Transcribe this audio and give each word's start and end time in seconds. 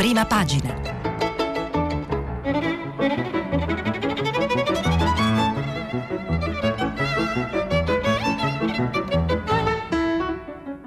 Prima 0.00 0.24
pagina. 0.24 0.74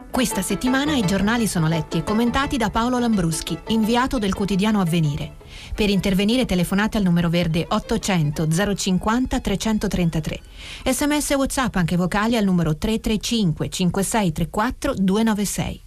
Questa 0.09 0.41
settimana 0.41 0.95
i 0.95 1.05
giornali 1.05 1.45
sono 1.45 1.67
letti 1.67 1.99
e 1.99 2.03
commentati 2.03 2.57
da 2.57 2.71
Paolo 2.71 2.97
Lambruschi, 2.97 3.55
inviato 3.67 4.17
del 4.17 4.33
quotidiano 4.33 4.81
Avvenire. 4.81 5.35
Per 5.75 5.91
intervenire 5.91 6.45
telefonate 6.45 6.97
al 6.97 7.03
numero 7.03 7.29
verde 7.29 7.67
800 7.69 8.47
050 8.75 9.39
333. 9.39 10.39
Sms 10.85 11.29
e 11.29 11.35
WhatsApp 11.35 11.75
anche 11.75 11.95
vocali 11.95 12.35
al 12.35 12.45
numero 12.45 12.75
335 12.75 13.69
5634 13.69 14.93
296. 14.95 15.82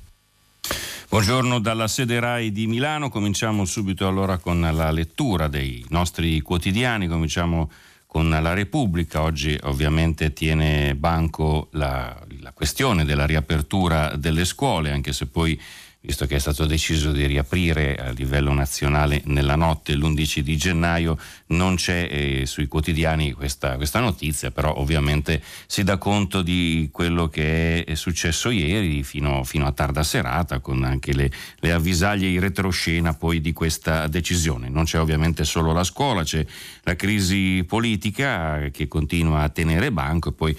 Buongiorno 1.09 1.61
dalla 1.61 1.87
sede 1.87 2.19
RAI 2.19 2.51
di 2.51 2.67
Milano, 2.67 3.11
cominciamo 3.11 3.65
subito 3.65 4.09
allora 4.09 4.39
con 4.39 4.61
la 4.61 4.91
lettura 4.91 5.47
dei 5.47 5.87
nostri 5.91 6.41
quotidiani, 6.41 7.07
cominciamo 7.07 7.71
con 8.07 8.29
la 8.29 8.53
Repubblica. 8.55 9.23
Oggi 9.23 9.57
ovviamente 9.63 10.33
tiene 10.33 10.97
banco 10.97 11.69
la, 11.73 12.21
la 12.41 12.51
questione 12.53 13.05
della 13.05 13.25
riapertura 13.25 14.17
delle 14.17 14.45
scuole, 14.45 14.91
anche 14.91 15.13
se 15.13 15.27
poi 15.27 15.59
visto 16.07 16.25
che 16.27 16.37
è 16.37 16.39
stato 16.39 16.67
deciso 16.67 17.11
di 17.11 17.27
riaprire 17.27 17.97
a 17.97 18.11
livello 18.11 18.53
nazionale 18.53 19.23
nella 19.25 19.57
notte 19.57 19.97
l'11 19.97 20.39
di 20.39 20.57
gennaio, 20.57 21.19
non 21.49 21.75
c'è 21.75 22.09
eh, 22.09 22.47
sui 22.47 22.69
quotidiani 22.69 23.33
questa, 23.33 23.75
questa, 23.75 23.99
notizia, 23.99 24.53
però 24.53 24.73
ovviamente 24.77 25.43
si 25.67 25.83
dà 25.83 25.99
conto 25.99 26.43
di 26.43 26.91
quello 26.93 27.27
che 27.29 27.83
è 27.83 27.95
successo 27.97 28.51
ieri 28.51 29.03
fino, 29.03 29.43
fino 29.43 29.67
a 29.67 29.73
tarda 29.73 30.05
serata, 30.05 30.61
con 30.61 30.85
anche 30.85 31.13
le, 31.13 31.29
le 31.59 31.73
avvisaglie 31.73 32.29
in 32.29 32.39
retroscena 32.39 33.13
poi 33.13 33.41
di 33.41 33.53
questa 33.53 34.07
decisione. 34.07 34.69
Non 34.69 34.85
c'è 34.85 35.01
ovviamente 35.01 35.43
solo 35.43 35.73
la 35.73 35.83
scuola, 35.83 36.23
c'è 36.23 36.47
la 36.83 36.95
crisi 36.95 37.65
politica 37.67 38.69
che 38.71 38.87
continua 38.87 39.43
a 39.43 39.49
tenere 39.49 39.91
banco 39.91 40.29
e 40.29 40.33
poi 40.33 40.57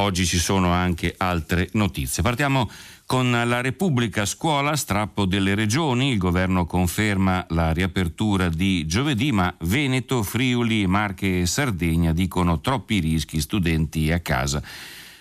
oggi 0.00 0.26
ci 0.26 0.38
sono 0.38 0.72
anche 0.72 1.14
altre 1.16 1.68
notizie. 1.72 2.22
Partiamo 2.22 2.68
con 3.08 3.30
la 3.30 3.62
Repubblica 3.62 4.26
Scuola, 4.26 4.76
strappo 4.76 5.24
delle 5.24 5.54
regioni, 5.54 6.10
il 6.10 6.18
governo 6.18 6.66
conferma 6.66 7.46
la 7.48 7.72
riapertura 7.72 8.50
di 8.50 8.84
giovedì, 8.86 9.32
ma 9.32 9.52
Veneto, 9.60 10.22
Friuli, 10.22 10.86
Marche 10.86 11.40
e 11.40 11.46
Sardegna 11.46 12.12
dicono 12.12 12.60
troppi 12.60 12.98
rischi, 12.98 13.40
studenti 13.40 14.12
a 14.12 14.20
casa. 14.20 14.62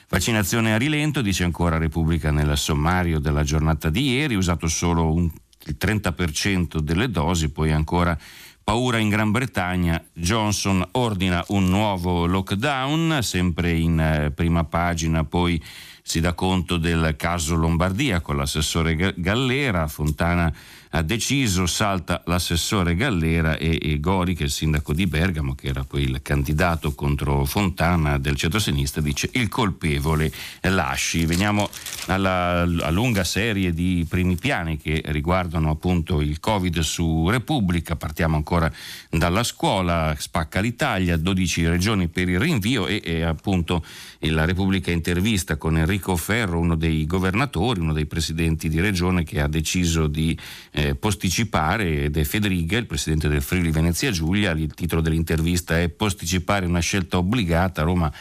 Vaccinazione 0.09 0.73
a 0.73 0.77
rilento, 0.77 1.21
dice 1.21 1.45
ancora 1.45 1.77
Repubblica 1.77 2.29
nel 2.29 2.57
sommario 2.57 3.19
della 3.19 3.43
giornata 3.43 3.89
di 3.89 4.15
ieri, 4.15 4.35
usato 4.35 4.67
solo 4.67 5.13
un, 5.13 5.31
il 5.67 5.77
30% 5.79 6.79
delle 6.79 7.09
dosi, 7.09 7.51
poi 7.51 7.71
ancora 7.71 8.19
paura 8.65 8.97
in 8.97 9.07
Gran 9.07 9.31
Bretagna, 9.31 10.03
Johnson 10.11 10.85
ordina 10.91 11.41
un 11.47 11.69
nuovo 11.69 12.25
lockdown, 12.25 13.19
sempre 13.21 13.71
in 13.71 13.97
eh, 13.97 14.31
prima 14.31 14.65
pagina, 14.65 15.23
poi 15.23 15.63
si 16.07 16.21
dà 16.21 16.31
conto 16.31 16.77
del 16.77 17.15
caso 17.17 17.55
Lombardia 17.55 18.21
con 18.21 18.37
l'assessore 18.37 19.13
Gallera, 19.17 19.89
Fontana 19.89 20.53
ha 20.91 21.01
deciso, 21.01 21.65
salta 21.65 22.23
l'assessore 22.25 22.95
Gallera 22.95 23.57
e, 23.57 23.77
e 23.81 23.99
Gori, 23.99 24.33
che 24.33 24.43
è 24.43 24.45
il 24.45 24.51
sindaco 24.51 24.93
di 24.93 25.05
Bergamo, 25.05 25.53
che 25.53 25.67
era 25.67 25.83
poi 25.83 26.03
il 26.03 26.21
candidato 26.21 26.93
contro 26.93 27.43
Fontana 27.43 28.17
del 28.17 28.35
centro-sinistra, 28.35 29.01
dice 29.01 29.29
il 29.33 29.49
colpevole 29.49 30.31
lasci. 30.61 31.25
Veniamo 31.25 31.69
alla, 32.05 32.61
alla 32.61 32.89
lunga 32.89 33.25
serie 33.25 33.73
di 33.73 34.05
primi 34.07 34.37
piani 34.37 34.77
che 34.77 35.01
riguardano 35.07 35.69
appunto 35.69 36.21
il 36.21 36.39
Covid 36.39 36.79
su 36.79 37.29
Repubblica, 37.29 37.97
partiamo 37.97 38.37
ancora 38.37 38.71
dalla 39.09 39.43
scuola, 39.43 40.15
spacca 40.17 40.61
l'Italia, 40.61 41.17
12 41.17 41.67
regioni 41.67 42.07
per 42.07 42.29
il 42.29 42.39
rinvio 42.39 42.87
e, 42.87 43.01
e 43.03 43.23
appunto 43.23 43.83
la 44.21 44.45
Repubblica 44.45 44.91
intervista 44.91 45.57
con 45.57 45.77
Enrico 45.77 46.15
Ferro, 46.15 46.59
uno 46.59 46.75
dei 46.75 47.05
governatori, 47.05 47.79
uno 47.79 47.93
dei 47.93 48.05
presidenti 48.05 48.67
di 48.69 48.79
regione 48.79 49.23
che 49.23 49.39
ha 49.39 49.47
deciso 49.47 50.07
di 50.07 50.37
eh, 50.71 50.95
posticipare 50.95 52.05
ed 52.05 52.17
è 52.17 52.23
Federiga, 52.23 52.77
il 52.77 52.87
presidente 52.87 53.27
del 53.27 53.41
Friuli 53.41 53.71
Venezia 53.71 54.11
Giulia. 54.11 54.51
Il 54.51 54.73
titolo 54.73 55.01
dell'intervista 55.01 55.79
è 55.79 55.89
Posticipare 55.89 56.65
una 56.65 56.79
scelta 56.79 57.17
obbligata. 57.17 57.83
Roma 57.83 58.11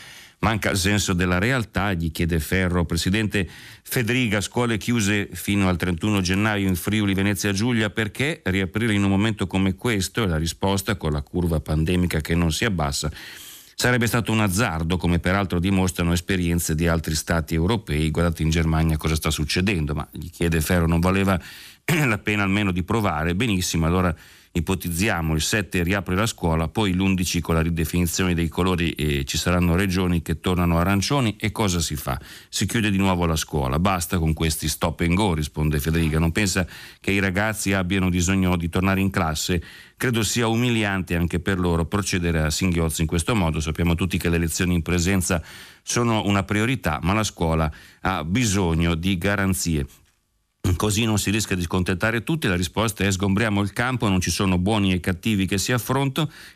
manca 0.40 0.70
il 0.70 0.76
senso 0.76 1.12
della 1.12 1.38
realtà, 1.38 1.92
gli 1.92 2.10
chiede 2.12 2.40
Ferro. 2.40 2.84
Presidente 2.84 3.48
Federiga, 3.82 4.40
scuole 4.40 4.76
chiuse 4.76 5.28
fino 5.32 5.68
al 5.68 5.76
31 5.76 6.20
gennaio 6.20 6.68
in 6.68 6.76
Friuli 6.76 7.14
Venezia 7.14 7.52
Giulia, 7.52 7.90
perché 7.90 8.42
riaprire 8.44 8.92
in 8.92 9.02
un 9.02 9.10
momento 9.10 9.46
come 9.46 9.74
questo? 9.74 10.22
E 10.22 10.26
la 10.26 10.36
risposta 10.36 10.96
con 10.96 11.12
la 11.12 11.22
curva 11.22 11.60
pandemica 11.60 12.20
che 12.20 12.34
non 12.34 12.52
si 12.52 12.64
abbassa. 12.64 13.10
Sarebbe 13.78 14.06
stato 14.06 14.32
un 14.32 14.40
azzardo, 14.40 14.96
come 14.96 15.18
peraltro 15.18 15.58
dimostrano 15.58 16.14
esperienze 16.14 16.74
di 16.74 16.88
altri 16.88 17.14
stati 17.14 17.52
europei. 17.52 18.10
Guardate 18.10 18.40
in 18.40 18.48
Germania 18.48 18.96
cosa 18.96 19.16
sta 19.16 19.28
succedendo, 19.28 19.94
ma 19.94 20.08
gli 20.12 20.30
chiede 20.30 20.62
Ferro, 20.62 20.86
non 20.86 20.98
valeva 20.98 21.38
la 21.84 22.16
pena 22.16 22.42
almeno 22.42 22.72
di 22.72 22.82
provare, 22.82 23.34
benissimo, 23.34 23.84
allora 23.84 24.16
ipotizziamo 24.56 25.34
il 25.34 25.42
7 25.42 25.82
riapre 25.82 26.14
la 26.14 26.26
scuola, 26.26 26.68
poi 26.68 26.94
l'11 26.94 27.40
con 27.40 27.54
la 27.54 27.60
ridefinizione 27.60 28.32
dei 28.32 28.48
colori 28.48 28.90
eh, 28.92 29.24
ci 29.24 29.36
saranno 29.36 29.76
regioni 29.76 30.22
che 30.22 30.40
tornano 30.40 30.78
arancioni 30.78 31.36
e 31.38 31.52
cosa 31.52 31.78
si 31.78 31.94
fa? 31.94 32.18
Si 32.48 32.66
chiude 32.66 32.90
di 32.90 32.96
nuovo 32.96 33.26
la 33.26 33.36
scuola, 33.36 33.78
basta 33.78 34.18
con 34.18 34.32
questi 34.32 34.68
stop 34.68 35.00
and 35.00 35.14
go, 35.14 35.34
risponde 35.34 35.78
Federica, 35.78 36.18
non 36.18 36.32
pensa 36.32 36.66
che 37.00 37.10
i 37.10 37.18
ragazzi 37.18 37.74
abbiano 37.74 38.08
bisogno 38.08 38.56
di 38.56 38.70
tornare 38.70 39.00
in 39.00 39.10
classe? 39.10 39.62
Credo 39.96 40.22
sia 40.22 40.46
umiliante 40.46 41.16
anche 41.16 41.38
per 41.38 41.58
loro 41.58 41.84
procedere 41.84 42.40
a 42.42 42.50
singhiozzi 42.50 43.02
in 43.02 43.06
questo 43.06 43.34
modo, 43.34 43.60
sappiamo 43.60 43.94
tutti 43.94 44.16
che 44.16 44.30
le 44.30 44.38
lezioni 44.38 44.74
in 44.74 44.82
presenza 44.82 45.42
sono 45.82 46.24
una 46.24 46.44
priorità, 46.44 46.98
ma 47.02 47.12
la 47.12 47.24
scuola 47.24 47.70
ha 48.00 48.24
bisogno 48.24 48.94
di 48.94 49.18
garanzie 49.18 49.86
Così 50.74 51.04
non 51.04 51.18
si 51.18 51.30
rischia 51.30 51.54
di 51.54 51.62
scontentare 51.62 52.22
tutti, 52.22 52.48
la 52.48 52.56
risposta 52.56 53.04
è 53.04 53.10
sgombriamo 53.10 53.62
il 53.62 53.72
campo, 53.72 54.08
non 54.08 54.20
ci 54.20 54.30
sono 54.30 54.58
buoni 54.58 54.92
e 54.92 55.00
cattivi 55.00 55.46
che 55.46 55.58
si, 55.58 55.74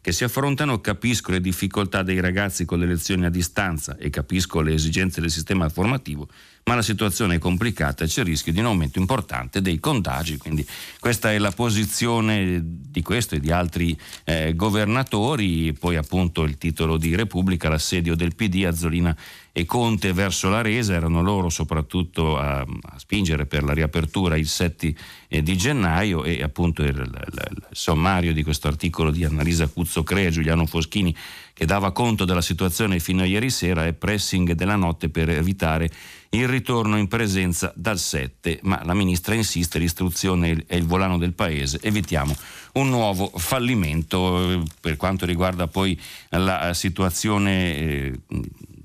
che 0.01 0.13
si, 0.13 0.25
affrontano, 0.25 0.81
capisco 0.81 1.31
le 1.31 1.41
difficoltà 1.41 2.03
dei 2.03 2.21
ragazzi 2.21 2.65
con 2.65 2.79
le 2.79 2.87
lezioni 2.87 3.25
a 3.25 3.31
distanza 3.31 3.97
e 3.97 4.11
capisco 4.11 4.61
le 4.61 4.75
esigenze 4.75 5.21
del 5.21 5.31
sistema 5.31 5.69
formativo, 5.69 6.29
ma 6.65 6.75
la 6.75 6.83
situazione 6.83 7.37
è 7.37 7.39
complicata 7.39 8.05
e 8.05 8.07
c'è 8.07 8.21
il 8.21 8.27
rischio 8.27 8.53
di 8.53 8.61
un 8.61 8.67
aumento 8.67 8.99
importante 8.99 9.61
dei 9.61 9.81
contagi, 9.81 10.37
quindi 10.37 10.67
questa 11.01 11.33
è 11.33 11.39
la 11.39 11.51
posizione 11.51 12.61
di 12.63 13.03
questo 13.03 13.35
e 13.35 13.41
di 13.41 13.51
altri 13.51 13.99
eh, 14.25 14.55
governatori, 14.55 15.73
poi 15.73 15.97
appunto 15.97 16.43
il 16.43 16.59
titolo 16.59 16.97
di 16.97 17.17
Repubblica, 17.17 17.69
l'assedio 17.69 18.15
del 18.15 18.35
PD, 18.35 18.65
Azzolina 18.67 19.17
e 19.53 19.65
Conte 19.65 20.13
verso 20.13 20.49
la 20.49 20.63
resa, 20.63 20.95
erano 20.95 21.23
loro 21.23 21.49
soprattutto 21.49 22.39
a, 22.39 22.61
a 22.61 22.99
spingere 22.99 23.47
per 23.47 23.65
la 23.65 23.73
riapertura 23.73 24.37
il 24.37 24.47
7 24.47 24.95
eh, 25.27 25.43
di 25.43 25.57
gennaio 25.57 26.23
e 26.23 26.43
appunto 26.43 26.83
il, 26.83 26.97
il, 26.97 27.19
il, 27.27 27.67
sommario 27.73 28.33
di 28.33 28.45
questo 28.45 28.69
articolo 28.69 29.11
di 29.11 29.25
Annalisa 29.25 29.67
Cuzzo 29.67 30.05
Crea 30.05 30.31
Giuliano 30.31 30.67
Foschini 30.67 31.15
che 31.61 31.67
dava 31.67 31.93
conto 31.93 32.25
della 32.25 32.41
situazione 32.41 33.01
fino 33.01 33.21
a 33.21 33.27
ieri 33.27 33.51
sera 33.51 33.85
è 33.85 33.93
pressing 33.93 34.53
della 34.53 34.77
notte 34.77 35.11
per 35.11 35.29
evitare 35.29 35.91
il 36.31 36.49
ritorno 36.49 36.97
in 36.97 37.07
presenza 37.07 37.71
dal 37.77 37.99
7, 37.99 38.61
ma 38.63 38.81
la 38.83 38.95
ministra 38.95 39.35
insiste, 39.35 39.79
l'istruzione 39.79 40.65
è 40.67 40.75
il 40.77 40.87
volano 40.87 41.19
del 41.19 41.35
paese, 41.35 41.79
evitiamo 41.83 42.35
un 42.75 42.89
nuovo 42.89 43.31
fallimento. 43.37 44.65
Per 44.81 44.97
quanto 44.97 45.27
riguarda 45.27 45.67
poi 45.67 46.01
la 46.31 46.73
situazione 46.73 47.77
eh, 47.77 48.19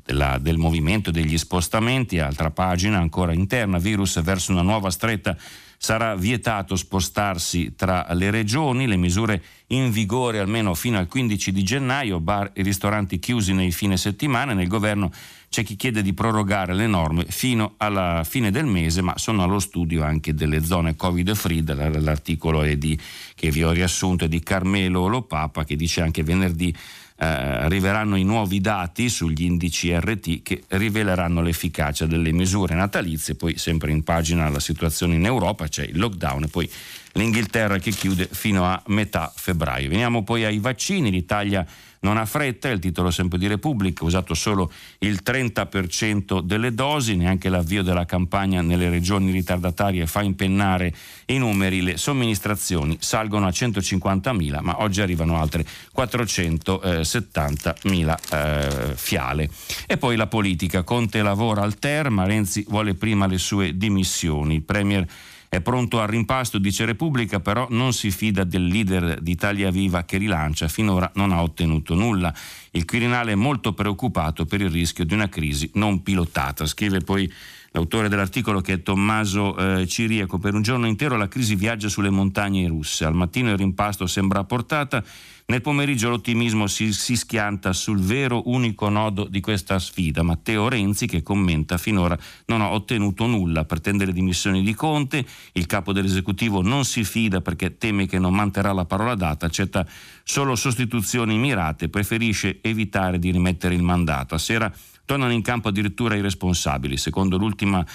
della, 0.04 0.38
del 0.38 0.58
movimento 0.58 1.12
degli 1.12 1.38
spostamenti, 1.38 2.20
altra 2.20 2.52
pagina 2.52 2.98
ancora 2.98 3.32
interna, 3.32 3.78
virus 3.78 4.22
verso 4.22 4.52
una 4.52 4.64
nuova 4.64 4.90
stretta 4.90 5.38
sarà 5.78 6.16
vietato 6.16 6.76
spostarsi 6.76 7.74
tra 7.76 8.08
le 8.14 8.32
regioni, 8.32 8.88
le 8.88 8.96
misure 8.98 9.44
in 9.68 9.92
vigore 9.92 10.40
almeno 10.40 10.74
fino 10.74 10.98
al 10.98 11.08
15 11.08 11.52
di 11.52 11.64
gennaio, 11.64 12.20
bar 12.20 12.52
e 12.54 12.62
ristoranti 12.62 13.20
chiusi 13.20 13.54
nei 13.54 13.72
fine 13.72 13.98
settimana, 13.98 14.54
nel 14.54 14.68
governo 14.68 15.12
c'è 15.50 15.64
chi 15.64 15.76
chiede 15.76 16.02
di 16.02 16.14
prorogare 16.14 16.74
le 16.74 16.88
norme 16.88 17.26
fino 17.28 17.76
alla 17.78 18.24
fine 18.26 18.52
del 18.52 18.66
mese, 18.66 19.02
ma 19.02 19.18
sono 19.18 19.44
allo 19.44 19.60
studio 19.60 20.04
anche 20.04 20.34
delle 20.34 20.64
zone 20.64 20.96
covid 20.96 21.34
free, 21.34 21.64
l'articolo 21.64 22.62
è 22.64 22.76
di, 22.76 23.00
che 23.34 23.52
vi 23.52 23.64
ho 23.64 23.72
riassunto 23.72 24.26
è 24.26 24.28
di 24.28 24.42
Carmelo 24.42 25.08
Lopapa 25.08 25.64
che 25.64 25.76
dice 25.76 26.02
anche 26.02 26.24
venerdì 26.24 26.76
eh, 27.18 27.26
arriveranno 27.26 28.18
i 28.18 28.24
nuovi 28.24 28.60
dati 28.60 29.08
sugli 29.08 29.44
indici 29.44 29.98
RT 29.98 30.42
che 30.42 30.64
riveleranno 30.68 31.42
l'efficacia 31.42 32.06
delle 32.06 32.32
misure 32.32 32.76
natalizie, 32.76 33.36
poi 33.36 33.58
sempre 33.58 33.92
in 33.92 34.04
pagina 34.04 34.50
la 34.50 34.60
situazione 34.60 35.16
in 35.16 35.26
Europa, 35.26 35.68
c'è 35.68 35.84
il 35.84 35.98
lockdown 35.98 36.44
e 36.44 36.48
poi 36.48 36.70
l'Inghilterra 37.14 37.78
che 37.78 37.92
chiude 37.92 38.28
fino 38.30 38.66
a 38.66 38.82
metà 38.88 39.32
febbraio. 39.34 39.90
Veniamo 39.90 40.24
poi 40.24 40.44
ai 40.44 40.60
vaccini, 40.60 41.10
l'Italia 41.10 41.66
non 42.06 42.18
ha 42.18 42.26
fretta, 42.26 42.70
è 42.70 42.72
il 42.72 42.80
titolo 42.80 43.10
sempre 43.10 43.40
di 43.40 43.48
Repubblica, 43.48 44.06
usato 44.06 44.36
solo 44.36 44.72
il 45.00 45.22
30% 45.26 46.42
delle 46.42 46.76
dosi, 46.76 47.16
neanche 47.16 47.50
l'avvio 47.50 47.82
della 47.82 48.06
campagna 48.06 48.62
nelle 48.62 48.92
regioni 48.92 49.32
ritardatarie 49.32 50.06
fa 50.06 50.22
impennare 50.22 50.94
i 51.26 51.40
numeri, 51.40 51.82
le 51.82 51.98
somministrazioni 51.98 53.00
salgono 53.02 53.48
a 53.48 53.50
150.000, 53.50 54.60
ma 54.62 54.84
oggi 54.84 55.02
arrivano 55.02 55.40
altre 55.40 55.66
470.000 55.98 58.18
eh, 58.32 58.94
fiale. 58.96 59.50
E 59.88 59.98
poi 59.98 60.16
la 60.16 60.28
politica, 60.28 60.84
Conte 60.84 61.24
lavora 61.24 61.64
al 61.64 61.80
Terma, 61.80 62.26
Renzi 62.26 62.64
vuole 62.68 62.94
prima 62.94 63.26
le 63.26 63.40
sue 63.40 63.76
dimissioni, 63.76 64.54
il 64.54 64.62
Premier 64.62 65.08
è 65.56 65.62
pronto 65.62 66.02
al 66.02 66.08
rimpasto, 66.08 66.58
dice 66.58 66.86
Repubblica, 66.86 67.40
però 67.40 67.68
non 67.70 67.94
si 67.94 68.12
fida 68.12 68.44
del 68.44 68.66
leader 68.66 69.22
di 69.22 69.32
Italia 69.32 69.72
Viva 69.72 70.04
che 70.04 70.18
rilancia, 70.18 70.68
finora 70.68 71.12
non 71.16 71.32
ha 71.32 71.42
ottenuto 71.42 71.96
nulla. 71.96 72.34
Il 72.72 72.86
Quirinale 72.86 73.32
è 73.32 73.36
molto 73.36 73.74
preoccupato 73.74 74.46
per 74.46 74.62
il 74.62 74.70
rischio 74.70 75.06
di 75.06 75.14
una 75.14 75.30
crisi 75.30 75.70
non 75.74 76.04
pilotata. 76.04 76.66
Scrive 76.66 77.00
poi 77.00 77.32
l'autore 77.76 78.08
dell'articolo 78.08 78.62
che 78.62 78.74
è 78.74 78.82
Tommaso 78.82 79.56
eh, 79.58 79.86
Ciriaco. 79.86 80.40
Per 80.40 80.54
un 80.54 80.62
giorno 80.62 80.88
intero 80.88 81.18
la 81.18 81.28
crisi 81.28 81.56
viaggia 81.56 81.90
sulle 81.90 82.10
montagne 82.10 82.68
russe. 82.68 83.04
Al 83.04 83.14
mattino 83.14 83.52
il 83.52 83.58
rimpasto 83.58 84.08
sembra 84.08 84.40
a 84.40 84.44
portata 84.46 85.04
nel 85.48 85.62
pomeriggio 85.62 86.10
l'ottimismo 86.10 86.66
si, 86.66 86.92
si, 86.92 87.16
schianta 87.16 87.72
sul 87.72 88.00
vero 88.00 88.50
unico 88.50 88.90
nodo 88.90 89.26
di 89.26 89.42
questa 89.42 89.78
sfida. 89.78 90.24
Matteo 90.24 90.68
Renzi 90.70 91.06
che 91.06 91.22
commenta 91.22 91.78
finora 91.78 92.18
non 92.46 92.62
ha 92.62 92.72
ottenuto 92.72 93.28
nulla, 93.28 93.64
pretende 93.66 94.06
le 94.06 94.14
dimissioni 94.14 94.64
di 94.64 94.74
Conte, 94.74 95.24
il 95.52 95.68
capo 95.68 95.94
dell'esecutivo 95.94 96.64
non 96.64 96.84
si 96.84 97.04
fida 97.04 97.42
perché 97.42 97.78
teme 97.78 98.08
che 98.08 98.18
non 98.18 98.34
manterrà 98.34 98.72
la 98.72 98.86
parola 98.86 99.14
data, 99.14 99.46
accetta 99.46 99.86
solo 100.24 100.56
sostituzioni 100.56 101.38
mirate, 101.38 101.90
preferisce 101.90 102.58
evitare 102.62 103.20
di 103.20 103.30
rimettere 103.30 103.76
il 103.76 103.84
mandato. 103.84 104.34
A 104.34 104.40
sera 104.40 104.74
tornano 105.06 105.32
in 105.32 105.42
campo 105.42 105.70
addirittura 105.70 106.16
i 106.16 106.22
responsabili. 106.22 106.98
Secondo 106.98 107.38
l'ultima 107.38 107.86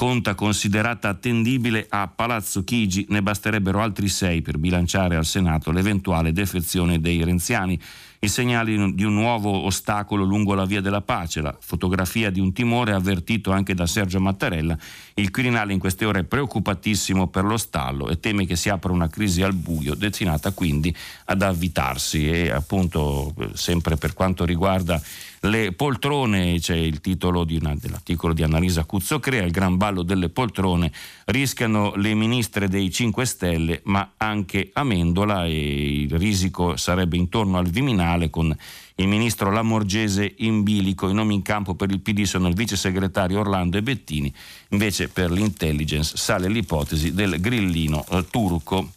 conta 0.00 0.34
considerata 0.34 1.10
attendibile 1.10 1.84
a 1.90 2.08
Palazzo 2.08 2.64
Chigi, 2.64 3.04
ne 3.10 3.20
basterebbero 3.20 3.82
altri 3.82 4.08
sei 4.08 4.40
per 4.40 4.56
bilanciare 4.56 5.14
al 5.14 5.26
Senato 5.26 5.70
l'eventuale 5.72 6.32
defezione 6.32 7.00
dei 7.00 7.22
renziani. 7.22 7.78
I 8.20 8.28
segnali 8.28 8.94
di 8.94 9.04
un 9.04 9.12
nuovo 9.12 9.50
ostacolo 9.50 10.24
lungo 10.24 10.54
la 10.54 10.64
via 10.64 10.80
della 10.80 11.02
pace, 11.02 11.42
la 11.42 11.54
fotografia 11.58 12.30
di 12.30 12.40
un 12.40 12.54
timore 12.54 12.94
avvertito 12.94 13.50
anche 13.50 13.74
da 13.74 13.86
Sergio 13.86 14.20
Mattarella. 14.20 14.76
Il 15.14 15.30
Quirinale 15.30 15.74
in 15.74 15.78
queste 15.78 16.06
ore 16.06 16.20
è 16.20 16.24
preoccupatissimo 16.24 17.28
per 17.28 17.44
lo 17.44 17.58
stallo 17.58 18.08
e 18.08 18.20
teme 18.20 18.46
che 18.46 18.56
si 18.56 18.70
apra 18.70 18.92
una 18.92 19.08
crisi 19.08 19.42
al 19.42 19.54
buio, 19.54 19.94
destinata 19.94 20.52
quindi 20.52 20.94
ad 21.26 21.42
avvitarsi 21.42 22.26
e 22.26 22.50
appunto 22.50 23.34
sempre 23.52 23.96
per 23.96 24.14
quanto 24.14 24.46
riguarda 24.46 25.00
le 25.44 25.72
poltrone, 25.72 26.58
c'è 26.58 26.74
il 26.74 27.00
titolo 27.00 27.44
di 27.44 27.56
una, 27.56 27.74
dell'articolo 27.74 28.34
di 28.34 28.42
Annalisa 28.42 28.84
Cuzzocrea, 28.84 29.42
il 29.42 29.50
gran 29.50 29.78
ballo 29.78 30.02
delle 30.02 30.28
poltrone, 30.28 30.92
rischiano 31.26 31.94
le 31.96 32.12
ministre 32.12 32.68
dei 32.68 32.90
5 32.90 33.24
Stelle, 33.24 33.80
ma 33.84 34.12
anche 34.18 34.68
Amendola 34.74 35.46
e 35.46 36.02
il 36.02 36.18
risico 36.18 36.76
sarebbe 36.76 37.16
intorno 37.16 37.56
al 37.56 37.68
Viminale 37.68 38.28
con 38.28 38.54
il 38.96 39.08
ministro 39.08 39.50
Lamorgese 39.50 40.34
in 40.38 40.62
bilico. 40.62 41.08
I 41.08 41.14
nomi 41.14 41.34
in 41.34 41.42
campo 41.42 41.74
per 41.74 41.90
il 41.90 42.00
PD 42.00 42.24
sono 42.24 42.46
il 42.48 42.54
vice 42.54 42.76
segretario 42.76 43.40
Orlando 43.40 43.78
e 43.78 43.82
Bettini, 43.82 44.32
invece 44.68 45.08
per 45.08 45.30
l'intelligence 45.30 46.18
sale 46.18 46.48
l'ipotesi 46.48 47.14
del 47.14 47.40
grillino 47.40 48.04
eh, 48.10 48.26
turco. 48.30 48.92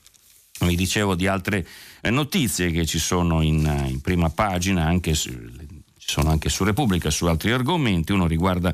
Vi 0.60 0.76
dicevo 0.76 1.16
di 1.16 1.26
altre 1.26 1.66
eh, 2.02 2.10
notizie 2.10 2.70
che 2.72 2.86
ci 2.86 3.00
sono 3.00 3.42
in, 3.42 3.66
eh, 3.66 3.90
in 3.90 4.02
prima 4.02 4.30
pagina, 4.30 4.86
anche 4.86 5.14
sulle 5.14 5.63
ci 6.06 6.14
sono 6.14 6.30
anche 6.30 6.50
su 6.50 6.64
Repubblica, 6.64 7.10
su 7.10 7.26
altri 7.26 7.52
argomenti, 7.52 8.12
uno 8.12 8.28
riguarda 8.28 8.74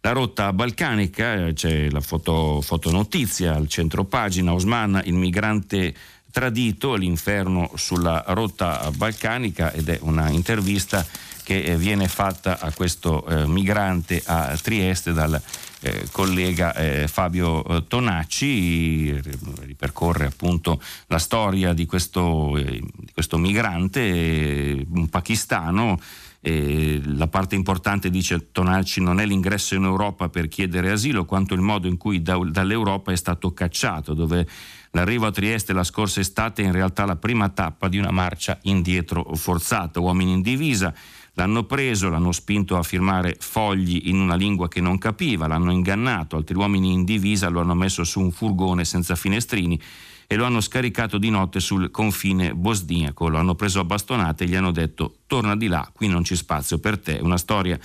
la 0.00 0.12
rotta 0.12 0.52
balcanica, 0.52 1.52
c'è 1.52 1.90
la 1.90 2.00
foto, 2.00 2.60
fotonotizia 2.60 3.54
al 3.54 3.66
centro 3.66 4.04
pagina, 4.04 4.52
Osman, 4.52 5.00
il 5.04 5.14
migrante 5.14 5.94
tradito, 6.30 6.94
l'inferno 6.94 7.70
sulla 7.76 8.22
rotta 8.28 8.90
balcanica 8.94 9.72
ed 9.72 9.88
è 9.88 9.98
una 10.02 10.28
intervista 10.28 11.04
che 11.42 11.62
eh, 11.62 11.76
viene 11.76 12.08
fatta 12.08 12.58
a 12.58 12.72
questo 12.72 13.24
eh, 13.26 13.46
migrante 13.46 14.20
a 14.24 14.56
Trieste 14.60 15.12
dal 15.12 15.40
eh, 15.80 16.08
collega 16.10 16.74
eh, 16.74 17.08
Fabio 17.08 17.64
eh, 17.64 17.86
Tonacci, 17.86 19.20
ripercorre 19.60 20.26
appunto 20.26 20.80
la 21.06 21.18
storia 21.18 21.72
di 21.72 21.86
questo, 21.86 22.56
eh, 22.56 22.80
di 22.80 23.12
questo 23.12 23.38
migrante, 23.38 24.84
un 24.88 25.08
pakistano 25.08 26.00
eh, 26.40 27.00
la 27.04 27.28
parte 27.28 27.54
importante, 27.54 28.10
dice 28.10 28.50
Tonalci, 28.52 29.00
non 29.00 29.20
è 29.20 29.26
l'ingresso 29.26 29.74
in 29.74 29.84
Europa 29.84 30.28
per 30.28 30.48
chiedere 30.48 30.90
asilo, 30.90 31.24
quanto 31.24 31.54
il 31.54 31.60
modo 31.60 31.88
in 31.88 31.96
cui 31.96 32.22
da, 32.22 32.38
dall'Europa 32.38 33.12
è 33.12 33.16
stato 33.16 33.52
cacciato, 33.52 34.14
dove 34.14 34.46
l'arrivo 34.90 35.26
a 35.26 35.30
Trieste 35.30 35.72
la 35.72 35.84
scorsa 35.84 36.20
estate 36.20 36.62
è 36.62 36.66
in 36.66 36.72
realtà 36.72 37.04
la 37.04 37.16
prima 37.16 37.48
tappa 37.48 37.88
di 37.88 37.98
una 37.98 38.10
marcia 38.10 38.58
indietro 38.62 39.34
forzata. 39.34 40.00
Uomini 40.00 40.32
in 40.32 40.42
divisa 40.42 40.94
l'hanno 41.34 41.64
preso, 41.64 42.08
l'hanno 42.08 42.32
spinto 42.32 42.76
a 42.76 42.82
firmare 42.82 43.36
fogli 43.38 44.02
in 44.04 44.18
una 44.18 44.36
lingua 44.36 44.68
che 44.68 44.80
non 44.80 44.98
capiva, 44.98 45.46
l'hanno 45.46 45.70
ingannato, 45.70 46.36
altri 46.36 46.56
uomini 46.56 46.92
in 46.92 47.04
divisa 47.04 47.48
lo 47.48 47.60
hanno 47.60 47.74
messo 47.74 48.04
su 48.04 48.20
un 48.20 48.30
furgone 48.30 48.84
senza 48.84 49.14
finestrini 49.14 49.80
e 50.26 50.36
lo 50.36 50.44
hanno 50.44 50.60
scaricato 50.60 51.18
di 51.18 51.30
notte 51.30 51.60
sul 51.60 51.90
confine 51.90 52.54
bosniaco, 52.54 53.28
lo 53.28 53.38
hanno 53.38 53.54
preso 53.54 53.80
a 53.80 53.84
bastonate 53.84 54.44
e 54.44 54.46
gli 54.48 54.56
hanno 54.56 54.72
detto 54.72 55.18
torna 55.26 55.56
di 55.56 55.68
là, 55.68 55.88
qui 55.92 56.08
non 56.08 56.22
c'è 56.22 56.34
spazio 56.34 56.78
per 56.78 56.98
te. 56.98 57.18
Una 57.20 57.38
storia 57.38 57.78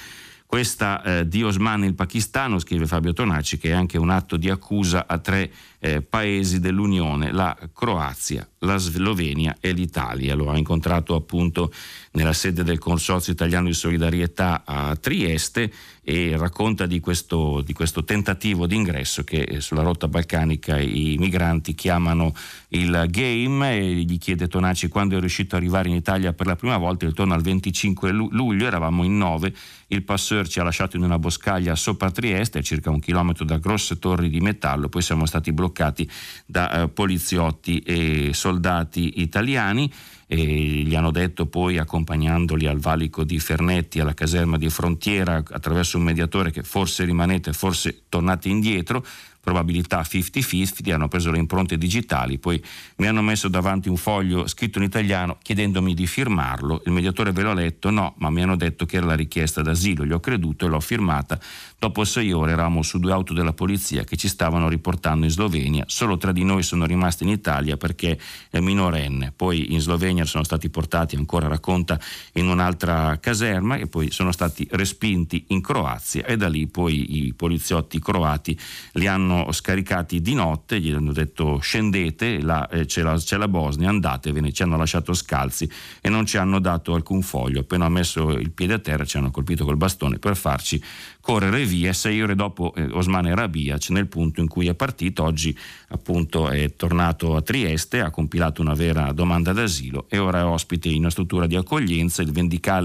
questa 0.51 1.01
eh, 1.01 1.27
di 1.30 1.44
Osman 1.44 1.86
il 1.86 1.94
pakistano, 1.94 2.59
scrive 2.59 2.86
Fabio 2.86 3.13
Tonacci, 3.13 3.57
che 3.57 3.69
è 3.69 3.71
anche 3.71 3.98
un 3.98 4.09
atto 4.09 4.36
di 4.36 4.50
accusa 4.50 5.07
a 5.07 5.18
tre 5.18 5.50
eh, 5.80 6.01
paesi 6.01 6.59
dell'Unione, 6.59 7.31
la 7.31 7.57
Croazia, 7.74 8.45
la 8.59 8.75
Slovenia 8.75 9.56
e 9.62 9.71
l'Italia. 9.71 10.36
Lo 10.36 10.51
ha 10.51 10.57
incontrato 10.57 11.15
appunto 11.15 11.71
nella 12.12 12.33
sede 12.33 12.65
del 12.65 12.80
Consorzio 12.80 13.31
Italiano 13.31 13.68
di 13.68 13.74
Solidarietà 13.74 14.63
a 14.65 14.94
Trieste 14.98 15.71
e 16.03 16.36
racconta 16.36 16.86
di 16.86 17.00
questo, 17.00 17.62
di 17.62 17.71
questo 17.74 18.04
tentativo 18.04 18.68
di 18.68 18.75
ingresso 18.75 19.24
che 19.24 19.42
eh, 19.44 19.62
sulla 19.62 19.83
rotta 19.83 20.07
balcanica 20.07 20.80
i 20.80 21.15
migranti 21.18 21.74
chiamano 21.75 22.33
il 22.69 23.06
game 23.09 23.77
e 23.77 23.94
gli 23.94 24.18
chiede 24.18 24.47
Tonacci 24.47 24.89
quando 24.89 25.15
è 25.15 25.19
riuscito 25.19 25.56
ad 25.56 25.62
arrivare 25.62 25.88
in 25.88 25.95
Italia 25.95 26.33
per 26.33 26.45
la 26.45 26.56
prima 26.56 26.77
volta, 26.77 27.06
intorno 27.06 27.33
al 27.33 27.42
25 27.42 28.12
luglio, 28.12 28.65
eravamo 28.65 29.04
in 29.04 29.18
nove, 29.18 29.54
il 29.91 30.03
passeur 30.03 30.47
ci 30.47 30.59
ha 30.59 30.63
lasciato 30.63 30.97
in 30.97 31.03
una 31.03 31.19
boscaglia 31.19 31.75
sopra 31.75 32.11
Trieste, 32.11 32.61
circa 32.61 32.89
un 32.89 32.99
chilometro 32.99 33.45
da 33.45 33.57
grosse 33.57 33.99
torri 33.99 34.29
di 34.29 34.41
metallo, 34.41 34.89
poi 34.89 35.01
siamo 35.01 35.25
stati 35.25 35.51
bloccati 35.51 35.59
bloccati 35.71 36.09
da 36.45 36.83
eh, 36.83 36.88
poliziotti 36.89 37.79
e 37.79 38.31
soldati 38.33 39.21
italiani. 39.21 39.92
E 40.27 40.37
gli 40.37 40.95
hanno 40.95 41.11
detto 41.11 41.45
poi, 41.45 41.77
accompagnandoli 41.77 42.66
al 42.66 42.80
valico 42.80 43.25
di 43.25 43.37
Fernetti, 43.37 43.99
alla 43.99 44.13
caserma 44.13 44.57
di 44.57 44.69
frontiera, 44.69 45.44
attraverso 45.45 45.97
un 45.97 46.04
mediatore, 46.04 46.51
che 46.51 46.63
forse 46.63 47.04
rimanete, 47.04 47.51
forse 47.51 48.04
tornate 48.07 48.47
indietro 48.47 49.06
probabilità 49.42 50.02
50-50, 50.02 50.94
hanno 50.94 51.07
preso 51.07 51.31
le 51.31 51.40
impronte 51.40 51.78
digitali, 51.78 52.38
poi 52.38 52.64
mi 52.98 53.07
hanno 53.07 53.21
messo 53.21 53.48
davanti 53.50 53.90
un 53.90 53.98
foglio 53.98 54.48
scritto 54.48 54.78
in 54.78 54.86
italiano 54.86 55.38
chiedendomi 55.42 55.94
di 55.94 56.07
firmarlo, 56.07 56.83
il 56.86 56.92
mediatore 56.92 57.31
ve 57.31 57.42
l'ho 57.42 57.54
letto, 57.54 57.90
no, 57.90 58.14
ma 58.18 58.30
mi 58.30 58.42
hanno 58.44 58.56
detto 58.56 58.86
che 58.86 58.98
era 58.98 59.07
la 59.07 59.16
richiesta 59.16 59.62
d'asilo, 59.62 60.06
gli 60.06 60.12
ho 60.14 60.19
creduto 60.19 60.66
e 60.66 60.69
l'ho 60.69 60.80
firmata, 60.80 61.40
dopo 61.81 62.04
sei 62.04 62.31
ore 62.31 62.52
eravamo 62.52 62.83
su 62.83 63.00
due 63.00 63.11
auto 63.11 63.33
della 63.33 63.54
polizia 63.54 64.04
che 64.04 64.16
ci 64.16 64.28
stavano 64.28 64.69
riportando 64.69 65.26
in 65.26 65.31
Slovenia, 65.31 65.83
solo 65.88 66.16
tre 66.16 66.31
di 66.31 66.44
noi 66.44 66.61
sono 66.61 66.85
rimasti 66.85 67.23
in 67.23 67.30
Italia 67.30 67.76
perché 67.76 68.19
è 68.52 68.59
minorenne, 68.59 69.33
poi 69.35 69.73
in 69.73 69.80
Slovenia 69.80 70.26
sono 70.26 70.44
stati 70.44 70.69
portati, 70.69 71.16
ancora 71.16 71.47
racconta, 71.47 72.00
in 72.33 72.47
un'altra 72.47 73.18
caserma 73.19 73.78
e 73.78 73.88
poi 73.88 74.11
sono 74.11 74.31
stati 74.31 74.68
respinti 74.73 75.45
in 75.47 75.61
Croazia 75.61 76.23
e 76.23 76.38
da 76.38 76.47
lì 76.47 76.68
poi 76.68 77.26
i 77.26 77.33
poliziotti 77.33 78.00
croati 78.00 78.56
li 78.94 79.07
hanno 79.07 79.52
scaricati 79.52 80.21
di 80.21 80.35
notte, 80.35 80.80
gli 80.80 80.92
hanno 80.92 81.14
detto 81.14 81.57
scendete, 81.61 82.42
là, 82.42 82.69
eh, 82.69 82.85
c'è, 82.85 83.02
la, 83.02 83.18
c'è, 83.18 83.38
la, 83.38 83.47
Bosnia, 83.47 83.90
andatevene, 83.90 84.52
ci 84.52 84.61
hanno 84.61 84.78
lasciato 84.78 85.16
scalzi 85.16 85.68
e 86.00 86.09
non 86.09 86.28
ci 86.28 86.38
hanno 86.38 86.59
dato 86.59 86.94
alcun 86.94 87.23
foglio. 87.23 87.61
Appena 87.61 87.85
ho 87.85 87.90
messo 87.90 88.30
il 88.33 88.52
piede 88.52 88.73
a 88.73 88.80
terra 88.80 89.04
ci 89.04 89.18
hanno 89.18 89.31
colpito 89.31 89.66
col 89.66 89.78
bastone 89.78 90.19
per 90.19 90.38
farci 90.38 90.80
correre 91.21 91.66
via. 91.66 91.94
Sei 91.94 92.21
ore 92.21 92.35
dopo 92.35 92.73
eh, 92.75 92.83
Osman 92.92 93.28
era 93.28 93.47
via, 93.47 93.78
c'è 93.78 93.94
nel 93.94 94.07
punto 94.07 94.42
in 94.42 94.47
cui 94.47 94.68
è 94.68 94.73
partito. 94.73 95.23
Oggi 95.23 95.57
appunto 95.90 96.49
è 96.49 96.75
tornato 96.75 97.35
a 97.35 97.42
Trieste, 97.42 98.01
ha 98.01 98.09
compilato 98.09 98.61
una 98.61 98.73
vera 98.73 99.11
domanda 99.13 99.54
d'asilo 99.54 100.07
e 100.09 100.18
ora 100.18 100.40
è 100.40 100.44
ospite 100.44 100.90
in 100.90 100.99
una 100.99 101.09
struttura 101.09 101.47
di 101.47 101.56
accoglienza. 101.56 102.21
Il, 102.21 102.31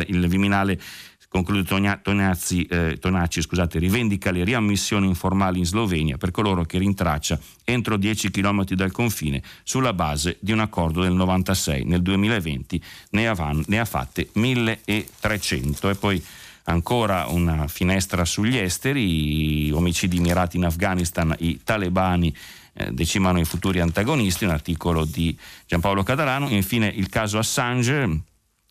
il 0.06 0.28
Viminale 0.28 0.78
conclude 1.28 2.00
Tonazzi, 2.02 2.64
eh, 2.64 2.96
Tonacci, 2.98 3.42
scusate, 3.42 3.78
rivendica 3.78 4.30
le 4.30 4.44
riammissioni 4.44 5.06
informali 5.06 5.58
in 5.58 5.66
Slovenia 5.66 6.16
per 6.16 6.30
coloro 6.30 6.64
che 6.64 6.78
rintraccia 6.78 7.38
entro 7.64 7.96
10 7.96 8.30
km 8.30 8.64
dal 8.68 8.92
confine 8.92 9.42
sulla 9.62 9.92
base 9.92 10.38
di 10.40 10.52
un 10.52 10.60
accordo 10.60 11.02
del 11.02 11.12
96. 11.12 11.84
Nel 11.84 12.02
2020 12.02 12.82
ne 13.10 13.28
ha, 13.28 13.52
ne 13.66 13.80
ha 13.80 13.84
fatte 13.84 14.28
1300 14.32 15.90
e 15.90 15.94
poi 15.94 16.24
ancora 16.66 17.26
una 17.28 17.66
finestra 17.66 18.24
sugli 18.24 18.56
esteri, 18.56 19.70
omicidi 19.72 20.20
mirati 20.20 20.56
in 20.56 20.64
Afghanistan, 20.64 21.34
i 21.38 21.60
talebani 21.62 22.34
eh, 22.74 22.92
decimano 22.92 23.40
i 23.40 23.44
futuri 23.44 23.80
antagonisti, 23.80 24.44
un 24.44 24.50
articolo 24.50 25.04
di 25.04 25.36
Giampaolo 25.66 26.02
Catalano, 26.02 26.48
infine 26.48 26.86
il 26.86 27.08
caso 27.08 27.38
Assange 27.38 28.22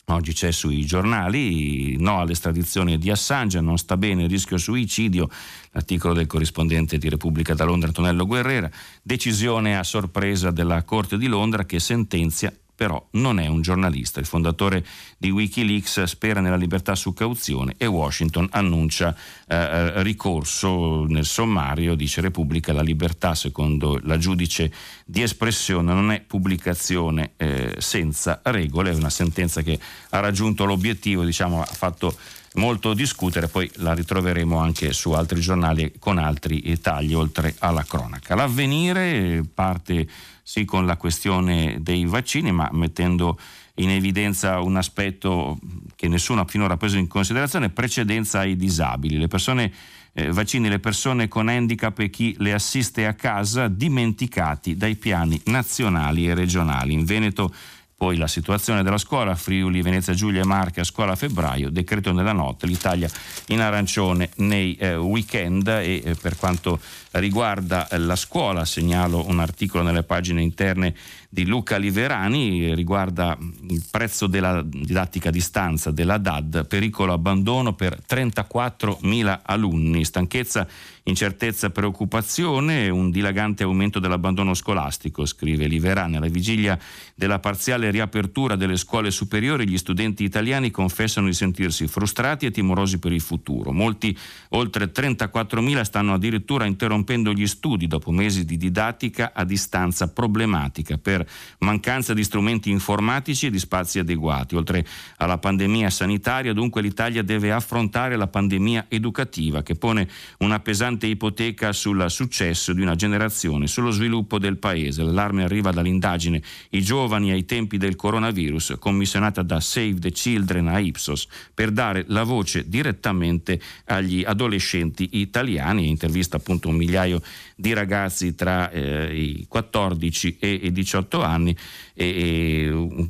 Oggi 0.09 0.33
c'è 0.33 0.51
sui 0.51 0.85
giornali, 0.85 1.97
no 1.97 2.19
all'estradizione 2.19 2.99
di 2.99 3.09
Assange, 3.09 3.59
non 3.59 3.79
sta 3.79 3.97
bene 3.97 4.27
rischio 4.27 4.55
suicidio, 4.55 5.27
l'articolo 5.71 6.13
del 6.13 6.27
corrispondente 6.27 6.99
di 6.99 7.09
Repubblica 7.09 7.55
da 7.55 7.63
Londra 7.63 7.87
Antonello 7.87 8.27
Guerrera, 8.27 8.69
decisione 9.01 9.75
a 9.75 9.83
sorpresa 9.83 10.51
della 10.51 10.83
Corte 10.83 11.17
di 11.17 11.25
Londra 11.25 11.65
che 11.65 11.79
sentenzia 11.79 12.53
però 12.75 13.03
non 13.12 13.39
è 13.39 13.48
un 13.48 13.62
giornalista. 13.62 14.20
Il 14.20 14.25
fondatore 14.25 14.86
di 15.17 15.32
Wikileaks 15.32 16.03
spera 16.03 16.41
nella 16.41 16.55
libertà 16.55 16.96
su 16.96 17.13
cauzione 17.13 17.75
e 17.77 17.86
Washington 17.86 18.48
annuncia 18.51 19.15
eh, 19.47 19.55
eh, 19.55 20.01
ricorso 20.01 21.05
nel 21.05 21.25
sommario, 21.25 21.93
dice 21.93 22.19
Repubblica, 22.19 22.73
la 22.73 22.81
libertà 22.81 23.35
secondo 23.35 23.99
la 24.03 24.17
giudice 24.17 24.71
di 25.05 25.21
espressione 25.21 25.93
non 25.93 26.11
è 26.11 26.21
pubblicazione 26.21 27.33
eh, 27.37 27.75
senza 27.77 28.39
regole, 28.43 28.91
è 28.91 28.95
una 28.95 29.11
sentenza 29.11 29.61
che 29.61 29.79
ha 30.09 30.19
raggiunto 30.19 30.65
l'obiettivo, 30.65 31.23
diciamo, 31.23 31.61
ha 31.61 31.65
fatto 31.65 32.17
molto 32.55 32.93
discutere, 32.93 33.47
poi 33.47 33.69
la 33.75 33.93
ritroveremo 33.93 34.57
anche 34.57 34.93
su 34.93 35.11
altri 35.11 35.39
giornali 35.41 35.93
con 35.99 36.17
altri 36.17 36.79
tagli 36.79 37.13
oltre 37.13 37.53
alla 37.59 37.83
cronaca. 37.83 38.33
L'avvenire 38.33 39.43
parte 39.53 40.07
sì 40.41 40.65
con 40.65 40.85
la 40.85 40.97
questione 40.97 41.77
dei 41.81 42.05
vaccini, 42.05 42.51
ma 42.51 42.69
mettendo 42.71 43.37
in 43.75 43.89
evidenza 43.89 44.60
un 44.62 44.77
aspetto 44.77 45.60
che 45.96 46.08
nessuno 46.08 46.41
ha 46.41 46.46
finora 46.46 46.77
preso 46.77 46.98
in 46.98 47.08
considerazione, 47.08 47.70
precedenza 47.70 48.39
ai 48.39 48.55
disabili. 48.55 49.17
Le 49.17 49.27
persone 49.27 49.72
eh, 50.13 50.32
vaccini, 50.32 50.70
le 50.70 50.79
persone 50.79 51.27
con 51.27 51.50
handicap 51.50 52.00
e 52.00 52.10
chi 52.10 52.36
le 52.39 52.53
assiste 52.53 53.05
a 53.05 53.13
casa 53.13 53.67
dimenticati 53.67 54.77
dai 54.77 54.96
piani 54.96 55.41
nazionali 55.46 56.27
e 56.27 56.34
regionali. 56.34 56.94
In 56.94 57.03
Veneto 57.03 57.53
poi 57.97 58.17
la 58.17 58.27
situazione 58.27 58.83
della 58.83 58.97
scuola, 58.97 59.35
Friuli, 59.35 59.81
Venezia 59.81 60.13
Giulia 60.13 60.41
e 60.41 60.45
Marche 60.45 60.81
a 60.81 60.83
scuola 60.83 61.13
a 61.13 61.15
febbraio, 61.15 61.69
decreto 61.69 62.11
nella 62.11 62.33
notte, 62.33 62.67
l'Italia 62.67 63.09
in 63.47 63.61
arancione 63.61 64.31
nei 64.37 64.75
eh, 64.75 64.97
weekend 64.97 65.67
e 65.67 66.01
eh, 66.03 66.15
per 66.15 66.35
quanto 66.35 66.79
riguarda 67.11 67.87
eh, 67.87 67.97
la 67.97 68.17
scuola, 68.17 68.65
segnalo 68.65 69.25
un 69.27 69.39
articolo 69.39 69.83
nelle 69.83 70.03
pagine 70.03 70.41
interne 70.41 70.93
di 71.29 71.45
Luca 71.45 71.77
Liverani, 71.77 72.75
riguarda 72.75 73.37
il 73.69 73.83
prezzo 73.89 74.27
della 74.27 74.61
didattica 74.61 75.29
a 75.29 75.31
distanza 75.31 75.91
della 75.91 76.17
DAD, 76.17 76.67
pericolo 76.67 77.13
abbandono 77.13 77.73
per 77.73 77.97
34.000 78.07 79.39
alunni, 79.43 80.03
stanchezza, 80.03 80.67
incertezza, 81.05 81.69
preoccupazione, 81.69 82.89
un 82.89 83.09
dilagante 83.09 83.63
aumento 83.63 84.00
dell'abbandono 84.00 84.53
scolastico, 84.53 85.25
scrive 85.25 85.67
Liverani. 85.67 86.17
Alla 86.17 86.27
vigilia 86.27 86.77
della 87.15 87.39
parziale 87.39 87.91
riapertura 87.91 88.55
delle 88.55 88.77
scuole 88.77 89.09
superiori, 89.09 89.67
gli 89.67 89.77
studenti 89.77 90.24
italiani 90.24 90.69
confessano 90.69 91.27
di 91.27 91.33
sentirsi 91.33 91.88
frustrati 91.88 92.45
e 92.45 92.51
timorosi 92.51 93.00
per 93.00 93.12
il 93.12 93.21
futuro. 93.21 93.71
Molti, 93.71 94.17
oltre 94.50 94.91
34.000, 94.91 95.81
stanno 95.81 96.13
addirittura 96.13 96.65
interrompendo 96.65 96.93
interrompendo 96.95 97.33
gli 97.33 97.47
studi 97.47 97.88
dopo 97.88 98.12
mesi 98.12 98.45
di 98.45 98.57
didattica 98.57 99.31
a 99.33 99.43
distanza 99.43 100.12
problematica 100.12 100.97
per 100.97 101.27
mancanza 101.59 102.13
di 102.13 102.24
strumenti 102.24 102.69
informatici 102.69 103.47
e 103.47 103.50
di 103.50 103.59
spazi 103.59 104.00
adeguati. 104.00 104.55
Oltre 104.55 104.85
alla 105.17 105.38
pandemia 105.38 105.89
sanitaria, 105.89 106.53
dunque 106.53 106.81
l'Italia 106.81 107.24
deve 107.24 107.51
affrontare 107.51 108.15
la 108.15 108.27
pandemia 108.27 108.85
educativa 108.88 109.63
che 109.63 109.75
pone 109.75 110.07
una 110.39 110.59
pesante 110.59 110.94
ipoteca 111.03 111.71
sul 111.71 112.05
successo 112.09 112.73
di 112.73 112.81
una 112.81 112.95
generazione, 112.95 113.67
sullo 113.67 113.91
sviluppo 113.91 114.39
del 114.39 114.57
paese. 114.57 115.03
L'allarme 115.03 115.43
arriva 115.43 115.71
dall'indagine 115.71 116.41
I 116.71 116.81
giovani 116.81 117.31
ai 117.31 117.45
tempi 117.45 117.77
del 117.77 117.95
coronavirus, 117.95 118.75
commissionata 118.79 119.41
da 119.41 119.59
Save 119.59 119.99
the 119.99 120.11
Children 120.11 120.67
a 120.67 120.79
Ipsos, 120.79 121.27
per 121.53 121.71
dare 121.71 122.05
la 122.07 122.23
voce 122.23 122.67
direttamente 122.67 123.59
agli 123.85 124.23
adolescenti 124.25 125.09
italiani. 125.19 125.87
Intervista 125.87 126.37
appunto 126.37 126.69
un 126.69 126.75
migliaio 126.75 126.93
migliaio 126.95 127.21
di 127.55 127.73
ragazzi 127.73 128.35
tra 128.35 128.69
eh, 128.71 129.15
i 129.15 129.45
14 129.47 130.37
e 130.39 130.59
i 130.63 130.71
18 130.71 131.21
anni 131.21 131.55
e, 131.93 132.05
e 132.05 132.71
un, 132.71 133.09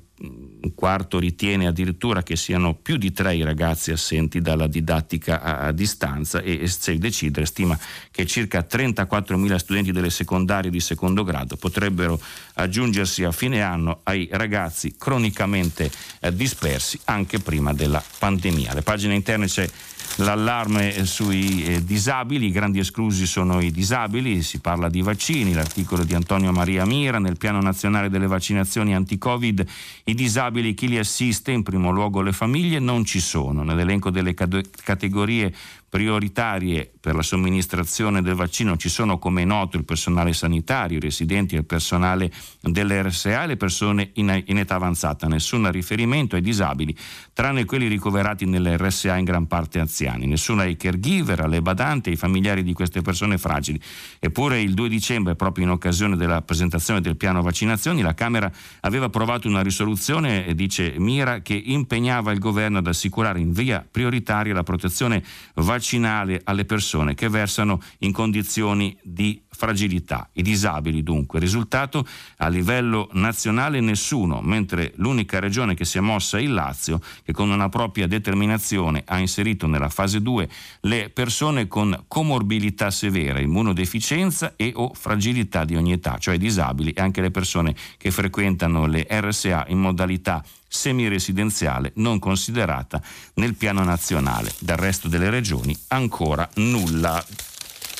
un 0.65 0.73
quarto 0.73 1.19
ritiene 1.19 1.67
addirittura 1.67 2.23
che 2.23 2.35
siano 2.35 2.73
più 2.73 2.97
di 2.97 3.11
tre 3.11 3.35
i 3.35 3.43
ragazzi 3.43 3.91
assenti 3.91 4.41
dalla 4.41 4.67
didattica 4.67 5.41
a, 5.41 5.59
a 5.59 5.71
distanza 5.71 6.41
e 6.41 6.67
Save 6.67 6.97
the 6.97 7.09
Children 7.09 7.45
stima 7.45 7.79
che 8.09 8.25
circa 8.25 8.65
34.000 8.69 9.55
studenti 9.57 9.91
delle 9.91 10.09
secondarie 10.09 10.71
di 10.71 10.79
secondo 10.79 11.23
grado 11.23 11.55
potrebbero 11.55 12.19
aggiungersi 12.55 13.23
a 13.23 13.31
fine 13.31 13.61
anno 13.61 13.99
ai 14.03 14.27
ragazzi 14.31 14.95
cronicamente 14.97 15.89
eh, 16.19 16.33
dispersi 16.33 16.99
anche 17.05 17.39
prima 17.39 17.73
della 17.73 18.03
pandemia. 18.17 18.73
Le 18.73 18.81
pagine 18.81 19.13
interne 19.13 19.45
c'è 19.45 19.69
l'allarme 20.17 21.05
sui 21.05 21.63
eh, 21.63 21.83
disabili, 21.83 22.47
i 22.47 22.51
grandi 22.51 22.79
esclusi 22.79 23.25
sono 23.25 23.59
i 23.59 23.71
disabili, 23.71 24.41
si 24.41 24.59
parla 24.59 24.89
di 24.89 25.01
vaccini, 25.01 25.53
l'articolo 25.53 26.03
di 26.03 26.13
Antonio 26.13 26.51
Maria 26.51 26.85
Mira 26.85 27.19
nel 27.19 27.37
piano 27.37 27.61
nazionale 27.61 28.09
delle 28.09 28.27
vaccinazioni 28.27 28.95
anti-Covid, 28.95 29.65
i 30.05 30.13
disabili, 30.13 30.73
chi 30.73 30.87
li 30.87 30.97
assiste, 30.97 31.51
in 31.51 31.63
primo 31.63 31.91
luogo 31.91 32.21
le 32.21 32.31
famiglie, 32.31 32.79
non 32.79 33.03
ci 33.03 33.19
sono. 33.19 33.63
Nell'elenco 33.63 34.09
delle 34.09 34.33
categorie 34.33 35.53
prioritarie 35.89 36.91
per 36.99 37.15
la 37.15 37.21
somministrazione 37.21 38.21
del 38.21 38.33
vaccino 38.33 38.75
ci 38.77 38.89
sono 38.89 39.19
come 39.19 39.43
è 39.43 39.45
noto 39.45 39.77
il 39.77 39.85
personale 39.85 40.33
sanitario, 40.33 40.97
i 40.97 40.99
residenti 40.99 41.55
e 41.55 41.59
il 41.59 41.65
personale 41.65 42.31
dell'RSA 42.61 43.43
e 43.43 43.47
le 43.47 43.57
persone 43.57 44.09
in, 44.13 44.43
in, 44.47 44.57
età 44.57 44.75
avanzata, 44.75 45.27
nessun 45.27 45.69
riferimento 45.71 46.35
ai 46.35 46.41
disabili, 46.41 46.95
tranne 47.31 47.65
quelli 47.65 47.87
ricoverati 47.87 48.45
nell'RSA 48.45 49.15
in 49.17 49.23
gran 49.23 49.47
parte 49.47 49.79
anziani, 49.79 50.25
nessuno 50.25 50.61
ai 50.61 50.75
caregiver, 50.75 51.41
alle 51.41 51.61
badanti, 51.61 52.09
ai 52.09 52.15
familiari 52.15 52.63
di 52.63 52.73
queste 52.73 53.01
persone 53.01 53.37
fragili. 53.37 53.79
Eppure 54.19 54.59
il 54.59 54.73
2 54.73 54.89
dicembre, 54.89 55.35
proprio 55.35 55.65
in 55.65 55.71
occasione 55.71 56.17
della 56.17 56.41
presentazione 56.41 57.01
del 57.01 57.15
piano 57.15 57.41
vaccinazioni, 57.41 58.01
la 58.01 58.15
Camera 58.15 58.51
aveva 58.81 59.05
approvato 59.05 59.47
una 59.47 59.61
risoluzione, 59.61 60.53
dice 60.55 60.95
Mira, 60.97 61.39
che 61.41 61.53
impegnava 61.53 62.31
il 62.31 62.39
governo 62.39 62.79
ad 62.79 62.87
assicurare 62.87 63.39
in 63.39 63.53
via 63.53 63.85
prioritaria 63.89 64.53
la 64.53 64.63
protezione 64.63 65.23
vaccinale 65.53 65.74
vaccinale 65.75 66.39
alle 66.45 66.63
persone 66.63 67.15
che 67.15 67.27
versano 67.27 67.81
in 67.99 68.13
condizioni 68.13 68.97
di 69.03 69.41
fragilità, 69.49 70.29
i 70.33 70.41
disabili 70.41 71.03
dunque. 71.03 71.39
Risultato 71.39 72.05
a 72.37 72.47
livello 72.47 73.09
nazionale 73.13 73.79
nessuno, 73.81 74.41
mentre 74.41 74.93
l'unica 74.95 75.39
regione 75.39 75.73
che 75.73 75.85
si 75.85 75.97
è 75.97 76.01
mossa 76.01 76.37
è 76.37 76.41
il 76.41 76.53
Lazio, 76.53 77.01
che 77.23 77.33
con 77.33 77.49
una 77.49 77.69
propria 77.69 78.07
determinazione 78.07 79.03
ha 79.05 79.17
inserito 79.17 79.67
nella 79.67 79.89
fase 79.89 80.21
2 80.21 80.49
le 80.81 81.09
persone 81.09 81.67
con 81.67 82.05
comorbilità 82.07 82.89
severa, 82.89 83.39
immunodeficienza 83.39 84.53
e 84.55 84.71
o 84.75 84.93
fragilità 84.93 85.65
di 85.65 85.75
ogni 85.75 85.93
età, 85.93 86.17
cioè 86.17 86.37
disabili 86.37 86.91
e 86.91 87.01
anche 87.01 87.21
le 87.21 87.31
persone 87.31 87.75
che 87.97 88.11
frequentano 88.11 88.85
le 88.85 89.05
RSA 89.09 89.65
in 89.69 89.79
modalità 89.79 90.43
semiresidenziale 90.75 91.91
non 91.95 92.19
considerata 92.19 93.01
nel 93.35 93.55
piano 93.55 93.83
nazionale. 93.83 94.53
Dal 94.59 94.77
resto 94.77 95.07
delle 95.07 95.29
regioni 95.29 95.75
ancora 95.87 96.47
nulla. 96.55 97.23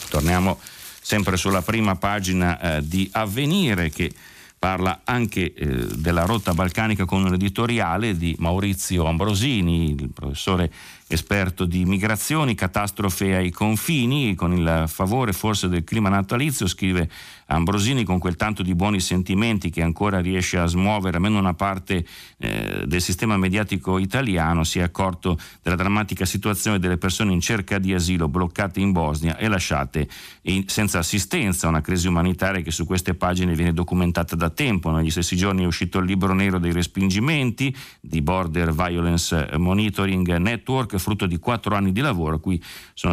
Torniamo 0.10 0.60
sempre 1.02 1.38
sulla 1.38 1.62
prima 1.62 1.96
pagina 1.96 2.60
eh, 2.60 2.88
di 2.88 3.10
Avvenire 3.14 3.90
che 3.90 4.14
parla 4.58 5.02
anche 5.04 5.54
eh, 5.54 5.66
della 5.96 6.26
rotta 6.26 6.54
balcanica 6.54 7.06
con 7.06 7.24
un 7.24 7.34
editoriale 7.34 8.18
di 8.18 8.36
Maurizio 8.40 9.06
Ambrosini, 9.06 9.92
il 9.92 10.10
professore 10.14 10.72
esperto 11.08 11.66
di 11.66 11.86
migrazioni, 11.86 12.56
catastrofe 12.56 13.36
ai 13.36 13.52
confini, 13.52 14.34
con 14.34 14.54
il 14.54 14.86
favore 14.88 15.34
forse 15.34 15.68
del 15.68 15.84
clima 15.84 16.10
natalizio, 16.10 16.68
scrive 16.68 17.10
Ambrosini 17.48 18.04
con 18.04 18.18
quel 18.18 18.36
tanto 18.36 18.64
di 18.64 18.74
buoni 18.74 19.00
sentimenti 19.00 19.70
che 19.70 19.84
ancora 19.84 20.20
riesce 20.20 20.58
a 20.58 20.66
smuovere 20.66 21.18
almeno 21.18 21.38
una 21.38 21.54
parte 21.54 22.04
eh, 22.38 22.84
del 22.88 23.02
sistema 23.02 23.38
mediatico 23.38 24.00
italiano, 24.00 24.64
si 24.64 24.80
è 24.80 24.82
accorto 24.82 25.38
della 25.62 25.76
drammatica 25.76 26.26
situazione 26.26 26.80
delle 26.80 26.98
persone 26.98 27.34
in 27.34 27.40
cerca 27.40 27.78
di 27.78 27.94
asilo 27.94 28.28
bloccate 28.28 28.80
in 28.80 28.92
Bosnia 28.92 29.38
e 29.38 29.48
lasciate 29.48 30.08
in, 30.44 30.68
senza 30.68 30.98
assistenza, 30.98 31.68
una 31.68 31.82
crisi 31.82 32.08
umanitaria 32.08 32.62
che 32.62 32.72
su 32.72 32.86
queste 32.88 33.14
pagine 33.14 33.54
viene 33.54 33.74
documentata 33.74 34.36
da 34.36 34.50
tempo. 34.50 34.90
Negli 34.90 35.12
stessi 35.12 35.36
giorni 35.36 35.64
è 35.64 35.68
uscito 35.68 36.00
il 36.00 36.06
libro 36.06 36.34
nero 36.34 36.58
dei 36.58 36.72
respingimenti 36.72 37.76
di 38.00 38.24
Border 38.24 38.74
Violence 38.74 39.50
Monitoring 39.58 40.36
Network 40.38 40.95
che 40.96 41.00
frutto 41.00 41.26
di 41.26 41.38
quattro 41.38 41.76
anni 41.76 41.92
di 41.92 42.02
lavoro 42.02 42.42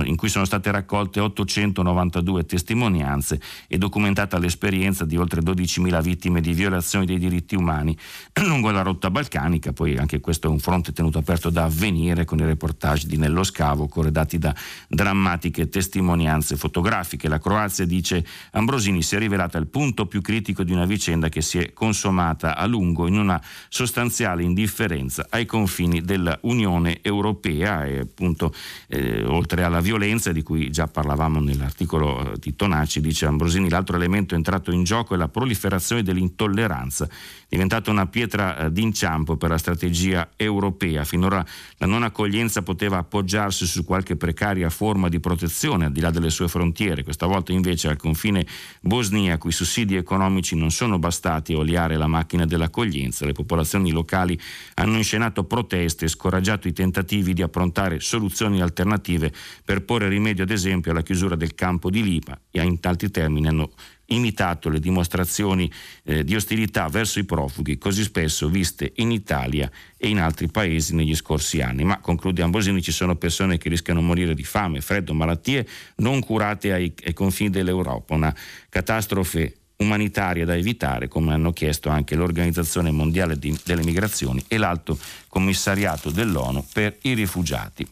in 0.04 0.16
cui 0.16 0.28
sono 0.28 0.44
state 0.44 0.70
raccolte 0.70 1.20
892 1.20 2.46
testimonianze 2.46 3.40
e 3.66 3.78
documentata 3.78 4.38
l'esperienza 4.38 5.04
di 5.04 5.16
oltre 5.16 5.40
12.000 5.42 6.02
vittime 6.02 6.40
di 6.40 6.52
violazioni 6.52 7.04
dei 7.06 7.18
diritti 7.18 7.56
umani 7.56 7.96
lungo 8.42 8.70
la 8.70 8.82
rotta 8.82 9.10
balcanica, 9.10 9.72
poi 9.72 9.96
anche 9.96 10.20
questo 10.20 10.46
è 10.46 10.50
un 10.50 10.58
fronte 10.58 10.92
tenuto 10.92 11.18
aperto 11.18 11.50
da 11.50 11.64
avvenire 11.64 12.24
con 12.24 12.38
i 12.38 12.44
reportage 12.44 13.06
di 13.06 13.16
Nello 13.16 13.42
Scavo 13.42 13.88
corredati 13.88 14.38
da 14.38 14.54
drammatiche 14.88 15.68
testimonianze 15.68 16.56
fotografiche. 16.56 17.28
La 17.28 17.38
Croazia, 17.38 17.84
dice 17.84 18.24
Ambrosini, 18.52 19.02
si 19.02 19.16
è 19.16 19.18
rivelata 19.18 19.58
il 19.58 19.66
punto 19.66 20.06
più 20.06 20.20
critico 20.20 20.62
di 20.62 20.72
una 20.72 20.84
vicenda 20.84 21.28
che 21.28 21.40
si 21.40 21.58
è 21.58 21.72
consumata 21.72 22.56
a 22.56 22.66
lungo 22.66 23.06
in 23.06 23.18
una 23.18 23.40
sostanziale 23.68 24.42
indifferenza 24.42 25.26
ai 25.30 25.46
confini 25.46 26.02
dell'Unione 26.02 27.00
Europea 27.02 27.71
e 27.80 28.00
appunto 28.00 28.52
eh, 28.88 29.24
oltre 29.24 29.62
alla 29.64 29.80
violenza 29.80 30.32
di 30.32 30.42
cui 30.42 30.70
già 30.70 30.86
parlavamo 30.86 31.40
nell'articolo 31.40 32.32
eh, 32.32 32.38
di 32.38 32.54
Tonacci, 32.54 33.00
dice 33.00 33.26
Ambrosini, 33.26 33.68
l'altro 33.68 33.96
elemento 33.96 34.34
entrato 34.34 34.70
in 34.70 34.84
gioco 34.84 35.14
è 35.14 35.16
la 35.16 35.28
proliferazione 35.28 36.02
dell'intolleranza, 36.02 37.08
diventata 37.52 37.90
una 37.90 38.06
pietra 38.06 38.56
eh, 38.56 38.73
d'inciampo 38.73 39.37
per 39.37 39.50
la 39.50 39.59
strategia 39.59 40.30
europea. 40.37 41.04
Finora 41.04 41.44
la 41.76 41.87
non 41.87 42.02
accoglienza 42.02 42.62
poteva 42.62 42.97
appoggiarsi 42.97 43.66
su 43.66 43.85
qualche 43.85 44.16
precaria 44.16 44.71
forma 44.71 45.11
di 45.11 45.21
protezione 45.21 45.85
al 45.85 45.92
di 45.92 46.00
là 46.00 46.09
delle 46.09 46.30
sue 46.30 46.49
frontiere, 46.49 47.04
questa 47.04 47.26
volta 47.26 47.52
invece 47.52 47.88
al 47.88 47.99
confine 47.99 48.47
bosniaco 48.80 49.49
i 49.49 49.52
sussidi 49.52 49.97
economici 49.97 50.56
non 50.56 50.71
sono 50.71 50.99
bastati 50.99 51.52
a 51.52 51.59
oliare 51.59 51.99
la 51.99 52.06
macchina 52.06 52.47
dell'accoglienza, 52.47 53.26
le 53.26 53.32
popolazioni 53.32 53.90
locali 53.90 54.40
hanno 54.76 54.97
inscenato 54.97 55.44
proteste 55.44 56.06
e 56.06 56.09
scoraggiato 56.09 56.68
i 56.68 56.73
tentativi 56.73 57.35
di 57.35 57.42
approntare 57.42 58.00
soluzioni 58.00 58.62
alternative 58.62 59.30
per 59.62 59.85
porre 59.85 60.09
rimedio 60.09 60.44
ad 60.44 60.50
esempio 60.50 60.90
alla 60.90 61.02
chiusura 61.02 61.37
del 61.37 61.54
campo 61.54 61.90
di 61.90 62.02
Lipa. 62.02 62.40
E 62.50 62.62
in 62.62 62.80
tanti 62.80 63.11
termini 63.11 63.49
hanno 63.49 63.73
imitato 64.14 64.69
le 64.69 64.81
dimostrazioni 64.81 65.71
eh, 66.04 66.25
di 66.25 66.35
ostilità 66.35 66.88
verso 66.88 67.19
i 67.19 67.25
profughi 67.25 67.78
così 67.78 68.02
spesso 68.02 68.49
viste 68.49 68.92
in 68.97 69.11
Italia 69.11 69.71
e 69.97 70.09
in 70.09 70.21
altri 70.21 70.49
paesi 70.49 70.95
negli 70.95 71.14
scorsi 71.14 71.61
anni. 71.61 71.85
Ma 71.85 71.99
conclude 71.99 72.42
Ambosini, 72.42 72.83
ci 72.83 72.92
sono 72.92 73.16
persone 73.16 73.59
che 73.59 73.69
rischiano 73.69 74.00
di 74.00 74.07
morire 74.07 74.35
di 74.35 74.45
fame, 74.45 74.81
freddo, 74.81 75.14
malattie 75.14 75.66
non 75.97 76.21
curate 76.21 76.73
ai, 76.73 76.92
ai 77.04 77.12
confini 77.12 77.50
dell'Europa, 77.50 78.14
una 78.14 78.35
catastrofe 78.69 79.57
umanitaria 79.76 80.45
da 80.45 80.57
evitare, 80.57 81.09
come 81.09 81.33
hanno 81.33 81.52
chiesto 81.52 81.88
anche 81.88 82.14
l'Organizzazione 82.14 82.90
Mondiale 82.90 83.38
di, 83.38 83.57
delle 83.64 83.83
Migrazioni 83.83 84.42
e 84.47 84.57
l'Alto 84.57 84.99
Commissariato 85.28 86.11
dell'ONU 86.11 86.64
per 86.73 86.97
i 87.02 87.14
rifugiati. 87.14 87.87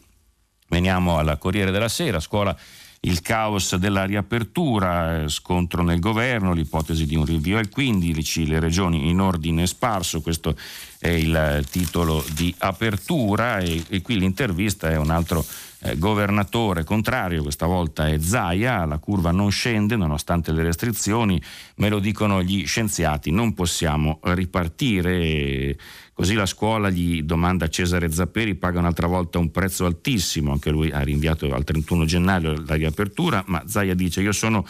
Veniamo 0.69 1.17
alla 1.17 1.35
Corriere 1.35 1.71
della 1.71 1.89
Sera, 1.89 2.21
scuola 2.21 2.57
il 3.03 3.21
caos 3.21 3.75
della 3.77 4.05
riapertura, 4.05 5.23
eh, 5.23 5.29
scontro 5.29 5.81
nel 5.81 5.99
governo, 5.99 6.53
l'ipotesi 6.53 7.05
di 7.07 7.15
un 7.15 7.25
rinvio 7.25 7.57
al 7.57 7.69
15, 7.69 8.45
le 8.45 8.59
regioni 8.59 9.09
in 9.09 9.19
ordine 9.19 9.65
sparso, 9.65 10.21
questo 10.21 10.55
è 10.99 11.09
il 11.09 11.65
titolo 11.69 12.23
di 12.33 12.53
apertura 12.59 13.57
e, 13.57 13.83
e 13.89 14.01
qui 14.03 14.19
l'intervista 14.19 14.89
è 14.91 14.97
un 14.97 15.09
altro 15.09 15.43
eh, 15.83 15.97
governatore 15.97 16.83
contrario, 16.83 17.41
questa 17.41 17.65
volta 17.65 18.07
è 18.07 18.19
Zaia, 18.19 18.85
la 18.85 18.99
curva 18.99 19.31
non 19.31 19.49
scende 19.49 19.95
nonostante 19.95 20.51
le 20.51 20.63
restrizioni, 20.63 21.41
me 21.77 21.89
lo 21.89 21.99
dicono 21.99 22.43
gli 22.43 22.65
scienziati, 22.65 23.31
non 23.31 23.53
possiamo 23.53 24.19
ripartire. 24.23 25.75
Così 26.13 26.35
la 26.35 26.45
scuola 26.45 26.89
gli 26.89 27.23
domanda 27.23 27.67
Cesare 27.67 28.11
Zapperi, 28.11 28.55
paga 28.55 28.79
un'altra 28.79 29.07
volta 29.07 29.39
un 29.39 29.49
prezzo 29.49 29.85
altissimo, 29.85 30.51
anche 30.51 30.69
lui 30.69 30.91
ha 30.91 31.01
rinviato 31.01 31.51
al 31.51 31.63
31 31.63 32.05
gennaio 32.05 32.63
la 32.65 32.75
riapertura, 32.75 33.43
ma 33.47 33.63
Zaia 33.65 33.95
dice 33.95 34.21
io 34.21 34.31
sono 34.31 34.65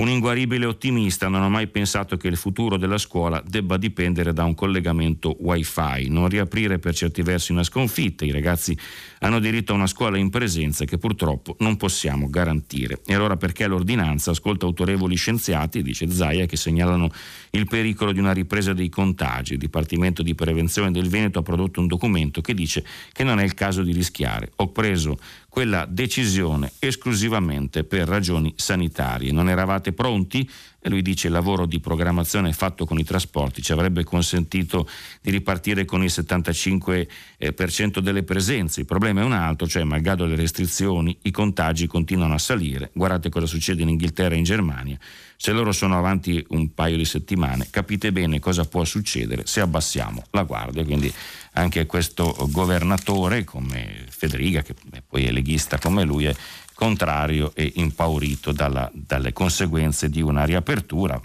un 0.00 0.08
inguaribile 0.08 0.64
ottimista, 0.64 1.28
non 1.28 1.42
ho 1.42 1.50
mai 1.50 1.66
pensato 1.66 2.16
che 2.16 2.28
il 2.28 2.36
futuro 2.36 2.76
della 2.76 2.98
scuola 2.98 3.42
debba 3.46 3.76
dipendere 3.76 4.32
da 4.32 4.44
un 4.44 4.54
collegamento 4.54 5.36
wifi, 5.40 6.08
non 6.08 6.28
riaprire 6.28 6.78
per 6.78 6.94
certi 6.94 7.22
versi 7.22 7.52
una 7.52 7.62
sconfitta, 7.62 8.24
i 8.24 8.30
ragazzi 8.30 8.76
hanno 9.20 9.38
diritto 9.38 9.72
a 9.72 9.76
una 9.76 9.86
scuola 9.86 10.18
in 10.18 10.30
presenza 10.30 10.84
che 10.84 10.98
purtroppo 10.98 11.56
non 11.60 11.76
possiamo 11.76 12.28
garantire. 12.28 13.00
E 13.04 13.14
allora 13.14 13.36
perché 13.36 13.66
l'ordinanza 13.66 14.30
ascolta 14.30 14.66
autorevoli 14.66 15.16
scienziati, 15.16 15.82
dice 15.82 16.10
Zaia, 16.10 16.46
che 16.46 16.56
segnalano 16.56 17.10
il 17.50 17.66
pericolo 17.66 18.12
di 18.12 18.18
una 18.18 18.32
ripresa 18.32 18.72
dei 18.72 18.88
contagi. 18.88 19.54
Il 19.54 19.58
Dipartimento 19.58 20.22
di 20.22 20.34
Prevenzione 20.34 20.90
del 20.90 21.08
Veneto 21.08 21.38
ha 21.38 21.42
prodotto 21.42 21.80
un 21.80 21.86
documento 21.86 22.40
che 22.40 22.54
dice 22.54 22.84
che 23.12 23.24
non 23.24 23.40
è 23.40 23.44
il 23.44 23.54
caso 23.54 23.82
di 23.82 23.92
rischiare. 23.92 24.52
Ho 24.56 24.68
preso 24.68 25.18
quella 25.48 25.84
decisione 25.84 26.72
esclusivamente 26.78 27.84
per 27.84 28.08
ragioni 28.08 28.52
sanitarie. 28.56 29.32
Non 29.32 29.48
eravate 29.48 29.92
pronti? 29.92 30.48
E 30.82 30.88
lui 30.88 31.02
dice 31.02 31.26
il 31.26 31.32
lavoro 31.32 31.66
di 31.66 31.78
programmazione 31.78 32.52
fatto 32.52 32.86
con 32.86 32.98
i 32.98 33.04
trasporti 33.04 33.62
ci 33.62 33.72
avrebbe 33.72 34.02
consentito 34.02 34.88
di 35.20 35.30
ripartire 35.30 35.84
con 35.84 36.02
il 36.02 36.10
75% 36.10 37.06
eh, 37.38 38.02
delle 38.02 38.22
presenze. 38.22 38.80
Il 38.80 38.86
problema 38.86 39.20
è 39.20 39.24
un 39.24 39.32
altro, 39.32 39.66
cioè 39.66 39.84
malgrado 39.84 40.24
le 40.24 40.36
restrizioni 40.36 41.16
i 41.22 41.30
contagi 41.30 41.86
continuano 41.86 42.34
a 42.34 42.38
salire. 42.38 42.90
Guardate 42.94 43.28
cosa 43.28 43.46
succede 43.46 43.82
in 43.82 43.88
Inghilterra 43.88 44.34
e 44.34 44.38
in 44.38 44.44
Germania. 44.44 44.98
Se 45.36 45.52
loro 45.52 45.72
sono 45.72 45.96
avanti 45.96 46.44
un 46.50 46.74
paio 46.74 46.98
di 46.98 47.06
settimane, 47.06 47.68
capite 47.70 48.12
bene 48.12 48.40
cosa 48.40 48.64
può 48.64 48.84
succedere 48.84 49.44
se 49.46 49.60
abbassiamo 49.60 50.22
la 50.32 50.42
guardia. 50.42 50.84
Quindi 50.84 51.10
anche 51.52 51.86
questo 51.86 52.36
governatore 52.50 53.44
come 53.44 54.04
Federica, 54.08 54.62
che 54.62 54.74
poi 55.06 55.24
è 55.24 55.32
leghista 55.32 55.78
come 55.78 56.04
lui, 56.04 56.26
è 56.26 56.34
contrario 56.80 57.52
e 57.54 57.72
impaurito 57.74 58.52
dalla, 58.52 58.90
dalle 58.94 59.34
conseguenze 59.34 60.08
di 60.08 60.22
una 60.22 60.44
riapertura, 60.44 61.20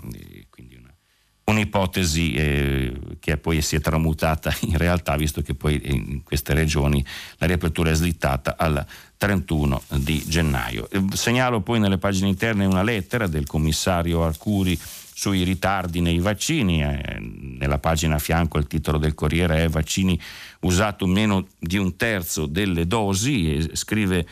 un'ipotesi 1.45 2.33
eh, 2.33 2.93
che 3.21 3.37
poi 3.37 3.61
si 3.61 3.77
è 3.77 3.79
tramutata 3.79 4.53
in 4.67 4.77
realtà, 4.77 5.15
visto 5.15 5.41
che 5.41 5.53
poi 5.53 5.79
in 5.81 6.23
queste 6.23 6.53
regioni 6.53 7.03
la 7.37 7.47
riapertura 7.47 7.89
è 7.89 7.93
slittata 7.93 8.55
al 8.57 8.85
31 9.15 9.81
di 9.99 10.21
gennaio. 10.27 10.89
Segnalo 11.13 11.61
poi 11.61 11.79
nelle 11.79 11.99
pagine 11.99 12.27
interne 12.27 12.65
una 12.65 12.83
lettera 12.83 13.25
del 13.27 13.47
commissario 13.47 14.25
Arcuri 14.25 14.77
sui 15.13 15.43
ritardi 15.43 16.01
nei 16.01 16.19
vaccini. 16.19 16.83
Eh, 16.83 17.17
nella 17.57 17.77
pagina 17.77 18.15
a 18.15 18.19
fianco 18.19 18.57
il 18.57 18.67
titolo 18.67 18.97
del 18.97 19.13
Corriere 19.13 19.63
è 19.63 19.69
Vaccini 19.69 20.19
usato 20.61 21.07
meno 21.07 21.47
di 21.57 21.77
un 21.77 21.95
terzo 21.95 22.45
delle 22.45 22.85
dosi 22.87 23.55
e 23.55 23.69
scrive 23.71 24.27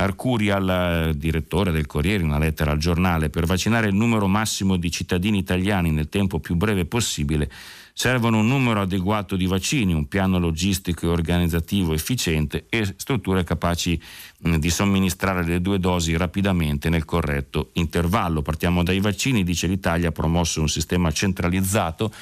Arcuri 0.00 0.50
al 0.50 1.12
direttore 1.16 1.72
del 1.72 1.86
Corriere 1.86 2.22
in 2.22 2.28
una 2.28 2.38
lettera 2.38 2.70
al 2.70 2.78
giornale 2.78 3.30
per 3.30 3.46
vaccinare 3.46 3.88
il 3.88 3.94
numero 3.94 4.28
massimo 4.28 4.76
di 4.76 4.92
cittadini 4.92 5.38
italiani 5.38 5.90
nel 5.90 6.08
tempo 6.08 6.38
più 6.38 6.54
breve 6.54 6.84
possibile 6.84 7.50
servono 7.98 8.38
un 8.38 8.46
numero 8.46 8.82
adeguato 8.82 9.34
di 9.34 9.46
vaccini, 9.46 9.92
un 9.92 10.06
piano 10.06 10.38
logistico 10.38 11.06
e 11.06 11.08
organizzativo 11.08 11.94
efficiente 11.94 12.66
e 12.68 12.94
strutture 12.96 13.42
capaci 13.42 14.00
di 14.38 14.70
somministrare 14.70 15.42
le 15.42 15.60
due 15.60 15.80
dosi 15.80 16.16
rapidamente 16.16 16.90
nel 16.90 17.04
corretto 17.04 17.70
intervallo. 17.72 18.40
Partiamo 18.40 18.84
dai 18.84 19.00
vaccini, 19.00 19.42
dice 19.42 19.66
l'Italia 19.66 20.10
ha 20.10 20.12
promosso 20.12 20.60
un 20.60 20.68
sistema 20.68 21.10
centralizzato 21.10 22.12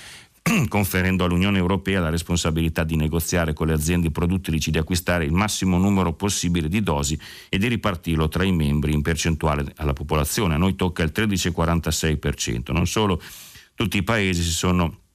conferendo 0.68 1.24
all'Unione 1.24 1.58
Europea 1.58 2.00
la 2.00 2.10
responsabilità 2.10 2.84
di 2.84 2.96
negoziare 2.96 3.52
con 3.52 3.66
le 3.66 3.72
aziende 3.72 4.10
produttrici 4.10 4.70
di 4.70 4.78
acquistare 4.78 5.24
il 5.24 5.32
massimo 5.32 5.78
numero 5.78 6.12
possibile 6.12 6.68
di 6.68 6.82
dosi 6.82 7.18
e 7.48 7.58
di 7.58 7.66
ripartirlo 7.68 8.28
tra 8.28 8.44
i 8.44 8.52
membri 8.52 8.92
in 8.92 9.02
percentuale 9.02 9.72
alla 9.76 9.92
popolazione. 9.92 10.54
A 10.54 10.58
noi 10.58 10.76
tocca 10.76 11.02
il 11.02 11.12
13,46%. 11.14 12.72
Non 12.72 12.86
solo, 12.86 13.20
tutti 13.74 13.96
i 13.96 14.02
paesi 14.02 14.42
si 14.42 14.52
sono 14.52 15.05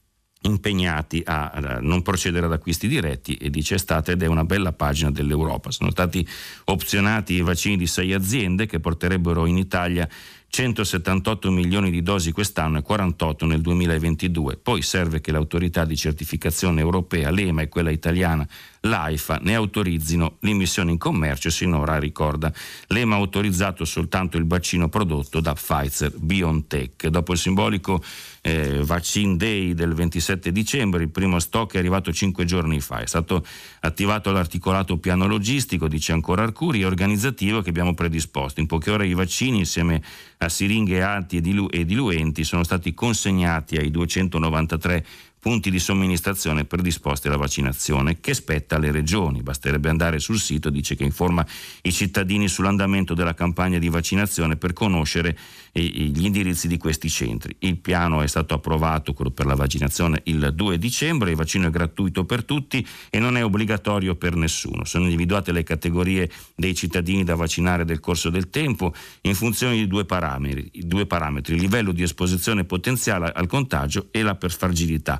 impegnati 0.41 1.21
a 1.25 1.79
non 1.81 2.01
procedere 2.01 2.45
ad 2.45 2.53
acquisti 2.53 2.87
diretti 2.87 3.35
e 3.35 3.49
dice 3.49 3.75
è 3.75 3.77
stata 3.77 4.11
ed 4.11 4.23
è 4.23 4.25
una 4.25 4.43
bella 4.43 4.73
pagina 4.73 5.11
dell'Europa. 5.11 5.71
Sono 5.71 5.91
stati 5.91 6.27
opzionati 6.65 7.33
i 7.33 7.41
vaccini 7.41 7.77
di 7.77 7.87
sei 7.87 8.13
aziende 8.13 8.65
che 8.65 8.79
porterebbero 8.79 9.45
in 9.45 9.57
Italia 9.57 10.07
178 10.51 11.49
milioni 11.49 11.89
di 11.89 12.03
dosi 12.03 12.33
quest'anno 12.33 12.79
e 12.79 12.81
48 12.81 13.45
nel 13.45 13.61
2022. 13.61 14.57
Poi 14.57 14.81
serve 14.81 15.21
che 15.21 15.31
l'autorità 15.31 15.85
di 15.85 15.95
certificazione 15.95 16.81
europea, 16.81 17.31
l'EMA 17.31 17.61
e 17.61 17.69
quella 17.69 17.89
italiana, 17.89 18.45
l'AIFA, 18.81 19.39
ne 19.43 19.55
autorizzino 19.55 20.35
l'immissione 20.41 20.91
in 20.91 20.97
commercio. 20.97 21.49
Sinora 21.49 21.97
ricorda, 21.99 22.51
l'EMA 22.87 23.15
ha 23.15 23.19
autorizzato 23.19 23.85
soltanto 23.85 24.35
il 24.35 24.45
vaccino 24.45 24.89
prodotto 24.89 25.39
da 25.39 25.53
Pfizer 25.53 26.11
BioNTech. 26.17 27.07
Dopo 27.07 27.31
il 27.31 27.37
simbolico 27.37 28.03
eh, 28.41 28.81
Vaccine 28.83 29.37
Day 29.37 29.73
del 29.73 29.93
27 29.93 30.51
dicembre, 30.51 31.03
il 31.03 31.09
primo 31.09 31.39
stock 31.39 31.75
è 31.75 31.77
arrivato 31.77 32.11
cinque 32.11 32.45
giorni 32.45 32.81
fa. 32.81 32.99
È 32.99 33.05
stato 33.05 33.45
attivato 33.81 34.31
l'articolato 34.31 34.97
piano 34.97 35.27
logistico, 35.27 35.87
dice 35.87 36.11
ancora 36.11 36.43
Arcuri, 36.43 36.81
e 36.81 36.85
organizzativo 36.85 37.61
che 37.61 37.69
abbiamo 37.69 37.93
predisposto. 37.93 38.59
In 38.59 38.65
poche 38.65 38.89
ore 38.89 39.07
i 39.07 39.13
vaccini 39.13 39.59
insieme 39.59 40.01
a 40.37 40.49
siringhe 40.49 41.01
alti 41.01 41.37
e, 41.37 41.41
dilu- 41.41 41.73
e 41.73 41.85
diluenti 41.85 42.43
sono 42.43 42.63
stati 42.63 42.93
consegnati 42.93 43.77
ai 43.77 43.91
293 43.91 45.05
punti 45.41 45.71
di 45.71 45.79
somministrazione 45.79 46.65
predisposti 46.65 47.27
alla 47.27 47.35
vaccinazione 47.35 48.19
che 48.19 48.35
spetta 48.35 48.75
alle 48.75 48.91
regioni. 48.91 49.41
Basterebbe 49.41 49.89
andare 49.89 50.19
sul 50.19 50.37
sito, 50.37 50.69
dice 50.69 50.95
che 50.95 51.03
informa 51.03 51.43
i 51.81 51.91
cittadini 51.91 52.47
sull'andamento 52.47 53.15
della 53.15 53.33
campagna 53.33 53.79
di 53.79 53.89
vaccinazione 53.89 54.55
per 54.55 54.73
conoscere 54.73 55.35
gli 55.71 56.23
indirizzi 56.25 56.67
di 56.67 56.77
questi 56.77 57.09
centri. 57.09 57.55
Il 57.59 57.77
piano 57.77 58.21
è 58.21 58.27
stato 58.27 58.53
approvato, 58.53 59.13
quello 59.13 59.31
per 59.31 59.47
la 59.47 59.55
vaccinazione, 59.55 60.21
il 60.25 60.51
2 60.53 60.77
dicembre, 60.77 61.31
il 61.31 61.35
vaccino 61.35 61.67
è 61.67 61.69
gratuito 61.71 62.23
per 62.23 62.43
tutti 62.43 62.85
e 63.09 63.17
non 63.17 63.35
è 63.35 63.43
obbligatorio 63.43 64.15
per 64.15 64.35
nessuno. 64.35 64.85
Sono 64.85 65.05
individuate 65.05 65.51
le 65.51 65.63
categorie 65.63 66.29
dei 66.53 66.75
cittadini 66.75 67.23
da 67.23 67.33
vaccinare 67.33 67.83
nel 67.83 67.99
corso 67.99 68.29
del 68.29 68.51
tempo 68.51 68.93
in 69.21 69.33
funzione 69.33 69.73
di 69.73 69.87
due 69.87 70.05
parametri, 70.05 70.69
due 70.83 71.07
parametri 71.07 71.55
il 71.55 71.61
livello 71.61 71.93
di 71.93 72.03
esposizione 72.03 72.63
potenziale 72.63 73.31
al 73.33 73.47
contagio 73.47 74.09
e 74.11 74.21
la 74.21 74.37
fragilità 74.39 75.19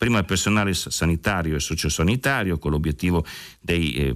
prima 0.00 0.18
il 0.18 0.24
personale 0.24 0.72
sanitario 0.72 1.56
e 1.56 1.60
sociosanitario 1.60 2.56
con 2.56 2.70
l'obiettivo 2.70 3.22
dei, 3.60 3.92
eh, 3.96 4.14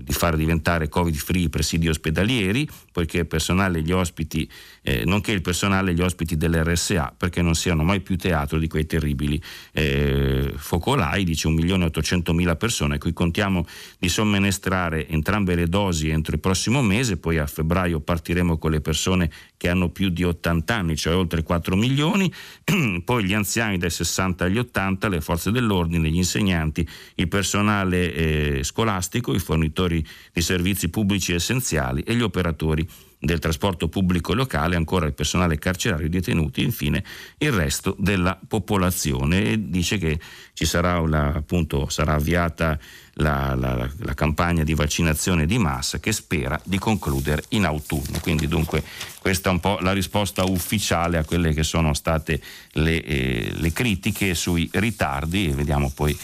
di 0.00 0.12
far 0.12 0.36
diventare 0.36 0.88
covid 0.88 1.16
free 1.16 1.42
i 1.42 1.48
presidi 1.48 1.88
ospedalieri, 1.88 2.68
poiché 2.92 3.18
il 3.18 3.26
personale 3.26 3.80
e 3.80 3.82
gli 3.82 3.90
ospiti, 3.90 4.48
eh, 4.82 5.04
nonché 5.04 5.32
il 5.32 5.40
personale 5.40 5.90
e 5.90 5.94
gli 5.94 6.00
ospiti 6.00 6.36
dell'RSA, 6.36 7.12
perché 7.18 7.42
non 7.42 7.56
siano 7.56 7.82
mai 7.82 8.02
più 8.02 8.16
teatro 8.16 8.56
di 8.60 8.68
quei 8.68 8.86
terribili 8.86 9.42
eh, 9.72 10.52
focolai, 10.54 11.24
dice 11.24 11.48
1.800.000 11.48 12.56
persone, 12.56 12.94
a 12.94 12.98
cui 12.98 13.12
contiamo 13.12 13.66
di 13.98 14.08
somministrare 14.08 15.08
entrambe 15.08 15.56
le 15.56 15.66
dosi 15.66 16.08
entro 16.08 16.36
il 16.36 16.40
prossimo 16.40 16.82
mese, 16.82 17.16
poi 17.16 17.38
a 17.38 17.48
febbraio 17.48 17.98
partiremo 17.98 18.58
con 18.58 18.70
le 18.70 18.80
persone 18.80 19.28
che 19.56 19.68
hanno 19.68 19.88
più 19.88 20.08
di 20.10 20.22
80 20.22 20.72
anni, 20.72 20.96
cioè 20.96 21.16
oltre 21.16 21.42
4 21.42 21.74
milioni, 21.74 22.32
poi 23.04 23.24
gli 23.24 23.34
anziani 23.34 23.76
dai 23.76 23.90
60 23.90 24.44
agli 24.44 24.58
80, 24.58 25.15
le 25.16 25.20
forze 25.20 25.50
dell'ordine, 25.50 26.08
gli 26.08 26.16
insegnanti, 26.16 26.86
il 27.16 27.28
personale 27.28 28.12
eh, 28.12 28.64
scolastico, 28.64 29.34
i 29.34 29.38
fornitori 29.38 30.04
di 30.32 30.40
servizi 30.40 30.88
pubblici 30.88 31.32
essenziali 31.32 32.02
e 32.02 32.14
gli 32.14 32.22
operatori 32.22 32.86
del 33.18 33.38
trasporto 33.38 33.88
pubblico 33.88 34.34
locale, 34.34 34.76
ancora 34.76 35.06
il 35.06 35.14
personale 35.14 35.58
carcerario, 35.58 36.06
i 36.06 36.10
detenuti, 36.10 36.62
infine 36.62 37.02
il 37.38 37.52
resto 37.52 37.96
della 37.98 38.38
popolazione. 38.46 39.52
E 39.52 39.68
dice 39.68 39.98
che 39.98 40.20
ci 40.52 40.64
sarà, 40.64 41.00
una, 41.00 41.34
appunto, 41.34 41.88
sarà 41.88 42.14
avviata 42.14 42.78
la, 43.18 43.54
la, 43.54 43.88
la, 43.98 44.14
campagna 44.14 44.62
di 44.62 44.74
vaccinazione 44.74 45.46
di 45.46 45.58
massa 45.58 45.98
che 45.98 46.12
spera 46.12 46.60
di 46.64 46.78
concludere 46.78 47.44
in 47.50 47.64
autunno. 47.64 48.18
Quindi 48.20 48.46
dunque 48.48 48.82
questa 49.18 49.48
è 49.48 49.52
un 49.52 49.60
po' 49.60 49.78
la 49.80 49.92
risposta 49.92 50.44
ufficiale 50.44 51.18
a 51.18 51.24
quelle 51.24 51.52
che 51.52 51.62
sono 51.62 51.94
state 51.94 52.40
le, 52.72 53.02
eh, 53.02 53.52
le 53.54 53.72
critiche 53.72 54.34
sui 54.34 54.68
ritardi 54.72 55.48
e 55.48 55.54
vediamo 55.54 55.90
poi 55.90 56.16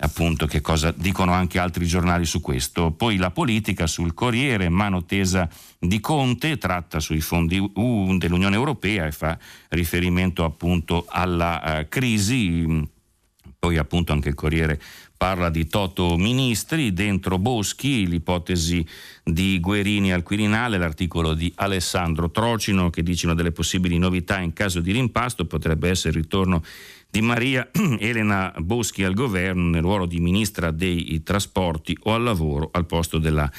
appunto 0.00 0.46
che 0.46 0.60
cosa 0.60 0.92
dicono 0.96 1.32
anche 1.32 1.58
altri 1.58 1.86
giornali 1.86 2.24
su 2.24 2.40
questo. 2.40 2.92
Poi 2.92 3.16
la 3.16 3.30
politica 3.30 3.86
sul 3.86 4.14
Corriere, 4.14 4.68
mano 4.68 5.04
tesa 5.04 5.48
di 5.78 6.00
Conte, 6.00 6.58
tratta 6.58 7.00
sui 7.00 7.20
fondi 7.20 7.56
dell'Unione 8.18 8.56
Europea 8.56 9.06
e 9.06 9.12
fa 9.12 9.38
riferimento 9.68 10.44
appunto 10.44 11.04
alla 11.08 11.80
uh, 11.80 11.88
crisi. 11.88 12.86
Poi 13.58 13.76
appunto 13.76 14.12
anche 14.12 14.28
il 14.28 14.34
Corriere 14.36 14.80
parla 15.18 15.50
di 15.50 15.66
Toto 15.66 16.16
Ministri, 16.16 16.92
dentro 16.92 17.38
Boschi, 17.38 18.06
l'ipotesi 18.06 18.86
di 19.24 19.58
Guerini 19.58 20.12
al 20.12 20.22
Quirinale, 20.22 20.78
l'articolo 20.78 21.34
di 21.34 21.52
Alessandro 21.56 22.30
Trocino 22.30 22.88
che 22.88 23.02
dice 23.02 23.26
una 23.26 23.34
delle 23.34 23.50
possibili 23.50 23.98
novità 23.98 24.38
in 24.38 24.52
caso 24.52 24.80
di 24.80 24.92
rimpasto 24.92 25.44
potrebbe 25.44 25.90
essere 25.90 26.16
il 26.16 26.22
ritorno 26.22 26.62
di 27.10 27.20
Maria 27.20 27.68
Elena 27.98 28.54
Boschi 28.58 29.02
al 29.02 29.14
governo 29.14 29.68
nel 29.68 29.82
ruolo 29.82 30.06
di 30.06 30.20
ministra 30.20 30.70
dei 30.70 31.20
trasporti 31.24 31.98
o 32.04 32.14
al 32.14 32.22
lavoro 32.22 32.68
al 32.72 32.86
posto 32.86 33.18
della 33.18 33.50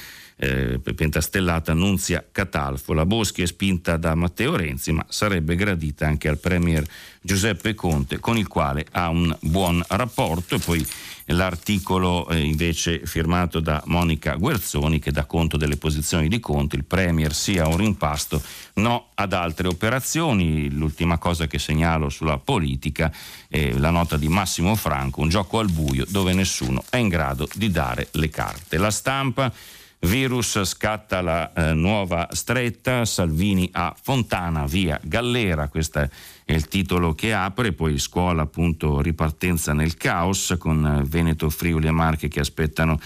eh, 0.42 0.80
pentastellata 0.94 1.74
Nunzia 1.74 2.24
Catalfo. 2.32 2.94
La 2.94 3.04
Boschi 3.04 3.42
è 3.42 3.46
spinta 3.46 3.98
da 3.98 4.14
Matteo 4.14 4.56
Renzi, 4.56 4.90
ma 4.90 5.04
sarebbe 5.06 5.54
gradita 5.54 6.06
anche 6.06 6.28
al 6.28 6.38
Premier 6.38 6.82
Giuseppe 7.20 7.74
Conte, 7.74 8.18
con 8.20 8.38
il 8.38 8.48
quale 8.48 8.86
ha 8.92 9.10
un 9.10 9.36
buon 9.40 9.84
rapporto. 9.88 10.54
E 10.54 10.58
poi 10.58 10.86
l'articolo 11.26 12.26
eh, 12.28 12.40
invece 12.40 13.04
firmato 13.04 13.60
da 13.60 13.82
Monica 13.86 14.34
Guerzoni 14.36 14.98
che 14.98 15.12
dà 15.12 15.26
conto 15.26 15.58
delle 15.58 15.76
posizioni 15.76 16.28
di 16.28 16.40
Conte, 16.40 16.76
il 16.76 16.84
Premier 16.84 17.34
sia 17.34 17.68
un 17.68 17.76
rimpasto, 17.76 18.42
no 18.74 19.08
ad 19.14 19.34
altre 19.34 19.68
operazioni. 19.68 20.70
L'ultima 20.70 21.18
cosa 21.18 21.46
che 21.46 21.58
segnalo 21.58 22.08
sulla 22.08 22.38
politica 22.38 23.12
è 23.46 23.72
la 23.72 23.90
nota 23.90 24.16
di 24.16 24.28
Massimo 24.28 24.74
Franco, 24.74 25.20
un 25.20 25.28
gioco 25.28 25.58
al 25.58 25.70
buio 25.70 26.06
dove 26.08 26.32
nessuno 26.32 26.82
è 26.88 26.96
in 26.96 27.08
grado 27.08 27.46
di 27.52 27.70
dare 27.70 28.08
le 28.12 28.30
carte. 28.30 28.78
La 28.78 28.90
stampa 28.90 29.52
Virus 30.00 30.62
scatta 30.64 31.20
la 31.20 31.52
eh, 31.52 31.74
nuova 31.74 32.28
stretta, 32.32 33.04
Salvini 33.04 33.68
a 33.72 33.94
Fontana 34.00 34.64
via 34.64 34.98
Gallera, 35.02 35.68
questo 35.68 35.98
è 35.98 36.08
il 36.46 36.68
titolo 36.68 37.14
che 37.14 37.34
apre, 37.34 37.72
poi 37.72 37.98
scuola 37.98 38.42
appunto 38.42 39.02
ripartenza 39.02 39.74
nel 39.74 39.96
caos 39.96 40.56
con 40.58 40.84
eh, 40.86 41.04
Veneto, 41.06 41.50
Friuli 41.50 41.86
e 41.86 41.90
Marche 41.90 42.28
che 42.28 42.40
aspettano 42.40 42.98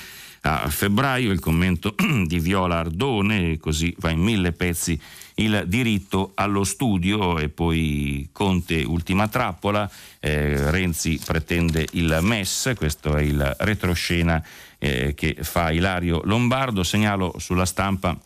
a 0.47 0.69
febbraio, 0.69 1.33
il 1.33 1.41
commento 1.41 1.95
di 2.27 2.39
Viola 2.39 2.79
Ardone, 2.79 3.59
così 3.59 3.95
va 3.99 4.11
in 4.11 4.21
mille 4.21 4.53
pezzi 4.53 5.01
il 5.37 5.65
diritto 5.67 6.33
allo 6.35 6.65
studio 6.65 7.39
e 7.39 7.49
poi 7.49 8.29
Conte 8.31 8.83
ultima 8.83 9.27
trappola, 9.27 9.91
eh, 10.21 10.71
Renzi 10.71 11.21
pretende 11.25 11.87
il 11.93 12.19
MES, 12.21 12.73
questo 12.77 13.17
è 13.17 13.23
il 13.23 13.57
retroscena 13.61 14.45
eh, 14.85 15.15
che 15.15 15.39
fa 15.41 15.71
Ilario 15.71 16.21
Lombardo. 16.25 16.83
Segnalo 16.83 17.37
sulla 17.39 17.65
stampa 17.65 18.19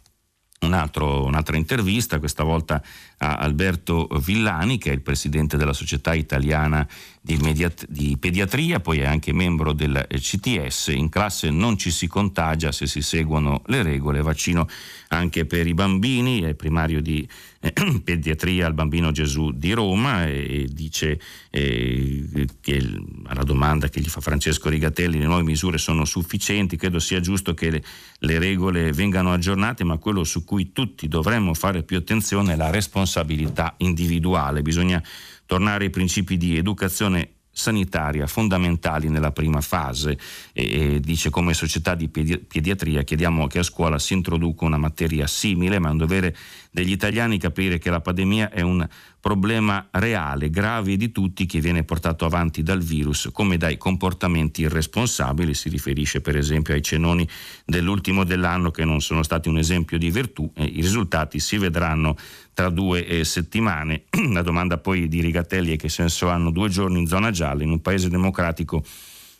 un 0.61 0.73
altro, 0.73 1.25
un'altra 1.25 1.57
intervista, 1.57 2.19
questa 2.19 2.43
volta 2.43 2.83
a 3.19 3.37
Alberto 3.37 4.09
Villani, 4.21 4.77
che 4.77 4.91
è 4.91 4.95
il 4.95 5.03
presidente 5.03 5.57
della 5.57 5.73
Società 5.73 6.15
Italiana 6.15 6.85
di, 7.29 7.37
mediat- 7.37 7.85
di, 7.91 8.17
Pediatria, 8.19 8.81
poi 8.81 9.01
è 9.01 9.05
anche 9.05 9.35
membro 9.35 9.75
del 9.75 10.07
CTS. 10.09 10.89
In 10.97 11.11
classe 11.11 11.51
non 11.51 11.77
ci 11.77 11.91
si 11.91 12.07
contagia 12.07 12.73
se 12.73 12.87
si 12.87 13.03
seguono 13.03 13.61
le 13.67 13.83
regole, 13.83 14.23
vaccino 14.23 14.67
anche 15.09 15.45
per 15.45 15.67
i 15.67 15.75
bambini, 15.75 16.41
è 16.41 16.55
primario 16.55 17.03
di 17.03 17.29
eh, 17.61 17.73
pediatria 18.03 18.67
al 18.67 18.73
bambino 18.73 19.11
Gesù 19.11 19.51
di 19.53 19.73
Roma 19.73 20.27
e 20.27 20.69
dice 20.71 21.21
eh, 21.51 22.47
che 22.63 23.01
alla 23.27 23.43
domanda 23.43 23.91
che 23.91 24.01
gli 24.01 24.09
fa 24.09 24.21
Francesco 24.23 24.71
Rigatelli 24.71 25.19
le 25.19 25.27
nuove 25.27 25.43
misure 25.43 25.77
sono 25.77 26.07
sufficienti, 26.07 26.79
credo 26.79 26.99
sia 26.99 27.21
giusto 27.21 27.53
che 27.53 27.69
le, 27.69 27.83
le 28.21 28.39
regole 28.39 28.93
vengano 28.93 29.35
aggiornate, 29.35 29.85
ma 29.85 29.99
quello 29.99 30.25
su 30.25 30.45
cui 30.45 30.73
tutti 30.73 31.09
dovremmo 31.09 31.53
fare 31.53 31.83
più 31.83 31.99
attenzione 31.99 32.55
è 32.55 32.57
la 32.57 32.71
responsabilità 32.71 33.75
individuale, 33.79 34.63
bisogna 34.63 35.03
tornare 35.49 35.85
ai 35.85 35.91
principi 35.91 36.37
di 36.37 36.59
educazione 36.59 37.37
sanitaria 37.51 38.27
fondamentali 38.27 39.09
nella 39.09 39.33
prima 39.33 39.63
fase. 39.63 40.19
E, 40.53 40.95
e 40.97 41.01
dice 41.01 41.31
come 41.31 41.55
società 41.55 41.95
di 41.95 42.09
pedi- 42.09 42.39
pediatria 42.39 43.03
chiediamo 43.03 43.47
che 43.47 43.61
a 43.61 43.63
scuola 43.63 43.99
si 43.99 44.13
introduca 44.13 44.67
una 44.67 44.77
materia 44.77 45.27
simile 45.27 45.79
ma 45.79 45.89
è 45.89 45.93
un 45.93 45.97
dovere 45.97 46.37
degli 46.71 46.93
italiani 46.93 47.39
capire 47.39 47.79
che 47.79 47.89
la 47.89 48.01
pandemia 48.01 48.51
è 48.51 48.61
un 48.61 48.87
problema 49.21 49.89
reale, 49.93 50.49
grave 50.51 50.97
di 50.97 51.11
tutti 51.11 51.47
che 51.47 51.61
viene 51.61 51.83
portato 51.83 52.25
avanti 52.25 52.63
dal 52.63 52.81
virus 52.81 53.29
come 53.33 53.57
dai 53.57 53.77
comportamenti 53.77 54.63
irresponsabili, 54.63 55.55
si 55.55 55.69
riferisce 55.69 56.21
per 56.21 56.37
esempio 56.37 56.75
ai 56.75 56.83
cenoni 56.83 57.29
dell'ultimo 57.65 58.25
dell'anno 58.25 58.71
che 58.71 58.85
non 58.85 59.01
sono 59.01 59.23
stati 59.23 59.49
un 59.49 59.59
esempio 59.59 59.99
di 59.99 60.11
virtù 60.11 60.51
e 60.55 60.65
i 60.65 60.81
risultati 60.81 61.41
si 61.41 61.59
vedranno 61.59 62.17
tra 62.55 62.71
due 62.71 63.07
eh, 63.07 63.25
settimane. 63.25 64.05
La 64.33 64.43
domanda 64.43 64.79
poi 64.79 65.09
di 65.09 65.21
Rigatelli 65.21 65.75
è 65.75 65.77
che 65.77 65.89
senso 65.89 66.29
hanno 66.29 66.51
due 66.51 66.69
giorni 66.69 67.01
in 67.01 67.07
zona 67.07 67.31
gialla 67.31 67.63
in 67.63 67.71
un 67.71 67.81
paese 67.81 68.09
democratico 68.09 68.85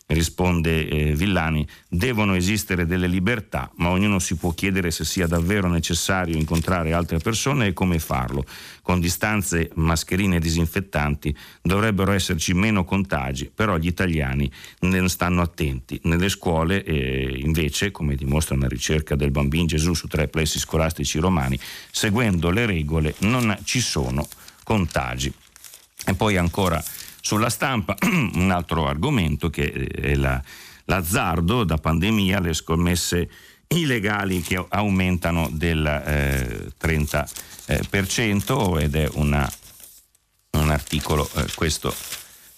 risponde 0.09 0.87
eh, 0.87 1.15
Villani, 1.15 1.67
devono 1.87 2.35
esistere 2.35 2.85
delle 2.85 3.07
libertà, 3.07 3.71
ma 3.75 3.89
ognuno 3.89 4.19
si 4.19 4.35
può 4.35 4.51
chiedere 4.53 4.91
se 4.91 5.05
sia 5.05 5.27
davvero 5.27 5.67
necessario 5.67 6.35
incontrare 6.35 6.93
altre 6.93 7.19
persone 7.19 7.67
e 7.67 7.73
come 7.73 7.99
farlo. 7.99 8.45
Con 8.81 8.99
distanze, 8.99 9.69
mascherine 9.75 10.37
e 10.37 10.39
disinfettanti 10.39 11.35
dovrebbero 11.61 12.11
esserci 12.11 12.53
meno 12.53 12.85
contagi, 12.85 13.51
però 13.53 13.77
gli 13.77 13.87
italiani 13.87 14.51
ne 14.79 15.07
stanno 15.09 15.41
attenti. 15.41 15.99
Nelle 16.03 16.29
scuole, 16.29 16.83
eh, 16.83 17.39
invece, 17.43 17.91
come 17.91 18.15
dimostra 18.15 18.55
una 18.55 18.67
ricerca 18.67 19.15
del 19.15 19.31
Bambino 19.31 19.65
Gesù 19.65 19.93
su 19.93 20.07
tre 20.07 20.27
plessi 20.27 20.57
scolastici 20.57 21.19
romani, 21.19 21.59
seguendo 21.91 22.49
le 22.49 22.65
regole 22.65 23.13
non 23.19 23.55
ci 23.63 23.79
sono 23.79 24.27
contagi. 24.63 25.31
E 26.05 26.15
poi 26.15 26.37
ancora 26.37 26.83
sulla 27.21 27.49
stampa 27.49 27.95
un 28.33 28.51
altro 28.51 28.87
argomento 28.87 29.49
che 29.49 29.71
è 29.71 30.15
la, 30.15 30.41
l'azzardo 30.85 31.63
da 31.63 31.77
pandemia, 31.77 32.39
le 32.39 32.53
scommesse 32.53 33.29
illegali 33.67 34.41
che 34.41 34.65
aumentano 34.67 35.47
del 35.51 35.85
eh, 35.85 36.71
30% 36.81 38.81
ed 38.81 38.95
è 38.95 39.07
una, 39.13 39.49
un 40.51 40.71
articolo 40.71 41.29
eh, 41.35 41.45
questo 41.53 41.93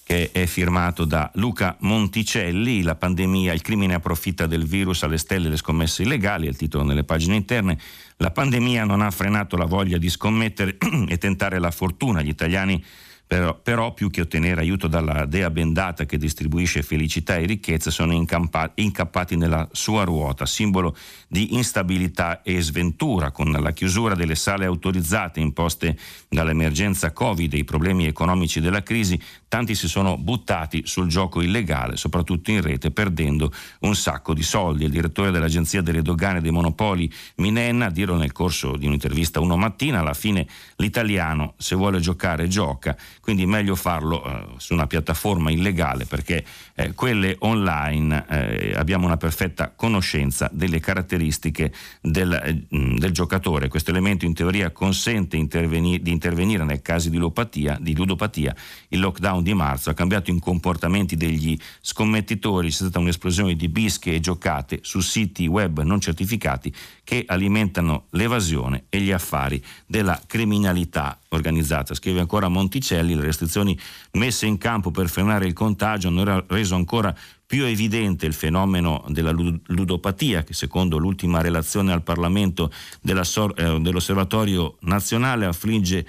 che 0.03 0.31
è 0.31 0.45
firmato 0.45 1.05
da 1.05 1.31
Luca 1.35 1.77
Monticelli, 1.79 2.81
la 2.81 2.95
pandemia, 2.95 3.53
il 3.53 3.61
crimine 3.61 3.93
approfitta 3.93 4.45
del 4.45 4.65
virus 4.65 5.03
alle 5.03 5.17
stelle 5.17 5.47
le 5.47 5.55
scommesse 5.55 6.01
illegali, 6.01 6.47
è 6.47 6.49
il 6.49 6.57
titolo 6.57 6.83
nelle 6.83 7.05
pagine 7.05 7.37
interne. 7.37 7.79
La 8.17 8.31
pandemia 8.31 8.83
non 8.83 8.99
ha 8.99 9.09
frenato 9.09 9.55
la 9.55 9.63
voglia 9.63 9.97
di 9.97 10.09
scommettere 10.09 10.77
e 11.07 11.17
tentare 11.17 11.59
la 11.59 11.71
fortuna. 11.71 12.21
Gli 12.21 12.27
italiani 12.27 12.83
però, 13.31 13.57
però, 13.57 13.93
più 13.93 14.09
che 14.09 14.19
ottenere 14.19 14.59
aiuto 14.59 14.87
dalla 14.87 15.23
dea 15.25 15.49
bendata 15.49 16.03
che 16.03 16.17
distribuisce 16.17 16.83
felicità 16.83 17.37
e 17.37 17.45
ricchezza 17.45 17.89
sono 17.89 18.11
incampa- 18.11 18.73
incappati 18.75 19.37
nella 19.37 19.65
sua 19.71 20.03
ruota, 20.03 20.45
simbolo 20.45 20.93
di 21.29 21.55
instabilità 21.55 22.41
e 22.41 22.61
sventura. 22.61 23.31
Con 23.31 23.49
la 23.53 23.71
chiusura 23.71 24.15
delle 24.15 24.35
sale 24.35 24.65
autorizzate 24.65 25.39
imposte 25.39 25.97
dall'emergenza 26.27 27.13
Covid 27.13 27.53
e 27.53 27.59
i 27.59 27.63
problemi 27.63 28.05
economici 28.05 28.59
della 28.59 28.83
crisi, 28.83 29.17
tanti 29.51 29.75
si 29.75 29.89
sono 29.89 30.17
buttati 30.17 30.83
sul 30.85 31.09
gioco 31.09 31.41
illegale, 31.41 31.97
soprattutto 31.97 32.51
in 32.51 32.61
rete, 32.61 32.89
perdendo 32.89 33.51
un 33.79 33.95
sacco 33.95 34.33
di 34.33 34.43
soldi. 34.43 34.85
Il 34.85 34.91
direttore 34.91 35.29
dell'Agenzia 35.29 35.81
delle 35.81 36.01
Dogane 36.01 36.37
e 36.37 36.41
dei 36.41 36.51
Monopoli, 36.51 37.11
Minenna, 37.35 37.89
dirò 37.89 38.15
nel 38.15 38.31
corso 38.31 38.77
di 38.77 38.85
un'intervista 38.85 39.41
uno 39.41 39.57
mattina, 39.57 39.99
alla 39.99 40.13
fine 40.13 40.47
l'italiano 40.77 41.55
se 41.57 41.75
vuole 41.75 41.99
giocare 41.99 42.47
gioca 42.47 42.95
quindi 43.21 43.45
meglio 43.45 43.75
farlo 43.75 44.23
eh, 44.23 44.45
su 44.57 44.73
una 44.73 44.87
piattaforma 44.87 45.51
illegale 45.51 46.05
perché 46.05 46.43
eh, 46.75 46.93
quelle 46.93 47.35
online 47.39 48.25
eh, 48.27 48.73
abbiamo 48.75 49.05
una 49.05 49.17
perfetta 49.17 49.71
conoscenza 49.75 50.49
delle 50.51 50.79
caratteristiche 50.79 51.71
del, 52.01 52.33
eh, 52.33 52.65
del 52.69 53.11
giocatore. 53.11 53.67
Questo 53.67 53.91
elemento 53.91 54.25
in 54.25 54.33
teoria 54.33 54.71
consente 54.71 55.37
interveni- 55.37 56.01
di 56.01 56.11
intervenire 56.11 56.63
nel 56.63 56.81
caso 56.81 57.09
di 57.09 57.17
ludopatia, 57.17 57.77
di 57.79 57.95
ludopatia. 57.95 58.55
Il 58.89 58.99
lockdown 58.99 59.40
di 59.41 59.53
marzo 59.53 59.89
ha 59.89 59.93
cambiato 59.93 60.31
i 60.31 60.39
comportamenti 60.39 61.15
degli 61.15 61.57
scommettitori, 61.81 62.69
c'è 62.69 62.75
stata 62.75 62.99
un'esplosione 62.99 63.55
di 63.55 63.69
bische 63.69 64.13
e 64.13 64.19
giocate 64.19 64.79
su 64.81 64.99
siti 64.99 65.47
web 65.47 65.81
non 65.81 65.99
certificati 65.99 66.73
che 67.03 67.23
alimentano 67.27 68.05
l'evasione 68.11 68.85
e 68.89 68.99
gli 69.01 69.11
affari 69.11 69.63
della 69.85 70.21
criminalità 70.25 71.19
organizzata. 71.29 71.93
Scrive 71.93 72.19
ancora 72.19 72.47
Monticelli, 72.47 73.15
le 73.15 73.21
restrizioni 73.21 73.77
messe 74.13 74.45
in 74.45 74.57
campo 74.57 74.91
per 74.91 75.09
frenare 75.09 75.45
il 75.45 75.53
contagio 75.53 76.07
hanno 76.07 76.45
reso 76.47 76.75
ancora 76.75 77.15
più 77.51 77.65
evidente 77.65 78.25
il 78.25 78.33
fenomeno 78.33 79.03
della 79.09 79.31
ludopatia 79.31 80.43
che 80.43 80.53
secondo 80.53 80.97
l'ultima 80.97 81.41
relazione 81.41 81.91
al 81.91 82.01
Parlamento 82.01 82.71
eh, 83.01 83.79
dell'Osservatorio 83.81 84.77
nazionale 84.83 85.45
affligge 85.45 86.07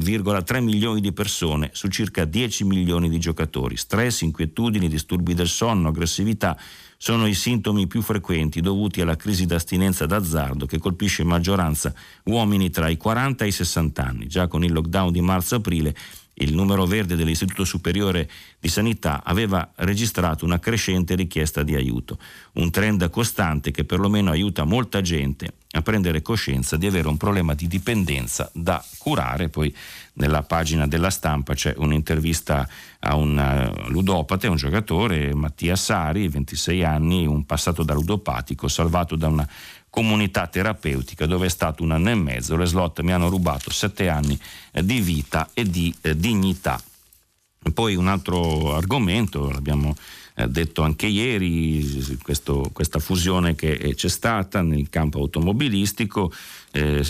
1,3 0.00 0.62
milioni 0.62 1.00
di 1.00 1.12
persone 1.12 1.70
su 1.72 1.88
circa 1.88 2.24
10 2.24 2.64
milioni 2.64 3.08
di 3.08 3.18
giocatori. 3.18 3.76
Stress, 3.76 4.22
inquietudini, 4.22 4.88
disturbi 4.88 5.34
del 5.34 5.48
sonno, 5.48 5.88
aggressività 5.88 6.58
sono 6.96 7.26
i 7.26 7.34
sintomi 7.34 7.86
più 7.86 8.02
frequenti 8.02 8.60
dovuti 8.60 9.00
alla 9.00 9.16
crisi 9.16 9.46
d'astinenza 9.46 10.04
d'azzardo 10.04 10.66
che 10.66 10.78
colpisce 10.78 11.22
in 11.22 11.28
maggioranza 11.28 11.94
uomini 12.24 12.68
tra 12.68 12.88
i 12.88 12.98
40 12.98 13.44
e 13.44 13.48
i 13.48 13.52
60 13.52 14.04
anni. 14.04 14.26
Già 14.26 14.48
con 14.48 14.64
il 14.64 14.72
lockdown 14.72 15.10
di 15.10 15.20
marzo-aprile 15.22 15.94
il 16.40 16.54
numero 16.54 16.86
verde 16.86 17.16
dell'Istituto 17.16 17.64
Superiore 17.64 18.28
di 18.58 18.68
Sanità 18.68 19.22
aveva 19.24 19.72
registrato 19.76 20.44
una 20.44 20.58
crescente 20.58 21.14
richiesta 21.14 21.62
di 21.62 21.74
aiuto, 21.74 22.18
un 22.52 22.70
trend 22.70 23.08
costante 23.10 23.70
che 23.70 23.84
perlomeno 23.84 24.30
aiuta 24.30 24.64
molta 24.64 25.00
gente 25.00 25.54
a 25.72 25.82
prendere 25.82 26.20
coscienza 26.20 26.76
di 26.76 26.86
avere 26.86 27.06
un 27.06 27.16
problema 27.16 27.54
di 27.54 27.68
dipendenza 27.68 28.50
da 28.52 28.84
curare. 28.98 29.48
Poi 29.48 29.74
nella 30.14 30.42
pagina 30.42 30.86
della 30.86 31.10
stampa 31.10 31.54
c'è 31.54 31.74
un'intervista 31.76 32.68
a 33.00 33.14
un 33.14 33.38
eh, 33.38 33.88
ludopate, 33.90 34.48
un 34.48 34.56
giocatore, 34.56 35.32
Mattia 35.34 35.76
Sari, 35.76 36.26
26 36.28 36.84
anni, 36.84 37.26
un 37.26 37.46
passato 37.46 37.84
da 37.84 37.94
ludopatico, 37.94 38.66
salvato 38.66 39.14
da 39.14 39.28
una 39.28 39.48
comunità 39.90 40.46
terapeutica 40.46 41.26
dove 41.26 41.46
è 41.46 41.50
stato 41.50 41.82
un 41.82 41.90
anno 41.90 42.10
e 42.10 42.14
mezzo. 42.14 42.56
Le 42.56 42.64
slot 42.64 43.00
mi 43.00 43.12
hanno 43.12 43.28
rubato 43.28 43.70
sette 43.70 44.08
anni 44.08 44.38
eh, 44.72 44.84
di 44.84 45.00
vita 45.00 45.50
e 45.52 45.64
di 45.64 45.94
eh, 46.00 46.16
dignità. 46.16 46.80
Poi 47.74 47.94
un 47.94 48.08
altro 48.08 48.74
argomento, 48.74 49.50
l'abbiamo 49.50 49.94
eh, 50.34 50.48
detto 50.48 50.82
anche 50.82 51.06
ieri, 51.06 52.18
questo, 52.22 52.70
questa 52.72 52.98
fusione 53.00 53.54
che 53.54 53.92
c'è 53.94 54.08
stata 54.08 54.62
nel 54.62 54.88
campo 54.88 55.18
automobilistico 55.18 56.32
eh, 56.72 57.04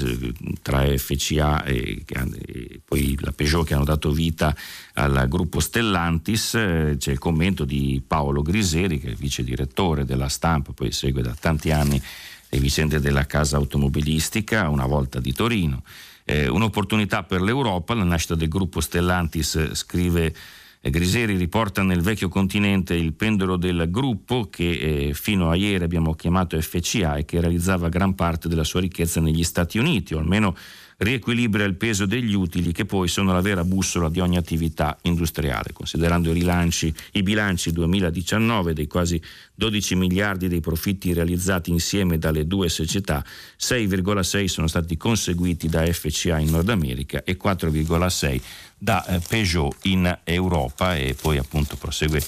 tra 0.62 0.84
FCA 0.96 1.62
e, 1.64 2.02
e, 2.06 2.80
poi 2.84 3.16
la 3.20 3.30
Peugeot 3.30 3.66
che 3.66 3.74
hanno 3.74 3.84
dato 3.84 4.10
vita 4.10 4.54
al 4.94 5.26
gruppo 5.28 5.60
Stellantis, 5.60 6.50
c'è 6.50 7.10
il 7.10 7.18
commento 7.18 7.64
di 7.64 8.02
Paolo 8.04 8.42
Griseri 8.42 8.98
che 8.98 9.12
è 9.12 9.14
vice 9.14 9.44
direttore 9.44 10.04
della 10.04 10.28
stampa, 10.28 10.72
poi 10.72 10.90
segue 10.90 11.22
da 11.22 11.36
tanti 11.38 11.70
anni 11.70 12.02
le 12.50 12.58
vicende 12.58 13.00
della 13.00 13.26
casa 13.26 13.56
automobilistica, 13.56 14.68
una 14.68 14.86
volta 14.86 15.20
di 15.20 15.32
Torino. 15.32 15.82
Eh, 16.24 16.48
un'opportunità 16.48 17.22
per 17.22 17.40
l'Europa, 17.40 17.94
la 17.94 18.04
nascita 18.04 18.34
del 18.34 18.48
gruppo 18.48 18.80
Stellantis 18.80 19.72
scrive 19.72 20.34
eh, 20.82 20.90
Griseri 20.90 21.36
riporta 21.36 21.82
nel 21.82 22.00
vecchio 22.00 22.28
continente 22.28 22.94
il 22.94 23.12
pendolo 23.12 23.56
del 23.56 23.88
gruppo 23.90 24.48
che 24.48 24.70
eh, 25.08 25.14
fino 25.14 25.50
a 25.50 25.54
ieri 25.54 25.84
abbiamo 25.84 26.14
chiamato 26.14 26.60
FCA 26.60 27.16
e 27.16 27.24
che 27.24 27.40
realizzava 27.40 27.88
gran 27.88 28.14
parte 28.14 28.48
della 28.48 28.64
sua 28.64 28.80
ricchezza 28.80 29.20
negli 29.20 29.44
Stati 29.44 29.78
Uniti, 29.78 30.14
o 30.14 30.18
almeno 30.18 30.56
riequilibra 31.00 31.64
il 31.64 31.76
peso 31.76 32.04
degli 32.04 32.34
utili 32.34 32.72
che 32.72 32.84
poi 32.84 33.08
sono 33.08 33.32
la 33.32 33.40
vera 33.40 33.64
bussola 33.64 34.08
di 34.08 34.20
ogni 34.20 34.36
attività 34.36 34.98
industriale. 35.02 35.72
Considerando 35.72 36.30
i, 36.30 36.34
rilanci, 36.34 36.92
i 37.12 37.22
bilanci 37.22 37.72
2019 37.72 38.74
dei 38.74 38.86
quasi 38.86 39.20
12 39.54 39.94
miliardi 39.94 40.48
dei 40.48 40.60
profitti 40.60 41.12
realizzati 41.12 41.70
insieme 41.70 42.18
dalle 42.18 42.46
due 42.46 42.68
società, 42.68 43.24
6,6 43.58 44.44
sono 44.44 44.66
stati 44.66 44.96
conseguiti 44.96 45.68
da 45.68 45.84
FCA 45.90 46.38
in 46.38 46.50
Nord 46.50 46.68
America 46.68 47.24
e 47.24 47.38
4,6 47.42 48.40
da 48.82 49.04
eh, 49.04 49.20
Peugeot 49.20 49.76
in 49.82 50.18
Europa 50.24 50.96
e 50.96 51.14
poi 51.14 51.36
appunto 51.36 51.76
prosegue 51.76 52.22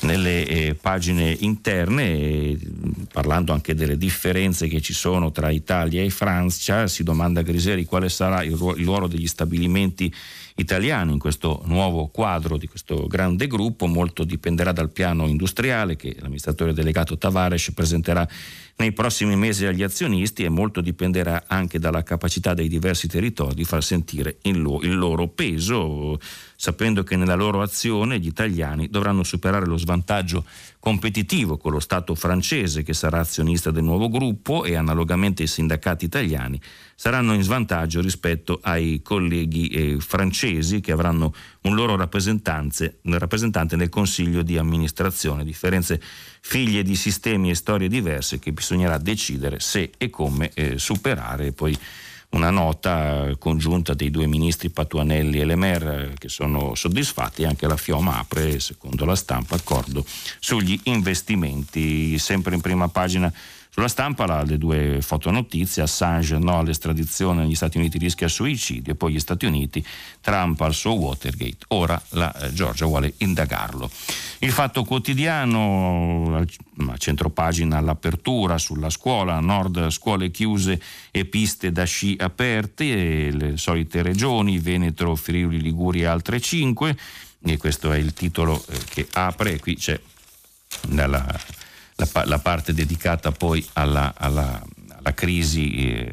nelle 0.00 0.44
eh, 0.46 0.74
pagine 0.74 1.30
interne, 1.40 2.02
eh, 2.02 2.58
parlando 3.12 3.52
anche 3.52 3.76
delle 3.76 3.96
differenze 3.96 4.66
che 4.66 4.80
ci 4.80 4.92
sono 4.92 5.30
tra 5.30 5.50
Italia 5.50 6.02
e 6.02 6.10
Francia, 6.10 6.88
si 6.88 7.04
domanda 7.04 7.42
Griseri 7.42 7.84
quale 7.84 8.08
sarà 8.08 8.42
il 8.42 8.56
ruolo 8.56 9.06
degli 9.06 9.28
stabilimenti 9.28 10.12
italiani 10.56 11.12
in 11.12 11.18
questo 11.18 11.62
nuovo 11.66 12.08
quadro 12.08 12.56
di 12.56 12.66
questo 12.66 13.06
grande 13.06 13.46
gruppo, 13.46 13.86
molto 13.86 14.24
dipenderà 14.24 14.72
dal 14.72 14.90
piano 14.90 15.26
industriale 15.26 15.96
che 15.96 16.16
l'amministratore 16.18 16.72
delegato 16.72 17.18
Tavares 17.18 17.72
presenterà 17.72 18.26
nei 18.76 18.92
prossimi 18.92 19.36
mesi 19.36 19.66
agli 19.66 19.82
azionisti 19.82 20.44
e 20.44 20.48
molto 20.48 20.80
dipenderà 20.80 21.44
anche 21.46 21.78
dalla 21.78 22.02
capacità 22.02 22.54
dei 22.54 22.68
diversi 22.68 23.06
territori 23.06 23.54
di 23.54 23.64
far 23.64 23.82
sentire 23.82 24.38
il, 24.42 24.60
loro 24.60 25.28
peso 25.28 26.18
sapendo 26.56 27.02
che 27.02 27.16
nella 27.16 27.34
loro 27.34 27.60
azione 27.60 28.18
gli 28.18 28.26
italiani 28.26 28.88
dovranno 28.88 29.22
superare 29.22 29.66
lo 29.66 29.76
svantaggio 29.76 30.44
competitivo 30.82 31.58
con 31.58 31.70
lo 31.70 31.78
Stato 31.78 32.16
francese 32.16 32.82
che 32.82 32.92
sarà 32.92 33.20
azionista 33.20 33.70
del 33.70 33.84
nuovo 33.84 34.08
gruppo 34.08 34.64
e 34.64 34.74
analogamente 34.74 35.44
i 35.44 35.46
sindacati 35.46 36.06
italiani 36.06 36.60
saranno 36.96 37.34
in 37.34 37.42
svantaggio 37.42 38.00
rispetto 38.00 38.58
ai 38.60 39.00
colleghi 39.00 39.68
eh, 39.68 40.00
francesi 40.00 40.80
che 40.80 40.90
avranno 40.90 41.32
un 41.62 41.76
loro 41.76 41.94
rappresentante 41.94 42.96
nel 43.02 43.88
Consiglio 43.90 44.42
di 44.42 44.58
amministrazione, 44.58 45.44
differenze 45.44 46.02
figlie 46.40 46.82
di 46.82 46.96
sistemi 46.96 47.50
e 47.50 47.54
storie 47.54 47.86
diverse 47.86 48.40
che 48.40 48.52
bisognerà 48.52 48.98
decidere 48.98 49.60
se 49.60 49.92
e 49.96 50.10
come 50.10 50.50
eh, 50.52 50.78
superare. 50.78 51.52
Poi 51.52 51.78
una 52.32 52.50
nota 52.50 53.34
congiunta 53.38 53.94
dei 53.94 54.10
due 54.10 54.26
ministri 54.26 54.70
Patuanelli 54.70 55.40
e 55.40 55.44
Lemer 55.44 56.14
che 56.18 56.28
sono 56.28 56.74
soddisfatti, 56.74 57.44
anche 57.44 57.66
la 57.66 57.76
FIOMA 57.76 58.18
apre, 58.18 58.58
secondo 58.60 59.04
la 59.04 59.16
stampa, 59.16 59.56
accordo 59.56 60.04
sugli 60.38 60.78
investimenti, 60.84 62.18
sempre 62.18 62.54
in 62.54 62.60
prima 62.60 62.88
pagina 62.88 63.32
sulla 63.74 63.88
stampa 63.88 64.26
la, 64.26 64.42
le 64.42 64.58
due 64.58 64.98
fotonotizie, 65.00 65.80
Assange 65.80 66.36
no 66.36 66.58
all'estradizione 66.58 67.42
negli 67.42 67.54
Stati 67.54 67.78
Uniti 67.78 67.96
rischia 67.96 68.28
suicidio 68.28 68.92
e 68.92 68.96
poi 68.96 69.14
gli 69.14 69.18
Stati 69.18 69.46
Uniti, 69.46 69.82
Trump 70.20 70.60
al 70.60 70.74
suo 70.74 70.92
Watergate, 70.92 71.64
ora 71.68 72.00
la 72.10 72.34
eh, 72.34 72.52
Georgia 72.52 72.84
vuole 72.84 73.14
indagarlo. 73.16 73.90
Il 74.40 74.50
fatto 74.50 74.84
quotidiano, 74.84 76.36
a 76.36 76.96
centropagina 76.98 77.80
l'apertura 77.80 78.58
sulla 78.58 78.90
scuola, 78.90 79.40
nord 79.40 79.88
scuole 79.88 80.30
chiuse 80.30 80.78
e 81.10 81.24
piste 81.24 81.72
da 81.72 81.84
sci 81.84 82.14
aperte, 82.18 83.30
le 83.30 83.56
solite 83.56 84.02
regioni, 84.02 84.58
Veneto, 84.58 85.16
Friuli, 85.16 85.62
Liguria 85.62 86.08
e 86.08 86.10
altre 86.10 86.40
cinque, 86.40 86.94
e 87.42 87.56
questo 87.56 87.90
è 87.90 87.96
il 87.96 88.12
titolo 88.12 88.62
eh, 88.68 88.78
che 88.90 89.08
apre, 89.12 89.58
qui 89.60 89.76
c'è 89.76 89.98
dalla 90.88 91.60
la, 92.02 92.24
la 92.24 92.38
parte 92.38 92.72
dedicata 92.74 93.32
poi 93.32 93.64
alla, 93.74 94.12
alla, 94.16 94.62
alla 94.88 95.14
crisi 95.14 95.74
eh, 95.74 96.12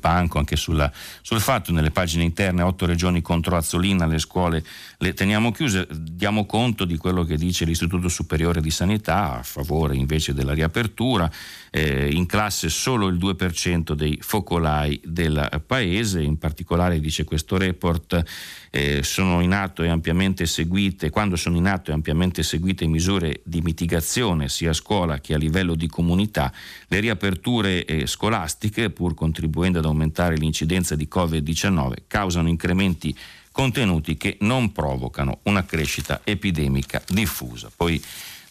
panco 0.00 0.38
anche 0.38 0.56
sulla, 0.56 0.90
sul 1.20 1.40
fatto 1.40 1.70
nelle 1.72 1.90
pagine 1.90 2.24
interne 2.24 2.62
otto 2.62 2.86
regioni 2.86 3.20
contro 3.20 3.56
Azzolina, 3.56 4.06
le 4.06 4.18
scuole 4.18 4.64
le 4.98 5.12
teniamo 5.12 5.52
chiuse, 5.52 5.86
diamo 5.90 6.46
conto 6.46 6.84
di 6.84 6.96
quello 6.96 7.24
che 7.24 7.36
dice 7.36 7.64
l'Istituto 7.64 8.08
Superiore 8.08 8.60
di 8.60 8.70
Sanità 8.70 9.38
a 9.38 9.42
favore 9.42 9.96
invece 9.96 10.32
della 10.32 10.54
riapertura, 10.54 11.30
eh, 11.70 12.10
in 12.10 12.26
classe 12.26 12.68
solo 12.68 13.06
il 13.06 13.16
2% 13.16 13.92
dei 13.92 14.18
focolai 14.20 15.00
del 15.04 15.62
paese, 15.66 16.20
in 16.20 16.36
particolare 16.36 17.00
dice 17.00 17.24
questo 17.24 17.56
report 17.56 18.22
eh, 18.70 19.02
sono 19.02 19.40
in 19.40 19.52
atto 19.52 19.82
e 19.82 19.88
ampiamente 19.88 20.46
seguite, 20.46 21.10
quando 21.10 21.36
sono 21.36 21.56
in 21.56 21.66
atto 21.66 21.90
e 21.90 21.94
ampiamente 21.94 22.42
seguite 22.42 22.86
misure 22.86 23.40
di 23.44 23.60
mitigazione 23.60 24.48
sia 24.48 24.70
a 24.70 24.74
scuola 24.74 25.20
che 25.20 25.34
a 25.34 25.38
livello 25.38 25.74
di 25.74 25.86
comunità, 25.86 26.52
le 26.88 27.00
riaperture 27.00 27.84
eh, 27.84 28.06
scolastiche, 28.06 28.90
pur 28.90 29.14
contribuendo 29.14 29.78
ad 29.78 29.84
aumentare 29.84 30.36
l'incidenza 30.36 30.96
di 30.96 31.08
Covid-19, 31.10 31.94
causano 32.06 32.48
incrementi 32.48 33.16
contenuti 33.52 34.16
che 34.16 34.36
non 34.40 34.72
provocano 34.72 35.40
una 35.44 35.64
crescita 35.64 36.20
epidemica 36.24 37.02
diffusa. 37.08 37.70
Poi 37.74 38.00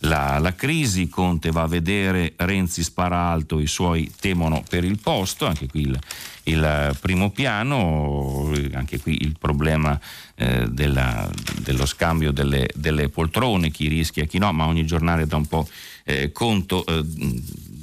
la, 0.03 0.37
la, 0.39 0.55
crisi, 0.55 1.09
Conte 1.09 1.51
va 1.51 1.63
a 1.63 1.67
vedere, 1.67 2.33
Renzi 2.37 2.83
spara 2.83 3.17
alto, 3.17 3.59
i 3.59 3.67
suoi 3.67 4.11
temono 4.17 4.63
per 4.67 4.85
il 4.85 4.97
posto, 4.97 5.45
anche 5.45 5.67
qui 5.67 5.81
il, 5.81 5.99
il 6.43 6.97
primo 7.01 7.31
piano, 7.31 8.49
anche 8.73 8.99
qui 8.99 9.21
il 9.21 9.35
problema 9.37 9.99
eh, 10.35 10.67
della, 10.69 11.29
dello 11.59 11.85
scambio 11.85 12.31
delle, 12.31 12.69
delle, 12.75 13.09
poltrone, 13.09 13.71
chi 13.71 13.89
rischia, 13.89 14.23
chi 14.23 14.37
no, 14.37 14.53
ma 14.53 14.67
ogni 14.67 14.85
giornale 14.85 15.27
dà 15.27 15.35
un 15.35 15.47
po' 15.47 15.67
eh, 16.05 16.31
conto, 16.31 16.85
eh, 16.85 17.03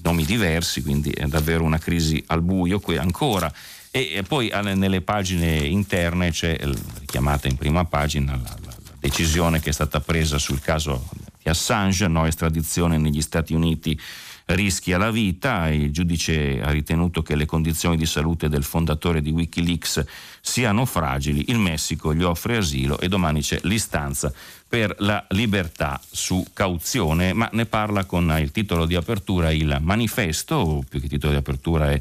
nomi 0.02 0.24
diversi, 0.24 0.82
quindi 0.82 1.10
è 1.10 1.26
davvero 1.26 1.64
una 1.64 1.78
crisi 1.78 2.22
al 2.28 2.40
buio 2.40 2.80
qui 2.80 2.96
ancora. 2.96 3.52
E, 3.90 4.12
e 4.14 4.22
poi 4.22 4.50
nelle 4.74 5.02
pagine 5.02 5.56
interne 5.58 6.30
c'è 6.30 6.58
richiamata 6.98 7.46
in 7.46 7.56
prima 7.56 7.84
pagina 7.84 8.32
la, 8.32 8.56
la 8.64 8.74
decisione 8.98 9.60
che 9.60 9.70
è 9.70 9.72
stata 9.72 10.00
presa 10.00 10.38
sul 10.38 10.60
caso 10.60 11.08
di 11.46 11.48
Assange, 11.48 12.08
no 12.08 12.26
estradizione 12.26 12.98
negli 12.98 13.20
Stati 13.20 13.54
Uniti 13.54 13.98
rischia 14.46 14.98
la 14.98 15.12
vita. 15.12 15.68
Il 15.68 15.92
giudice 15.92 16.60
ha 16.60 16.70
ritenuto 16.70 17.22
che 17.22 17.36
le 17.36 17.46
condizioni 17.46 17.96
di 17.96 18.06
salute 18.06 18.48
del 18.48 18.64
fondatore 18.64 19.22
di 19.22 19.30
Wikileaks 19.30 20.04
siano 20.40 20.84
fragili. 20.84 21.44
Il 21.48 21.58
Messico 21.58 22.12
gli 22.12 22.24
offre 22.24 22.56
asilo 22.56 22.98
e 22.98 23.06
domani 23.06 23.42
c'è 23.42 23.60
l'istanza 23.62 24.32
per 24.68 24.96
la 24.98 25.24
libertà 25.30 26.00
su 26.10 26.44
cauzione, 26.52 27.32
ma 27.32 27.48
ne 27.52 27.66
parla 27.66 28.04
con 28.04 28.36
il 28.40 28.50
titolo 28.50 28.84
di 28.84 28.96
apertura 28.96 29.52
il 29.52 29.78
manifesto, 29.80 30.84
più 30.88 31.00
che 31.00 31.08
titolo 31.08 31.32
di 31.32 31.38
apertura 31.38 31.92
è 31.92 32.00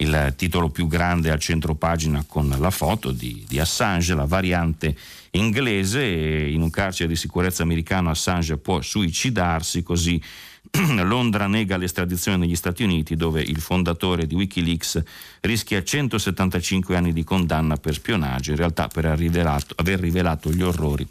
il 0.00 0.34
titolo 0.36 0.70
più 0.70 0.86
grande 0.86 1.30
al 1.30 1.38
centro 1.38 1.74
pagina 1.74 2.24
con 2.26 2.54
la 2.58 2.70
foto 2.70 3.10
di, 3.12 3.44
di 3.46 3.58
Assange, 3.58 4.14
la 4.14 4.24
variante 4.24 4.96
inglese, 5.32 6.04
in 6.04 6.62
un 6.62 6.70
carcere 6.70 7.08
di 7.08 7.16
sicurezza 7.16 7.62
americano 7.62 8.10
Assange 8.10 8.56
può 8.56 8.80
suicidarsi, 8.80 9.82
così 9.82 10.20
Londra 11.02 11.46
nega 11.46 11.76
l'estradizione 11.76 12.38
negli 12.38 12.56
Stati 12.56 12.82
Uniti 12.82 13.16
dove 13.16 13.42
il 13.42 13.60
fondatore 13.60 14.26
di 14.26 14.34
Wikileaks 14.34 15.02
rischia 15.40 15.82
175 15.82 16.96
anni 16.96 17.12
di 17.12 17.24
condanna 17.24 17.76
per 17.76 17.94
spionaggio, 17.94 18.50
in 18.50 18.56
realtà 18.56 18.88
per 18.88 19.04
aver 19.04 20.00
rivelato 20.00 20.50
gli 20.50 20.62
orrori 20.62 21.06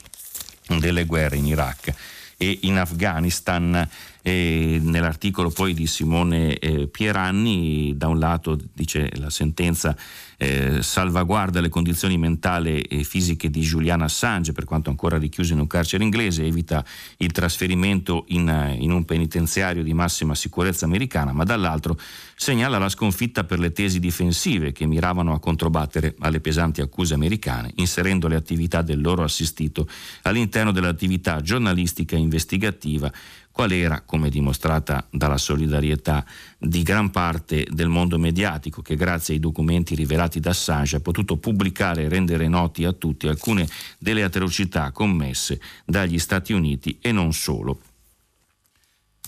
delle 0.80 1.06
guerre 1.06 1.38
in 1.38 1.46
Iraq 1.46 1.94
e 2.38 2.60
in 2.62 2.78
Afghanistan. 2.78 3.88
E 4.22 4.80
nell'articolo 4.82 5.50
poi 5.50 5.74
di 5.74 5.88
Simone 5.88 6.58
eh, 6.58 6.88
Pieranni, 6.88 7.94
da 7.96 8.08
un 8.08 8.20
lato 8.20 8.60
dice 8.74 9.10
la 9.16 9.30
sentenza 9.30 9.96
eh, 10.38 10.82
salvaguarda 10.82 11.62
le 11.62 11.70
condizioni 11.70 12.18
mentali 12.18 12.82
e 12.82 13.04
fisiche 13.04 13.50
di 13.50 13.62
Julian 13.62 14.02
Assange, 14.02 14.52
per 14.52 14.66
quanto 14.66 14.90
ancora 14.90 15.18
richiuso 15.18 15.54
in 15.54 15.60
un 15.60 15.68
carcere 15.68 16.04
inglese, 16.04 16.46
evita 16.46 16.84
il 17.18 17.32
trasferimento 17.32 18.26
in, 18.30 18.76
in 18.80 18.92
un 18.92 19.06
penitenziario 19.06 19.84
di 19.84 19.94
massima 19.94 20.36
sicurezza 20.36 20.86
americana, 20.86 21.32
ma 21.32 21.44
dall'altro 21.44 21.98
segnala 22.36 22.78
la 22.78 22.90
sconfitta 22.90 23.44
per 23.44 23.60
le 23.60 23.72
tesi 23.72 24.00
difensive 24.00 24.72
che 24.72 24.86
miravano 24.86 25.34
a 25.34 25.40
controbattere 25.40 26.16
alle 26.20 26.40
pesanti 26.40 26.82
accuse 26.82 27.14
americane, 27.14 27.72
inserendo 27.76 28.28
le 28.28 28.36
attività 28.36 28.82
del 28.82 29.02
loro 29.02 29.24
assistito 29.24 29.88
all'interno 30.24 30.72
dell'attività 30.72 31.42
giornalistica 31.42 32.16
investigativa 32.16 33.12
qual 33.60 33.74
era, 33.74 34.04
come 34.06 34.30
dimostrata 34.30 35.06
dalla 35.12 35.38
solidarietà 35.38 36.26
di 36.58 36.82
gran 36.82 37.12
parte 37.12 37.68
del 37.70 37.90
mondo 37.90 38.18
mediatico 38.18 38.82
che 38.82 38.96
grazie 38.96 39.34
ai 39.34 39.42
documenti 39.42 39.96
rivelati 39.96 40.40
da 40.40 40.52
Assange 40.52 40.96
ha 40.96 41.02
potuto 41.02 41.36
pubblicare 41.36 42.04
e 42.04 42.08
rendere 42.08 42.48
noti 42.48 42.86
a 42.86 42.94
tutti 42.94 43.28
alcune 43.28 43.68
delle 43.98 44.24
atrocità 44.24 44.92
commesse 44.92 45.60
dagli 45.84 46.20
Stati 46.20 46.54
Uniti 46.54 47.00
e 47.02 47.12
non 47.12 47.34
solo. 47.34 47.82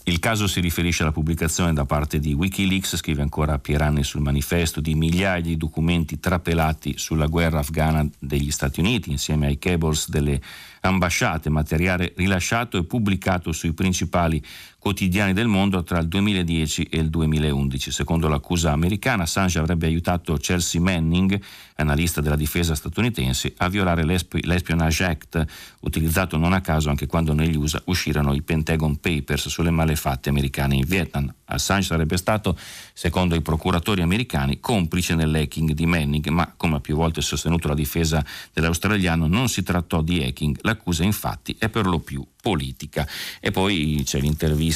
Il 0.05 0.19
caso 0.19 0.47
si 0.47 0.61
riferisce 0.61 1.03
alla 1.03 1.11
pubblicazione 1.11 1.73
da 1.73 1.85
parte 1.85 2.19
di 2.19 2.33
Wikileaks, 2.33 2.95
scrive 2.95 3.21
ancora 3.21 3.59
Pieranni 3.59 4.03
sul 4.03 4.21
manifesto, 4.21 4.79
di 4.79 4.95
migliaia 4.95 5.41
di 5.41 5.57
documenti 5.57 6.19
trapelati 6.19 6.93
sulla 6.97 7.27
guerra 7.27 7.59
afghana 7.59 8.07
degli 8.17 8.49
Stati 8.49 8.79
Uniti, 8.79 9.11
insieme 9.11 9.47
ai 9.47 9.59
cables 9.59 10.09
delle 10.09 10.41
ambasciate, 10.81 11.49
materiale 11.49 12.13
rilasciato 12.15 12.77
e 12.77 12.85
pubblicato 12.85 13.51
sui 13.51 13.73
principali 13.73 14.43
quotidiani 14.81 15.31
del 15.33 15.45
mondo 15.45 15.83
tra 15.83 15.99
il 15.99 16.07
2010 16.07 16.87
e 16.89 16.97
il 16.97 17.11
2011. 17.11 17.91
Secondo 17.91 18.27
l'accusa 18.27 18.71
americana, 18.71 19.23
Assange 19.23 19.59
avrebbe 19.59 19.85
aiutato 19.85 20.33
Chelsea 20.37 20.81
Manning, 20.81 21.39
analista 21.75 22.19
della 22.19 22.35
difesa 22.35 22.73
statunitense, 22.73 23.53
a 23.57 23.69
violare 23.69 24.03
l'Espionage 24.03 25.03
Act, 25.03 25.45
utilizzato 25.81 26.37
non 26.37 26.53
a 26.53 26.61
caso 26.61 26.89
anche 26.89 27.05
quando 27.05 27.33
negli 27.33 27.55
USA 27.57 27.79
uscirono 27.85 28.33
i 28.33 28.41
Pentagon 28.41 28.99
Papers 28.99 29.49
sulle 29.49 29.69
malefatte 29.69 30.29
americane 30.29 30.73
in 30.77 30.85
Vietnam. 30.87 31.31
Assange 31.45 31.85
sarebbe 31.85 32.17
stato, 32.17 32.57
secondo 32.93 33.35
i 33.35 33.41
procuratori 33.41 34.01
americani, 34.01 34.59
complice 34.59 35.13
nell'hacking 35.13 35.73
di 35.73 35.85
Manning, 35.85 36.27
ma 36.29 36.51
come 36.57 36.77
ha 36.77 36.79
più 36.79 36.95
volte 36.95 37.21
sostenuto 37.21 37.67
la 37.67 37.75
difesa 37.75 38.25
dell'australiano, 38.51 39.27
non 39.27 39.47
si 39.47 39.61
trattò 39.61 40.01
di 40.01 40.23
hacking. 40.23 40.57
L'accusa 40.61 41.03
infatti 41.03 41.55
è 41.59 41.69
per 41.69 41.85
lo 41.85 41.99
più 41.99 42.25
politica. 42.41 43.07
E 43.39 43.51
poi 43.51 44.01
c'è 44.03 44.19
l'intervista 44.19 44.69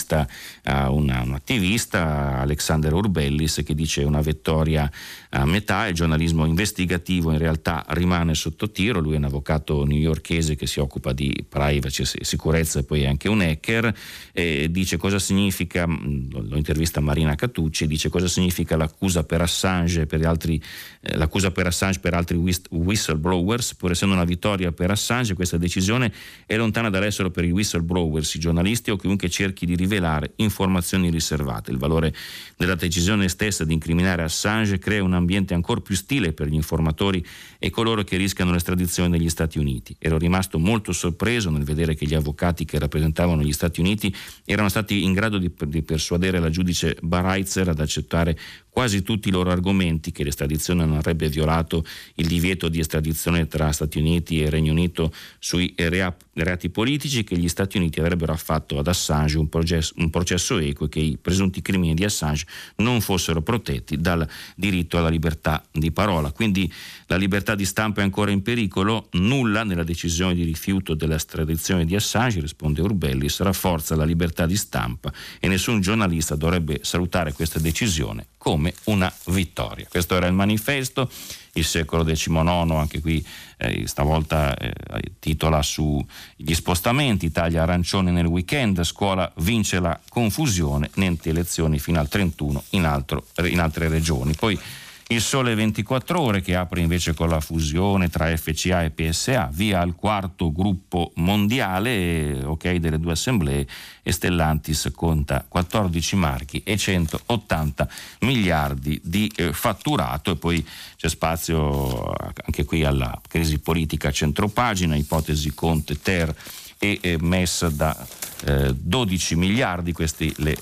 a 0.63 0.89
una, 0.89 1.21
un 1.21 1.33
attivista, 1.33 2.39
Alexander 2.39 2.93
Urbellis, 2.93 3.61
che 3.65 3.73
dice 3.73 4.03
una 4.03 4.21
vittoria 4.21 4.89
a 5.29 5.45
metà, 5.45 5.87
il 5.87 5.93
giornalismo 5.93 6.45
investigativo 6.45 7.31
in 7.31 7.37
realtà 7.37 7.83
rimane 7.89 8.35
sotto 8.35 8.71
tiro, 8.71 8.99
lui 8.99 9.15
è 9.15 9.17
un 9.17 9.25
avvocato 9.25 9.85
newyorkese 9.85 10.55
che 10.55 10.65
si 10.65 10.79
occupa 10.79 11.13
di 11.13 11.45
privacy 11.47 12.03
e 12.19 12.23
sicurezza 12.23 12.79
e 12.79 12.83
poi 12.83 13.01
è 13.01 13.07
anche 13.07 13.27
un 13.27 13.41
hacker, 13.41 13.93
e 14.31 14.69
dice 14.71 14.97
cosa 14.97 15.19
significa, 15.19 15.85
lo 15.85 16.55
intervista 16.55 16.99
Marina 17.01 17.35
Catucci, 17.35 17.87
dice 17.87 18.09
cosa 18.09 18.27
significa 18.27 18.75
l'accusa 18.77 19.23
per 19.23 19.41
Assange 19.41 20.05
per 20.05 20.25
altri, 20.25 20.61
eh, 21.01 21.17
l'accusa 21.17 21.51
per 21.51 21.67
Assange 21.67 21.99
per 21.99 22.13
altri 22.13 22.37
whistleblowers, 22.69 23.75
pur 23.75 23.91
essendo 23.91 24.15
una 24.15 24.25
vittoria 24.25 24.71
per 24.71 24.91
Assange 24.91 25.33
questa 25.33 25.57
decisione 25.57 26.11
è 26.45 26.55
lontana 26.55 26.89
dall'essere 26.89 27.29
per 27.29 27.43
i 27.43 27.51
whistleblowers, 27.51 28.35
i 28.35 28.39
giornalisti 28.39 28.89
o 28.91 28.95
chiunque 28.95 29.29
cerchi 29.29 29.65
di 29.65 29.75
rivelare 29.85 30.33
informazioni 30.37 31.09
riservate. 31.09 31.71
Il 31.71 31.77
valore 31.77 32.13
della 32.57 32.75
decisione 32.75 33.29
stessa 33.29 33.63
di 33.63 33.73
incriminare 33.73 34.23
Assange 34.23 34.79
crea 34.79 35.03
un 35.03 35.13
ambiente 35.13 35.53
ancora 35.53 35.79
più 35.79 35.95
stile 35.95 36.33
per 36.33 36.47
gli 36.47 36.53
informatori 36.53 37.25
e 37.59 37.69
coloro 37.69 38.03
che 38.03 38.17
rischiano 38.17 38.51
l'estradizione 38.51 39.09
negli 39.09 39.29
Stati 39.29 39.59
Uniti. 39.59 39.95
Ero 39.99 40.17
rimasto 40.17 40.59
molto 40.59 40.91
sorpreso 40.91 41.49
nel 41.49 41.63
vedere 41.63 41.95
che 41.95 42.05
gli 42.05 42.15
avvocati 42.15 42.65
che 42.65 42.79
rappresentavano 42.79 43.43
gli 43.43 43.53
Stati 43.53 43.79
Uniti 43.79 44.13
erano 44.43 44.69
stati 44.69 45.03
in 45.03 45.13
grado 45.13 45.37
di, 45.37 45.51
di 45.67 45.83
persuadere 45.83 46.39
la 46.39 46.49
giudice 46.49 46.97
Baraitzer 47.01 47.69
ad 47.69 47.79
accettare 47.79 48.37
quasi 48.75 49.03
tutti 49.03 49.29
i 49.29 49.31
loro 49.31 49.51
argomenti 49.51 50.11
che 50.11 50.25
l'estradizione 50.25 50.85
non 50.85 50.97
avrebbe 50.97 51.29
violato 51.29 51.85
il 52.15 52.27
divieto 52.27 52.67
di 52.67 52.79
estradizione 52.79 53.47
tra 53.47 53.71
Stati 53.71 53.99
Uniti 53.99 54.41
e 54.41 54.49
Regno 54.49 54.73
Unito 54.73 55.13
sui 55.39 55.73
reati 55.77 56.69
politici 56.69 57.23
che 57.23 57.37
gli 57.37 57.47
Stati 57.47 57.77
Uniti 57.77 58.01
avrebbero 58.01 58.33
affatto 58.33 58.77
ad 58.77 58.87
Assange 58.87 59.37
un 59.37 59.47
processo, 59.75 59.93
un 59.97 60.09
processo 60.09 60.57
equo 60.57 60.85
e 60.85 60.89
che 60.89 60.99
i 60.99 61.17
presunti 61.21 61.61
crimini 61.61 61.93
di 61.93 62.03
Assange 62.03 62.45
non 62.77 63.01
fossero 63.01 63.41
protetti 63.41 63.99
dal 63.99 64.27
diritto 64.55 64.97
alla 64.97 65.09
libertà 65.09 65.63
di 65.71 65.91
parola. 65.91 66.31
Quindi 66.31 66.71
la 67.07 67.17
libertà 67.17 67.53
di 67.53 67.65
stampa 67.65 68.01
è 68.01 68.03
ancora 68.03 68.31
in 68.31 68.41
pericolo, 68.41 69.09
nulla 69.11 69.63
nella 69.63 69.83
decisione 69.83 70.33
di 70.33 70.43
rifiuto 70.43 70.95
dell'estradizione 70.95 71.85
di 71.85 71.95
Assange, 71.95 72.41
risponde 72.41 72.81
Urbellis, 72.81 73.41
rafforza 73.41 73.95
la 73.95 74.05
libertà 74.05 74.45
di 74.47 74.57
stampa 74.57 75.13
e 75.39 75.47
nessun 75.47 75.81
giornalista 75.81 76.35
dovrebbe 76.35 76.79
salutare 76.81 77.33
questa 77.33 77.59
decisione 77.59 78.27
come 78.37 78.73
una 78.85 79.11
vittoria. 79.27 79.87
Questo 79.89 80.15
era 80.15 80.25
il 80.25 80.33
manifesto, 80.33 81.09
il 81.53 81.63
secolo 81.63 82.03
XIX, 82.03 82.37
anche 82.71 83.01
qui 83.01 83.25
eh, 83.57 83.87
stavolta 83.87 84.55
eh, 84.57 84.73
titola 85.19 85.61
sugli 85.61 86.53
spostamenti, 86.53 87.27
Italia 87.27 87.61
arancione 87.61 88.11
nel 88.11 88.25
weekend, 88.25 88.83
scuola 88.83 89.31
vince 89.37 89.79
la 89.79 89.99
confusione, 90.09 90.89
niente 90.95 91.29
elezioni 91.29 91.79
fino 91.79 91.99
al 91.99 92.09
31 92.09 92.63
in, 92.71 92.85
altro, 92.85 93.25
in 93.43 93.59
altre 93.59 93.87
regioni. 93.87 94.33
Poi 94.33 94.59
Il 95.07 95.21
Sole 95.21 95.53
24 95.53 96.19
Ore 96.19 96.41
che 96.41 96.55
apre 96.55 96.81
invece 96.81 97.13
con 97.13 97.29
la 97.29 97.39
fusione 97.39 98.09
tra 98.09 98.35
FCA 98.35 98.81
e 98.81 98.89
PSA, 98.89 99.51
via 99.53 99.79
al 99.79 99.93
quarto 99.93 100.51
gruppo 100.51 101.11
mondiale, 101.17 102.41
ok 102.43 102.77
delle 102.77 102.97
due 102.97 103.11
assemblee 103.11 103.67
e 104.01 104.11
Stellantis 104.11 104.91
conta 104.95 105.45
14 105.47 106.15
marchi 106.15 106.63
e 106.65 106.75
180 106.75 107.87
miliardi 108.21 108.99
di 109.03 109.31
eh, 109.35 109.53
fatturato. 109.53 110.31
E 110.31 110.37
poi 110.37 110.67
c'è 110.95 111.07
spazio 111.07 112.11
anche 112.43 112.65
qui 112.65 112.83
alla 112.83 113.21
crisi 113.27 113.59
politica 113.59 114.09
centropagina, 114.09 114.95
ipotesi 114.95 115.53
Conte 115.53 116.01
Ter 116.01 116.35
e 116.79 116.97
eh, 116.99 117.17
MES 117.21 117.67
da 117.67 117.95
eh, 118.43 118.73
12 118.73 119.35
miliardi, 119.35 119.91
queste 119.91 120.33
le 120.37 120.57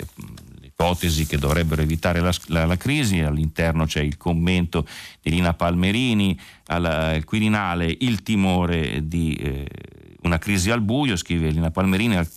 ipotesi 0.74 1.26
che 1.28 1.38
dovrebbero 1.38 1.82
evitare 1.82 2.20
la, 2.20 2.34
la, 2.48 2.66
la, 2.66 2.78
crisi, 2.78 3.20
all'interno 3.20 3.86
c'è 3.86 4.02
il 4.02 4.18
commento 4.18 4.88
di 5.22 5.30
Lina 5.30 5.54
Palmerini, 5.54 6.38
al 6.68 7.22
Quirinale 7.26 7.96
il 8.00 8.24
timore 8.24 9.08
di 9.08 9.36
eh, 9.36 9.68
una 10.24 10.38
crisi 10.38 10.72
al 10.72 10.82
buio, 10.82 11.16
scrive 11.16 11.50
Lina 11.50 11.72
Palmerini, 11.72 12.16
al, 12.16 12.28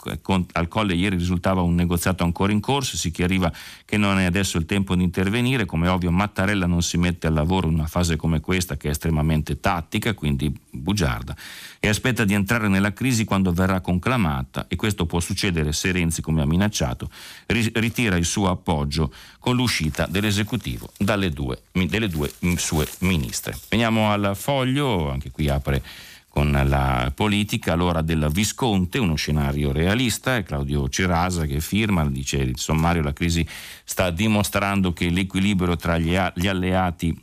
al, 0.52 0.68
Colle 0.68 0.94
ieri 0.94 1.16
risultava 1.16 1.60
un 1.62 1.74
negoziato 1.74 2.24
ancora 2.24 2.52
in 2.52 2.60
corso, 2.60 2.96
si 2.96 3.10
chiariva 3.10 3.52
che 3.84 3.96
non 3.96 4.18
è 4.18 4.24
adesso 4.24 4.58
il 4.58 4.66
tempo 4.66 4.94
di 4.94 5.02
intervenire, 5.02 5.64
come 5.64 5.88
ovvio 5.88 6.10
Mattarella 6.10 6.66
non 6.66 6.82
si 6.82 6.98
mette 6.98 7.26
al 7.26 7.34
lavoro 7.34 7.68
in 7.68 7.74
una 7.74 7.86
fase 7.86 8.16
come 8.16 8.40
questa 8.40 8.76
che 8.76 8.88
è 8.88 8.90
estremamente 8.90 9.60
tattica, 9.60 10.14
quindi 10.14 10.52
bugiarda, 10.70 11.34
e 11.78 11.88
aspetta 11.88 12.24
di 12.24 12.34
entrare 12.34 12.68
nella 12.68 12.92
crisi 12.92 13.24
quando 13.24 13.52
verrà 13.52 13.80
conclamata 13.80 14.66
e 14.68 14.76
questo 14.76 15.06
può 15.06 15.20
succedere 15.20 15.72
se 15.72 15.92
Renzi, 15.92 16.22
come 16.22 16.42
ha 16.42 16.46
minacciato, 16.46 17.08
ritira 17.46 18.16
il 18.16 18.24
suo 18.24 18.50
appoggio 18.50 19.12
con 19.38 19.54
l'uscita 19.54 20.06
dell'esecutivo 20.06 20.90
dalle 20.98 21.30
due, 21.30 21.62
delle 21.72 22.08
due 22.08 22.32
sue 22.56 22.86
ministre. 23.00 23.56
Veniamo 23.68 24.10
al 24.10 24.32
foglio, 24.34 25.10
anche 25.10 25.30
qui 25.30 25.48
apre 25.48 25.82
con 26.36 26.52
la 26.52 27.10
politica, 27.14 27.74
l'ora 27.74 28.02
del 28.02 28.28
Visconte, 28.30 28.98
uno 28.98 29.14
scenario 29.14 29.72
realista, 29.72 30.36
è 30.36 30.42
Claudio 30.42 30.86
Cerasa 30.86 31.46
che 31.46 31.62
firma, 31.62 32.06
dice 32.10 32.36
il 32.36 32.58
sommario, 32.58 33.00
la 33.02 33.14
crisi 33.14 33.48
sta 33.84 34.10
dimostrando 34.10 34.92
che 34.92 35.08
l'equilibrio 35.08 35.76
tra 35.76 35.96
gli, 35.96 36.14
gli 36.34 36.46
alleati 36.46 37.18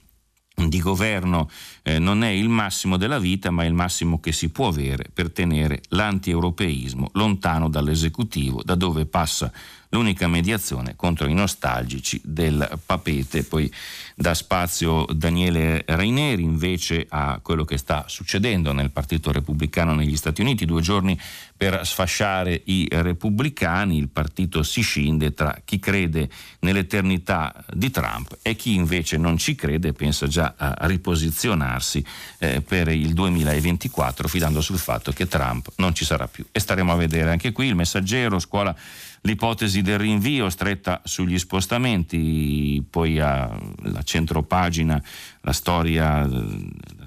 di 0.56 0.80
governo 0.80 1.48
eh, 1.84 2.00
non 2.00 2.24
è 2.24 2.30
il 2.30 2.50
massimo 2.50 2.98
della 2.98 3.20
vita, 3.20 3.52
ma 3.52 3.64
è 3.64 3.68
il 3.68 3.74
massimo 3.74 4.20
che 4.20 4.32
si 4.32 4.50
può 4.50 4.70
avere 4.70 5.10
per 5.14 5.32
tenere 5.32 5.82
l'anti-europeismo 5.90 7.10
lontano 7.14 7.70
dall'esecutivo, 7.70 8.64
da 8.64 8.76
dove 8.76 9.06
passa 9.06 9.52
l'unica 9.94 10.28
mediazione 10.28 10.96
contro 10.96 11.28
i 11.28 11.34
nostalgici 11.34 12.20
del 12.24 12.80
papete. 12.84 13.44
Poi 13.44 13.72
dà 14.16 14.34
spazio 14.34 15.06
Daniele 15.06 15.84
Raineri 15.88 16.42
invece 16.42 17.06
a 17.08 17.40
quello 17.42 17.64
che 17.64 17.78
sta 17.78 18.06
succedendo 18.08 18.74
nel 18.74 18.92
Partito 18.92 19.32
Repubblicano 19.32 19.94
negli 19.94 20.18
Stati 20.18 20.42
Uniti, 20.42 20.66
due 20.66 20.82
giorni 20.82 21.20
per 21.56 21.86
sfasciare 21.86 22.62
i 22.66 22.88
repubblicani, 22.90 23.98
il 23.98 24.10
partito 24.10 24.64
si 24.64 24.82
scinde 24.82 25.34
tra 25.34 25.62
chi 25.64 25.80
crede 25.80 26.28
nell'eternità 26.60 27.64
di 27.72 27.90
Trump 27.90 28.38
e 28.42 28.56
chi 28.56 28.74
invece 28.74 29.18
non 29.18 29.38
ci 29.38 29.56
crede 29.56 29.90
e 29.90 29.94
pensa 29.94 30.28
già 30.28 30.56
a 30.58 30.76
riposizionarsi 31.74 32.04
eh, 32.40 32.62
per 32.62 32.90
il 32.90 33.14
2024 33.14 34.28
fidando 34.28 34.62
sul 34.62 34.78
fatto 34.78 35.12
che 35.12 35.28
Trump 35.28 35.72
non 35.78 35.94
ci 35.94 36.06
sarà 36.06 36.28
più. 36.28 36.46
E 36.52 36.60
staremo 36.60 36.92
a 36.92 36.96
vedere 36.96 37.32
anche 37.32 37.52
qui 37.52 37.68
il 37.68 37.76
messaggero, 37.76 38.40
scuola 38.40 38.76
l'ipotesi 39.22 39.82
del 39.82 40.00
rinvio 40.00 40.50
stretta 40.50 41.02
sugli 41.04 41.40
spostamenti, 41.40 42.86
poi 42.90 43.20
a 43.20 43.50
la 43.84 44.04
centropagina 44.04 45.02
la 45.42 45.54
storia, 45.54 46.30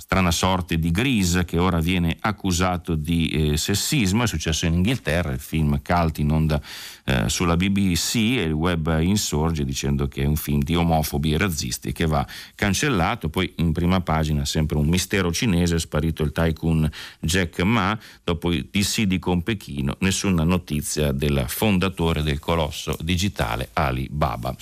strana 0.06 0.30
sorte 0.30 0.78
di 0.78 0.92
Grease 0.92 1.44
che 1.44 1.58
ora 1.58 1.80
viene 1.80 2.16
accusato 2.20 2.94
di 2.94 3.28
eh, 3.28 3.56
sessismo, 3.56 4.22
è 4.22 4.26
successo 4.28 4.64
in 4.64 4.74
Inghilterra, 4.74 5.32
il 5.32 5.40
film 5.40 5.82
cult 5.82 6.18
in 6.18 6.30
onda 6.30 6.62
eh, 7.04 7.28
sulla 7.28 7.56
BBC 7.56 8.14
e 8.14 8.42
il 8.42 8.52
web 8.52 9.00
insorge 9.00 9.64
dicendo 9.64 10.06
che 10.06 10.22
è 10.22 10.24
un 10.24 10.36
film 10.36 10.62
di 10.62 10.76
omofobi 10.76 11.32
e 11.32 11.38
razzisti 11.38 11.90
che 11.90 12.06
va 12.06 12.24
cancellato, 12.54 13.28
poi 13.28 13.52
in 13.56 13.72
prima 13.72 14.00
pagina 14.00 14.44
sempre 14.44 14.78
un 14.78 14.86
mistero 14.86 15.32
cinese, 15.32 15.74
è 15.74 15.80
sparito 15.80 16.22
il 16.22 16.30
tycoon 16.30 16.88
Jack 17.18 17.62
Ma, 17.62 17.98
dopo 18.22 18.52
i 18.52 18.68
dissidi 18.70 19.18
con 19.18 19.42
Pechino, 19.42 19.96
nessuna 20.00 20.44
notizia 20.44 21.10
del 21.10 21.46
fondatore 21.48 22.22
del 22.22 22.38
colosso 22.38 22.96
digitale 23.00 23.70
Alibaba. 23.72 24.54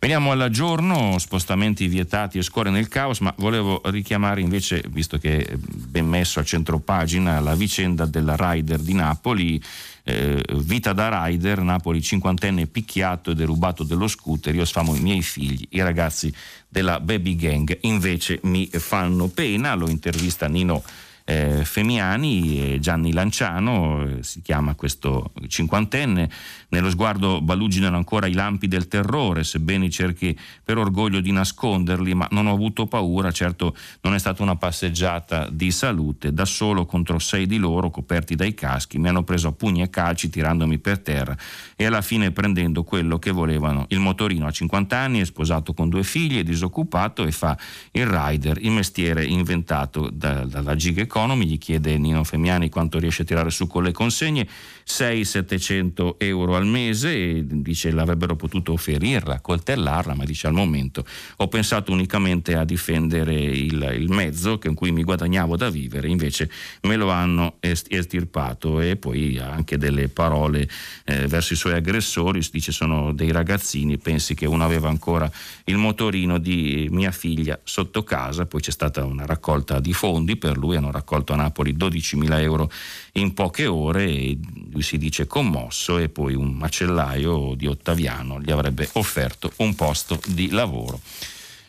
Veniamo 0.00 0.30
al 0.30 0.48
giorno, 0.50 1.18
spostamenti 1.18 1.88
vietati 1.88 2.38
e 2.38 2.42
scuole 2.42 2.70
nel 2.70 2.86
caos, 2.86 3.18
ma 3.18 3.34
volevo 3.38 3.80
richiamare 3.86 4.40
invece, 4.40 4.84
visto 4.90 5.18
che 5.18 5.44
è 5.44 5.56
ben 5.56 6.06
messo 6.06 6.38
a 6.38 6.44
centro 6.44 6.78
pagina, 6.78 7.40
la 7.40 7.56
vicenda 7.56 8.06
della 8.06 8.36
Rider 8.38 8.78
di 8.78 8.94
Napoli. 8.94 9.60
Eh, 10.04 10.42
vita 10.54 10.92
da 10.92 11.26
rider, 11.26 11.62
Napoli 11.62 12.00
cinquantenne 12.00 12.68
picchiato 12.68 13.32
e 13.32 13.34
derubato 13.34 13.82
dello 13.82 14.06
scooter, 14.06 14.54
io 14.54 14.64
sfamo 14.64 14.94
i 14.94 15.00
miei 15.00 15.20
figli, 15.20 15.66
i 15.70 15.82
ragazzi 15.82 16.32
della 16.68 17.00
baby 17.00 17.34
gang 17.34 17.76
invece 17.82 18.38
mi 18.44 18.66
fanno 18.68 19.26
pena, 19.26 19.74
lo 19.74 19.88
intervista 19.88 20.46
Nino 20.46 20.82
eh, 21.30 21.62
Femiani 21.62 22.72
e 22.72 22.78
Gianni 22.78 23.12
Lanciano, 23.12 24.02
eh, 24.02 24.22
si 24.22 24.40
chiama 24.40 24.74
questo 24.74 25.32
cinquantenne, 25.46 26.30
nello 26.70 26.88
sguardo 26.88 27.42
baluginano 27.42 27.98
ancora 27.98 28.26
i 28.26 28.32
lampi 28.32 28.66
del 28.66 28.88
terrore, 28.88 29.44
sebbene 29.44 29.90
cerchi 29.90 30.36
per 30.64 30.78
orgoglio 30.78 31.20
di 31.20 31.30
nasconderli, 31.30 32.14
ma 32.14 32.26
non 32.30 32.46
ho 32.46 32.54
avuto 32.54 32.86
paura, 32.86 33.30
certo 33.30 33.76
non 34.00 34.14
è 34.14 34.18
stata 34.18 34.42
una 34.42 34.56
passeggiata 34.56 35.50
di 35.50 35.70
salute, 35.70 36.32
da 36.32 36.46
solo 36.46 36.86
contro 36.86 37.18
sei 37.18 37.46
di 37.46 37.58
loro 37.58 37.90
coperti 37.90 38.34
dai 38.34 38.54
caschi, 38.54 38.98
mi 38.98 39.08
hanno 39.08 39.22
preso 39.22 39.48
a 39.48 39.52
pugni 39.52 39.82
e 39.82 39.90
calci 39.90 40.30
tirandomi 40.30 40.78
per 40.78 41.00
terra 41.00 41.36
e 41.76 41.84
alla 41.84 42.00
fine 42.00 42.30
prendendo 42.30 42.84
quello 42.84 43.18
che 43.18 43.32
volevano. 43.32 43.84
Il 43.88 44.00
motorino 44.00 44.46
a 44.46 44.50
50 44.50 44.96
anni, 44.96 45.20
è 45.20 45.24
sposato 45.26 45.74
con 45.74 45.90
due 45.90 46.04
figli, 46.04 46.38
è 46.38 46.42
disoccupato 46.42 47.24
e 47.24 47.32
fa 47.32 47.54
il 47.90 48.06
rider, 48.06 48.56
il 48.62 48.70
mestiere 48.70 49.26
inventato 49.26 50.08
da, 50.10 50.46
dalla 50.46 50.74
gig 50.74 51.06
economy, 51.18 51.46
gli 51.46 51.58
chiede 51.58 51.98
Nino 51.98 52.22
Femiani 52.22 52.68
quanto 52.68 53.00
riesce 53.00 53.22
a 53.22 53.24
tirare 53.24 53.50
su 53.50 53.66
con 53.66 53.82
le 53.82 53.90
consegne, 53.90 54.46
6-700 54.88 56.14
euro 56.16 56.56
al 56.56 56.66
mese 56.66 57.14
e 57.14 57.44
dice 57.46 57.90
l'avrebbero 57.90 58.36
potuto 58.36 58.76
ferirla, 58.76 59.40
coltellarla, 59.40 60.14
ma 60.14 60.24
dice 60.24 60.46
al 60.46 60.54
momento 60.54 61.04
ho 61.36 61.48
pensato 61.48 61.92
unicamente 61.92 62.56
a 62.56 62.64
difendere 62.64 63.34
il, 63.34 63.96
il 63.98 64.10
mezzo 64.10 64.58
con 64.58 64.72
cui 64.72 64.90
mi 64.90 65.04
guadagnavo 65.04 65.56
da 65.56 65.68
vivere, 65.68 66.08
invece 66.08 66.50
me 66.82 66.96
lo 66.96 67.10
hanno 67.10 67.56
estirpato 67.60 68.80
e 68.80 68.96
poi 68.96 69.38
anche 69.38 69.76
delle 69.76 70.08
parole 70.08 70.68
eh, 71.04 71.26
verso 71.26 71.52
i 71.52 71.56
suoi 71.56 71.74
aggressori, 71.74 72.40
dice 72.50 72.72
sono 72.72 73.12
dei 73.12 73.30
ragazzini, 73.30 73.98
pensi 73.98 74.34
che 74.34 74.46
uno 74.46 74.64
aveva 74.64 74.88
ancora 74.88 75.30
il 75.64 75.76
motorino 75.76 76.38
di 76.38 76.88
mia 76.90 77.10
figlia 77.10 77.60
sotto 77.62 78.02
casa, 78.04 78.46
poi 78.46 78.62
c'è 78.62 78.70
stata 78.70 79.04
una 79.04 79.26
raccolta 79.26 79.80
di 79.80 79.92
fondi 79.92 80.36
per 80.36 80.56
lui, 80.56 80.76
hanno 80.76 80.90
raccolto 80.90 81.34
a 81.34 81.36
Napoli 81.36 81.76
12.000 81.76 82.40
euro 82.40 82.70
in 83.12 83.34
poche 83.34 83.66
ore 83.66 84.06
e 84.06 84.38
lui 84.78 84.82
si 84.82 84.96
dice 84.96 85.26
commosso 85.26 85.98
e 85.98 86.08
poi 86.08 86.34
un 86.34 86.52
macellaio 86.52 87.54
di 87.56 87.66
Ottaviano 87.66 88.40
gli 88.40 88.52
avrebbe 88.52 88.88
offerto 88.92 89.52
un 89.56 89.74
posto 89.74 90.20
di 90.26 90.50
lavoro. 90.50 91.00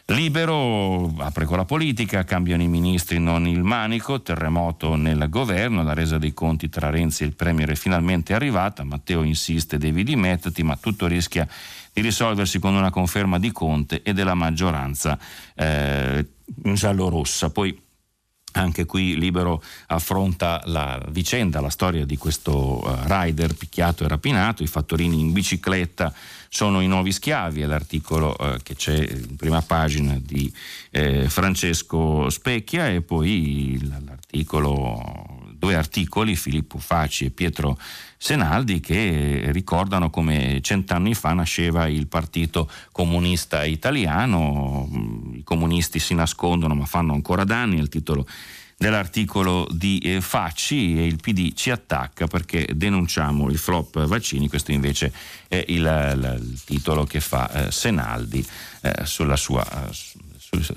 Libero 0.06 1.14
apre 1.18 1.46
con 1.46 1.58
la 1.58 1.66
politica, 1.66 2.24
cambiano 2.24 2.64
i 2.64 2.68
ministri, 2.68 3.20
non 3.20 3.48
il 3.48 3.64
manico, 3.64 4.22
terremoto 4.22 4.96
nel 4.96 5.28
governo, 5.30 5.84
la 5.84 5.94
resa 5.94 6.18
dei 6.18 6.34
conti 6.34 6.70
tra 6.70 6.90
Renzi 6.90 7.24
e 7.24 7.28
il 7.28 7.36
Premier 7.36 7.70
è 7.70 7.76
finalmente 7.76 8.34
arrivata, 8.34 8.84
Matteo 8.84 9.24
insiste 9.24 9.78
devi 9.78 10.04
dimetterti, 10.04 10.64
ma 10.64 10.78
tutto 10.78 11.06
rischia 11.08 11.48
di 11.94 12.02
risolversi 12.02 12.60
con 12.60 12.76
una 12.76 12.90
conferma 12.92 13.40
di 13.40 13.52
Conte 13.52 14.02
e 14.04 14.14
della 14.14 14.36
maggioranza 14.36 15.18
eh, 15.56 16.26
giallorossa. 16.46 17.52
Poi 17.52 17.88
anche 18.54 18.86
qui 18.86 19.18
Libero 19.18 19.62
affronta 19.88 20.62
la 20.66 21.02
vicenda, 21.10 21.62
la 21.62 21.70
storia 21.70 22.06
di 22.06 22.18
questo 22.18 22.84
uh, 22.84 22.98
rider 23.04 23.54
picchiato 23.56 24.04
e 24.04 24.08
rapinato, 24.08 24.64
i 24.64 24.68
fattorini 24.68 25.20
in 25.20 25.32
bicicletta 25.32 26.14
sono 26.50 26.82
i 26.82 26.88
nuovi 26.88 27.12
schiavi, 27.12 27.62
è 27.62 27.66
l'articolo 27.66 28.36
uh, 28.38 28.58
che 28.64 28.76
c'è 28.76 28.98
in 28.98 29.36
prima 29.36 29.62
pagina 29.62 30.18
di 30.20 30.52
eh, 30.90 31.30
Francesco 31.30 32.30
Specchia 32.30 32.90
e 32.90 33.02
poi 33.02 33.80
l'articolo 34.06 35.39
due 35.60 35.76
articoli, 35.76 36.38
Filippo 36.38 36.78
Facci 36.78 37.26
e 37.26 37.32
Pietro 37.32 37.78
Senaldi, 38.18 38.80
che 38.80 39.50
ricordano 39.52 40.10
come 40.10 40.60
cent'anni 40.62 41.14
fa 41.14 41.34
nasceva 41.34 41.88
il 41.88 42.08
Partito 42.08 42.70
Comunista 42.94 43.66
Italiano, 43.66 44.90
i 45.34 45.44
comunisti 45.44 46.00
si 46.00 46.16
nascondono 46.16 46.76
ma 46.76 46.86
fanno 46.86 47.14
ancora 47.14 47.44
danni, 47.44 47.78
è 47.78 47.82
il 47.82 47.90
titolo 47.90 48.26
dell'articolo 48.78 49.68
di 49.70 50.00
eh, 50.00 50.22
Facci 50.22 50.98
e 50.98 51.06
il 51.06 51.18
PD 51.18 51.52
ci 51.54 51.70
attacca 51.70 52.28
perché 52.28 52.66
denunciamo 52.74 53.50
il 53.50 53.58
flop 53.58 54.06
vaccini, 54.06 54.48
questo 54.48 54.72
invece 54.72 55.12
è 55.50 55.66
il, 55.68 55.82
il, 55.82 56.40
il 56.42 56.64
titolo 56.64 57.04
che 57.04 57.20
fa 57.20 57.68
eh, 57.68 57.72
Senaldi 57.72 58.46
eh, 58.82 59.02
sulla 59.04 59.36
sua 59.36 59.66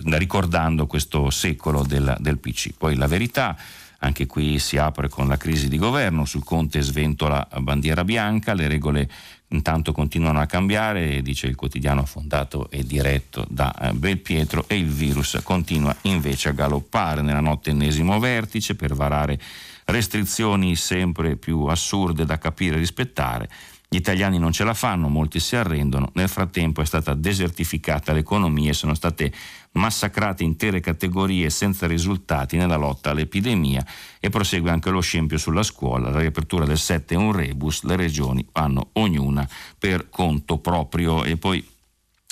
ricordando 0.05 0.87
questo 0.87 1.31
secolo 1.31 1.83
del, 1.83 2.17
del 2.19 2.39
PC. 2.39 2.73
Poi 2.77 2.97
la 2.97 3.07
verità 3.07 3.57
anche 4.05 4.27
qui 4.27 4.59
si 4.59 4.79
apre 4.79 5.09
con 5.09 5.29
la 5.29 5.37
crisi 5.37 5.69
di 5.69 5.79
governo, 5.79 6.25
sul 6.25 6.45
Conte 6.45 6.81
sventola 6.81 7.47
bandiera 7.61 8.03
bianca, 8.05 8.53
le 8.53 8.67
regole 8.67 9.09
intanto 9.49 9.93
continuano 9.93 10.41
a 10.41 10.47
cambiare, 10.47 11.23
dice 11.23 11.47
il 11.47 11.55
quotidiano 11.55 12.05
fondato 12.05 12.69
e 12.71 12.85
diretto 12.85 13.47
da 13.49 13.73
eh, 13.73 13.93
Belpietro, 13.93 14.65
e 14.67 14.77
il 14.77 14.89
virus 14.89 15.39
continua 15.45 15.95
invece 16.03 16.49
a 16.49 16.53
galoppare 16.53 17.23
nella 17.23 17.41
notte 17.41 17.71
ennesimo 17.71 18.19
vertice 18.19 18.75
per 18.75 18.95
varare 18.95 19.39
restrizioni 19.85 20.75
sempre 20.75 21.37
più 21.37 21.65
assurde 21.67 22.25
da 22.25 22.39
capire 22.39 22.77
e 22.77 22.79
rispettare. 22.79 23.49
Gli 23.89 23.97
italiani 23.97 24.39
non 24.39 24.53
ce 24.53 24.65
la 24.65 24.75
fanno, 24.75 25.09
molti 25.09 25.39
si 25.39 25.55
arrendono, 25.55 26.11
nel 26.15 26.29
frattempo 26.29 26.81
è 26.81 26.87
stata 26.87 27.13
desertificata 27.15 28.15
l'economia 28.15 28.71
e 28.71 28.75
sono 28.75 28.95
state 28.95 29.31
massacrate 29.73 30.43
intere 30.43 30.81
categorie 30.81 31.49
senza 31.51 31.87
risultati 31.87 32.57
nella 32.57 32.77
lotta 32.77 33.11
all'epidemia 33.11 33.85
e 34.21 34.29
prosegue 34.29 34.71
anche 34.71 34.91
lo 34.91 35.01
scempio 35.01 35.39
sulla 35.39 35.63
scuola, 35.63 36.11
la 36.11 36.21
riapertura 36.21 36.65
del 36.65 36.79
7 36.79 37.15
è 37.15 37.17
un 37.17 37.33
rebus, 37.33 37.83
le 37.85 37.97
regioni 37.97 38.47
vanno 38.53 38.91
ognuna 38.93 39.49
per 39.79 40.09
conto 40.11 40.59
proprio. 40.59 41.25
E 41.25 41.37
poi 41.37 41.67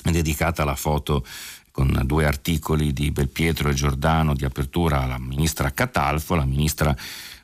è 0.03 0.11
dedicata 0.11 0.63
la 0.63 0.75
foto 0.75 1.25
con 1.71 2.01
due 2.05 2.25
articoli 2.25 2.91
di 2.91 3.11
Belpietro 3.11 3.69
e 3.69 3.73
Giordano 3.73 4.33
di 4.33 4.45
apertura 4.45 5.01
alla 5.01 5.17
ministra 5.17 5.71
Catalfo, 5.71 6.35
la 6.35 6.45
ministra 6.45 6.95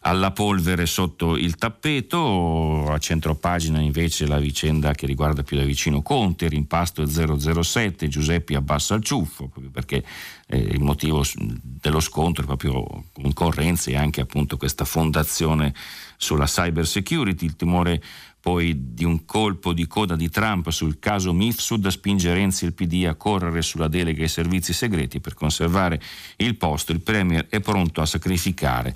alla 0.01 0.31
polvere 0.31 0.85
sotto 0.85 1.35
il 1.35 1.55
tappeto, 1.55 2.91
a 2.91 2.97
centro 2.99 3.35
pagina 3.35 3.79
invece 3.79 4.27
la 4.27 4.39
vicenda 4.39 4.93
che 4.93 5.05
riguarda 5.05 5.43
più 5.43 5.57
da 5.57 5.63
vicino 5.63 6.01
Conte, 6.01 6.47
rimpasto 6.47 7.05
007, 7.05 8.07
Giuseppe 8.07 8.55
abbassa 8.55 8.95
il 8.95 9.03
ciuffo, 9.03 9.47
proprio 9.47 9.71
perché 9.71 10.03
eh, 10.47 10.57
il 10.57 10.81
motivo 10.81 11.23
dello 11.35 11.99
scontro 11.99 12.43
è 12.43 12.45
proprio 12.45 13.05
concorrenza 13.13 13.91
e 13.91 13.97
anche 13.97 14.21
appunto 14.21 14.57
questa 14.57 14.85
fondazione 14.85 15.73
sulla 16.15 16.45
cyber 16.45 16.87
security, 16.87 17.45
il 17.45 17.55
timore 17.55 18.01
poi 18.39 18.93
di 18.93 19.03
un 19.03 19.25
colpo 19.25 19.73
di 19.73 19.87
coda 19.87 20.15
di 20.15 20.29
Trump 20.29 20.69
sul 20.69 20.99
caso 20.99 21.33
Mifsud 21.33 21.85
spinge 21.89 22.33
Renzi 22.33 22.63
e 22.63 22.67
il 22.67 22.73
PD 22.73 23.05
a 23.05 23.15
correre 23.15 23.61
sulla 23.61 23.89
delega 23.89 24.21
ai 24.21 24.29
servizi 24.29 24.71
segreti 24.71 25.19
per 25.19 25.33
conservare 25.33 25.99
il 26.37 26.55
posto, 26.55 26.93
il 26.93 27.01
Premier 27.01 27.47
è 27.49 27.59
pronto 27.59 27.99
a 27.99 28.05
sacrificare 28.05 28.95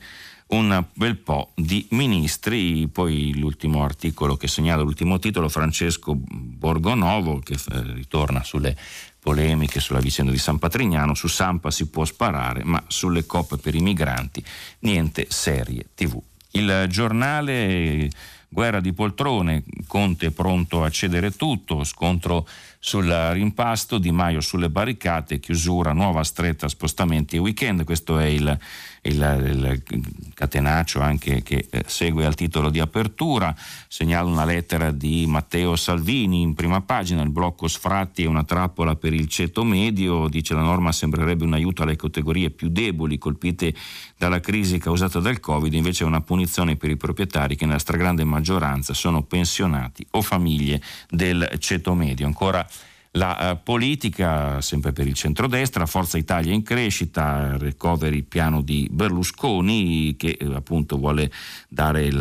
un 0.51 0.83
bel 0.93 1.17
po' 1.17 1.51
di 1.55 1.85
ministri. 1.91 2.87
Poi 2.87 3.37
l'ultimo 3.37 3.83
articolo 3.83 4.35
che 4.37 4.47
segnala 4.47 4.81
l'ultimo 4.81 5.19
titolo, 5.19 5.49
Francesco 5.49 6.13
Borgonovo, 6.15 7.39
che 7.39 7.53
eh, 7.53 7.93
ritorna 7.93 8.43
sulle 8.43 8.75
polemiche 9.19 9.79
sulla 9.79 9.99
vicenda 9.99 10.31
di 10.31 10.37
San 10.37 10.57
Patrignano. 10.57 11.13
Su 11.13 11.27
Sampa 11.27 11.71
si 11.71 11.87
può 11.89 12.05
sparare, 12.05 12.63
ma 12.63 12.83
sulle 12.87 13.25
coppe 13.25 13.57
per 13.57 13.75
i 13.75 13.81
migranti 13.81 14.43
niente 14.79 15.27
serie 15.29 15.87
TV. 15.93 16.19
Il 16.51 16.85
giornale 16.89 18.09
Guerra 18.53 18.81
di 18.81 18.91
poltrone, 18.91 19.63
Conte 19.87 20.31
pronto 20.31 20.83
a 20.83 20.89
cedere 20.89 21.31
tutto, 21.31 21.85
scontro 21.85 22.45
sul 22.79 23.09
rimpasto, 23.31 23.97
Di 23.97 24.11
Maio 24.11 24.41
sulle 24.41 24.69
barricate, 24.69 25.39
chiusura, 25.39 25.93
nuova 25.93 26.25
stretta, 26.25 26.67
spostamenti 26.67 27.37
e 27.37 27.39
weekend. 27.39 27.85
Questo 27.85 28.19
è 28.19 28.25
il 28.25 28.59
il, 29.03 29.81
il 29.89 30.31
catenaccio 30.33 30.99
anche 30.99 31.41
che 31.41 31.67
eh, 31.69 31.83
segue 31.87 32.25
al 32.25 32.35
titolo 32.35 32.69
di 32.69 32.79
apertura, 32.79 33.55
segnala 33.87 34.29
una 34.29 34.45
lettera 34.45 34.91
di 34.91 35.25
Matteo 35.27 35.75
Salvini 35.75 36.41
in 36.41 36.53
prima 36.53 36.81
pagina, 36.81 37.21
il 37.21 37.31
blocco 37.31 37.67
sfratti 37.67 38.23
è 38.23 38.27
una 38.27 38.43
trappola 38.43 38.95
per 38.95 39.13
il 39.13 39.27
ceto 39.27 39.63
medio, 39.63 40.27
dice 40.27 40.53
la 40.53 40.61
norma 40.61 40.91
sembrerebbe 40.91 41.43
un 41.43 41.53
aiuto 41.53 41.83
alle 41.83 41.95
categorie 41.95 42.51
più 42.51 42.69
deboli 42.69 43.17
colpite 43.17 43.73
dalla 44.17 44.39
crisi 44.39 44.77
causata 44.77 45.19
dal 45.19 45.39
Covid, 45.39 45.73
invece 45.73 46.03
è 46.03 46.07
una 46.07 46.21
punizione 46.21 46.75
per 46.75 46.91
i 46.91 46.97
proprietari 46.97 47.55
che 47.55 47.65
nella 47.65 47.79
stragrande 47.79 48.23
maggioranza 48.23 48.93
sono 48.93 49.23
pensionati 49.23 50.05
o 50.11 50.21
famiglie 50.21 50.81
del 51.09 51.55
ceto 51.57 51.95
medio. 51.95 52.27
Ancora 52.27 52.67
la 53.11 53.51
eh, 53.51 53.55
politica, 53.57 54.61
sempre 54.61 54.91
per 54.93 55.07
il 55.07 55.13
centrodestra, 55.13 55.85
Forza 55.85 56.17
Italia 56.17 56.53
in 56.53 56.63
crescita, 56.63 57.57
recovery 57.57 58.21
piano 58.21 58.61
di 58.61 58.87
Berlusconi 58.89 60.15
che 60.17 60.37
eh, 60.39 60.53
appunto 60.53 60.97
vuole 60.97 61.31
dare 61.67 62.05
il, 62.05 62.15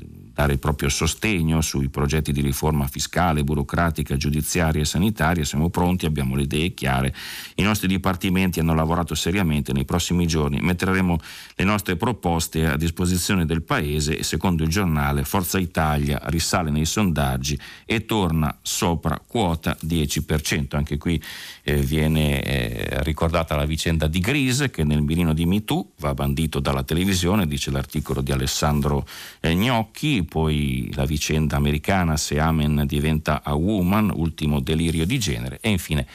il 0.00 0.15
dare 0.36 0.52
il 0.52 0.58
proprio 0.58 0.90
sostegno 0.90 1.62
sui 1.62 1.88
progetti 1.88 2.30
di 2.30 2.42
riforma 2.42 2.86
fiscale, 2.88 3.42
burocratica, 3.42 4.18
giudiziaria 4.18 4.82
e 4.82 4.84
sanitaria. 4.84 5.46
Siamo 5.46 5.70
pronti, 5.70 6.04
abbiamo 6.04 6.36
le 6.36 6.42
idee 6.42 6.74
chiare. 6.74 7.14
I 7.54 7.62
nostri 7.62 7.88
dipartimenti 7.88 8.60
hanno 8.60 8.74
lavorato 8.74 9.14
seriamente. 9.14 9.72
Nei 9.72 9.86
prossimi 9.86 10.26
giorni 10.26 10.60
metteremo 10.60 11.18
le 11.54 11.64
nostre 11.64 11.96
proposte 11.96 12.66
a 12.66 12.76
disposizione 12.76 13.46
del 13.46 13.62
Paese 13.62 14.18
e 14.18 14.22
secondo 14.22 14.62
il 14.62 14.68
giornale 14.68 15.24
Forza 15.24 15.58
Italia 15.58 16.20
risale 16.24 16.70
nei 16.70 16.84
sondaggi 16.84 17.58
e 17.86 18.04
torna 18.04 18.58
sopra 18.60 19.18
quota 19.26 19.74
10%. 19.86 20.76
Anche 20.76 20.98
qui 20.98 21.18
eh, 21.62 21.76
viene 21.76 22.42
eh, 22.42 23.02
ricordata 23.04 23.56
la 23.56 23.64
vicenda 23.64 24.06
di 24.06 24.20
Grise 24.20 24.68
che 24.68 24.84
nel 24.84 25.00
mirino 25.00 25.32
di 25.32 25.46
MeToo 25.46 25.92
va 26.00 26.12
bandito 26.12 26.60
dalla 26.60 26.82
televisione, 26.82 27.46
dice 27.46 27.70
l'articolo 27.70 28.20
di 28.20 28.32
Alessandro 28.32 29.06
eh, 29.40 29.54
Gnocchi 29.54 30.24
poi 30.26 30.90
la 30.94 31.06
vicenda 31.06 31.56
americana 31.56 32.16
se 32.16 32.38
Amen 32.38 32.84
diventa 32.86 33.42
a 33.42 33.54
woman, 33.54 34.12
ultimo 34.14 34.60
delirio 34.60 35.06
di 35.06 35.18
genere 35.18 35.58
e 35.60 35.70
infine 35.70 36.06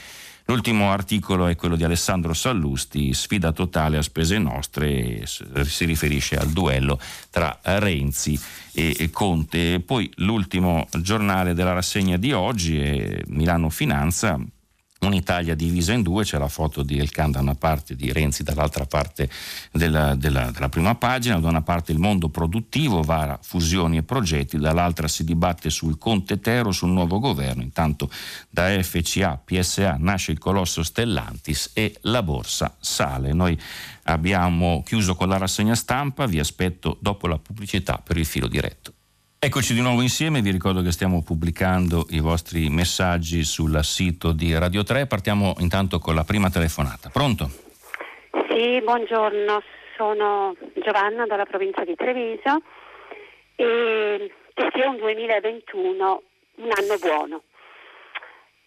L'ultimo 0.52 0.92
articolo 0.92 1.48
è 1.48 1.56
quello 1.56 1.78
di 1.78 1.86
Alessandro 1.86 2.34
Sallusti, 2.34 3.14
sfida 3.14 3.54
totale 3.54 3.98
a 3.98 4.02
spese 4.02 4.38
nostre, 4.38 5.26
si 5.26 5.86
riferisce 5.86 6.36
al 6.36 6.50
duello 6.50 7.00
tra 7.30 7.58
Renzi 7.62 8.38
e 8.74 9.10
Conte. 9.12 9.80
Poi 9.80 10.12
l'ultimo 10.18 10.88
giornale 11.00 11.54
della 11.54 11.72
rassegna 11.72 12.18
di 12.18 12.34
oggi 12.34 12.80
è 12.80 13.22
Milano 13.28 13.70
Finanza, 13.70 14.38
un'Italia 15.06 15.56
divisa 15.56 15.94
in 15.94 16.04
due, 16.04 16.24
c'è 16.24 16.38
la 16.38 16.48
foto 16.48 16.84
di 16.84 17.00
Elkan 17.00 17.32
da 17.32 17.40
una 17.40 17.56
parte, 17.56 17.96
di 17.96 18.12
Renzi 18.12 18.44
dall'altra 18.44 18.86
parte 18.86 19.30
della, 19.72 20.14
della, 20.16 20.52
della, 20.52 20.70
prima 20.70 20.94
pagina, 20.94 21.40
da 21.40 21.48
una 21.48 21.64
parte 21.64 21.92
il 21.92 21.98
mondo 21.98 22.30
produttivo, 22.30 23.02
vara 23.02 23.40
fusioni 23.42 23.98
e 23.98 24.04
progetti, 24.04 24.58
dall'altra 24.58 25.08
si 25.08 25.24
dibatte 25.24 25.72
sul 25.72 25.98
Conte 25.98 26.40
Tero, 26.40 26.72
sul 26.72 26.90
nuovo 26.90 27.20
governo, 27.20 27.64
intanto 27.64 28.12
da 28.50 28.68
FCA, 28.82 29.42
PSA 29.44 29.96
nasce 29.98 30.32
il 30.32 30.38
colosso 30.38 30.84
Stellantis 30.84 31.72
e 31.74 31.98
la 32.02 32.22
borsa 32.22 32.76
sale. 32.80 33.34
Noi 33.34 33.60
abbiamo 34.04 34.84
chiuso 34.86 35.16
con 35.16 35.30
la 35.30 35.38
rassegna 35.38 35.76
stampa, 35.76 36.28
vi 36.28 36.40
aspetto 36.40 36.98
dopo 37.02 37.26
la 37.26 37.40
pubblicità 37.40 38.00
per 38.04 38.18
il 38.18 38.26
filo 38.26 38.48
diretto. 38.48 38.94
Eccoci 39.44 39.74
di 39.74 39.82
nuovo 39.82 40.04
insieme, 40.04 40.42
vi 40.42 40.52
ricordo 40.52 40.84
che 40.84 40.92
stiamo 40.92 41.24
pubblicando 41.24 42.06
i 42.12 42.20
vostri 42.20 42.70
messaggi 42.70 43.44
sul 43.44 43.76
sito 43.82 44.34
di 44.34 44.56
Radio 44.56 44.84
3. 44.84 45.08
Partiamo 45.08 45.56
intanto 45.58 45.98
con 45.98 46.14
la 46.14 46.24
prima 46.24 46.52
telefonata. 46.52 47.10
Pronto? 47.12 47.50
Sì, 48.48 48.80
buongiorno, 48.84 49.64
sono 49.98 50.56
Giovanna 50.76 51.26
dalla 51.26 51.46
provincia 51.46 51.84
di 51.84 51.96
Treviso 51.96 52.62
e 53.56 54.32
che 54.54 54.70
sia 54.76 54.88
un 54.88 54.98
2021 54.98 56.22
un 56.58 56.70
anno 56.78 56.98
buono. 57.02 57.42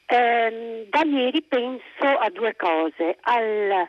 Eh, 0.07 0.89
da 0.91 1.03
ieri 1.05 1.41
penso 1.43 2.18
a 2.18 2.29
due 2.31 2.57
cose, 2.57 3.16
al, 3.20 3.89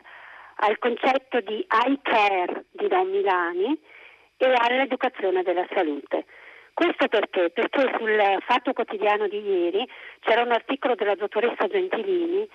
al 0.54 0.78
concetto 0.78 1.40
di 1.40 1.66
I 1.68 1.98
care 2.02 2.66
di 2.70 2.86
Don 2.86 3.10
Milani 3.10 3.76
e 4.36 4.54
all'educazione 4.54 5.42
della 5.42 5.66
salute. 5.74 6.26
Questo 6.76 7.08
perché? 7.08 7.48
Perché 7.48 7.90
sul 7.96 8.20
Fatto 8.44 8.74
Quotidiano 8.74 9.28
di 9.28 9.40
ieri 9.40 9.88
c'era 10.20 10.42
un 10.42 10.52
articolo 10.52 10.94
della 10.94 11.14
dottoressa 11.14 11.66
Gentilini 11.68 12.46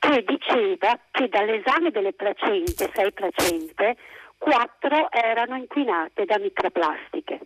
che 0.00 0.24
diceva 0.26 0.98
che 1.12 1.28
dall'esame 1.28 1.92
delle 1.92 2.12
placente, 2.12 2.90
sei 2.92 3.12
placente, 3.12 3.94
quattro 4.36 5.08
erano 5.12 5.54
inquinate 5.54 6.24
da 6.24 6.40
microplastiche. 6.40 7.38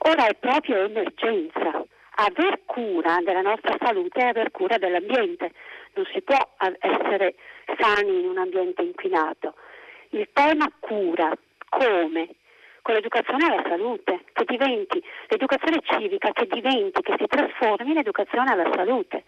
Ora 0.00 0.26
è 0.26 0.34
proprio 0.34 0.84
emergenza. 0.84 1.82
Aver 2.16 2.60
cura 2.66 3.16
della 3.24 3.40
nostra 3.40 3.76
salute 3.80 4.20
è 4.20 4.26
aver 4.26 4.50
cura 4.50 4.76
dell'ambiente. 4.76 5.52
Non 5.94 6.04
si 6.12 6.20
può 6.20 6.36
essere 6.80 7.34
sani 7.78 8.20
in 8.20 8.28
un 8.28 8.36
ambiente 8.36 8.82
inquinato. 8.82 9.54
Il 10.10 10.28
tema 10.34 10.70
cura, 10.80 11.32
come? 11.70 12.28
Con 12.86 12.94
l'educazione 12.94 13.46
alla 13.46 13.64
salute, 13.68 14.20
che 14.32 14.44
diventi 14.46 15.02
l'educazione 15.26 15.80
civica, 15.82 16.30
che 16.30 16.46
diventi, 16.46 17.02
che 17.02 17.16
si 17.18 17.26
trasformi 17.26 17.90
in 17.90 17.98
educazione 17.98 18.52
alla 18.52 18.70
salute. 18.72 19.24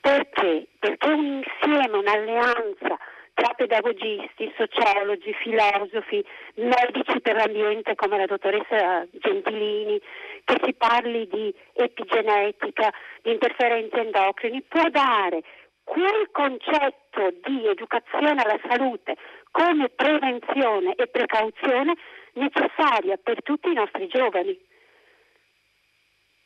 Perché? 0.00 0.68
Perché 0.78 1.08
un 1.08 1.42
insieme, 1.42 1.96
un'alleanza 1.98 2.96
tra 3.34 3.52
pedagogisti, 3.56 4.54
sociologi, 4.56 5.34
filosofi, 5.34 6.24
medici 6.54 7.20
per 7.20 7.34
l'ambiente 7.34 7.96
come 7.96 8.16
la 8.16 8.26
dottoressa 8.26 9.04
Gentilini, 9.10 10.00
che 10.44 10.60
si 10.62 10.72
parli 10.74 11.26
di 11.26 11.52
epigenetica, 11.72 12.92
di 13.22 13.32
interferenze 13.32 13.96
endocrini, 13.96 14.62
può 14.62 14.88
dare 14.88 15.42
quel 15.82 16.28
concetto 16.30 17.32
di 17.42 17.66
educazione 17.66 18.40
alla 18.40 18.60
salute 18.68 19.16
come 19.50 19.88
prevenzione 19.88 20.94
e 20.94 21.08
precauzione 21.08 21.94
necessaria 22.38 23.16
per 23.16 23.42
tutti 23.42 23.68
i 23.68 23.74
nostri 23.74 24.08
giovani. 24.08 24.56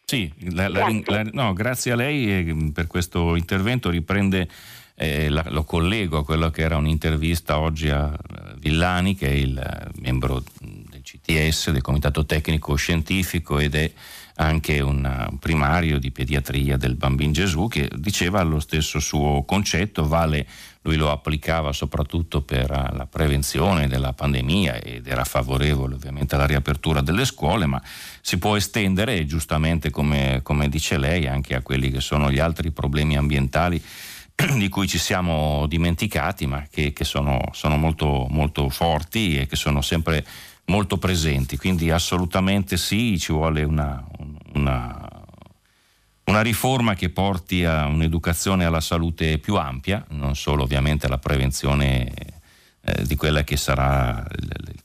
Sì, 0.05 0.31
la, 0.51 0.69
grazie. 0.69 1.03
La, 1.07 1.23
no, 1.33 1.53
grazie 1.53 1.93
a 1.93 1.97
lei 1.97 2.47
eh, 2.47 2.71
per 2.75 2.87
questo 2.87 3.35
intervento. 3.37 3.89
Riprende, 3.89 4.49
eh, 4.95 5.31
lo 5.31 5.65
collego 5.65 6.19
a 6.19 6.25
quello 6.25 6.51
che 6.51 6.63
era 6.63 6.77
un'intervista 6.77 7.59
oggi 7.59 7.89
a 7.89 8.15
Villani, 8.59 9.15
che 9.15 9.29
è 9.29 9.33
il 9.33 9.57
eh, 9.57 10.01
membro 10.01 10.43
CTS, 11.13 11.71
del 11.71 11.83
Comitato 11.83 12.25
Tecnico 12.25 12.75
Scientifico 12.75 13.59
ed 13.59 13.75
è 13.75 13.93
anche 14.37 14.81
un 14.81 15.37
primario 15.39 15.99
di 15.99 16.11
pediatria 16.11 16.79
del 16.79 16.95
Bambin 16.95 17.33
Gesù 17.33 17.69
che 17.69 17.91
diceva 17.97 18.41
lo 18.43 18.61
stesso 18.61 18.99
suo 18.99 19.45
concetto, 19.45 20.09
vale, 20.09 20.47
lui 20.83 20.97
lo 20.97 21.11
applicava 21.11 21.73
soprattutto 21.73 22.41
per 22.41 22.71
la 22.71 23.07
prevenzione 23.07 23.89
della 23.89 24.15
pandemia 24.15 24.81
ed 24.81 25.07
era 25.07 25.25
favorevole 25.25 25.95
ovviamente 25.95 26.35
alla 26.35 26.47
riapertura 26.47 27.03
delle 27.03 27.27
scuole, 27.27 27.67
ma 27.67 27.81
si 28.23 28.39
può 28.39 28.57
estendere 28.57 29.27
giustamente 29.27 29.91
come, 29.91 30.41
come 30.43 30.71
dice 30.71 30.97
lei 30.97 31.27
anche 31.27 31.55
a 31.55 31.61
quelli 31.61 31.91
che 31.91 32.01
sono 32.01 32.31
gli 32.31 32.39
altri 32.39 32.71
problemi 32.71 33.19
ambientali 33.19 33.83
di 34.57 34.69
cui 34.71 34.89
ci 34.89 34.99
siamo 34.99 35.67
dimenticati 35.67 36.47
ma 36.47 36.67
che, 36.71 36.95
che 36.95 37.05
sono, 37.05 37.51
sono 37.53 37.77
molto, 37.77 38.27
molto 38.31 38.71
forti 38.71 39.39
e 39.39 39.47
che 39.47 39.57
sono 39.57 39.83
sempre 39.83 40.25
molto 40.73 40.97
presenti, 40.97 41.59
quindi 41.59 41.91
assolutamente 41.91 42.79
sì, 42.79 43.19
ci 43.19 43.31
vuole 43.31 43.63
una, 43.63 44.03
una, 44.55 45.07
una 46.25 46.41
riforma 46.41 46.95
che 46.95 47.11
porti 47.11 47.63
a 47.67 47.85
un'educazione 47.85 48.65
alla 48.65 48.81
salute 48.81 49.37
più 49.37 49.57
ampia, 49.57 50.03
non 50.13 50.35
solo 50.35 50.63
ovviamente 50.63 51.05
alla 51.05 51.19
prevenzione 51.19 52.11
eh, 52.81 53.05
di 53.05 53.17
quella 53.17 53.45
che 53.45 53.59
sarà 53.59 54.27
la 54.27 54.82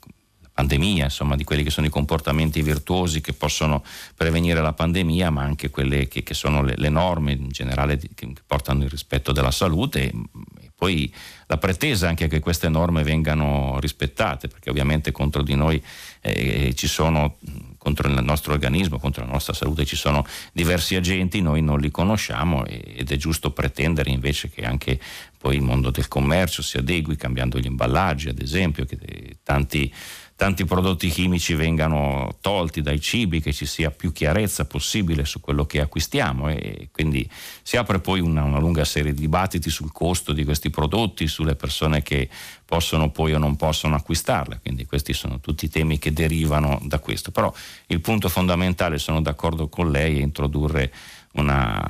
pandemia, 0.57 1.03
insomma 1.03 1.35
di 1.35 1.43
quelli 1.43 1.61
che 1.61 1.69
sono 1.69 1.85
i 1.85 1.91
comportamenti 1.91 2.63
virtuosi 2.63 3.21
che 3.21 3.33
possono 3.33 3.83
prevenire 4.15 4.59
la 4.59 4.73
pandemia, 4.73 5.29
ma 5.29 5.43
anche 5.43 5.69
quelle 5.69 6.07
che, 6.07 6.23
che 6.23 6.33
sono 6.33 6.63
le, 6.63 6.73
le, 6.75 6.89
norme 6.89 7.33
in 7.33 7.49
generale 7.49 7.97
che, 7.97 8.09
che 8.15 8.33
portano 8.43 8.83
il 8.83 8.89
rispetto 8.89 9.31
della 9.31 9.51
salute 9.51 10.05
e 10.05 10.71
poi 10.75 11.13
la 11.45 11.57
pretesa 11.57 12.07
anche 12.07 12.27
che 12.27 12.39
queste 12.39 12.69
norme 12.69 13.03
vengano 13.03 13.77
rispettate, 13.79 14.47
perché 14.47 14.71
ovviamente 14.71 15.11
contro 15.11 15.43
di 15.43 15.53
noi 15.53 15.81
eh, 16.21 16.73
ci 16.73 16.87
sono 16.87 17.37
contro 17.77 18.09
il 18.09 18.21
nostro 18.21 18.51
organismo, 18.51 18.99
contro 18.99 19.23
la 19.23 19.31
nostra 19.31 19.53
salute 19.53 19.85
ci 19.85 19.95
sono 19.95 20.25
diversi 20.51 20.95
agenti, 20.95 21.39
noi 21.39 21.61
non 21.61 21.79
li 21.79 21.89
conosciamo 21.89 22.65
ed 22.65 23.09
è 23.09 23.15
giusto 23.15 23.51
pretendere 23.51 24.09
invece 24.09 24.49
che 24.49 24.65
anche 24.65 24.99
poi 25.37 25.55
il 25.55 25.61
mondo 25.61 25.89
del 25.89 26.09
commercio 26.09 26.61
si 26.61 26.77
adegui 26.77 27.15
cambiando 27.15 27.59
gli 27.59 27.65
imballaggi, 27.65 28.27
ad 28.27 28.41
esempio, 28.41 28.83
che 28.83 29.37
tanti 29.43 29.93
tanti 30.37 30.65
prodotti 30.65 31.09
chimici 31.09 31.55
vengano 31.55 32.37
tolti 32.41 32.83
dai 32.83 33.01
cibi, 33.01 33.41
che 33.41 33.51
ci 33.51 33.65
sia 33.65 33.89
più 33.89 34.11
chiarezza 34.11 34.65
possibile 34.65 35.25
su 35.25 35.39
quello 35.39 35.65
che 35.65 35.81
acquistiamo 35.81 36.47
e 36.49 36.89
quindi 36.91 37.27
si 37.63 37.75
apre 37.75 37.99
poi 37.99 38.19
una, 38.19 38.43
una, 38.43 38.59
lunga 38.59 38.85
serie 38.85 39.15
di 39.15 39.21
dibattiti 39.21 39.71
sul 39.71 39.91
costo 39.91 40.33
di 40.33 40.45
questi 40.45 40.69
prodotti, 40.69 41.27
sulle 41.27 41.55
persone 41.55 42.03
che 42.03 42.29
possono 42.63 43.09
poi 43.09 43.33
o 43.33 43.39
non 43.39 43.55
possono 43.55 43.95
acquistarle, 43.95 44.59
quindi 44.61 44.85
questi 44.85 45.11
sono 45.11 45.39
tutti 45.39 45.69
temi 45.69 45.97
che 45.97 46.13
derivano 46.13 46.79
da 46.83 46.99
questo. 46.99 47.31
Però 47.31 47.51
il 47.87 47.99
punto 47.99 48.29
fondamentale, 48.29 48.99
sono 48.99 49.21
d'accordo 49.21 49.69
con 49.69 49.89
lei, 49.89 50.19
è 50.19 50.21
introdurre 50.21 50.93
una, 51.33 51.83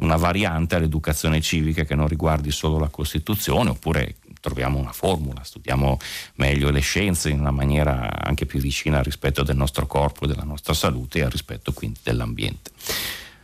una 0.00 0.16
variante 0.16 0.76
all'educazione 0.76 1.42
civica 1.42 1.84
che 1.84 1.94
non 1.94 2.08
riguardi 2.08 2.50
solo 2.50 2.78
la 2.78 2.88
Costituzione 2.88 3.70
oppure 3.70 4.16
troviamo 4.42 4.78
una 4.78 4.92
formula, 4.92 5.44
studiamo 5.44 5.98
meglio 6.34 6.70
le 6.70 6.80
scienze 6.80 7.30
in 7.30 7.38
una 7.38 7.52
maniera 7.52 8.10
anche 8.22 8.44
più 8.44 8.60
vicina 8.60 8.98
al 8.98 9.04
rispetto 9.04 9.44
del 9.44 9.56
nostro 9.56 9.86
corpo, 9.86 10.26
della 10.26 10.42
nostra 10.42 10.74
salute 10.74 11.20
e 11.20 11.22
al 11.22 11.30
rispetto 11.30 11.72
quindi 11.72 12.00
dell'ambiente. 12.02 12.70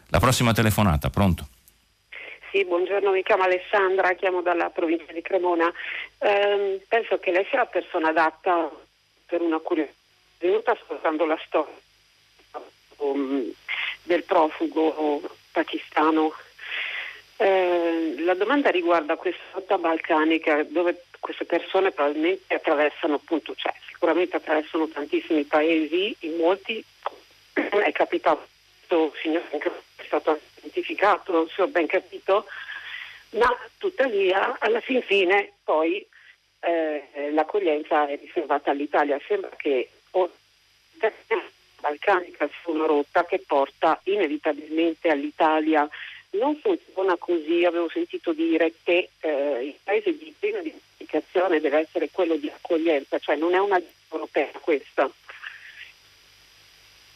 La 0.08 0.18
prossima 0.18 0.52
telefonata, 0.52 1.08
pronto? 1.08 1.46
Sì, 2.50 2.64
buongiorno, 2.64 3.12
mi 3.12 3.22
chiamo 3.22 3.44
Alessandra, 3.44 4.14
chiamo 4.14 4.42
dalla 4.42 4.70
provincia 4.70 5.12
di 5.12 5.22
Cremona. 5.22 5.70
Eh, 6.18 6.84
penso 6.88 7.18
che 7.18 7.30
lei 7.30 7.46
sia 7.48 7.58
la 7.58 7.66
persona 7.66 8.08
adatta 8.08 8.68
per 9.26 9.40
una 9.40 9.58
curiosità. 9.58 9.96
Venuta 10.40 10.72
ascoltando 10.72 11.26
la 11.26 11.38
storia 11.46 11.74
um, 12.98 13.52
del 14.04 14.22
profugo 14.24 15.22
pakistano 15.52 16.32
eh, 17.40 18.14
la 18.18 18.34
domanda 18.34 18.70
riguarda 18.70 19.16
questa 19.16 19.42
rotta 19.52 19.78
balcanica 19.78 20.64
dove 20.64 21.04
queste 21.20 21.44
persone 21.44 21.92
probabilmente 21.92 22.54
attraversano 22.54 23.14
appunto, 23.14 23.54
cioè 23.54 23.72
sicuramente 23.86 24.36
attraversano 24.36 24.88
tantissimi 24.88 25.44
paesi, 25.44 26.14
in 26.20 26.36
molti 26.36 26.84
è 27.52 27.92
capitato, 27.92 29.14
signor, 29.22 29.42
è 29.50 30.04
stato 30.04 30.40
identificato, 30.56 31.48
se 31.48 31.62
ho 31.62 31.68
ben 31.68 31.86
capito, 31.86 32.46
ma 33.30 33.56
tuttavia 33.78 34.56
alla 34.58 34.80
fin 34.80 35.02
fine 35.02 35.52
poi 35.62 36.04
eh, 36.60 37.30
l'accoglienza 37.32 38.08
è 38.08 38.18
riservata 38.18 38.72
all'Italia. 38.72 39.20
Sembra 39.26 39.50
che 39.56 39.90
la 41.00 41.12
balcanica 41.80 42.48
sia 42.48 42.72
una 42.72 42.86
rotta 42.86 43.24
che 43.24 43.42
porta 43.46 44.00
inevitabilmente 44.04 45.08
all'Italia 45.08 45.88
non 46.38 46.56
funziona 46.62 47.16
così, 47.18 47.64
avevo 47.64 47.88
sentito 47.90 48.32
dire 48.32 48.72
che 48.82 49.10
eh, 49.20 49.64
il 49.64 49.74
paese 49.82 50.16
di 50.16 50.34
prima 50.38 50.58
identificazione 50.58 51.60
deve 51.60 51.80
essere 51.80 52.08
quello 52.10 52.36
di 52.36 52.48
accoglienza, 52.48 53.18
cioè 53.18 53.36
non 53.36 53.54
è 53.54 53.58
una 53.58 53.80
europea 54.10 54.50
questa. 54.60 55.10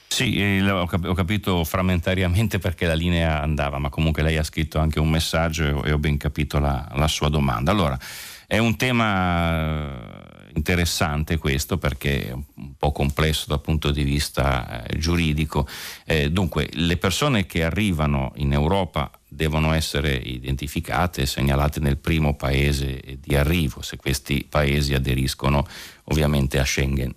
Sì, 0.09 0.39
eh, 0.39 0.70
ho 0.70 1.14
capito 1.14 1.64
frammentariamente 1.64 2.59
perché 2.59 2.87
la 2.87 2.95
linea 2.95 3.41
andava, 3.41 3.79
ma 3.79 3.89
comunque 3.89 4.23
lei 4.23 4.37
ha 4.37 4.43
scritto 4.43 4.79
anche 4.79 5.01
un 5.01 5.09
messaggio 5.09 5.83
e 5.85 5.91
ho 5.91 5.99
ben 5.99 6.18
capito 6.18 6.59
la, 6.59 6.87
la 6.97 7.09
sua 7.09 7.31
domanda. 7.31 7.70
Allora, 7.70 7.99
è 8.47 8.59
un 8.59 8.77
tema 8.77 10.23
interessante 10.55 11.39
questo 11.39 11.79
perché 11.79 12.29
è 12.29 12.33
un 12.33 12.77
po' 12.77 12.93
complesso 12.93 13.47
dal 13.49 13.61
punto 13.61 13.91
di 13.91 14.03
vista 14.03 14.85
eh, 14.85 14.99
giuridico. 14.99 15.67
Eh, 16.05 16.31
dunque, 16.31 16.69
le 16.73 16.97
persone 16.97 17.47
che 17.47 17.65
arrivano 17.65 18.33
in 18.37 18.53
Europa 18.53 19.11
devono 19.29 19.73
essere 19.73 20.15
identificate 20.15 21.23
e 21.23 21.27
segnalate 21.27 21.81
nel 21.81 21.97
primo 21.97 22.35
paese 22.35 23.19
di 23.19 23.35
arrivo, 23.35 23.83
se 23.83 23.97
questi 23.97 24.47
paesi 24.49 24.95
aderiscono 24.95 25.67
ovviamente 26.05 26.59
a 26.59 26.65
Schengen. 26.65 27.15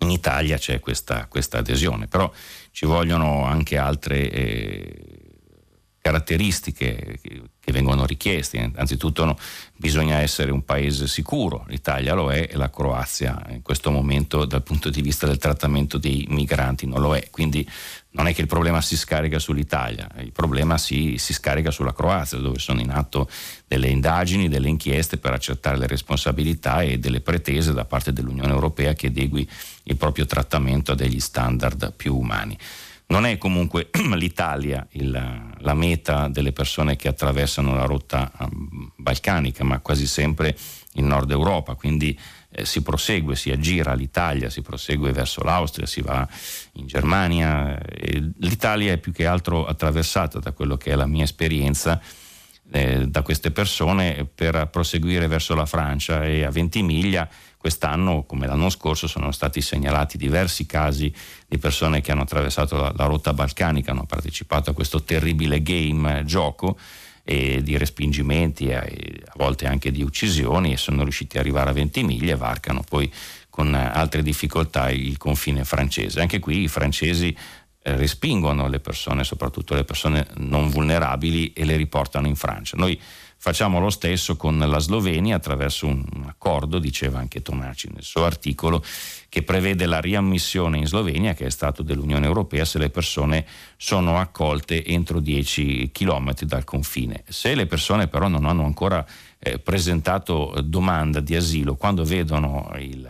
In 0.00 0.10
Italia 0.10 0.58
c'è 0.58 0.78
questa, 0.78 1.26
questa 1.26 1.58
adesione, 1.58 2.06
però 2.06 2.30
ci 2.70 2.86
vogliono 2.86 3.44
anche 3.44 3.76
altre 3.76 4.30
eh, 4.30 5.17
caratteristiche 6.08 7.18
che 7.20 7.72
vengono 7.72 8.06
richieste. 8.06 8.70
Anzitutto 8.76 9.26
no, 9.26 9.38
bisogna 9.76 10.20
essere 10.20 10.50
un 10.50 10.64
paese 10.64 11.06
sicuro, 11.06 11.66
l'Italia 11.68 12.14
lo 12.14 12.32
è 12.32 12.48
e 12.50 12.56
la 12.56 12.70
Croazia 12.70 13.44
in 13.50 13.60
questo 13.60 13.90
momento 13.90 14.46
dal 14.46 14.62
punto 14.62 14.88
di 14.88 15.02
vista 15.02 15.26
del 15.26 15.36
trattamento 15.36 15.98
dei 15.98 16.24
migranti 16.30 16.86
non 16.86 17.02
lo 17.02 17.14
è. 17.14 17.28
Quindi 17.30 17.68
non 18.12 18.26
è 18.26 18.34
che 18.34 18.40
il 18.40 18.46
problema 18.46 18.80
si 18.80 18.96
scarica 18.96 19.38
sull'Italia, 19.38 20.08
il 20.20 20.32
problema 20.32 20.78
si, 20.78 21.16
si 21.18 21.34
scarica 21.34 21.70
sulla 21.70 21.92
Croazia 21.92 22.38
dove 22.38 22.58
sono 22.58 22.80
in 22.80 22.90
atto 22.90 23.28
delle 23.66 23.88
indagini, 23.88 24.48
delle 24.48 24.68
inchieste 24.68 25.18
per 25.18 25.34
accertare 25.34 25.76
le 25.76 25.86
responsabilità 25.86 26.80
e 26.80 26.98
delle 26.98 27.20
pretese 27.20 27.74
da 27.74 27.84
parte 27.84 28.14
dell'Unione 28.14 28.50
Europea 28.50 28.94
che 28.94 29.08
adegui 29.08 29.46
il 29.82 29.96
proprio 29.96 30.24
trattamento 30.24 30.92
a 30.92 30.94
degli 30.94 31.20
standard 31.20 31.92
più 31.92 32.16
umani. 32.16 32.56
Non 33.10 33.24
è 33.24 33.38
comunque 33.38 33.88
l'Italia 34.16 34.86
il, 34.92 35.10
la 35.58 35.74
meta 35.74 36.28
delle 36.28 36.52
persone 36.52 36.96
che 36.96 37.08
attraversano 37.08 37.74
la 37.74 37.86
rotta 37.86 38.30
um, 38.38 38.92
balcanica, 38.96 39.64
ma 39.64 39.80
quasi 39.80 40.06
sempre 40.06 40.56
il 40.94 41.04
nord 41.04 41.30
Europa, 41.30 41.74
quindi 41.74 42.18
eh, 42.50 42.66
si 42.66 42.82
prosegue, 42.82 43.34
si 43.34 43.50
aggira 43.50 43.94
l'Italia, 43.94 44.50
si 44.50 44.60
prosegue 44.60 45.12
verso 45.12 45.42
l'Austria, 45.42 45.86
si 45.86 46.02
va 46.02 46.26
in 46.74 46.86
Germania. 46.86 47.80
L'Italia 48.40 48.92
è 48.92 48.98
più 48.98 49.12
che 49.12 49.24
altro 49.24 49.64
attraversata 49.64 50.38
da 50.38 50.52
quello 50.52 50.76
che 50.76 50.90
è 50.90 50.94
la 50.94 51.06
mia 51.06 51.24
esperienza 51.24 52.00
eh, 52.70 53.06
da 53.08 53.22
queste 53.22 53.50
persone 53.50 54.28
per 54.32 54.68
proseguire 54.70 55.26
verso 55.28 55.54
la 55.54 55.64
Francia 55.64 56.26
e 56.26 56.44
a 56.44 56.50
Ventimiglia 56.50 57.26
Quest'anno, 57.58 58.22
come 58.22 58.46
l'anno 58.46 58.70
scorso, 58.70 59.08
sono 59.08 59.32
stati 59.32 59.60
segnalati 59.60 60.16
diversi 60.16 60.64
casi 60.64 61.12
di 61.46 61.58
persone 61.58 62.00
che 62.00 62.12
hanno 62.12 62.22
attraversato 62.22 62.76
la, 62.76 62.92
la 62.96 63.04
rotta 63.06 63.32
balcanica, 63.34 63.90
hanno 63.90 64.06
partecipato 64.06 64.70
a 64.70 64.74
questo 64.74 65.02
terribile 65.02 65.60
game 65.60 66.20
eh, 66.20 66.24
gioco 66.24 66.78
e 67.24 67.62
di 67.62 67.76
respingimenti 67.76 68.68
e 68.68 68.76
a 68.76 69.34
volte 69.36 69.66
anche 69.66 69.90
di 69.90 70.02
uccisioni 70.02 70.72
e 70.72 70.76
sono 70.78 71.02
riusciti 71.02 71.36
ad 71.36 71.42
arrivare 71.42 71.70
a 71.70 71.74
Ventimiglia 71.74 72.32
e 72.32 72.36
varcano 72.36 72.82
poi 72.88 73.12
con 73.50 73.74
altre 73.74 74.22
difficoltà 74.22 74.88
il 74.90 75.18
confine 75.18 75.64
francese. 75.64 76.20
Anche 76.20 76.38
qui 76.38 76.62
i 76.62 76.68
francesi 76.68 77.36
eh, 77.82 77.96
respingono 77.96 78.68
le 78.68 78.80
persone, 78.80 79.24
soprattutto 79.24 79.74
le 79.74 79.84
persone 79.84 80.26
non 80.36 80.68
vulnerabili, 80.70 81.52
e 81.52 81.64
le 81.64 81.76
riportano 81.76 82.28
in 82.28 82.36
Francia. 82.36 82.76
Noi 82.76 82.98
Facciamo 83.40 83.78
lo 83.78 83.88
stesso 83.88 84.36
con 84.36 84.58
la 84.58 84.78
Slovenia 84.78 85.36
attraverso 85.36 85.86
un 85.86 86.04
accordo, 86.26 86.80
diceva 86.80 87.20
anche 87.20 87.40
Tomaci 87.40 87.88
nel 87.94 88.02
suo 88.02 88.24
articolo, 88.24 88.82
che 89.28 89.44
prevede 89.44 89.86
la 89.86 90.00
riammissione 90.00 90.78
in 90.78 90.86
Slovenia, 90.86 91.34
che 91.34 91.46
è 91.46 91.50
Stato 91.50 91.84
dell'Unione 91.84 92.26
Europea, 92.26 92.64
se 92.64 92.78
le 92.78 92.90
persone 92.90 93.46
sono 93.76 94.18
accolte 94.18 94.84
entro 94.84 95.20
10 95.20 95.90
km 95.92 96.34
dal 96.40 96.64
confine. 96.64 97.22
Se 97.28 97.54
le 97.54 97.66
persone 97.66 98.08
però 98.08 98.26
non 98.26 98.44
hanno 98.44 98.64
ancora 98.64 99.06
eh, 99.38 99.60
presentato 99.60 100.60
domanda 100.64 101.20
di 101.20 101.36
asilo, 101.36 101.76
quando 101.76 102.02
vedono 102.04 102.72
il 102.76 103.08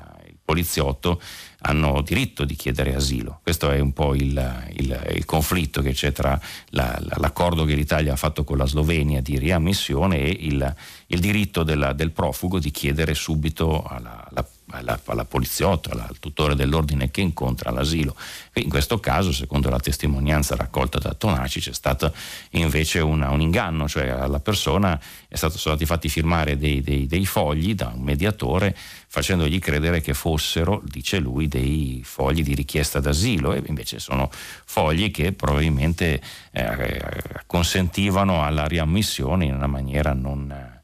poliziotto 0.48 1.20
hanno 1.62 2.00
diritto 2.00 2.46
di 2.46 2.54
chiedere 2.54 2.94
asilo. 2.94 3.40
Questo 3.42 3.70
è 3.70 3.80
un 3.80 3.92
po' 3.92 4.14
il, 4.14 4.70
il, 4.76 5.12
il 5.14 5.24
conflitto 5.26 5.82
che 5.82 5.92
c'è 5.92 6.10
tra 6.10 6.40
la, 6.70 6.98
l'accordo 7.16 7.66
che 7.66 7.74
l'Italia 7.74 8.14
ha 8.14 8.16
fatto 8.16 8.44
con 8.44 8.56
la 8.56 8.64
Slovenia 8.64 9.20
di 9.20 9.38
riammissione 9.38 10.20
e 10.20 10.30
il, 10.40 10.74
il 11.08 11.20
diritto 11.20 11.64
della, 11.64 11.92
del 11.92 12.12
profugo 12.12 12.58
di 12.58 12.70
chiedere 12.70 13.12
subito 13.12 13.82
alla, 13.82 14.26
alla 14.30 14.46
alla, 14.70 15.00
alla 15.06 15.24
poliziotto, 15.24 15.90
al 15.90 16.18
tutore 16.18 16.54
dell'ordine 16.54 17.10
che 17.10 17.20
incontra 17.20 17.70
l'asilo. 17.70 18.14
In 18.54 18.68
questo 18.68 18.98
caso, 19.00 19.32
secondo 19.32 19.70
la 19.70 19.78
testimonianza 19.80 20.56
raccolta 20.56 20.98
da 20.98 21.14
Tonaci, 21.14 21.60
c'è 21.60 21.72
stato 21.72 22.12
invece 22.50 23.00
una, 23.00 23.30
un 23.30 23.40
inganno, 23.40 23.88
cioè 23.88 24.08
alla 24.08 24.40
persona 24.40 24.98
stato, 25.30 25.58
sono 25.58 25.74
stati 25.74 25.86
fatti 25.86 26.08
firmare 26.08 26.56
dei, 26.56 26.80
dei, 26.80 27.06
dei, 27.06 27.26
fogli 27.26 27.74
da 27.74 27.92
un 27.94 28.02
mediatore 28.02 28.76
facendogli 29.06 29.58
credere 29.58 30.00
che 30.00 30.14
fossero, 30.14 30.82
dice 30.84 31.18
lui, 31.18 31.48
dei 31.48 32.02
fogli 32.04 32.42
di 32.42 32.54
richiesta 32.54 33.00
d'asilo 33.00 33.52
e 33.52 33.62
invece 33.66 33.98
sono 33.98 34.30
fogli 34.30 35.10
che 35.10 35.32
probabilmente 35.32 36.20
eh, 36.52 37.00
consentivano 37.46 38.44
alla 38.44 38.66
riammissione 38.66 39.46
in 39.46 39.54
una 39.54 39.66
maniera 39.66 40.12
non 40.12 40.77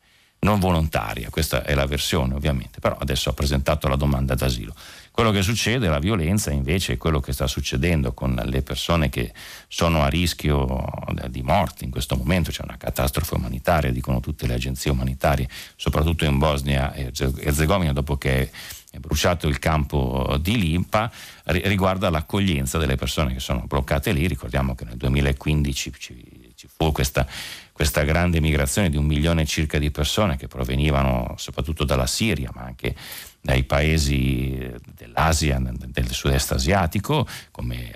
non 0.44 0.60
volontaria, 0.60 1.30
questa 1.30 1.64
è 1.64 1.74
la 1.74 1.86
versione 1.86 2.34
ovviamente, 2.34 2.78
però 2.78 2.96
adesso 3.00 3.30
ha 3.30 3.32
presentato 3.32 3.88
la 3.88 3.96
domanda 3.96 4.34
d'asilo. 4.34 4.74
Quello 5.10 5.30
che 5.30 5.42
succede, 5.42 5.88
la 5.88 5.98
violenza 5.98 6.50
invece 6.50 6.94
è 6.94 6.96
quello 6.98 7.20
che 7.20 7.32
sta 7.32 7.46
succedendo 7.46 8.12
con 8.12 8.40
le 8.44 8.62
persone 8.62 9.08
che 9.08 9.32
sono 9.68 10.02
a 10.02 10.08
rischio 10.08 10.84
di 11.28 11.42
morte 11.42 11.84
in 11.84 11.90
questo 11.90 12.16
momento, 12.16 12.50
c'è 12.50 12.62
una 12.62 12.76
catastrofe 12.76 13.34
umanitaria, 13.36 13.90
dicono 13.90 14.20
tutte 14.20 14.46
le 14.46 14.54
agenzie 14.54 14.90
umanitarie, 14.90 15.48
soprattutto 15.76 16.24
in 16.24 16.38
Bosnia 16.38 16.92
e 16.92 17.10
Erzegovina 17.40 17.92
dopo 17.92 18.18
che 18.18 18.50
è 18.90 18.98
bruciato 18.98 19.48
il 19.48 19.58
campo 19.58 20.36
di 20.40 20.58
Limpa, 20.58 21.10
riguarda 21.44 22.10
l'accoglienza 22.10 22.78
delle 22.78 22.96
persone 22.96 23.32
che 23.32 23.40
sono 23.40 23.64
bloccate 23.66 24.12
lì, 24.12 24.26
ricordiamo 24.26 24.74
che 24.74 24.84
nel 24.84 24.96
2015 24.96 25.92
ci, 25.98 26.52
ci 26.54 26.68
fu 26.72 26.92
questa 26.92 27.26
questa 27.74 28.04
grande 28.04 28.40
migrazione 28.40 28.88
di 28.88 28.96
un 28.96 29.04
milione 29.04 29.44
circa 29.46 29.78
di 29.78 29.90
persone 29.90 30.36
che 30.36 30.46
provenivano 30.46 31.34
soprattutto 31.36 31.82
dalla 31.82 32.06
Siria, 32.06 32.48
ma 32.54 32.62
anche 32.62 32.94
dai 33.40 33.64
paesi 33.64 34.72
dell'Asia, 34.94 35.60
del 35.60 36.12
sud-est 36.12 36.52
asiatico, 36.52 37.26
come 37.50 37.90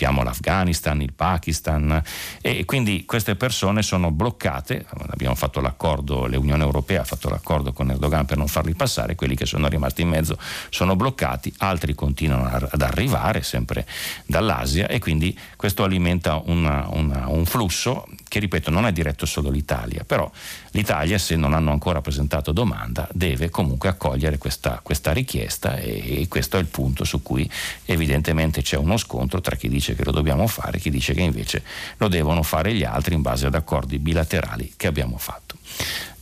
sappiamo 0.00 0.22
l'Afghanistan, 0.22 1.00
il 1.00 1.14
Pakistan. 1.14 2.02
E 2.40 2.64
quindi 2.66 3.04
queste 3.04 3.34
persone 3.34 3.82
sono 3.82 4.10
bloccate, 4.10 4.86
abbiamo 5.10 5.34
fatto 5.34 5.60
l'accordo, 5.60 6.26
l'Unione 6.26 6.62
Europea 6.62 7.00
ha 7.00 7.04
fatto 7.04 7.28
l'accordo 7.28 7.72
con 7.72 7.90
Erdogan 7.90 8.24
per 8.24 8.36
non 8.36 8.46
farli 8.46 8.74
passare, 8.74 9.14
quelli 9.14 9.36
che 9.36 9.46
sono 9.46 9.68
rimasti 9.68 10.02
in 10.02 10.08
mezzo 10.08 10.38
sono 10.68 10.96
bloccati, 10.96 11.52
altri 11.58 11.94
continuano 11.94 12.44
ad 12.70 12.82
arrivare 12.82 13.42
sempre 13.42 13.86
dall'Asia 14.26 14.86
e 14.86 14.98
quindi 14.98 15.38
questo 15.56 15.82
alimenta 15.82 16.40
una, 16.44 16.86
una, 16.90 17.28
un 17.28 17.44
flusso 17.44 18.06
che 18.30 18.38
ripeto 18.38 18.70
non 18.70 18.86
è 18.86 18.92
diretto 18.92 19.26
solo 19.26 19.50
l'Italia, 19.50 20.04
però 20.04 20.30
l'Italia 20.70 21.18
se 21.18 21.34
non 21.34 21.52
hanno 21.52 21.72
ancora 21.72 22.00
presentato 22.00 22.52
domanda 22.52 23.08
deve 23.12 23.50
comunque 23.50 23.88
accogliere 23.88 24.38
questa, 24.38 24.78
questa 24.84 25.12
richiesta 25.12 25.76
e, 25.76 26.22
e 26.22 26.28
questo 26.28 26.56
è 26.56 26.60
il 26.60 26.66
punto 26.66 27.02
su 27.02 27.22
cui 27.22 27.50
evidentemente 27.86 28.62
c'è 28.62 28.76
uno 28.76 28.96
scontro 28.98 29.40
tra 29.40 29.56
chi 29.56 29.68
dice 29.68 29.96
che 29.96 30.04
lo 30.04 30.12
dobbiamo 30.12 30.46
fare, 30.46 30.78
chi 30.78 30.90
dice 30.90 31.12
che 31.12 31.22
invece 31.22 31.64
lo 31.96 32.06
devono 32.06 32.44
fare 32.44 32.72
gli 32.72 32.84
altri 32.84 33.14
in 33.14 33.22
base 33.22 33.46
ad 33.46 33.54
accordi 33.56 33.98
bilaterali 33.98 34.74
che 34.76 34.86
abbiamo 34.86 35.18
fatto. 35.18 35.56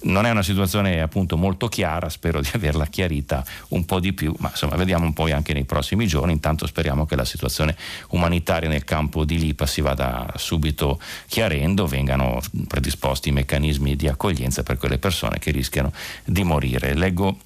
Non 0.00 0.26
è 0.26 0.30
una 0.30 0.42
situazione 0.42 1.00
appunto 1.00 1.36
molto 1.36 1.68
chiara, 1.68 2.08
spero 2.08 2.40
di 2.40 2.50
averla 2.54 2.86
chiarita 2.86 3.44
un 3.68 3.84
po' 3.84 4.00
di 4.00 4.12
più, 4.12 4.34
ma 4.38 4.50
insomma 4.50 4.76
vediamo 4.76 5.12
poi 5.12 5.32
anche 5.32 5.52
nei 5.52 5.64
prossimi 5.64 6.06
giorni, 6.06 6.32
intanto 6.32 6.66
speriamo 6.66 7.06
che 7.06 7.16
la 7.16 7.24
situazione 7.24 7.76
umanitaria 8.10 8.68
nel 8.68 8.84
campo 8.84 9.24
di 9.24 9.38
Lipa 9.38 9.66
si 9.66 9.80
vada 9.80 10.32
subito 10.36 11.00
chiarendo, 11.26 11.86
vengano 11.86 12.40
predisposti 12.66 13.30
i 13.30 13.32
meccanismi 13.32 13.96
di 13.96 14.08
accoglienza 14.08 14.62
per 14.62 14.78
quelle 14.78 14.98
persone 14.98 15.38
che 15.38 15.50
rischiano 15.50 15.92
di 16.24 16.44
morire. 16.44 16.94
Leggo 16.94 17.38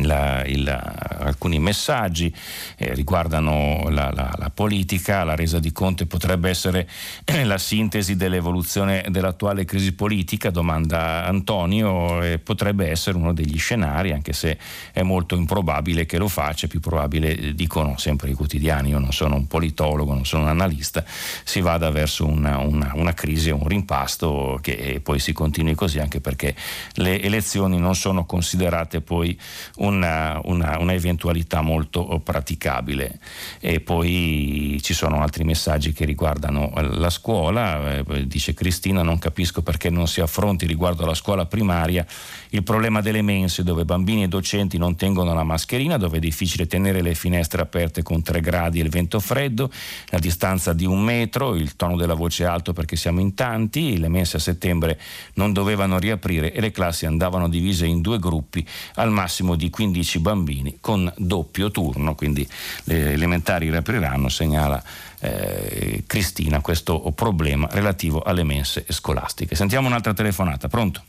la, 0.00 0.42
il, 0.46 0.68
alcuni 0.68 1.58
messaggi 1.58 2.34
eh, 2.76 2.94
riguardano 2.94 3.88
la, 3.90 4.10
la, 4.12 4.32
la, 4.36 4.50
politica, 4.50 5.24
la 5.24 5.34
resa 5.34 5.58
di 5.58 5.72
conti 5.72 6.06
potrebbe 6.06 6.48
essere 6.48 6.88
eh, 7.24 7.44
la 7.44 7.58
sintesi 7.58 8.16
dell'evoluzione 8.16 9.04
dell'attuale 9.08 9.64
crisi 9.64 9.92
politica, 9.92 10.50
domanda 10.50 11.26
Antonio, 11.26 12.22
eh, 12.22 12.38
potrebbe 12.38 12.88
essere 12.88 13.16
uno 13.16 13.32
degli 13.32 13.58
scenari, 13.58 14.12
anche 14.12 14.32
se 14.32 14.58
è 14.92 15.02
molto 15.02 15.36
improbabile 15.36 16.06
che 16.06 16.16
lo 16.16 16.28
faccia, 16.28 16.66
più 16.66 16.80
probabile, 16.80 17.36
eh, 17.36 17.54
dicono 17.54 17.98
sempre 17.98 18.30
i 18.30 18.34
quotidiani, 18.34 18.90
io 18.90 18.98
non 18.98 19.12
sono 19.12 19.34
un 19.34 19.46
politologo, 19.46 20.14
non 20.14 20.24
sono 20.24 20.44
un 20.44 20.48
analista, 20.48 21.04
si 21.44 21.60
vada 21.60 21.90
verso 21.90 22.26
una, 22.26 22.58
una, 22.58 22.92
una 22.94 23.12
crisi 23.12 23.50
un 23.50 23.66
rimpasto 23.66 24.58
che 24.62 25.00
poi 25.02 25.18
si 25.18 25.32
continui 25.32 25.74
così, 25.74 25.98
anche 25.98 26.20
perché 26.20 26.54
le 26.94 27.20
elezioni 27.20 27.78
non 27.78 27.94
sono 27.94 28.24
considerate 28.24 29.00
poi 29.00 29.38
una, 29.82 30.40
una, 30.44 30.78
una, 30.78 30.92
eventualità 30.92 31.60
molto 31.60 32.20
praticabile. 32.22 33.18
E 33.60 33.80
poi 33.80 34.78
ci 34.82 34.94
sono 34.94 35.20
altri 35.20 35.44
messaggi 35.44 35.92
che 35.92 36.04
riguardano 36.04 36.72
la 36.74 37.10
scuola, 37.10 37.98
eh, 37.98 38.26
dice 38.26 38.54
Cristina 38.54 39.02
non 39.02 39.18
capisco 39.18 39.62
perché 39.62 39.90
non 39.90 40.06
si 40.08 40.20
affronti 40.20 40.66
riguardo 40.66 41.04
alla 41.04 41.14
scuola 41.14 41.46
primaria 41.46 42.06
il 42.50 42.62
problema 42.62 43.00
delle 43.00 43.22
mense 43.22 43.62
dove 43.62 43.84
bambini 43.84 44.24
e 44.24 44.28
docenti 44.28 44.78
non 44.78 44.96
tengono 44.96 45.34
la 45.34 45.42
mascherina, 45.42 45.96
dove 45.96 46.18
è 46.18 46.20
difficile 46.20 46.66
tenere 46.66 47.02
le 47.02 47.14
finestre 47.14 47.62
aperte 47.62 48.02
con 48.02 48.22
3 48.22 48.40
gradi 48.40 48.78
e 48.78 48.82
il 48.82 48.90
vento 48.90 49.20
freddo, 49.20 49.70
la 50.06 50.18
distanza 50.18 50.72
di 50.72 50.84
un 50.84 51.02
metro, 51.02 51.54
il 51.54 51.76
tono 51.76 51.96
della 51.96 52.14
voce 52.14 52.44
alto 52.44 52.72
perché 52.72 52.96
siamo 52.96 53.20
in 53.20 53.34
tanti, 53.34 53.98
le 53.98 54.08
mense 54.08 54.36
a 54.36 54.40
settembre 54.40 55.00
non 55.34 55.52
dovevano 55.52 55.98
riaprire 55.98 56.52
e 56.52 56.60
le 56.60 56.70
classi 56.70 57.06
andavano 57.06 57.48
divise 57.48 57.86
in 57.86 58.00
due 58.00 58.18
gruppi 58.18 58.66
al 58.96 59.10
massimo 59.10 59.56
di 59.56 59.70
15 59.72 60.18
bambini 60.20 60.78
con 60.80 61.12
doppio 61.16 61.70
turno, 61.70 62.14
quindi 62.14 62.48
le 62.84 63.12
elementari 63.12 63.70
riapriranno, 63.70 64.28
segnala 64.28 64.80
eh, 65.20 66.04
Cristina 66.06 66.60
questo 66.60 67.00
problema 67.14 67.66
relativo 67.70 68.20
alle 68.20 68.44
mense 68.44 68.84
scolastiche. 68.88 69.54
Sentiamo 69.56 69.88
un'altra 69.88 70.12
telefonata, 70.12 70.68
pronto? 70.68 71.02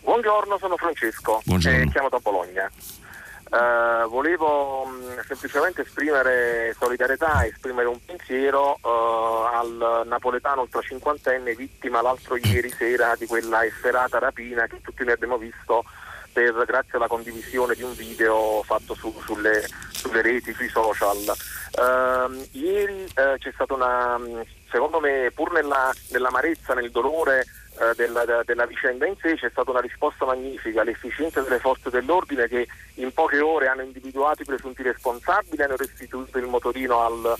Buongiorno, 0.00 0.58
sono 0.58 0.76
Francesco, 0.76 1.40
Buongiorno. 1.44 1.82
Eh, 1.82 1.88
chiamo 1.90 2.08
da 2.08 2.18
Bologna. 2.18 2.70
Uh, 3.52 4.08
volevo 4.08 4.86
mh, 4.86 4.94
mm, 4.94 5.18
semplicemente 5.26 5.82
esprimere 5.82 6.74
solidarietà, 6.78 7.44
esprimere 7.44 7.86
un 7.86 7.98
pensiero 8.02 8.78
uh, 8.80 8.88
al 9.52 10.04
napoletano 10.06 10.62
ultra 10.62 10.80
cinquantenne 10.80 11.54
vittima 11.54 12.00
l'altro 12.00 12.36
ieri 12.36 12.70
sera 12.70 13.14
di 13.14 13.26
quella 13.26 13.62
efferata 13.62 14.18
rapina 14.18 14.66
che 14.66 14.80
tutti 14.80 15.04
noi 15.04 15.12
abbiamo 15.12 15.36
visto 15.36 15.84
per, 16.32 16.64
grazie 16.66 16.96
alla 16.98 17.08
condivisione 17.08 17.74
di 17.74 17.82
un 17.82 17.94
video 17.94 18.62
fatto 18.64 18.94
su, 18.94 19.14
sulle, 19.24 19.66
sulle, 19.90 20.22
reti, 20.22 20.52
sui 20.52 20.68
social. 20.68 21.18
Uh, 21.72 22.46
ieri 22.52 23.06
c'è 23.14 23.50
stata 23.54 23.74
una, 23.74 24.18
secondo 24.70 25.00
me, 25.00 25.30
pur 25.34 25.52
nella, 25.52 25.92
nell'amarezza, 26.10 26.74
nel 26.74 26.90
dolore, 26.90 27.44
eh, 27.80 27.94
della, 27.96 28.42
della, 28.44 28.66
vicenda 28.66 29.06
in 29.06 29.16
sé 29.20 29.34
c'è 29.34 29.48
stata 29.48 29.70
una 29.70 29.80
risposta 29.80 30.26
magnifica, 30.26 30.82
l'efficienza 30.82 31.40
delle 31.40 31.58
forze 31.58 31.88
dell'ordine 31.88 32.46
che 32.46 32.68
in 32.96 33.12
poche 33.14 33.40
ore 33.40 33.68
hanno 33.68 33.80
individuato 33.80 34.42
i 34.42 34.44
presunti 34.44 34.82
responsabili 34.82 35.62
hanno 35.62 35.76
restituito 35.76 36.36
il 36.36 36.46
motorino 36.46 37.00
al, 37.00 37.34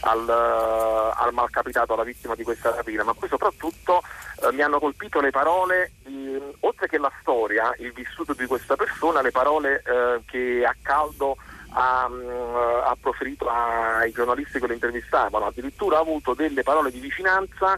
al, 0.00 0.24
uh, 0.26 1.22
al 1.22 1.32
malcapitato, 1.32 1.94
alla 1.94 2.04
vittima 2.04 2.34
di 2.34 2.44
questa 2.44 2.74
rapina, 2.74 3.04
ma 3.04 3.14
poi 3.14 3.28
soprattutto 3.28 4.02
uh, 4.42 4.54
mi 4.54 4.62
hanno 4.62 4.78
colpito 4.78 5.20
le 5.20 5.30
parole, 5.30 5.92
di, 6.04 6.38
oltre 6.60 6.88
che 6.88 6.98
la 6.98 7.12
storia, 7.20 7.74
il 7.78 7.92
vissuto 7.92 8.32
di 8.34 8.46
questa 8.46 8.76
persona, 8.76 9.22
le 9.22 9.30
parole 9.30 9.82
uh, 9.86 10.24
che 10.24 10.64
a 10.66 10.74
caldo 10.82 11.36
ha, 11.70 12.04
ha, 12.04 12.96
proferito 13.00 13.48
ai 13.48 14.10
giornalisti 14.12 14.58
che 14.58 14.66
lo 14.66 14.72
intervistavano, 14.72 15.46
addirittura 15.46 15.98
ha 15.98 16.00
avuto 16.00 16.32
delle 16.32 16.62
parole 16.62 16.90
di 16.90 17.00
vicinanza 17.00 17.76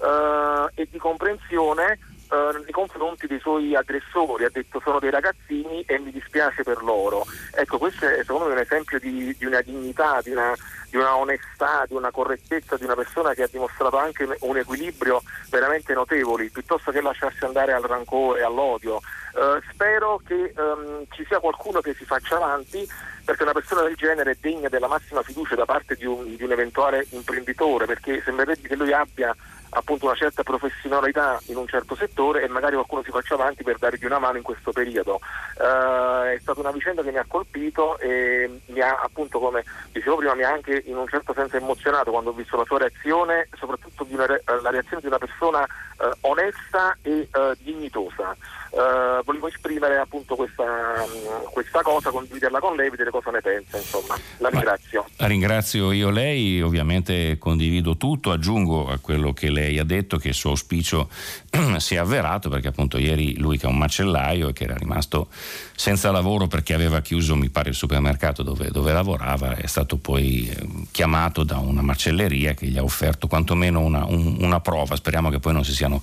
eh, 0.00 0.70
e 0.74 0.88
di 0.90 0.98
comprensione 0.98 1.98
eh, 2.30 2.60
nei 2.62 2.72
confronti 2.72 3.26
dei 3.26 3.40
suoi 3.40 3.74
aggressori, 3.74 4.44
ha 4.44 4.50
detto 4.50 4.80
sono 4.82 4.98
dei 4.98 5.10
ragazzini 5.10 5.82
e 5.82 5.98
mi 5.98 6.10
dispiace 6.10 6.62
per 6.62 6.82
loro. 6.82 7.26
Ecco, 7.52 7.78
questo 7.78 8.06
è 8.06 8.18
secondo 8.18 8.46
me 8.46 8.52
un 8.52 8.58
esempio 8.58 8.98
di, 8.98 9.34
di 9.36 9.44
una 9.44 9.60
dignità, 9.60 10.20
di 10.22 10.30
una, 10.30 10.54
di 10.88 10.96
una, 10.96 11.16
onestà, 11.16 11.84
di 11.86 11.94
una 11.94 12.10
correttezza 12.10 12.76
di 12.76 12.84
una 12.84 12.94
persona 12.94 13.34
che 13.34 13.42
ha 13.42 13.48
dimostrato 13.50 13.96
anche 13.96 14.28
un 14.40 14.56
equilibrio 14.56 15.22
veramente 15.50 15.92
notevole, 15.92 16.50
piuttosto 16.50 16.90
che 16.90 17.00
lasciarsi 17.00 17.44
andare 17.44 17.72
al 17.72 17.82
rancore 17.82 18.40
e 18.40 18.42
all'odio. 18.44 19.00
Eh, 19.34 19.60
spero 19.72 20.20
che 20.24 20.52
ehm, 20.56 21.06
ci 21.10 21.24
sia 21.26 21.38
qualcuno 21.38 21.80
che 21.80 21.94
si 21.94 22.04
faccia 22.04 22.36
avanti 22.36 22.86
perché 23.24 23.42
una 23.42 23.52
persona 23.52 23.82
del 23.82 23.94
genere 23.94 24.32
è 24.32 24.36
degna 24.40 24.68
della 24.68 24.88
massima 24.88 25.22
fiducia 25.22 25.54
da 25.54 25.64
parte 25.64 25.94
di 25.94 26.04
un, 26.04 26.36
di 26.36 26.42
un 26.42 26.50
eventuale 26.50 27.06
imprenditore, 27.10 27.86
perché 27.86 28.20
sembrerebbe 28.24 28.66
che 28.66 28.74
lui 28.74 28.92
abbia 28.92 29.34
appunto 29.70 30.06
una 30.06 30.14
certa 30.14 30.42
professionalità 30.42 31.38
in 31.46 31.56
un 31.56 31.66
certo 31.66 31.94
settore 31.94 32.42
e 32.42 32.48
magari 32.48 32.74
qualcuno 32.74 33.02
si 33.02 33.10
faccia 33.10 33.34
avanti 33.34 33.62
per 33.62 33.78
dargli 33.78 34.04
una 34.04 34.18
mano 34.18 34.36
in 34.36 34.42
questo 34.42 34.72
periodo. 34.72 35.20
Uh, 35.56 36.24
è 36.26 36.38
stata 36.40 36.60
una 36.60 36.72
vicenda 36.72 37.02
che 37.02 37.10
mi 37.10 37.18
ha 37.18 37.24
colpito 37.26 37.98
e 37.98 38.60
mi 38.66 38.80
ha 38.80 38.98
appunto 39.00 39.38
come 39.38 39.64
dicevo 39.92 40.16
prima 40.16 40.34
mi 40.34 40.42
ha 40.42 40.50
anche 40.50 40.82
in 40.86 40.96
un 40.96 41.06
certo 41.06 41.32
senso 41.32 41.56
emozionato 41.56 42.10
quando 42.10 42.30
ho 42.30 42.34
visto 42.34 42.56
la 42.56 42.64
sua 42.64 42.78
reazione, 42.78 43.48
soprattutto 43.56 44.06
una, 44.08 44.26
la 44.26 44.70
reazione 44.70 45.00
di 45.00 45.06
una 45.06 45.18
persona 45.18 45.66
uh, 45.98 46.10
onesta 46.22 46.96
e 47.02 47.28
uh, 47.32 47.54
dignitosa. 47.58 48.36
Uh, 48.70 49.24
volevo 49.24 49.48
esprimere 49.48 49.98
appunto 49.98 50.36
questa, 50.36 50.64
questa, 51.52 51.82
cosa, 51.82 52.10
condividerla 52.10 52.60
con 52.60 52.76
lei, 52.76 52.88
vedere 52.88 53.10
cosa 53.10 53.30
ne 53.30 53.40
pensa, 53.40 53.76
insomma. 53.78 54.16
La 54.38 54.48
ringrazio. 54.48 55.06
Ma, 55.18 55.26
ringrazio 55.26 55.90
io 55.90 56.10
lei, 56.10 56.62
ovviamente 56.62 57.36
condivido 57.38 57.96
tutto, 57.96 58.30
aggiungo 58.30 58.88
a 58.88 58.98
quello 58.98 59.32
che 59.32 59.50
lei 59.50 59.78
ha 59.78 59.84
detto 59.84 60.18
che 60.18 60.28
il 60.28 60.34
suo 60.34 60.50
auspicio 60.50 61.08
si 61.78 61.96
è 61.96 61.98
avverato 61.98 62.48
perché 62.48 62.68
appunto 62.68 62.96
ieri 62.96 63.36
lui 63.38 63.58
che 63.58 63.66
è 63.66 63.68
un 63.68 63.78
macellaio 63.78 64.48
e 64.48 64.52
che 64.52 64.64
era 64.64 64.76
rimasto 64.76 65.28
senza 65.74 66.10
lavoro 66.10 66.46
perché 66.46 66.74
aveva 66.74 67.00
chiuso 67.00 67.34
mi 67.34 67.48
pare 67.48 67.70
il 67.70 67.74
supermercato 67.74 68.42
dove, 68.42 68.70
dove 68.70 68.92
lavorava 68.92 69.56
è 69.56 69.66
stato 69.66 69.96
poi 69.96 70.48
ehm, 70.48 70.86
chiamato 70.90 71.42
da 71.42 71.58
una 71.58 71.82
macelleria 71.82 72.54
che 72.54 72.66
gli 72.66 72.78
ha 72.78 72.82
offerto 72.82 73.26
quantomeno 73.26 73.80
una, 73.80 74.04
un, 74.04 74.36
una 74.40 74.60
prova, 74.60 74.94
speriamo 74.94 75.30
che 75.30 75.38
poi 75.40 75.54
non 75.54 75.64
si 75.64 75.72
siano, 75.72 76.02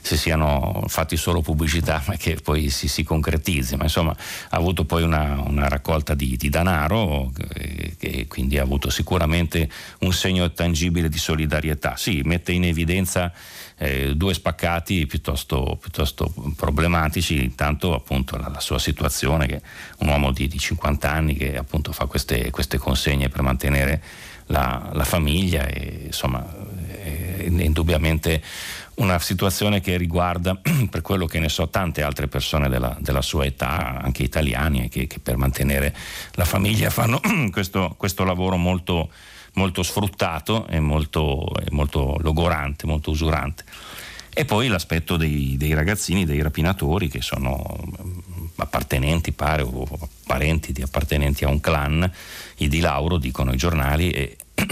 si 0.00 0.16
siano 0.16 0.82
fatti 0.86 1.16
solo 1.16 1.42
pubblicità 1.42 2.02
che 2.16 2.36
poi 2.42 2.70
si, 2.70 2.88
si 2.88 3.02
concretizzi, 3.02 3.76
ma 3.76 3.84
insomma 3.84 4.10
ha 4.10 4.56
avuto 4.56 4.84
poi 4.84 5.02
una, 5.02 5.42
una 5.44 5.68
raccolta 5.68 6.14
di, 6.14 6.36
di 6.36 6.48
denaro 6.48 7.32
e, 7.54 7.96
e 7.98 8.26
quindi 8.26 8.58
ha 8.58 8.62
avuto 8.62 8.90
sicuramente 8.90 9.68
un 10.00 10.12
segno 10.12 10.50
tangibile 10.52 11.08
di 11.08 11.18
solidarietà. 11.18 11.96
Sì, 11.96 12.22
mette 12.24 12.52
in 12.52 12.64
evidenza 12.64 13.32
eh, 13.78 14.14
due 14.16 14.34
spaccati 14.34 15.06
piuttosto, 15.06 15.78
piuttosto, 15.80 16.32
problematici, 16.56 17.42
intanto 17.42 17.94
appunto 17.94 18.36
la, 18.36 18.48
la, 18.48 18.60
sua 18.60 18.78
situazione 18.78 19.46
che 19.46 19.62
un 19.98 20.08
uomo 20.08 20.32
di, 20.32 20.48
di 20.48 20.58
50 20.58 21.10
anni 21.10 21.34
che 21.36 21.56
appunto 21.56 21.92
fa 21.92 22.06
queste, 22.06 22.50
queste 22.50 22.78
consegne 22.78 23.28
per 23.28 23.42
mantenere 23.42 24.02
la, 24.46 24.90
la 24.92 25.04
famiglia 25.04 25.66
e 25.66 26.04
insomma 26.06 26.44
è, 26.88 27.44
è 27.44 27.62
indubbiamente 27.62 28.42
una 28.98 29.18
situazione 29.18 29.80
che 29.80 29.96
riguarda, 29.96 30.58
per 30.90 31.02
quello 31.02 31.26
che 31.26 31.38
ne 31.38 31.48
so, 31.48 31.68
tante 31.68 32.02
altre 32.02 32.28
persone 32.28 32.68
della, 32.68 32.96
della 33.00 33.22
sua 33.22 33.44
età, 33.44 34.00
anche 34.00 34.22
italiani, 34.22 34.88
che, 34.88 35.06
che, 35.06 35.18
per 35.18 35.36
mantenere 35.36 35.94
la 36.32 36.44
famiglia 36.44 36.90
fanno 36.90 37.20
questo, 37.50 37.94
questo 37.96 38.24
lavoro 38.24 38.56
molto, 38.56 39.10
molto 39.54 39.82
sfruttato 39.82 40.66
e 40.68 40.80
molto, 40.80 41.46
molto, 41.70 42.16
logorante, 42.20 42.86
molto 42.86 43.10
usurante. 43.10 43.64
E 44.32 44.44
poi 44.44 44.68
l'aspetto 44.68 45.16
dei, 45.16 45.56
dei, 45.56 45.74
ragazzini, 45.74 46.24
dei 46.24 46.42
rapinatori 46.42 47.08
che 47.08 47.20
sono 47.20 47.76
appartenenti, 48.56 49.32
pare, 49.32 49.62
o 49.62 49.86
parenti 50.26 50.72
di 50.72 50.82
appartenenti 50.82 51.44
a 51.44 51.48
un 51.48 51.60
clan, 51.60 52.08
i 52.58 52.68
di 52.68 52.78
Lauro, 52.80 53.16
dicono 53.16 53.52
i 53.52 53.56
giornali, 53.56 54.10
e 54.10 54.36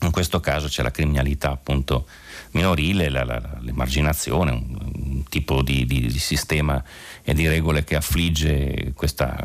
in 0.00 0.10
questo 0.10 0.40
caso 0.40 0.68
c'è 0.68 0.82
la 0.82 0.90
criminalità 0.90 1.50
appunto 1.50 2.06
minorile, 2.52 3.08
la, 3.08 3.24
la, 3.24 3.40
l'emarginazione, 3.60 4.50
un, 4.50 4.92
un 4.94 5.22
tipo 5.28 5.62
di, 5.62 5.84
di, 5.86 6.00
di, 6.00 6.18
sistema 6.18 6.82
e 7.22 7.34
di 7.34 7.46
regole 7.48 7.84
che 7.84 7.96
affligge 7.96 8.92
questa, 8.94 9.36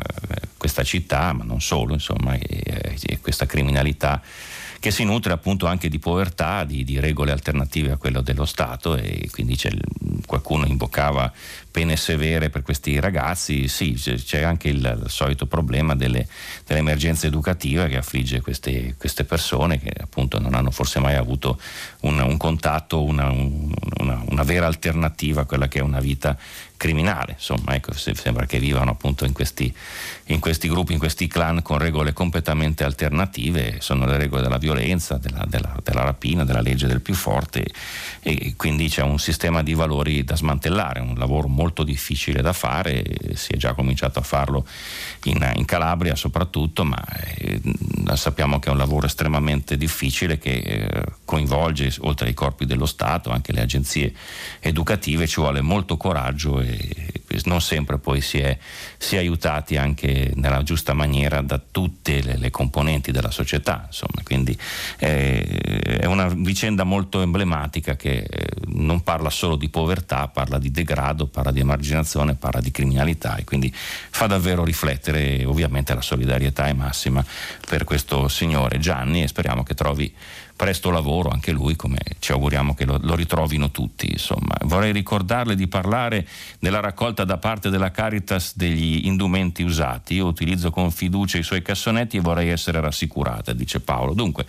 questa 0.56 0.82
città, 0.82 1.32
ma 1.32 1.44
non 1.44 1.60
solo, 1.60 1.92
insomma, 1.94 2.34
e, 2.34 2.96
e 3.04 3.18
questa 3.20 3.46
criminalità 3.46 4.22
che 4.84 4.90
si 4.90 5.02
nutre 5.04 5.32
appunto 5.32 5.64
anche 5.64 5.88
di 5.88 5.98
povertà, 5.98 6.64
di, 6.64 6.84
di 6.84 7.00
regole 7.00 7.32
alternative 7.32 7.92
a 7.92 7.96
quello 7.96 8.20
dello 8.20 8.44
Stato 8.44 8.96
e 8.96 9.30
quindi 9.30 9.58
qualcuno 10.26 10.66
invocava 10.66 11.32
pene 11.74 11.96
severe 11.96 12.50
per 12.50 12.62
questi 12.62 13.00
ragazzi, 13.00 13.66
sì, 13.66 13.94
c'è 13.94 14.42
anche 14.42 14.68
il, 14.68 14.76
il 14.76 15.10
solito 15.10 15.46
problema 15.46 15.96
delle, 15.96 16.24
dell'emergenza 16.64 17.26
educativa 17.26 17.88
che 17.88 17.96
affligge 17.96 18.40
queste, 18.42 18.94
queste, 18.96 19.24
persone 19.24 19.80
che 19.80 19.90
appunto 20.00 20.38
non 20.38 20.54
hanno 20.54 20.70
forse 20.70 21.00
mai 21.00 21.16
avuto 21.16 21.60
un, 22.02 22.20
un 22.20 22.36
contatto, 22.36 23.02
una, 23.02 23.28
una, 23.28 24.22
una 24.24 24.42
vera 24.44 24.66
alternativa 24.66 25.40
a 25.40 25.44
quella 25.46 25.66
che 25.66 25.80
è 25.80 25.82
una 25.82 25.98
vita 25.98 26.38
criminale. 26.76 27.32
Insomma, 27.38 27.74
ecco, 27.74 27.92
sembra 27.92 28.46
che 28.46 28.58
vivano 28.58 28.90
appunto 28.90 29.24
in 29.24 29.32
questi, 29.32 29.74
in 30.26 30.38
questi, 30.38 30.68
gruppi, 30.68 30.92
in 30.92 30.98
questi 30.98 31.26
clan 31.26 31.62
con 31.62 31.78
regole 31.78 32.12
completamente 32.12 32.84
alternative, 32.84 33.78
sono 33.80 34.06
le 34.06 34.16
regole 34.16 34.42
della 34.42 34.58
violenza, 34.58 35.16
della, 35.16 35.44
della, 35.48 35.74
della 35.82 36.02
rapina, 36.02 36.44
della 36.44 36.60
legge 36.60 36.86
del 36.86 37.00
più 37.00 37.14
forte 37.14 37.66
e 38.20 38.54
quindi 38.56 38.88
c'è 38.88 39.02
un 39.02 39.18
sistema 39.18 39.62
di 39.62 39.74
valori 39.74 40.24
da 40.24 40.36
smantellare, 40.36 41.00
un 41.00 41.14
lavoro 41.16 41.48
molto 41.48 41.63
molto 41.64 41.82
difficile 41.82 42.42
da 42.42 42.52
fare, 42.52 43.02
si 43.32 43.52
è 43.52 43.56
già 43.56 43.72
cominciato 43.72 44.18
a 44.18 44.22
farlo 44.22 44.66
in, 45.24 45.52
in 45.56 45.64
Calabria 45.64 46.14
soprattutto, 46.14 46.84
ma 46.84 47.02
eh, 47.36 47.60
sappiamo 48.14 48.58
che 48.58 48.68
è 48.68 48.72
un 48.72 48.78
lavoro 48.78 49.06
estremamente 49.06 49.76
difficile 49.76 50.38
che 50.38 50.52
eh, 50.52 51.04
coinvolge 51.24 51.92
oltre 52.00 52.28
ai 52.28 52.34
corpi 52.34 52.66
dello 52.66 52.86
Stato 52.86 53.30
anche 53.30 53.52
le 53.52 53.62
agenzie 53.62 54.12
educative, 54.60 55.26
ci 55.26 55.40
vuole 55.40 55.60
molto 55.60 55.96
coraggio 55.96 56.60
e 56.60 57.22
non 57.44 57.60
sempre 57.60 57.98
poi 57.98 58.20
si 58.20 58.38
è, 58.38 58.56
si 58.96 59.16
è 59.16 59.18
aiutati 59.18 59.76
anche 59.76 60.32
nella 60.34 60.62
giusta 60.62 60.92
maniera 60.92 61.40
da 61.40 61.60
tutte 61.70 62.22
le, 62.22 62.36
le 62.36 62.50
componenti 62.50 63.10
della 63.10 63.30
società, 63.30 63.84
insomma, 63.86 64.22
quindi 64.22 64.56
eh, 64.98 65.42
è 66.00 66.06
una 66.06 66.28
vicenda 66.28 66.84
molto 66.84 67.22
emblematica 67.22 67.96
che 67.96 68.26
eh, 68.28 68.46
non 68.66 69.02
parla 69.02 69.30
solo 69.30 69.56
di 69.56 69.68
povertà, 69.68 70.28
parla 70.28 70.58
di 70.58 70.70
degrado, 70.70 71.26
parla 71.26 71.50
di 71.50 71.60
emarginazione, 71.60 72.34
parla 72.34 72.60
di 72.60 72.70
criminalità 72.70 73.36
e 73.36 73.44
quindi 73.44 73.72
fa 73.74 74.26
davvero 74.26 74.64
riflettere, 74.64 75.13
ovviamente 75.44 75.94
la 75.94 76.00
solidarietà 76.00 76.66
è 76.66 76.72
massima 76.72 77.24
per 77.68 77.84
questo 77.84 78.28
signore 78.28 78.78
Gianni 78.78 79.22
e 79.22 79.28
speriamo 79.28 79.62
che 79.62 79.74
trovi 79.74 80.12
presto 80.56 80.90
lavoro 80.90 81.30
anche 81.30 81.50
lui, 81.50 81.76
come 81.76 81.98
ci 82.20 82.32
auguriamo 82.32 82.74
che 82.74 82.84
lo, 82.84 82.98
lo, 83.02 83.14
ritrovino 83.14 83.70
tutti. 83.70 84.10
Insomma. 84.10 84.54
Vorrei 84.62 84.92
ricordarle 84.92 85.54
di 85.54 85.66
parlare 85.66 86.26
della 86.58 86.80
raccolta 86.80 87.24
da 87.24 87.38
parte 87.38 87.70
della 87.70 87.90
Caritas 87.90 88.56
degli 88.56 89.06
indumenti 89.06 89.62
usati. 89.62 90.14
Io 90.14 90.26
utilizzo 90.26 90.70
con 90.70 90.90
fiducia 90.90 91.38
i 91.38 91.42
suoi 91.42 91.62
cassonetti 91.62 92.16
e 92.16 92.20
vorrei 92.20 92.48
essere 92.48 92.80
rassicurata, 92.80 93.52
dice 93.52 93.80
Paolo. 93.80 94.14
Dunque, 94.14 94.46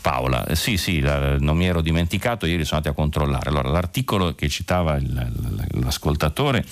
Paola, 0.00 0.46
eh, 0.46 0.56
sì, 0.56 0.76
sì, 0.76 1.00
la, 1.00 1.38
non 1.38 1.56
mi 1.56 1.66
ero 1.66 1.80
dimenticato, 1.80 2.46
ieri 2.46 2.64
sono 2.64 2.76
andati 2.78 2.94
a 2.94 3.00
controllare. 3.00 3.50
Allora, 3.50 3.68
l'articolo 3.68 4.34
che 4.34 4.48
citava 4.48 4.96
il, 4.96 5.32
l'ascoltatore 5.72 6.64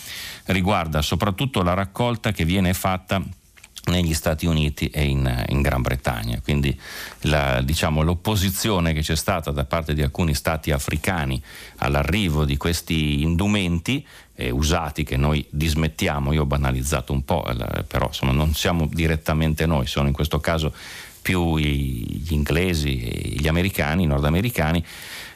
riguarda 0.47 1.03
soprattutto 1.03 1.62
la 1.62 1.74
raccolta 1.74 2.30
che 2.30 2.45
viene 2.45 2.72
fatta 2.72 3.22
negli 3.87 4.14
Stati 4.14 4.47
Uniti 4.47 4.89
e 4.89 5.05
in, 5.05 5.45
in 5.49 5.61
Gran 5.62 5.82
Bretagna. 5.82 6.41
Quindi 6.43 6.78
la, 7.22 7.61
diciamo, 7.62 8.03
l'opposizione 8.03 8.93
che 8.93 9.01
c'è 9.01 9.16
stata 9.16 9.51
da 9.51 9.64
parte 9.64 9.95
di 9.95 10.03
alcuni 10.03 10.34
stati 10.34 10.70
africani 10.70 11.41
all'arrivo 11.76 12.45
di 12.45 12.57
questi 12.57 13.22
indumenti 13.22 14.05
eh, 14.34 14.51
usati 14.51 15.03
che 15.03 15.16
noi 15.16 15.45
dismettiamo, 15.51 16.32
io 16.32 16.43
ho 16.43 16.47
banalizzato 16.47 17.12
un 17.12 17.24
po', 17.24 17.47
eh, 17.47 17.82
però 17.84 18.07
insomma, 18.07 18.32
non 18.32 18.55
siamo 18.55 18.89
direttamente 18.91 19.66
noi, 19.66 19.87
sono 19.87 20.09
in 20.09 20.14
questo 20.14 20.41
caso 20.41 20.72
più 21.26 21.59
gli 21.59 22.32
inglesi 22.32 23.37
gli 23.37 23.49
americani, 23.49 24.05
i 24.05 24.07
nordamericani, 24.07 24.84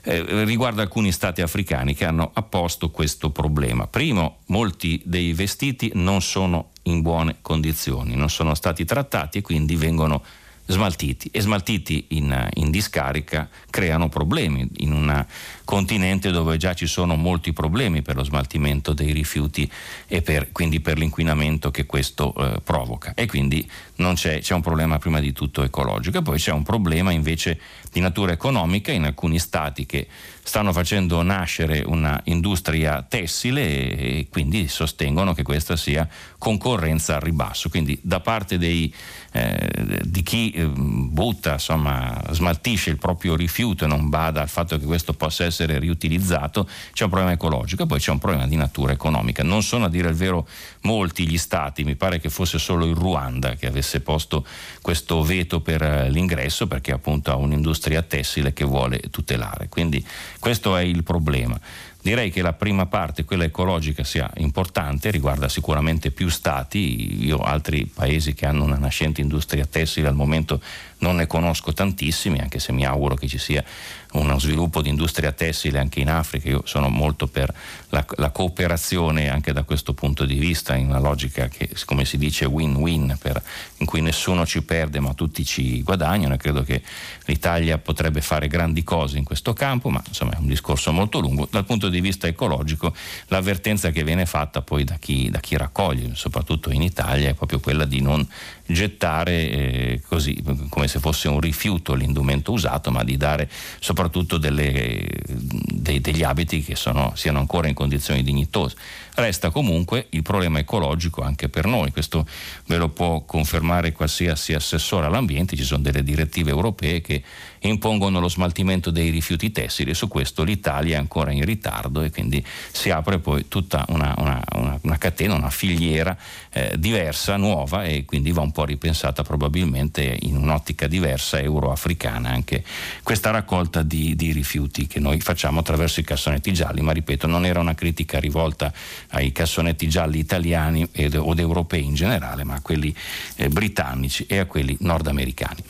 eh, 0.02 0.44
riguarda 0.44 0.82
alcuni 0.82 1.12
stati 1.12 1.42
africani 1.42 1.94
che 1.94 2.04
hanno 2.04 2.30
apposto 2.32 2.90
questo 2.90 3.30
problema. 3.30 3.86
Primo, 3.86 4.38
molti 4.46 5.00
dei 5.04 5.32
vestiti 5.32 5.90
non 5.94 6.22
sono 6.22 6.70
in 6.84 7.02
buone 7.02 7.36
condizioni, 7.42 8.14
non 8.14 8.30
sono 8.30 8.54
stati 8.54 8.84
trattati 8.84 9.38
e 9.38 9.42
quindi 9.42 9.76
vengono 9.76 10.22
smaltiti 10.70 11.28
e 11.32 11.40
smaltiti 11.40 12.06
in, 12.08 12.48
in 12.54 12.70
discarica 12.70 13.48
creano 13.68 14.08
problemi. 14.08 14.68
In 14.78 14.92
un 14.92 15.26
continente 15.64 16.30
dove 16.30 16.56
già 16.56 16.74
ci 16.74 16.86
sono 16.86 17.16
molti 17.16 17.52
problemi 17.52 18.02
per 18.02 18.16
lo 18.16 18.24
smaltimento 18.24 18.92
dei 18.92 19.12
rifiuti 19.12 19.70
e 20.06 20.22
per, 20.22 20.52
quindi 20.52 20.80
per 20.80 20.98
l'inquinamento 20.98 21.70
che 21.70 21.86
questo 21.86 22.34
eh, 22.34 22.60
provoca. 22.62 23.14
E 23.14 23.26
quindi 23.26 23.68
c'è, 23.96 24.40
c'è 24.40 24.54
un 24.54 24.62
problema 24.62 24.98
prima 24.98 25.20
di 25.20 25.32
tutto 25.32 25.62
ecologico. 25.62 26.18
E 26.18 26.22
poi 26.22 26.38
c'è 26.38 26.52
un 26.52 26.62
problema 26.62 27.10
invece 27.10 27.60
di 27.92 28.00
natura 28.00 28.32
economica 28.32 28.92
in 28.92 29.04
alcuni 29.04 29.38
stati 29.38 29.86
che 29.86 30.06
stanno 30.50 30.72
facendo 30.72 31.22
nascere 31.22 31.84
una 31.86 32.20
industria 32.24 33.06
tessile 33.08 33.62
e 33.62 34.26
quindi 34.28 34.66
sostengono 34.66 35.32
che 35.32 35.44
questa 35.44 35.76
sia 35.76 36.08
concorrenza 36.38 37.14
al 37.14 37.20
ribasso. 37.20 37.68
Quindi 37.68 37.96
da 38.02 38.18
parte 38.18 38.58
dei, 38.58 38.92
eh, 39.30 40.00
di 40.02 40.24
chi 40.24 40.50
eh, 40.50 40.66
butta, 40.66 41.52
insomma, 41.52 42.20
smaltisce 42.32 42.90
il 42.90 42.96
proprio 42.96 43.36
rifiuto 43.36 43.84
e 43.84 43.86
non 43.86 44.08
bada 44.08 44.40
al 44.40 44.48
fatto 44.48 44.76
che 44.76 44.86
questo 44.86 45.12
possa 45.12 45.44
essere 45.44 45.78
riutilizzato, 45.78 46.68
c'è 46.94 47.04
un 47.04 47.10
problema 47.10 47.32
ecologico 47.32 47.84
e 47.84 47.86
poi 47.86 48.00
c'è 48.00 48.10
un 48.10 48.18
problema 48.18 48.48
di 48.48 48.56
natura 48.56 48.90
economica. 48.90 49.44
Non 49.44 49.62
sono 49.62 49.84
a 49.84 49.88
dire 49.88 50.08
il 50.08 50.16
vero 50.16 50.48
molti 50.80 51.28
gli 51.28 51.38
stati, 51.38 51.84
mi 51.84 51.94
pare 51.94 52.18
che 52.18 52.28
fosse 52.28 52.58
solo 52.58 52.86
il 52.86 52.96
Ruanda 52.96 53.54
che 53.54 53.68
avesse 53.68 54.00
posto 54.00 54.44
questo 54.82 55.22
veto 55.22 55.60
per 55.60 55.80
eh, 55.80 56.10
l'ingresso 56.10 56.66
perché 56.66 56.90
appunto 56.90 57.30
ha 57.30 57.36
un'industria 57.36 58.02
tessile 58.02 58.52
che 58.52 58.64
vuole 58.64 58.98
tutelare. 59.10 59.68
Quindi 59.68 60.04
questo 60.40 60.76
è 60.76 60.82
il 60.82 61.04
problema. 61.04 61.60
Direi 62.02 62.30
che 62.30 62.40
la 62.40 62.54
prima 62.54 62.86
parte, 62.86 63.24
quella 63.24 63.44
ecologica, 63.44 64.04
sia 64.04 64.30
importante, 64.36 65.10
riguarda 65.10 65.50
sicuramente 65.50 66.10
più 66.10 66.30
stati, 66.30 67.26
io 67.26 67.38
altri 67.38 67.84
paesi 67.84 68.32
che 68.32 68.46
hanno 68.46 68.64
una 68.64 68.78
nascente 68.78 69.20
industria 69.20 69.66
tessile 69.66 70.08
al 70.08 70.14
momento 70.14 70.62
non 71.00 71.16
ne 71.16 71.26
conosco 71.26 71.72
tantissimi, 71.72 72.38
anche 72.38 72.58
se 72.58 72.72
mi 72.72 72.84
auguro 72.84 73.14
che 73.14 73.28
ci 73.28 73.38
sia 73.38 73.64
uno 74.12 74.38
sviluppo 74.40 74.82
di 74.82 74.88
industria 74.88 75.32
tessile 75.32 75.78
anche 75.78 76.00
in 76.00 76.08
Africa. 76.08 76.48
Io 76.48 76.62
sono 76.64 76.88
molto 76.88 77.26
per 77.26 77.52
la, 77.90 78.04
la, 78.16 78.30
cooperazione 78.30 79.28
anche 79.28 79.52
da 79.52 79.62
questo 79.62 79.94
punto 79.94 80.24
di 80.24 80.34
vista, 80.34 80.74
in 80.74 80.86
una 80.86 80.98
logica 80.98 81.48
che, 81.48 81.70
come 81.84 82.04
si 82.04 82.18
dice, 82.18 82.44
win-win, 82.44 83.16
per, 83.20 83.40
in 83.78 83.86
cui 83.86 84.00
nessuno 84.00 84.44
ci 84.46 84.62
perde 84.62 85.00
ma 85.00 85.14
tutti 85.14 85.44
ci 85.44 85.82
guadagnano 85.82 86.34
e 86.34 86.38
credo 86.38 86.62
che 86.62 86.82
l'Italia 87.26 87.78
potrebbe 87.78 88.20
fare 88.20 88.48
grandi 88.48 88.82
cose 88.82 89.18
in 89.18 89.24
questo 89.24 89.52
campo, 89.52 89.90
ma 89.90 90.02
insomma 90.06 90.32
è 90.32 90.38
un 90.38 90.48
discorso 90.48 90.92
molto 90.92 91.20
lungo. 91.20 91.48
Dal 91.50 91.64
punto 91.64 91.88
di 91.88 92.00
vista 92.00 92.26
ecologico 92.26 92.94
l'avvertenza 93.28 93.90
che 93.90 94.02
viene 94.02 94.26
fatta 94.26 94.62
poi 94.62 94.84
da 94.84 94.96
chi, 94.98 95.30
da 95.30 95.40
chi 95.40 95.56
raccoglie, 95.56 96.14
soprattutto 96.14 96.70
in 96.70 96.82
Italia, 96.82 97.30
è 97.30 97.34
proprio 97.34 97.60
quella 97.60 97.84
di 97.84 98.00
non 98.00 98.26
gettare 98.72 99.50
eh, 99.50 100.02
così 100.06 100.42
come 100.68 100.88
se 100.88 100.98
fosse 100.98 101.28
un 101.28 101.40
rifiuto 101.40 101.94
l'indumento 101.94 102.52
usato, 102.52 102.90
ma 102.90 103.04
di 103.04 103.16
dare 103.16 103.48
soprattutto 103.78 104.38
delle, 104.38 105.06
dei, 105.26 106.00
degli 106.00 106.22
abiti 106.22 106.62
che 106.62 106.76
sono, 106.76 107.12
siano 107.14 107.38
ancora 107.38 107.68
in 107.68 107.74
condizioni 107.74 108.22
dignitose. 108.22 108.76
Resta 109.20 109.50
comunque 109.50 110.06
il 110.10 110.22
problema 110.22 110.60
ecologico 110.60 111.20
anche 111.20 111.50
per 111.50 111.66
noi, 111.66 111.92
questo 111.92 112.26
ve 112.64 112.78
lo 112.78 112.88
può 112.88 113.20
confermare 113.20 113.92
qualsiasi 113.92 114.54
assessore 114.54 115.04
all'ambiente, 115.04 115.56
ci 115.56 115.62
sono 115.62 115.82
delle 115.82 116.02
direttive 116.02 116.48
europee 116.48 117.02
che 117.02 117.22
impongono 117.60 118.18
lo 118.18 118.30
smaltimento 118.30 118.90
dei 118.90 119.10
rifiuti 119.10 119.52
tessili. 119.52 119.90
E 119.90 119.94
su 119.94 120.08
questo 120.08 120.42
l'Italia 120.42 120.96
è 120.96 120.98
ancora 120.98 121.32
in 121.32 121.44
ritardo 121.44 122.00
e 122.00 122.10
quindi 122.10 122.42
si 122.72 122.88
apre 122.88 123.18
poi 123.18 123.46
tutta 123.46 123.84
una, 123.88 124.14
una, 124.16 124.42
una, 124.54 124.78
una 124.80 124.96
catena, 124.96 125.34
una 125.34 125.50
filiera 125.50 126.16
eh, 126.50 126.72
diversa, 126.78 127.36
nuova 127.36 127.84
e 127.84 128.06
quindi 128.06 128.32
va 128.32 128.40
un 128.40 128.52
po' 128.52 128.64
ripensata 128.64 129.22
probabilmente 129.22 130.16
in 130.22 130.36
un'ottica 130.36 130.86
diversa 130.86 131.38
euroafricana 131.38 132.30
anche 132.30 132.64
questa 133.02 133.30
raccolta 133.30 133.82
di, 133.82 134.16
di 134.16 134.32
rifiuti 134.32 134.86
che 134.86 134.98
noi 134.98 135.20
facciamo 135.20 135.60
attraverso 135.60 136.00
i 136.00 136.04
cassonetti 136.04 136.54
gialli, 136.54 136.80
ma 136.80 136.92
ripeto 136.92 137.26
non 137.26 137.44
era 137.44 137.60
una 137.60 137.74
critica 137.74 138.18
rivolta 138.18 138.72
ai 139.10 139.32
cassonetti 139.32 139.88
gialli 139.88 140.18
italiani 140.18 140.88
ed, 140.92 141.14
o 141.14 141.34
europei 141.36 141.84
in 141.84 141.94
generale, 141.94 142.44
ma 142.44 142.54
a 142.54 142.60
quelli 142.60 142.94
eh, 143.36 143.48
britannici 143.48 144.26
e 144.26 144.38
a 144.38 144.46
quelli 144.46 144.76
nordamericani. 144.80 145.62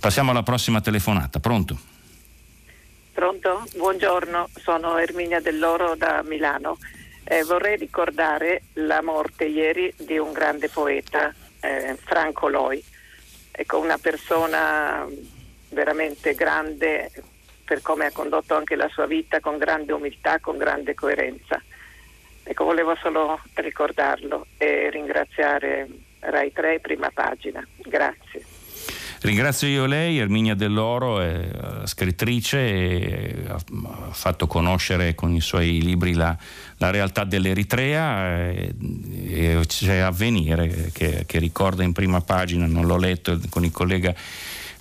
Passiamo 0.00 0.30
alla 0.30 0.42
prossima 0.42 0.80
telefonata. 0.80 1.38
Pronto? 1.38 1.78
Pronto? 3.12 3.64
Buongiorno, 3.76 4.48
sono 4.58 4.98
Erminia 4.98 5.40
Dell'Oro 5.40 5.94
da 5.94 6.22
Milano. 6.22 6.78
Eh, 7.24 7.44
vorrei 7.44 7.76
ricordare 7.76 8.62
la 8.74 9.02
morte 9.02 9.44
ieri 9.44 9.92
di 9.96 10.18
un 10.18 10.32
grande 10.32 10.68
poeta, 10.68 11.32
eh, 11.60 11.96
Franco 12.02 12.48
Loi. 12.48 12.82
Ecco, 13.50 13.78
una 13.78 13.98
persona 13.98 15.06
veramente 15.68 16.34
grande 16.34 17.10
per 17.64 17.80
come 17.80 18.06
ha 18.06 18.12
condotto 18.12 18.56
anche 18.56 18.76
la 18.76 18.88
sua 18.88 19.06
vita, 19.06 19.40
con 19.40 19.56
grande 19.56 19.92
umiltà, 19.92 20.40
con 20.40 20.58
grande 20.58 20.94
coerenza. 20.94 21.62
Ecco, 22.44 22.64
volevo 22.64 22.96
solo 23.00 23.40
ricordarlo 23.54 24.46
e 24.58 24.90
ringraziare 24.90 25.88
Rai 26.20 26.52
3, 26.52 26.80
prima 26.80 27.10
pagina. 27.12 27.66
Grazie. 27.76 28.44
Ringrazio 29.22 29.68
io 29.68 29.86
lei, 29.86 30.18
Erminia 30.18 30.56
Dell'Oro, 30.56 31.20
è 31.20 31.34
eh, 31.34 31.86
scrittrice 31.86 32.58
e 32.58 33.44
ha 33.46 33.58
fatto 34.10 34.48
conoscere 34.48 35.14
con 35.14 35.32
i 35.32 35.40
suoi 35.40 35.80
libri 35.80 36.14
la, 36.14 36.36
la 36.78 36.90
realtà 36.90 37.22
dell'Eritrea 37.22 38.50
e, 38.50 38.74
e 39.28 39.60
c'è 39.64 39.98
Avvenire 39.98 40.90
che, 40.92 41.22
che 41.24 41.38
ricorda 41.38 41.84
in 41.84 41.92
prima 41.92 42.20
pagina, 42.20 42.66
non 42.66 42.84
l'ho 42.84 42.96
letto 42.96 43.38
con 43.48 43.64
il 43.64 43.70
collega 43.70 44.12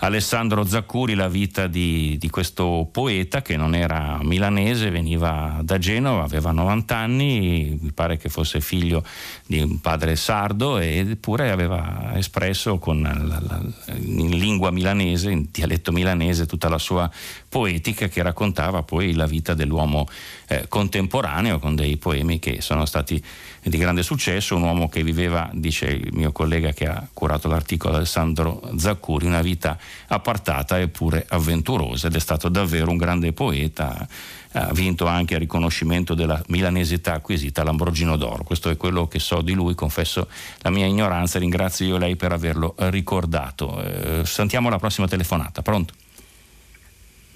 Alessandro 0.04 0.66
Zaccuri 0.66 1.14
la 1.14 1.28
vita 1.28 1.68
di, 1.68 2.18
di, 2.18 2.30
questo 2.30 2.90
poeta 2.92 3.44
che 3.44 3.56
non 3.56 3.76
era 3.76 4.18
milanese, 4.24 4.90
veniva 4.90 5.60
da 5.62 5.78
Genova, 5.78 6.24
aveva 6.24 6.52
90 6.52 6.96
anni, 6.96 7.78
mi 7.80 7.92
pare 7.92 8.18
che 8.18 8.28
fosse 8.28 8.62
figlio 8.62 9.06
di 9.46 9.60
un 9.60 9.80
padre 9.80 10.16
sardo 10.16 10.80
eppure 10.80 11.52
aveva 11.52 12.14
espresso 12.16 12.80
la, 12.84 13.40
la, 13.40 13.62
in 13.98 14.38
lingua 14.40 14.72
milanese, 14.72 15.30
in 15.30 15.48
dialetto 15.52 15.92
milanese, 15.92 16.48
tutta 16.48 16.68
la 16.68 16.80
sua 16.80 17.10
poetica 17.52 18.08
che 18.08 18.24
raccontava 18.24 18.82
poi 18.82 19.12
la 19.12 19.26
vita 19.26 19.54
dell'uomo 19.54 20.08
eh, 20.48 20.70
contemporaneo 20.70 21.60
con 21.60 21.76
dei 21.76 21.98
poemi 21.98 22.40
che 22.40 22.62
sono 22.62 22.86
stati 22.86 23.22
di 23.62 23.78
grande 23.78 24.04
successo, 24.04 24.56
un 24.56 24.62
uomo 24.62 24.88
che 24.88 25.04
viveva, 25.04 25.50
dice 25.52 25.88
il 25.88 26.14
mio 26.14 26.32
collega 26.32 26.72
che 26.72 26.88
ha 26.88 27.06
curato 27.14 27.50
l'articolo 27.50 27.98
Alessandro 27.98 28.62
Zaccuri, 28.78 29.26
una 29.26 29.42
vita 29.42 29.78
appartata 30.08 30.80
eppure 30.80 31.26
avventurosa 31.28 32.08
ed 32.08 32.16
è 32.16 32.20
stato 32.20 32.48
davvero 32.48 32.90
un 32.90 32.96
grande 32.96 33.34
poeta, 33.34 34.08
ha 34.54 34.72
vinto 34.72 35.06
anche 35.06 35.34
il 35.34 35.42
riconoscimento 35.42 36.14
della 36.14 36.42
milanesità 36.48 37.16
acquisita 37.16 37.64
all'Ambrogino 37.64 38.16
d'Oro. 38.16 38.46
Questo 38.46 38.70
è 38.70 38.78
quello 38.78 39.10
che 39.10 39.20
so 39.20 39.42
di 39.42 39.52
lui, 39.52 39.76
confesso 39.76 40.30
la 40.60 40.70
mia 40.70 40.86
ignoranza, 40.86 41.38
ringrazio 41.38 41.86
io 41.86 41.98
lei 41.98 42.16
per 42.16 42.32
averlo 42.32 42.76
ricordato. 42.78 43.84
Eh, 43.84 44.26
sentiamo 44.26 44.70
la 44.70 44.78
prossima 44.78 45.10
telefonata, 45.10 45.62
pronto? 45.62 45.94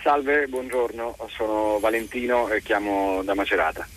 Salve, 0.06 0.46
buongiorno, 0.46 1.18
sono 1.30 1.80
Valentino 1.80 2.48
e 2.50 2.62
chiamo 2.62 3.24
da 3.24 3.34
Macerata. 3.34 3.88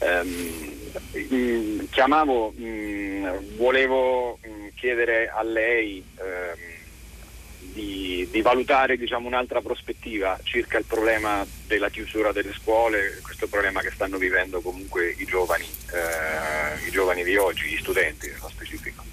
Um, 0.00 1.88
chiamavo, 1.88 2.52
um, 2.54 3.56
volevo 3.56 4.38
um, 4.42 4.70
chiedere 4.74 5.30
a 5.30 5.42
lei 5.42 6.04
ehm, 6.18 7.72
di, 7.72 8.28
di, 8.30 8.42
valutare 8.42 8.98
diciamo, 8.98 9.28
un'altra 9.28 9.62
prospettiva 9.62 10.38
circa 10.42 10.76
il 10.76 10.84
problema 10.84 11.42
della 11.66 11.88
chiusura 11.88 12.32
delle 12.32 12.52
scuole, 12.52 13.18
questo 13.22 13.46
problema 13.46 13.80
che 13.80 13.92
stanno 13.94 14.18
vivendo 14.18 14.60
comunque 14.60 15.14
i 15.16 15.24
giovani, 15.24 15.64
eh, 15.64 16.86
i 16.86 16.90
giovani 16.90 17.24
di 17.24 17.34
oggi, 17.38 17.68
gli 17.68 17.78
studenti 17.78 18.28
nello 18.28 18.50
specifico. 18.50 19.04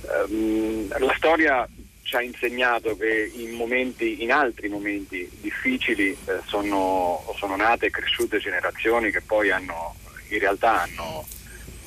la 0.00 1.14
storia 1.16 1.68
ci 2.08 2.16
ha 2.16 2.22
insegnato 2.22 2.96
che 2.96 3.30
in, 3.34 3.50
momenti, 3.50 4.22
in 4.22 4.32
altri 4.32 4.70
momenti 4.70 5.28
difficili 5.42 6.16
eh, 6.24 6.40
sono, 6.46 7.22
sono, 7.36 7.54
nate 7.54 7.86
e 7.86 7.90
cresciute 7.90 8.38
generazioni 8.38 9.10
che 9.10 9.20
poi 9.20 9.50
hanno, 9.50 9.94
in 10.28 10.38
realtà 10.38 10.84
hanno 10.84 11.26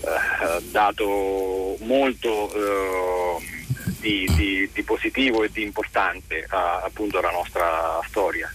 eh, 0.02 0.62
dato 0.70 1.76
molto 1.80 2.54
eh, 2.54 3.64
di, 4.00 4.30
di, 4.36 4.70
di, 4.72 4.84
positivo 4.84 5.42
e 5.42 5.50
di 5.52 5.64
importante 5.64 6.46
a, 6.50 6.82
appunto 6.84 7.18
alla 7.18 7.32
nostra 7.32 8.00
storia. 8.08 8.54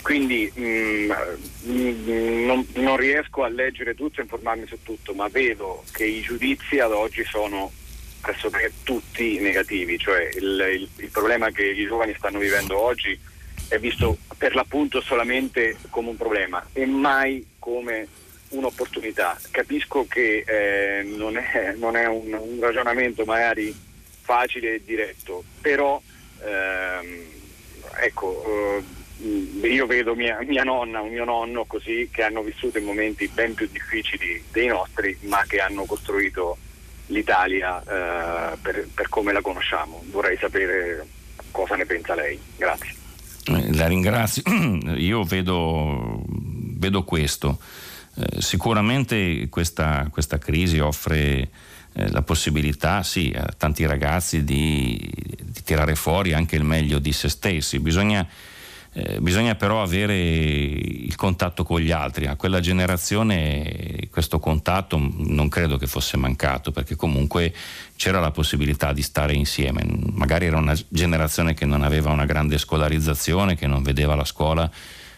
Quindi 0.00 0.50
mh, 0.54 0.62
mm, 0.62 1.10
mh, 1.60 2.10
mm, 2.10 2.44
non, 2.46 2.66
non 2.76 2.96
riesco 2.96 3.42
a 3.44 3.48
leggere 3.48 3.94
tutto 3.94 4.20
e 4.20 4.22
informarmi 4.22 4.66
su 4.66 4.78
tutto, 4.82 5.12
ma 5.12 5.28
vedo 5.28 5.84
che 5.92 6.06
i 6.06 6.22
giudizi 6.22 6.78
ad 6.78 6.92
oggi 6.92 7.22
sono 7.22 7.70
pressoché 8.22 8.72
tutti 8.84 9.40
negativi, 9.40 9.98
cioè 9.98 10.30
il, 10.34 10.66
il, 10.72 10.88
il, 10.96 11.10
problema 11.10 11.50
che 11.50 11.64
i 11.64 11.84
giovani 11.84 12.14
stanno 12.16 12.38
vivendo 12.38 12.78
oggi 12.78 13.18
è 13.68 13.78
visto 13.78 14.16
per 14.38 14.54
l'appunto 14.54 15.00
solamente 15.00 15.76
come 15.90 16.10
un 16.10 16.16
problema 16.16 16.64
e 16.72 16.86
mai 16.86 17.44
come 17.58 18.06
un'opportunità. 18.50 19.38
Capisco 19.50 20.06
che 20.06 20.44
eh, 20.46 21.02
non 21.02 21.36
è, 21.36 21.74
non 21.76 21.96
è 21.96 22.06
un, 22.06 22.32
un, 22.32 22.58
ragionamento 22.60 23.24
magari 23.24 23.74
facile 24.20 24.74
e 24.74 24.82
diretto, 24.84 25.42
però 25.60 26.00
ehm, 26.44 27.24
ecco, 28.00 28.80
eh, 29.20 29.68
io 29.68 29.86
vedo 29.86 30.14
mia, 30.14 30.38
mia, 30.42 30.62
nonna, 30.62 31.00
un 31.00 31.10
mio 31.10 31.24
nonno 31.24 31.64
così, 31.64 32.08
che 32.12 32.22
hanno 32.22 32.42
vissuto 32.42 32.78
in 32.78 32.84
momenti 32.84 33.26
ben 33.26 33.54
più 33.54 33.68
difficili 33.70 34.44
dei 34.52 34.68
nostri, 34.68 35.16
ma 35.22 35.44
che 35.46 35.58
hanno 35.58 35.84
costruito 35.86 36.56
l'Italia 37.12 37.80
eh, 37.80 38.56
per, 38.60 38.88
per 38.92 39.08
come 39.08 39.32
la 39.32 39.40
conosciamo. 39.40 40.02
Vorrei 40.10 40.36
sapere 40.38 41.06
cosa 41.50 41.76
ne 41.76 41.86
pensa 41.86 42.14
lei. 42.14 42.38
Grazie. 42.56 42.94
Eh, 43.44 43.74
la 43.74 43.86
ringrazio. 43.86 44.42
Io 44.96 45.22
vedo, 45.22 46.24
vedo 46.26 47.04
questo. 47.04 47.58
Eh, 48.14 48.40
sicuramente 48.40 49.48
questa, 49.48 50.08
questa, 50.10 50.38
crisi 50.38 50.78
offre 50.78 51.48
eh, 51.92 52.10
la 52.10 52.22
possibilità, 52.22 53.02
sì, 53.02 53.32
a 53.34 53.52
tanti 53.56 53.86
ragazzi 53.86 54.44
di, 54.44 54.98
di, 55.40 55.62
tirare 55.62 55.94
fuori 55.94 56.32
anche 56.32 56.56
il 56.56 56.64
meglio 56.64 56.98
di 56.98 57.12
se 57.12 57.28
stessi. 57.28 57.78
Bisogna 57.78 58.26
eh, 58.94 59.20
bisogna 59.20 59.54
però 59.54 59.80
avere 59.82 60.18
il 60.18 61.14
contatto 61.16 61.64
con 61.64 61.80
gli 61.80 61.90
altri. 61.90 62.26
A 62.26 62.36
quella 62.36 62.60
generazione 62.60 64.08
questo 64.10 64.38
contatto 64.38 64.98
non 65.00 65.48
credo 65.48 65.78
che 65.78 65.86
fosse 65.86 66.18
mancato 66.18 66.70
perché 66.72 66.94
comunque 66.94 67.54
c'era 67.96 68.20
la 68.20 68.30
possibilità 68.30 68.92
di 68.92 69.00
stare 69.00 69.32
insieme. 69.32 69.82
Magari 70.12 70.46
era 70.46 70.58
una 70.58 70.76
generazione 70.88 71.54
che 71.54 71.64
non 71.64 71.82
aveva 71.82 72.10
una 72.10 72.26
grande 72.26 72.58
scolarizzazione, 72.58 73.56
che 73.56 73.66
non 73.66 73.82
vedeva 73.82 74.14
la 74.14 74.26
scuola 74.26 74.70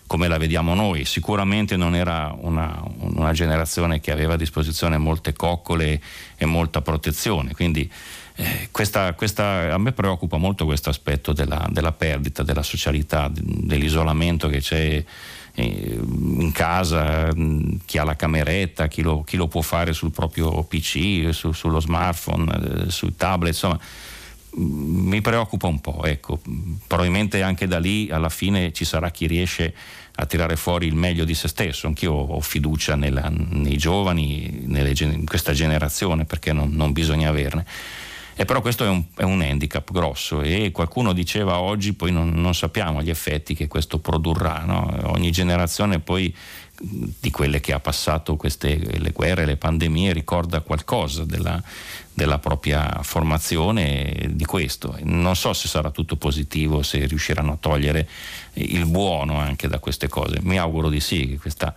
come 0.06 0.28
la 0.28 0.38
vediamo 0.38 0.74
noi. 0.74 1.04
Sicuramente 1.04 1.76
non 1.76 1.96
era 1.96 2.32
una, 2.38 2.80
una 2.98 3.32
generazione 3.32 4.00
che 4.00 4.12
aveva 4.12 4.34
a 4.34 4.36
disposizione 4.36 4.98
molte 4.98 5.32
coccole 5.32 6.00
e 6.36 6.44
molta 6.44 6.82
protezione. 6.82 7.52
Quindi 7.54 7.90
eh, 8.36 8.68
questa, 8.70 9.12
questa, 9.14 9.72
a 9.72 9.78
me 9.78 9.92
preoccupa 9.92 10.36
molto 10.36 10.64
questo 10.64 10.90
aspetto 10.90 11.32
della, 11.32 11.68
della, 11.70 11.92
perdita 11.92 12.42
della 12.42 12.62
socialità, 12.62 13.30
dell'isolamento 13.32 14.48
che 14.48 14.58
c'è 14.58 15.04
eh, 15.54 15.98
in 16.00 16.50
casa, 16.52 17.28
chi 17.84 17.98
ha 17.98 18.04
la 18.04 18.16
cameretta, 18.16 18.88
chi 18.88 19.02
lo, 19.02 19.22
chi 19.22 19.36
lo 19.36 19.46
può 19.46 19.60
fare 19.60 19.92
sul 19.92 20.10
proprio 20.10 20.62
PC, 20.64 21.28
su, 21.32 21.52
sullo 21.52 21.78
smartphone, 21.78 22.86
eh, 22.86 22.90
sui 22.90 23.14
tablet, 23.14 23.52
insomma 23.52 23.78
mi 24.56 25.20
preoccupa 25.20 25.66
un 25.66 25.80
po', 25.80 26.04
ecco. 26.04 26.40
probabilmente 26.86 27.42
anche 27.42 27.66
da 27.66 27.78
lì 27.78 28.08
alla 28.10 28.28
fine 28.28 28.72
ci 28.72 28.84
sarà 28.84 29.10
chi 29.10 29.26
riesce 29.26 29.74
a 30.16 30.26
tirare 30.26 30.54
fuori 30.54 30.86
il 30.86 30.94
meglio 30.94 31.24
di 31.24 31.34
se 31.34 31.48
stesso, 31.48 31.88
anch'io 31.88 32.12
ho 32.12 32.40
fiducia 32.40 32.94
nella, 32.94 33.28
nei 33.30 33.76
giovani, 33.76 34.62
nelle, 34.66 34.92
in 34.96 35.26
questa 35.26 35.52
generazione 35.52 36.24
perché 36.24 36.52
non, 36.52 36.70
non 36.72 36.92
bisogna 36.92 37.28
averne. 37.28 37.64
E 38.36 38.44
però 38.44 38.60
questo 38.60 38.84
è 38.84 38.88
un, 38.88 39.04
è 39.16 39.22
un, 39.22 39.40
handicap 39.42 39.92
grosso 39.92 40.42
e 40.42 40.72
qualcuno 40.72 41.12
diceva 41.12 41.60
oggi 41.60 41.92
poi 41.92 42.10
non, 42.10 42.30
non 42.30 42.54
sappiamo 42.54 43.00
gli 43.00 43.10
effetti 43.10 43.54
che 43.54 43.68
questo 43.68 43.98
produrrà. 43.98 44.64
No? 44.64 44.92
Ogni 45.04 45.30
generazione 45.30 46.00
poi 46.00 46.34
di 46.76 47.30
quelle 47.30 47.60
che 47.60 47.72
ha 47.72 47.78
passato 47.78 48.34
queste, 48.34 48.76
le 48.76 49.10
guerre, 49.10 49.44
le 49.44 49.56
pandemie, 49.56 50.12
ricorda 50.12 50.60
qualcosa 50.60 51.24
della, 51.24 51.62
della 52.12 52.38
propria 52.38 53.00
formazione 53.02 54.30
di 54.30 54.44
questo. 54.44 54.96
Non 55.02 55.36
so 55.36 55.52
se 55.52 55.68
sarà 55.68 55.90
tutto 55.90 56.16
positivo, 56.16 56.82
se 56.82 57.06
riusciranno 57.06 57.52
a 57.52 57.58
togliere 57.60 58.08
il 58.54 58.86
buono 58.86 59.38
anche 59.38 59.68
da 59.68 59.78
queste 59.78 60.08
cose. 60.08 60.38
Mi 60.42 60.58
auguro 60.58 60.88
di 60.88 61.00
sì, 61.00 61.28
che 61.28 61.38
questa 61.38 61.74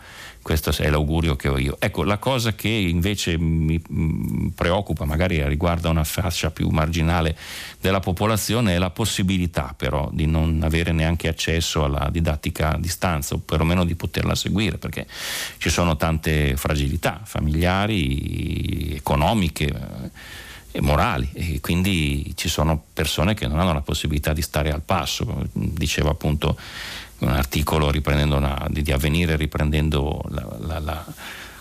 questo 0.47 0.71
è 0.81 0.89
l'augurio 0.89 1.35
che 1.35 1.49
ho 1.49 1.57
io. 1.57 1.75
Ecco, 1.77 2.05
la 2.05 2.19
cosa 2.19 2.53
che 2.53 2.69
invece 2.69 3.37
mi 3.37 3.81
preoccupa, 4.55 5.03
magari 5.03 5.45
riguarda 5.45 5.89
una 5.89 6.05
fascia 6.05 6.51
più 6.51 6.69
marginale 6.69 7.37
della 7.81 7.99
popolazione, 7.99 8.75
è 8.75 8.77
la 8.77 8.89
possibilità 8.89 9.73
però 9.75 10.09
di 10.09 10.25
non 10.25 10.61
avere 10.63 10.93
neanche 10.93 11.27
accesso 11.27 11.83
alla 11.83 12.07
didattica 12.09 12.75
a 12.75 12.77
distanza 12.77 13.35
o 13.35 13.39
perlomeno 13.39 13.83
di 13.83 13.95
poterla 13.95 14.35
seguire, 14.35 14.77
perché 14.77 15.05
ci 15.57 15.69
sono 15.69 15.97
tante 15.97 16.55
fragilità 16.55 17.19
familiari, 17.25 18.95
economiche 18.95 19.65
eh, 19.65 20.09
e 20.71 20.79
morali 20.79 21.29
e 21.33 21.59
quindi 21.59 22.31
ci 22.37 22.47
sono 22.47 22.81
persone 22.93 23.33
che 23.33 23.47
non 23.47 23.59
hanno 23.59 23.73
la 23.73 23.81
possibilità 23.81 24.31
di 24.31 24.41
stare 24.41 24.71
al 24.71 24.81
passo. 24.81 25.45
Diceva 25.51 26.11
appunto 26.11 26.57
un 27.19 27.29
articolo 27.29 27.91
una, 27.91 28.67
di, 28.69 28.81
di, 28.81 28.91
Avvenire 28.91 29.35
riprendendo 29.35 30.21
la, 30.29 30.57
la, 30.59 30.79
la, 30.79 31.05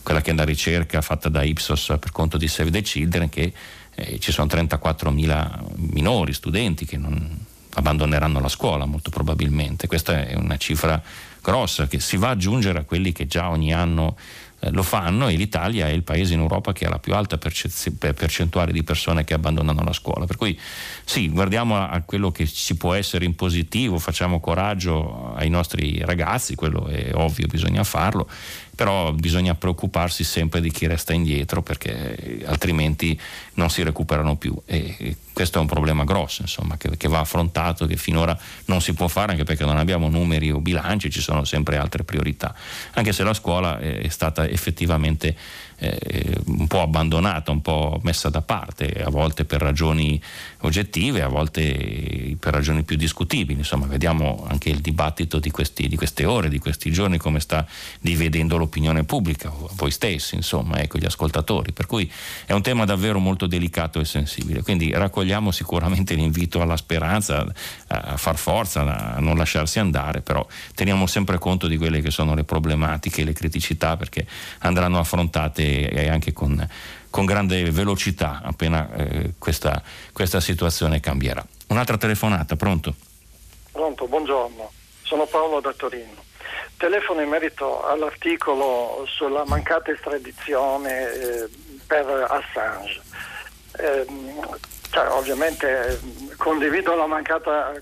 quella 0.03 0.21
che 0.21 0.31
è 0.31 0.35
la 0.35 0.45
ricerca 0.45 1.01
fatta 1.01 1.29
da 1.29 1.43
Ipsos 1.43 1.97
per 1.99 2.13
conto 2.13 2.37
di 2.37 2.49
Save 2.49 2.71
the 2.71 2.83
Children 2.83 3.29
che 3.29 3.53
eh, 3.95 4.19
ci 4.19 4.33
sono 4.33 4.49
34.000 4.49 5.61
minori, 5.77 6.33
studenti 6.33 6.85
che 6.85 6.99
non 6.99 7.45
abbandoneranno 7.75 8.41
la 8.41 8.49
scuola 8.49 8.85
molto 8.85 9.11
probabilmente. 9.11 9.87
Questa 9.87 10.27
è 10.27 10.35
una 10.35 10.57
cifra 10.57 11.03
grossa 11.43 11.87
che 11.87 12.01
si 12.01 12.17
va 12.17 12.31
ad 12.31 12.37
aggiungere 12.37 12.81
a 12.81 12.85
quelli 12.85 13.13
che 13.13 13.27
già 13.27 13.51
ogni 13.51 13.73
anno 13.73 14.17
eh, 14.61 14.71
lo 14.71 14.83
fanno 14.83 15.29
e 15.29 15.37
l'Italia 15.37 15.87
è 15.87 15.91
il 15.91 16.03
paese 16.03 16.35
in 16.35 16.41
Europa 16.41 16.73
che 16.73 16.87
ha 16.87 16.89
la 16.89 16.99
più 16.99 17.15
alta 17.15 17.39
percentuale 17.39 18.73
di 18.73 18.83
persone 18.83 19.25
che 19.25 19.35
abbandonano 19.35 19.83
la 19.83 19.93
scuola. 19.93 20.27
Per 20.27 20.37
cui 20.37 20.59
sì, 21.05 21.29
guardiamo 21.29 21.77
a 21.77 22.01
quello 22.03 22.31
che 22.31 22.47
ci 22.47 22.77
può 22.77 22.95
essere 22.95 23.25
in 23.25 23.35
positivo, 23.35 23.99
facciamo 23.99 24.41
coraggio 24.41 25.35
ai 25.35 25.49
nostri 25.49 26.01
ragazzi, 26.05 26.55
quello 26.55 26.87
è 26.87 27.11
ovvio, 27.15 27.47
bisogna 27.47 27.85
farlo 27.85 28.29
però 28.77 29.11
bisogna 29.13 29.55
preoccuparsi 29.55 30.23
sempre 30.23 30.61
di 30.61 30.71
chi 30.71 30.87
resta 30.87 31.15
indietro 31.15 31.63
perché 31.63 32.45
altrimenti 32.45 33.19
non 33.55 33.71
si 33.71 33.83
recuperano 33.83 34.37
più 34.37 34.55
e 34.67 35.17
questo 35.37 35.59
è 35.59 35.61
un 35.61 35.67
problema 35.67 36.05
grosso 36.05 36.41
insomma, 36.41 36.79
che, 36.79 36.97
che, 36.97 37.09
va 37.09 37.21
affrontato, 37.21 37.85
che 37.85 37.99
finora 37.99 38.35
non 38.69 38.81
si 38.81 38.95
può 38.95 39.07
fare 39.07 39.33
anche 39.33 39.45
perché 39.45 39.67
non 39.67 39.77
abbiamo 39.77 40.09
numeri 40.09 40.51
o 40.51 40.61
bilanci, 40.61 41.11
ci 41.11 41.21
sono 41.21 41.45
sempre 41.45 41.77
altre 41.77 42.05
priorità, 42.05 42.55
anche 42.95 43.13
se 43.13 43.23
la 43.23 43.35
scuola 43.35 43.79
è 43.79 44.09
stata 44.09 44.49
effettivamente 44.49 45.37
eh, 45.79 46.41
un 46.47 46.67
po' 46.67 46.81
abbandonata, 46.81 47.51
un 47.51 47.61
po' 47.61 48.01
messa 48.03 48.31
da 48.31 48.41
parte, 48.41 49.03
a 49.05 49.11
volte 49.11 49.45
per 49.45 49.61
ragioni 49.61 50.19
oggettive, 50.61 51.21
a 51.21 51.29
volte 51.29 52.35
per 52.41 52.55
ragioni 52.55 52.83
più 52.83 52.97
discutibili. 52.97 53.59
Insomma, 53.59 53.85
vediamo 53.85 54.47
anche 54.49 54.71
il 54.71 54.81
dibattito 54.81 55.39
di, 55.39 55.51
questi, 55.51 55.87
di 55.87 55.97
queste 55.97 56.25
ore, 56.25 56.49
di 56.49 56.59
questi 56.59 56.91
giorni, 56.91 57.19
come 57.19 57.41
sta 57.41 57.67
dividendo 58.01 58.57
l'opinione 58.57 59.05
pubblica, 59.05 59.53
voi 59.73 59.91
stessi, 59.91 60.35
insomma, 60.35 60.81
ecco, 60.81 60.99
gli 60.99 61.05
ascoltatori. 61.05 61.73
Per 61.73 61.85
cui 61.85 62.11
è 62.47 62.53
un 62.53 62.63
tema 62.63 62.87
davvero 62.87 63.19
molto 63.19 63.47
delicato 63.47 64.01
e 64.01 64.07
sensibile. 64.07 64.63
Quindi 64.63 64.91
raccogliamo 64.93 65.26
sicuramente 65.51 66.15
l'invito 66.15 66.61
alla 66.61 66.77
speranza, 66.77 67.47
a 67.89 68.17
far 68.17 68.37
forza, 68.37 69.15
a 69.15 69.21
non 69.21 69.37
lasciarsi 69.37 69.79
andare, 69.79 70.21
però 70.21 70.47
teniamo 70.75 71.07
sempre 71.07 71.39
conto 71.39 71.67
di 71.67 71.77
quelle 71.77 72.01
che 72.01 72.11
sono 72.11 72.35
le 72.35 72.45
problematiche, 72.45 73.25
le 73.25 73.33
criticità, 73.33 73.97
perché 73.97 74.27
andranno 74.61 74.99
affrontate 74.99 76.09
anche 76.09 76.33
con, 76.33 76.67
con 77.11 77.25
grande 77.25 77.71
velocità 77.71 78.41
appena 78.43 78.93
eh, 78.95 79.33
questa, 79.39 79.83
questa 80.13 80.41
situazione 80.41 81.01
cambierà. 81.01 81.45
Un'altra 81.69 81.97
telefonata, 81.97 82.57
pronto? 82.57 82.95
Pronto, 83.73 84.07
buongiorno, 84.07 84.71
sono 85.03 85.27
Paolo 85.27 85.61
da 85.61 85.73
Torino. 85.73 86.25
Telefono 86.77 87.23
in 87.23 87.29
merito 87.29 87.87
all'articolo 87.87 89.07
sulla 89.09 89.45
mancata 89.47 89.91
estradizione 89.91 91.11
eh, 91.13 91.49
per 91.87 92.07
Assange. 92.29 93.01
Eh, 93.79 94.07
cioè, 94.91 95.09
ovviamente 95.11 96.01
condivido 96.37 96.95
la 96.95 97.07
mancata 97.07 97.73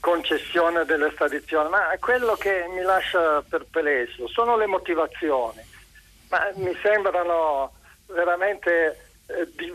concessione 0.00 0.84
dell'estradizione, 0.84 1.68
ma 1.68 1.88
quello 1.98 2.34
che 2.34 2.66
mi 2.74 2.82
lascia 2.82 3.42
perplesso 3.48 4.28
sono 4.28 4.56
le 4.56 4.66
motivazioni 4.66 5.72
ma 6.34 6.50
mi 6.56 6.76
sembrano 6.82 7.72
veramente 8.06 9.12
eh, 9.26 9.48
di, 9.54 9.72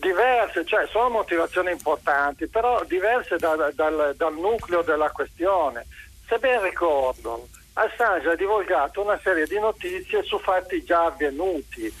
diverse, 0.00 0.64
cioè 0.64 0.86
sono 0.86 1.10
motivazioni 1.10 1.72
importanti, 1.72 2.46
però 2.46 2.84
diverse 2.84 3.36
da, 3.36 3.56
dal, 3.74 4.14
dal, 4.16 4.34
nucleo 4.34 4.82
della 4.82 5.10
questione. 5.10 5.86
Se 6.28 6.38
ben 6.38 6.62
ricordo, 6.62 7.48
Assange 7.72 8.30
ha 8.30 8.36
divulgato 8.36 9.02
una 9.02 9.18
serie 9.22 9.46
di 9.46 9.58
notizie 9.58 10.22
su 10.22 10.38
fatti 10.38 10.84
già 10.84 11.06
avvenuti 11.06 11.92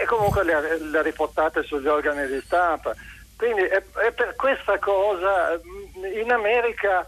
e 0.00 0.04
comunque 0.06 0.44
le 0.44 0.54
ha, 0.54 1.02
riportate 1.02 1.62
sugli 1.64 1.86
organi 1.86 2.26
di 2.26 2.40
stampa. 2.44 2.94
Quindi 3.36 3.62
è, 3.62 3.82
è 4.06 4.12
per 4.12 4.34
questa 4.36 4.78
cosa 4.78 5.60
in 6.14 6.30
America 6.30 7.04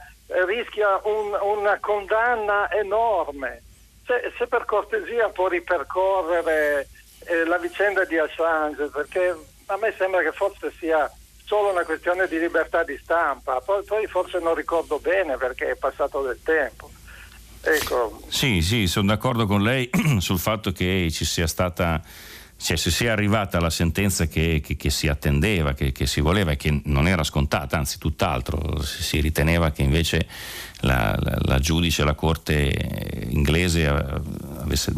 rischia 0.47 1.01
un, 1.05 1.37
una 1.41 1.79
condanna 1.81 2.71
enorme 2.73 3.63
se, 4.07 4.33
se 4.37 4.47
per 4.47 4.65
cortesia 4.65 5.29
può 5.31 5.49
ripercorrere 5.49 6.89
eh, 7.27 7.45
la 7.45 7.59
vicenda 7.59 8.05
di 8.05 8.19
Assange, 8.19 8.89
perché 8.93 9.35
a 9.67 9.77
me 9.77 9.95
sembra 9.97 10.23
che 10.23 10.33
forse 10.33 10.73
sia 10.79 11.11
solo 11.45 11.71
una 11.71 11.85
questione 11.85 12.27
di 12.29 12.39
libertà 12.39 12.85
di 12.85 12.99
stampa, 13.03 13.61
poi, 13.61 13.83
poi 13.85 14.07
forse 14.07 14.39
non 14.39 14.55
ricordo 14.55 14.99
bene 14.99 15.37
perché 15.37 15.71
è 15.71 15.77
passato 15.77 16.23
del 16.23 16.41
tempo. 16.43 16.91
Ecco. 17.63 18.21
Sì, 18.29 18.61
sì, 18.61 18.87
sono 18.87 19.07
d'accordo 19.07 19.47
con 19.47 19.63
lei 19.63 19.89
sul 20.21 20.39
fatto 20.39 20.71
che 20.71 21.09
ci 21.11 21.25
sia 21.25 21.47
stata 21.47 22.03
cioè, 22.65 22.79
se 22.79 22.91
si 22.91 23.05
è 23.05 23.09
arrivata 23.09 23.59
alla 23.59 23.69
sentenza 23.69 24.27
che, 24.27 24.63
che, 24.65 24.75
che 24.75 24.89
si 24.89 25.07
attendeva, 25.07 25.75
che, 25.75 25.93
che, 25.93 26.07
si 26.07 26.23
voleva 26.23 26.53
e 26.53 26.57
che 26.57 26.81
non 26.85 27.07
era 27.07 27.23
scontata, 27.23 27.77
anzi 27.77 27.99
tutt'altro, 27.99 28.83
si 28.83 29.21
riteneva 29.21 29.71
che 29.71 29.83
invece 29.83 30.27
la, 30.81 31.15
la, 31.21 31.39
la 31.43 31.59
giudice, 31.59 32.05
la 32.05 32.15
corte 32.15 33.27
inglese 33.29 33.87
avesse, 33.87 34.95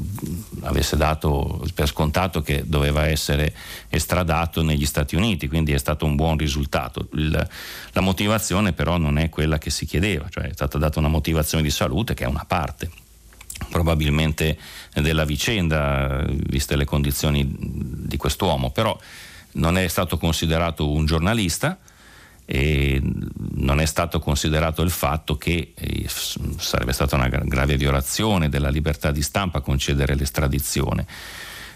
avesse, 0.60 0.96
dato 0.96 1.66
per 1.74 1.88
scontato 1.88 2.40
che 2.40 2.62
doveva 2.64 3.08
essere 3.08 3.52
estradato 3.88 4.62
negli 4.62 4.86
Stati 4.86 5.16
Uniti, 5.16 5.48
quindi 5.48 5.72
è 5.72 5.78
stato 5.78 6.06
un 6.06 6.14
buon 6.14 6.38
risultato. 6.38 7.08
Il, 7.14 7.48
la 7.90 8.00
motivazione 8.00 8.74
però 8.74 8.96
non 8.96 9.18
è 9.18 9.28
quella 9.28 9.58
che 9.58 9.70
si 9.70 9.86
chiedeva, 9.86 10.28
cioè 10.28 10.44
è 10.44 10.52
stata 10.52 10.78
data 10.78 11.00
una 11.00 11.08
motivazione 11.08 11.64
di 11.64 11.70
salute 11.70 12.14
che 12.14 12.22
è 12.22 12.28
una 12.28 12.44
parte 12.46 12.88
probabilmente 13.68 14.58
della 14.94 15.24
vicenda, 15.24 16.24
viste 16.28 16.76
le 16.76 16.84
condizioni 16.84 17.46
di 17.58 18.16
quest'uomo, 18.16 18.70
però 18.70 18.98
non 19.52 19.78
è 19.78 19.86
stato 19.88 20.18
considerato 20.18 20.90
un 20.90 21.06
giornalista 21.06 21.78
e 22.48 23.02
non 23.54 23.80
è 23.80 23.86
stato 23.86 24.20
considerato 24.20 24.82
il 24.82 24.90
fatto 24.90 25.36
che 25.36 25.72
eh, 25.74 26.06
sarebbe 26.58 26.92
stata 26.92 27.16
una 27.16 27.28
grave 27.28 27.76
violazione 27.76 28.48
della 28.48 28.68
libertà 28.68 29.10
di 29.10 29.22
stampa 29.22 29.60
concedere 29.60 30.14
l'estradizione. 30.14 31.06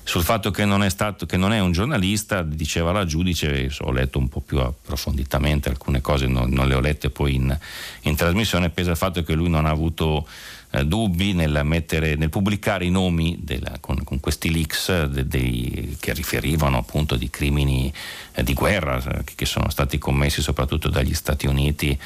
Sul 0.02 0.22
fatto 0.22 0.50
che 0.50 0.64
non, 0.64 0.82
è 0.82 0.88
stato, 0.88 1.26
che 1.26 1.36
non 1.36 1.52
è 1.52 1.60
un 1.60 1.72
giornalista, 1.72 2.42
diceva 2.42 2.90
la 2.90 3.04
giudice, 3.04 3.70
ho 3.80 3.92
letto 3.92 4.18
un 4.18 4.28
po' 4.28 4.40
più 4.40 4.58
approfonditamente 4.58 5.68
alcune 5.68 6.00
cose, 6.00 6.26
non, 6.26 6.50
non 6.50 6.66
le 6.66 6.74
ho 6.74 6.80
lette 6.80 7.10
poi 7.10 7.34
in, 7.34 7.56
in 8.02 8.16
trasmissione, 8.16 8.70
pesa 8.70 8.92
il 8.92 8.96
fatto 8.96 9.22
che 9.22 9.34
lui 9.34 9.48
non 9.48 9.66
ha 9.66 9.70
avuto 9.70 10.26
eh, 10.70 10.84
dubbi 10.84 11.32
nel, 11.32 11.60
mettere, 11.64 12.14
nel, 12.16 12.28
pubblicare 12.28 12.84
i 12.84 12.90
nomi 12.90 13.38
della, 13.42 13.78
con, 13.80 14.02
con, 14.04 14.20
questi 14.20 14.52
leaks 14.52 15.04
de, 15.04 15.26
dei, 15.26 15.96
che 15.98 16.12
riferivano 16.12 16.78
appunto 16.78 17.16
di 17.16 17.28
crimini 17.28 17.92
eh, 18.32 18.42
di 18.42 18.54
guerra 18.54 19.02
eh, 19.02 19.24
che 19.34 19.46
sono 19.46 19.68
stati 19.70 19.98
commessi 19.98 20.42
soprattutto 20.42 20.88
dagli 20.88 21.14
Stati 21.14 21.46
Uniti 21.46 21.98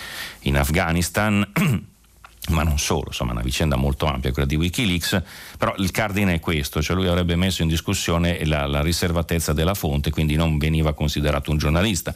in 0.42 0.56
Afghanistan. 0.56 1.46
ma 2.50 2.62
non 2.62 2.78
solo, 2.78 3.04
insomma 3.06 3.32
una 3.32 3.40
vicenda 3.40 3.76
molto 3.76 4.04
ampia 4.04 4.30
quella 4.30 4.46
di 4.46 4.56
Wikileaks, 4.56 5.22
però 5.56 5.74
il 5.78 5.90
cardine 5.90 6.34
è 6.34 6.40
questo, 6.40 6.82
cioè 6.82 6.94
lui 6.94 7.06
avrebbe 7.06 7.36
messo 7.36 7.62
in 7.62 7.68
discussione 7.68 8.44
la, 8.44 8.66
la 8.66 8.82
riservatezza 8.82 9.54
della 9.54 9.72
fonte, 9.72 10.10
quindi 10.10 10.34
non 10.36 10.58
veniva 10.58 10.92
considerato 10.92 11.50
un 11.50 11.56
giornalista. 11.56 12.14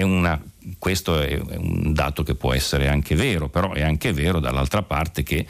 Una, 0.00 0.40
questo 0.78 1.20
è 1.20 1.38
un 1.56 1.92
dato 1.92 2.22
che 2.22 2.34
può 2.34 2.54
essere 2.54 2.88
anche 2.88 3.14
vero, 3.14 3.48
però 3.48 3.72
è 3.72 3.82
anche 3.82 4.12
vero 4.12 4.40
dall'altra 4.40 4.82
parte 4.82 5.22
che 5.22 5.46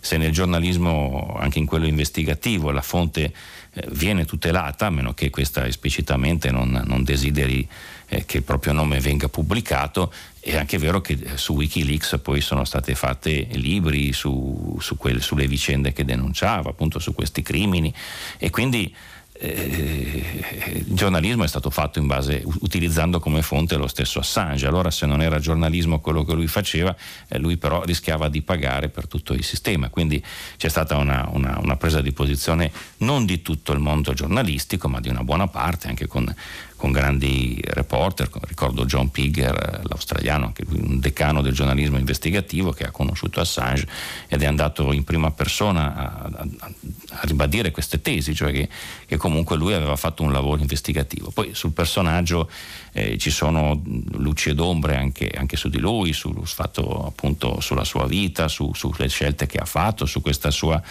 se 0.00 0.18
nel 0.18 0.32
giornalismo, 0.32 1.34
anche 1.38 1.58
in 1.58 1.66
quello 1.66 1.86
investigativo, 1.86 2.70
la 2.70 2.82
fonte 2.82 3.32
eh, 3.72 3.88
viene 3.90 4.24
tutelata, 4.24 4.86
a 4.86 4.90
meno 4.90 5.14
che 5.14 5.30
questa 5.30 5.66
esplicitamente 5.66 6.50
non, 6.50 6.82
non 6.86 7.02
desideri 7.02 7.66
eh, 8.08 8.24
che 8.24 8.36
il 8.36 8.42
proprio 8.42 8.72
nome 8.72 9.00
venga 9.00 9.28
pubblicato, 9.28 10.12
è 10.38 10.56
anche 10.56 10.78
vero 10.78 11.00
che 11.00 11.18
eh, 11.20 11.36
su 11.36 11.54
Wikileaks 11.54 12.20
poi 12.22 12.40
sono 12.40 12.64
state 12.64 12.94
fatte 12.94 13.48
libri 13.52 14.12
su, 14.12 14.76
su 14.80 14.96
quelle, 14.96 15.20
sulle 15.20 15.48
vicende 15.48 15.92
che 15.92 16.04
denunciava, 16.04 16.70
appunto 16.70 16.98
su 17.00 17.14
questi 17.14 17.42
crimini. 17.42 17.92
E 18.38 18.50
quindi 18.50 18.94
eh, 19.38 20.84
il 20.86 20.94
giornalismo 20.94 21.44
è 21.44 21.48
stato 21.48 21.70
fatto 21.70 22.00
base, 22.06 22.42
utilizzando 22.60 23.20
come 23.20 23.42
fonte 23.42 23.76
lo 23.76 23.86
stesso 23.86 24.18
Assange. 24.18 24.66
Allora, 24.66 24.90
se 24.90 25.06
non 25.06 25.22
era 25.22 25.38
giornalismo 25.38 26.00
quello 26.00 26.24
che 26.24 26.34
lui 26.34 26.46
faceva, 26.46 26.94
eh, 27.28 27.38
lui 27.38 27.56
però 27.56 27.82
rischiava 27.84 28.28
di 28.28 28.42
pagare 28.42 28.88
per 28.88 29.06
tutto 29.06 29.32
il 29.32 29.44
sistema. 29.44 29.88
Quindi 29.88 30.22
c'è 30.56 30.68
stata 30.68 30.96
una, 30.96 31.28
una, 31.32 31.58
una, 31.62 31.76
presa 31.76 32.00
di 32.00 32.12
posizione 32.12 32.70
non 32.98 33.26
di 33.26 33.42
tutto 33.42 33.72
il 33.72 33.78
mondo 33.78 34.12
giornalistico, 34.12 34.88
ma 34.88 35.00
di 35.00 35.08
una 35.08 35.22
buona 35.22 35.48
parte, 35.48 35.88
anche 35.88 36.06
con 36.06 36.32
con 36.76 36.92
grandi 36.92 37.58
reporter, 37.64 38.28
ricordo 38.42 38.84
John 38.84 39.10
Pigger, 39.10 39.80
l'australiano, 39.84 40.52
un 40.68 41.00
decano 41.00 41.40
del 41.40 41.54
giornalismo 41.54 41.96
investigativo 41.96 42.70
che 42.72 42.84
ha 42.84 42.90
conosciuto 42.90 43.40
Assange 43.40 43.86
ed 44.28 44.42
è 44.42 44.46
andato 44.46 44.92
in 44.92 45.02
prima 45.02 45.30
persona 45.30 45.94
a, 45.96 46.30
a, 46.32 46.48
a 46.58 47.20
ribadire 47.22 47.70
queste 47.70 48.02
tesi, 48.02 48.34
cioè 48.34 48.52
che, 48.52 48.68
che, 49.06 49.16
comunque 49.16 49.56
lui 49.56 49.72
aveva 49.72 49.96
fatto 49.96 50.22
un 50.22 50.32
lavoro 50.32 50.60
investigativo. 50.60 51.30
Poi 51.30 51.54
sul 51.54 51.72
personaggio 51.72 52.50
eh, 52.96 53.18
ci 53.18 53.30
sono 53.30 53.82
luci 54.12 54.48
ed 54.48 54.58
ombre 54.58 54.96
anche, 54.96 55.30
anche 55.36 55.58
su 55.58 55.68
di 55.68 55.78
lui, 55.78 56.14
sul 56.14 56.34
fatto, 56.46 57.04
appunto, 57.04 57.60
sulla 57.60 57.84
sua 57.84 58.06
vita, 58.06 58.48
su, 58.48 58.72
sulle 58.72 59.08
scelte 59.08 59.46
che 59.46 59.58
ha 59.58 59.66
fatto, 59.66 60.06
su 60.06 60.22
questa 60.22 60.50
sua 60.50 60.82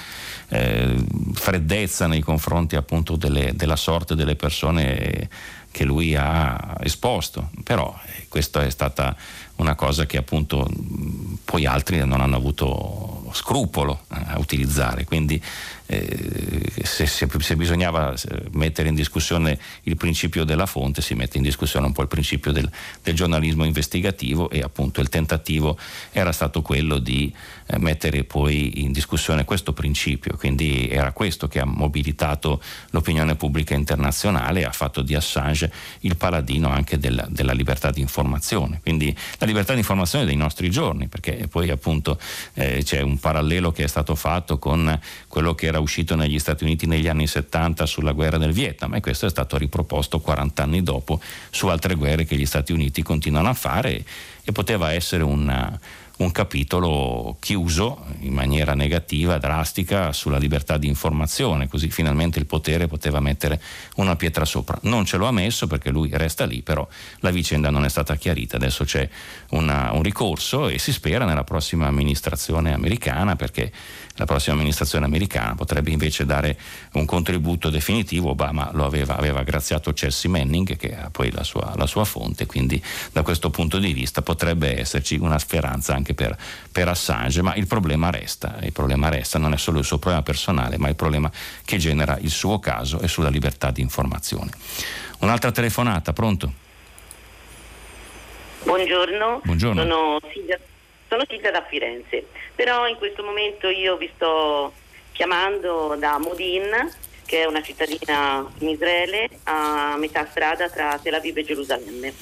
eh, 0.49 1.03
freddezza 1.33 2.05
nei 2.05 2.21
confronti 2.21 2.75
appunto 2.75 3.15
delle, 3.15 3.53
della 3.55 3.75
sorte 3.75 4.13
delle 4.13 4.35
persone 4.35 5.29
che 5.71 5.83
lui 5.83 6.15
ha 6.15 6.77
esposto, 6.79 7.49
però 7.63 7.93
eh, 8.05 8.27
questa 8.29 8.63
è 8.63 8.69
stata 8.69 9.15
una 9.57 9.75
cosa 9.75 10.05
che 10.05 10.17
appunto 10.17 10.69
poi 11.45 11.65
altri 11.65 12.05
non 12.05 12.21
hanno 12.21 12.35
avuto 12.35 13.29
scrupolo 13.31 14.01
eh, 14.13 14.17
a 14.27 14.39
utilizzare, 14.39 15.03
quindi 15.03 15.41
eh, 15.87 16.71
se, 16.83 17.05
se, 17.05 17.27
se, 17.39 17.55
bisognava 17.55 18.13
eh, 18.13 18.43
mettere 18.51 18.89
in 18.89 18.95
discussione 18.95 19.59
il 19.83 19.97
principio 19.97 20.43
della 20.43 20.65
fonte 20.65 21.01
si 21.01 21.13
mette 21.13 21.37
in 21.37 21.43
discussione 21.43 21.85
un 21.85 21.91
po' 21.91 22.01
il 22.01 22.07
principio 22.07 22.51
del, 22.51 22.69
del 23.03 23.13
giornalismo 23.13 23.65
investigativo 23.65 24.49
e 24.49 24.61
appunto 24.61 25.01
il 25.01 25.09
tentativo 25.09 25.77
era 26.11 26.31
stato 26.31 26.61
quello 26.61 26.97
di 26.97 27.31
eh, 27.67 27.79
mettere 27.79 28.23
poi 28.23 28.83
in 28.83 28.91
discussione 28.91 29.45
questo 29.45 29.73
principio, 29.73 30.35
quindi 30.37 30.87
era 30.89 31.11
questo 31.11 31.47
che 31.47 31.59
ha 31.59 31.65
mobilitato 31.65 32.61
l'opinione 32.91 33.35
pubblica 33.35 33.73
internazionale 33.73 34.61
e 34.61 34.65
ha 34.65 34.71
fatto 34.71 35.01
di 35.01 35.15
Assange 35.15 35.71
il 36.01 36.15
paladino 36.15 36.69
anche 36.69 36.97
della, 36.97 37.25
della 37.29 37.53
libertà 37.53 37.89
di 37.89 38.01
informazione, 38.01 38.79
quindi 38.81 39.15
la 39.37 39.45
libertà 39.45 39.73
di 39.73 39.79
informazione 39.79 40.25
dei 40.25 40.35
nostri 40.35 40.69
giorni, 40.69 41.07
perché 41.07 41.47
poi 41.49 41.69
appunto 41.69 42.19
eh, 42.53 42.81
c'è 42.83 43.01
un 43.01 43.17
parallelo 43.17 43.71
che 43.71 43.83
è 43.83 43.87
stato 43.87 44.15
fatto 44.15 44.59
con 44.59 44.99
quello 45.27 45.55
che 45.55 45.65
era 45.65 45.79
uscito 45.79 46.15
negli 46.15 46.39
Stati 46.39 46.63
Uniti 46.63 46.85
negli 46.85 47.07
anni 47.07 47.27
70 47.27 47.85
sulla 47.85 48.11
guerra 48.11 48.37
del 48.37 48.51
Vietnam 48.51 48.93
e 48.95 49.01
questo 49.01 49.25
è 49.25 49.29
stato 49.29 49.57
riproposto 49.57 50.19
40 50.19 50.63
anni 50.63 50.83
dopo 50.83 51.19
su 51.49 51.67
altre 51.67 51.95
guerre 51.95 52.25
che 52.25 52.35
gli 52.35 52.45
Stati 52.45 52.71
Uniti 52.71 53.01
continuano 53.01 53.49
a 53.49 53.53
fare 53.53 54.03
e 54.43 54.51
poteva 54.51 54.93
essere 54.93 55.23
una, 55.23 55.77
un 56.17 56.31
capitolo 56.31 57.35
chiuso 57.39 58.05
in 58.19 58.33
maniera 58.33 58.73
negativa, 58.73 59.37
drastica, 59.37 60.13
sulla 60.13 60.37
libertà 60.37 60.77
di 60.77 60.87
informazione, 60.87 61.67
così 61.67 61.89
finalmente 61.89 62.39
il 62.39 62.45
potere 62.45 62.87
poteva 62.87 63.19
mettere 63.19 63.61
una 63.95 64.15
pietra 64.15 64.45
sopra. 64.45 64.77
Non 64.83 65.05
ce 65.05 65.17
lo 65.17 65.27
ha 65.27 65.31
messo 65.31 65.67
perché 65.67 65.89
lui 65.89 66.09
resta 66.13 66.45
lì, 66.45 66.61
però 66.61 66.87
la 67.19 67.31
vicenda 67.31 67.69
non 67.69 67.83
è 67.83 67.89
stata 67.89 68.15
chiarita, 68.15 68.55
adesso 68.55 68.85
c'è 68.85 69.07
una, 69.49 69.91
un 69.91 70.03
ricorso 70.03 70.69
e 70.69 70.79
si 70.79 70.93
spera 70.93 71.25
nella 71.25 71.43
prossima 71.43 71.87
amministrazione 71.87 72.73
americana 72.73 73.35
perché 73.35 73.71
la 74.17 74.25
prossima 74.25 74.55
amministrazione 74.55 75.05
americana 75.05 75.55
potrebbe 75.55 75.91
invece 75.91 76.25
dare 76.25 76.57
un 76.93 77.05
contributo 77.05 77.69
definitivo. 77.69 78.29
Obama 78.29 78.69
lo 78.73 78.85
aveva, 78.85 79.17
aveva 79.17 79.43
graziato 79.43 79.91
Chelsea 79.93 80.31
Manning, 80.31 80.77
che 80.77 80.95
ha 80.95 81.09
poi 81.09 81.31
la 81.31 81.43
sua, 81.43 81.73
la 81.75 81.85
sua, 81.85 82.05
fonte, 82.05 82.45
quindi 82.45 82.81
da 83.11 83.23
questo 83.23 83.49
punto 83.49 83.77
di 83.77 83.91
vista 83.93 84.21
potrebbe 84.21 84.79
esserci 84.79 85.15
una 85.15 85.39
speranza 85.39 85.93
anche 85.93 86.13
per, 86.13 86.37
per 86.71 86.87
Assange, 86.87 87.41
ma 87.41 87.55
il 87.55 87.67
problema 87.67 88.09
resta, 88.09 88.57
il 88.61 88.71
problema 88.71 89.09
resta, 89.09 89.37
non 89.37 89.53
è 89.53 89.57
solo 89.57 89.79
il 89.79 89.85
suo 89.85 89.97
problema 89.97 90.23
personale, 90.23 90.77
ma 90.77 90.87
il 90.87 90.95
problema 90.95 91.29
che 91.65 91.77
genera 91.77 92.17
il 92.19 92.29
suo 92.29 92.59
caso 92.59 92.99
e 92.99 93.07
sulla 93.07 93.29
libertà 93.29 93.71
di 93.71 93.81
informazione. 93.81 94.51
Un'altra 95.19 95.51
telefonata, 95.51 96.13
pronto? 96.13 96.63
Buongiorno, 98.63 99.41
Buongiorno. 99.43 99.81
sono 99.81 100.19
Silvia 100.33 100.59
sono 101.15 101.25
Silvia 101.29 101.51
da 101.51 101.63
Firenze, 101.63 102.27
però 102.53 102.87
in 102.87 102.97
questo 102.97 103.23
momento 103.23 103.69
io 103.69 103.95
vi 103.95 104.11
sto 104.15 104.73
chiamando 105.13 105.95
da 105.97 106.17
Modin, 106.19 106.91
che 107.25 107.41
è 107.41 107.45
una 107.45 107.63
cittadina 107.63 108.45
in 108.59 108.69
Israele 108.69 109.29
a 109.43 109.95
metà 109.97 110.27
strada 110.29 110.69
tra 110.69 110.99
Tel 111.01 111.13
Aviv 111.13 111.37
e 111.37 111.43
Gerusalemme. 111.43 112.13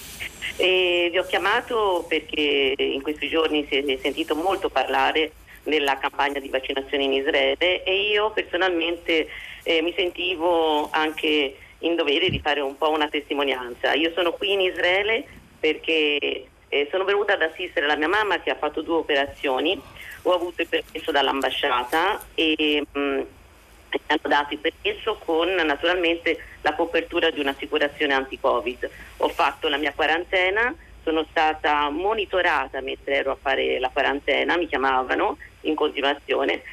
E 0.58 1.10
vi 1.12 1.18
ho 1.18 1.26
chiamato 1.26 2.06
perché 2.08 2.76
in 2.78 3.02
questi 3.02 3.28
giorni 3.28 3.66
si 3.68 3.78
è 3.78 3.98
sentito 4.00 4.36
molto 4.36 4.70
parlare 4.70 5.32
della 5.64 5.98
campagna 5.98 6.40
di 6.40 6.50
vaccinazione 6.50 7.06
in 7.06 7.14
Israele 7.14 7.84
e 7.84 8.10
io 8.10 8.30
personalmente 8.32 9.28
eh, 9.64 9.82
mi 9.82 9.94
sentivo 9.96 10.90
anche 10.92 11.56
in 11.80 11.96
dovere 11.96 12.30
di 12.30 12.40
fare 12.40 12.60
un 12.60 12.78
po' 12.78 12.92
una 12.92 13.08
testimonianza. 13.08 13.94
Io 13.94 14.12
sono 14.14 14.34
qui 14.34 14.52
in 14.52 14.62
Israele 14.62 15.26
perché 15.60 16.48
eh, 16.74 16.88
sono 16.90 17.04
venuta 17.04 17.34
ad 17.34 17.42
assistere 17.44 17.86
la 17.86 17.96
mia 17.96 18.08
mamma 18.08 18.40
che 18.40 18.50
ha 18.50 18.56
fatto 18.56 18.82
due 18.82 18.96
operazioni, 18.96 19.80
ho 20.24 20.34
avuto 20.34 20.64
il 20.64 20.68
permesso 20.68 21.12
dall'ambasciata 21.12 22.20
e 22.34 22.84
mm, 22.98 23.18
mi 23.18 24.00
hanno 24.08 24.20
dato 24.24 24.54
il 24.56 24.60
permesso 24.60 25.20
con 25.24 25.50
naturalmente 25.54 26.40
la 26.62 26.74
copertura 26.74 27.30
di 27.30 27.40
un'assicurazione 27.40 28.14
anti-Covid. 28.14 28.90
Ho 29.18 29.30
fatto 29.30 29.68
la 29.68 29.78
mia 29.78 29.94
quarantena, 29.94 30.74
sono 31.04 31.26
stata 31.30 31.90
monitorata 31.90 32.82
mentre 32.82 33.18
ero 33.18 33.32
a 33.32 33.38
fare 33.40 33.78
la 33.80 33.90
quarantena, 33.94 34.58
mi 34.58 34.68
chiamavano 34.68 35.38
in 35.62 35.76
continuazione. 35.76 36.64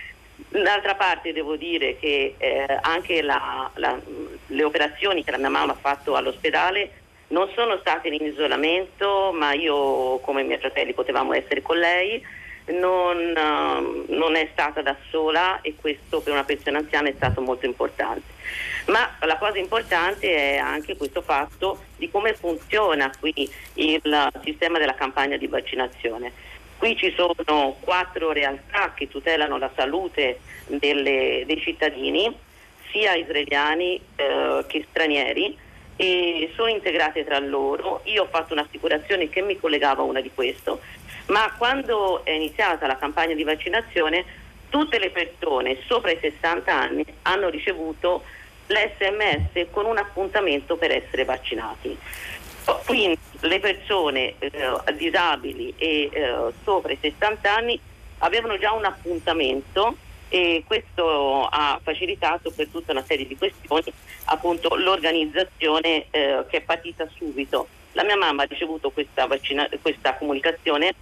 D'altra 0.48 0.94
parte 0.94 1.35
devo 1.35 1.56
dire 1.56 1.98
che 1.98 2.36
eh, 2.39 2.78
anche 2.81 3.20
la, 3.20 3.70
la 3.74 4.01
le 4.51 4.64
operazioni 4.64 5.22
che 5.24 5.31
la 5.31 5.39
mia 5.39 5.48
mamma 5.48 5.72
ha 5.72 5.77
fatto 5.77 6.16
all'ospedale 6.16 6.99
non 7.31 7.48
sono 7.55 7.78
state 7.78 8.09
in 8.09 8.24
isolamento, 8.24 9.32
ma 9.32 9.52
io 9.52 10.19
come 10.19 10.43
i 10.43 10.44
miei 10.44 10.59
fratelli 10.59 10.94
potevamo 10.94 11.32
essere 11.32 11.62
con 11.62 11.78
lei, 11.78 12.24
non, 12.66 13.16
uh, 13.36 14.05
non, 14.15 14.36
è 14.36 14.48
stata 14.52 14.82
da 14.82 14.97
sola 15.11 15.61
e 15.61 15.74
questo 15.81 16.20
per 16.20 16.32
una 16.32 16.44
persona 16.44 16.78
anziana 16.78 17.09
è 17.09 17.15
stato 17.16 17.40
molto 17.40 17.66
importante. 17.66 18.23
Ma 18.86 19.16
la 19.20 19.36
cosa 19.39 19.59
importante 19.59 20.35
è 20.35 20.57
anche 20.57 20.97
questo 20.97 21.23
fatto 21.23 21.81
di 21.97 22.11
come 22.11 22.35
funziona 22.35 23.11
qui 23.19 23.51
il 23.74 24.28
sistema 24.44 24.78
della 24.78 24.94
campagna 24.94 25.36
di 25.36 25.47
vaccinazione. 25.47 26.32
Qui 26.78 26.97
ci 26.97 27.12
sono 27.15 27.77
quattro 27.81 28.32
realtà 28.32 28.93
che 28.94 29.09
tutelano 29.09 29.59
la 29.59 29.70
salute 29.74 30.40
delle, 30.66 31.44
dei 31.47 31.61
cittadini, 31.61 32.35
sia 32.90 33.15
israeliani 33.15 34.01
eh, 34.16 34.65
che 34.66 34.86
stranieri, 34.89 35.57
e 36.01 36.51
sono 36.55 36.68
integrate 36.68 37.27
tra 37.27 37.39
loro. 37.39 38.01
Io 38.05 38.22
ho 38.22 38.28
fatto 38.31 38.55
un'assicurazione 38.55 39.28
che 39.28 39.43
mi 39.43 39.59
collegava 39.59 40.01
a 40.01 40.06
una 40.06 40.22
di 40.22 40.31
questo, 40.35 40.81
ma 41.27 41.55
quando 41.59 42.24
è 42.24 42.31
iniziata 42.31 42.86
la 42.86 42.97
campagna 42.97 43.35
di 43.35 43.44
vaccinazione 43.44 44.24
tutte 44.70 44.98
le 44.98 45.10
persone 45.10 45.77
sopra 45.86 46.10
i 46.10 46.18
60 46.18 46.72
anni 46.72 47.05
hanno 47.22 47.51
ricevuto 47.51 48.22
l'SMS 48.68 49.66
con 49.70 49.85
un 49.85 49.98
appuntamento 49.98 50.77
per 50.77 50.90
essere 50.90 51.27
vaccinati. 51.27 51.94
Quindi 52.86 53.18
le 53.40 53.60
persone 53.60 54.36
eh, 54.39 54.51
disabili 54.97 55.74
e 55.77 56.09
eh, 56.10 56.35
sopra 56.64 56.93
i 56.93 56.98
60 56.98 57.55
anni 57.55 57.78
avevano 58.18 58.56
già 58.56 58.72
un 58.72 58.86
appuntamento 58.86 59.97
e 60.31 60.62
questo 60.65 61.47
ha 61.47 61.78
facilitato 61.82 62.51
per 62.52 62.69
tutta 62.69 62.93
una 62.93 63.05
serie 63.05 63.27
di 63.27 63.36
questioni 63.36 63.93
appunto 64.27 64.77
l'organizzazione 64.77 66.07
eh, 66.11 66.44
che 66.48 66.59
è 66.59 66.61
partita 66.62 67.07
subito. 67.15 67.66
La 67.93 68.05
mia 68.05 68.16
mamma 68.16 68.44
ha 68.44 68.47
ricevuto 68.47 68.90
questa, 68.90 69.27
vaccina- 69.27 69.69
questa 69.82 70.15
comunicazione 70.15 70.94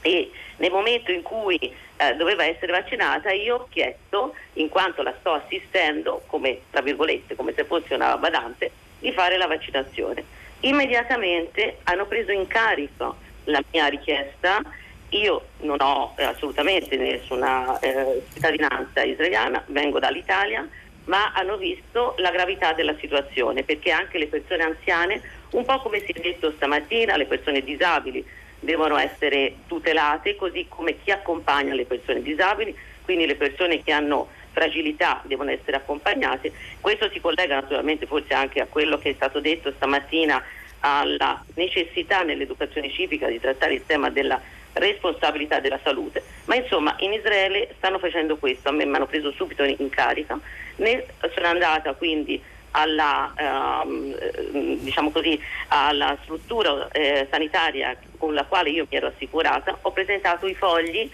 e 0.00 0.30
nel 0.58 0.70
momento 0.70 1.10
in 1.10 1.22
cui 1.22 1.58
eh, 1.58 2.14
doveva 2.14 2.44
essere 2.44 2.70
vaccinata 2.70 3.32
io 3.32 3.56
ho 3.56 3.66
chiesto, 3.68 4.34
in 4.54 4.68
quanto 4.68 5.02
la 5.02 5.14
sto 5.18 5.32
assistendo 5.32 6.22
come, 6.26 6.60
tra 6.70 6.80
virgolette, 6.80 7.34
come 7.34 7.52
se 7.54 7.64
fosse 7.64 7.94
una 7.94 8.16
badante, 8.16 8.70
di 9.00 9.10
fare 9.10 9.36
la 9.36 9.48
vaccinazione. 9.48 10.24
Immediatamente 10.60 11.78
hanno 11.84 12.06
preso 12.06 12.30
in 12.30 12.46
carico 12.46 13.16
la 13.44 13.62
mia 13.72 13.86
richiesta, 13.88 14.62
io 15.10 15.46
non 15.60 15.80
ho 15.80 16.14
eh, 16.16 16.24
assolutamente 16.24 16.96
nessuna 16.96 17.78
eh, 17.78 18.22
cittadinanza 18.32 19.02
israeliana, 19.02 19.62
vengo 19.66 19.98
dall'Italia, 19.98 20.66
ma 21.04 21.32
hanno 21.34 21.56
visto 21.56 22.14
la 22.18 22.30
gravità 22.30 22.72
della 22.72 22.96
situazione 22.98 23.62
perché 23.62 23.90
anche 23.90 24.18
le 24.18 24.26
persone 24.26 24.62
anziane, 24.62 25.20
un 25.50 25.64
po' 25.64 25.78
come 25.80 26.00
si 26.00 26.12
è 26.12 26.20
detto 26.20 26.52
stamattina, 26.52 27.16
le 27.16 27.26
persone 27.26 27.62
disabili, 27.62 28.24
devono 28.58 28.96
essere 28.96 29.56
tutelate, 29.66 30.36
così 30.36 30.66
come 30.68 30.96
chi 31.02 31.10
accompagna 31.10 31.74
le 31.74 31.84
persone 31.84 32.22
disabili, 32.22 32.76
quindi 33.04 33.26
le 33.26 33.36
persone 33.36 33.82
che 33.82 33.92
hanno 33.92 34.28
fragilità 34.52 35.20
devono 35.24 35.50
essere 35.50 35.76
accompagnate. 35.76 36.52
Questo 36.80 37.10
si 37.10 37.20
collega 37.20 37.56
naturalmente 37.56 38.06
forse 38.06 38.32
anche 38.32 38.60
a 38.60 38.66
quello 38.66 38.98
che 38.98 39.10
è 39.10 39.14
stato 39.14 39.40
detto 39.40 39.72
stamattina 39.76 40.42
alla 40.80 41.42
necessità 41.54 42.22
nell'educazione 42.22 42.90
civica 42.90 43.28
di 43.28 43.40
trattare 43.40 43.74
il 43.74 43.86
tema 43.86 44.10
della 44.10 44.40
responsabilità 44.74 45.60
della 45.60 45.80
salute. 45.82 46.22
Ma 46.46 46.54
insomma 46.54 46.94
in 46.98 47.12
Israele 47.12 47.74
stanno 47.76 47.98
facendo 47.98 48.36
questo, 48.36 48.68
a 48.68 48.72
me 48.72 48.84
mi 48.84 48.94
hanno 48.94 49.06
preso 49.06 49.32
subito 49.32 49.62
in 49.64 49.88
carica, 49.88 50.38
ne 50.76 51.06
sono 51.34 51.46
andata 51.46 51.94
quindi 51.94 52.42
alla, 52.72 53.32
ehm, 53.36 54.78
diciamo 54.78 55.10
così, 55.10 55.40
alla 55.68 56.16
struttura 56.22 56.88
eh, 56.90 57.26
sanitaria 57.30 57.96
con 58.18 58.34
la 58.34 58.44
quale 58.44 58.70
io 58.70 58.86
mi 58.88 58.96
ero 58.96 59.08
assicurata, 59.08 59.78
ho 59.82 59.92
presentato 59.92 60.46
i 60.46 60.54
fogli, 60.54 61.10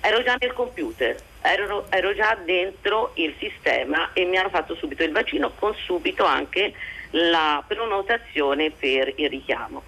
ero 0.00 0.22
già 0.22 0.36
nel 0.38 0.52
computer, 0.52 1.16
ero, 1.40 1.86
ero 1.90 2.14
già 2.14 2.36
dentro 2.44 3.12
il 3.14 3.34
sistema 3.38 4.10
e 4.12 4.24
mi 4.24 4.36
hanno 4.36 4.48
fatto 4.48 4.74
subito 4.74 5.04
il 5.04 5.12
vaccino 5.12 5.52
con 5.54 5.74
subito 5.74 6.24
anche 6.24 6.74
la 7.10 7.62
prenotazione 7.66 8.70
per 8.70 9.12
il 9.16 9.30
richiamo. 9.30 9.82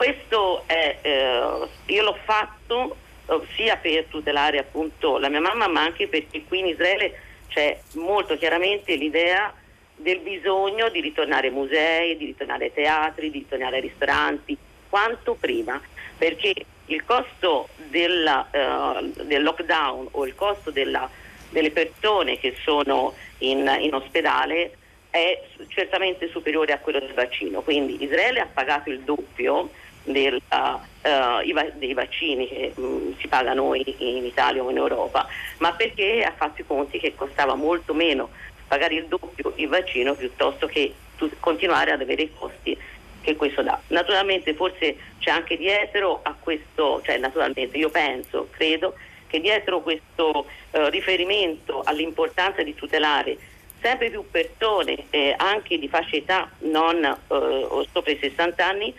Questo 0.00 0.62
è, 0.64 0.96
eh, 1.02 1.68
io 1.84 2.02
l'ho 2.02 2.16
fatto 2.24 2.96
eh, 3.26 3.38
sia 3.54 3.76
per 3.76 4.04
tutelare 4.04 4.56
appunto 4.56 5.18
la 5.18 5.28
mia 5.28 5.42
mamma, 5.42 5.68
ma 5.68 5.82
anche 5.82 6.08
perché 6.08 6.42
qui 6.44 6.60
in 6.60 6.68
Israele 6.68 7.20
c'è 7.48 7.78
molto 7.96 8.38
chiaramente 8.38 8.94
l'idea 8.94 9.52
del 9.94 10.20
bisogno 10.20 10.88
di 10.88 11.02
ritornare 11.02 11.48
ai 11.48 11.52
musei, 11.52 12.16
di 12.16 12.24
ritornare 12.24 12.64
ai 12.64 12.72
teatri, 12.72 13.30
di 13.30 13.40
ritornare 13.40 13.76
ai 13.76 13.82
ristoranti, 13.82 14.56
quanto 14.88 15.34
prima, 15.38 15.78
perché 16.16 16.54
il 16.86 17.04
costo 17.04 17.68
della, 17.90 18.48
uh, 18.50 19.04
del 19.24 19.42
lockdown 19.42 20.08
o 20.12 20.26
il 20.26 20.34
costo 20.34 20.70
della, 20.70 21.10
delle 21.50 21.72
persone 21.72 22.38
che 22.38 22.56
sono 22.64 23.12
in, 23.40 23.70
in, 23.80 23.92
ospedale 23.92 24.76
è 25.10 25.42
certamente 25.68 26.30
superiore 26.30 26.72
a 26.72 26.78
quello 26.78 27.00
del 27.00 27.12
vaccino. 27.12 27.60
Quindi 27.60 28.02
Israele 28.02 28.40
ha 28.40 28.48
pagato 28.50 28.88
il 28.88 29.00
doppio 29.00 29.68
del, 30.12 30.40
uh, 30.50 31.08
uh, 31.08 31.72
dei 31.74 31.94
vaccini 31.94 32.48
che 32.48 32.72
um, 32.76 33.16
si 33.18 33.28
paga 33.28 33.54
noi 33.54 33.82
in 33.98 34.24
Italia 34.24 34.62
o 34.62 34.70
in 34.70 34.76
Europa, 34.76 35.26
ma 35.58 35.72
perché 35.72 36.22
ha 36.24 36.32
fatto 36.32 36.60
i 36.60 36.66
conti 36.66 36.98
che 36.98 37.14
costava 37.14 37.54
molto 37.54 37.94
meno 37.94 38.30
pagare 38.66 38.94
il 38.94 39.06
doppio 39.06 39.52
il 39.56 39.68
vaccino 39.68 40.14
piuttosto 40.14 40.66
che 40.66 40.94
continuare 41.40 41.90
ad 41.90 42.00
avere 42.00 42.22
i 42.22 42.32
costi 42.32 42.76
che 43.20 43.36
questo 43.36 43.62
dà. 43.62 43.78
Naturalmente 43.88 44.54
forse 44.54 44.96
c'è 45.18 45.30
anche 45.30 45.56
dietro 45.56 46.20
a 46.22 46.34
questo, 46.38 47.02
cioè 47.04 47.18
naturalmente 47.18 47.76
io 47.76 47.90
penso, 47.90 48.48
credo 48.50 48.94
che 49.26 49.40
dietro 49.40 49.80
questo 49.80 50.46
eh, 50.70 50.90
riferimento 50.90 51.82
all'importanza 51.84 52.62
di 52.62 52.74
tutelare 52.74 53.36
sempre 53.80 54.10
più 54.10 54.24
persone 54.30 55.06
eh, 55.10 55.34
anche 55.36 55.78
di 55.78 55.88
fascia 55.88 56.16
età 56.16 56.50
non 56.60 57.02
eh, 57.04 57.86
sopra 57.92 58.12
i 58.12 58.18
60 58.20 58.66
anni, 58.66 58.94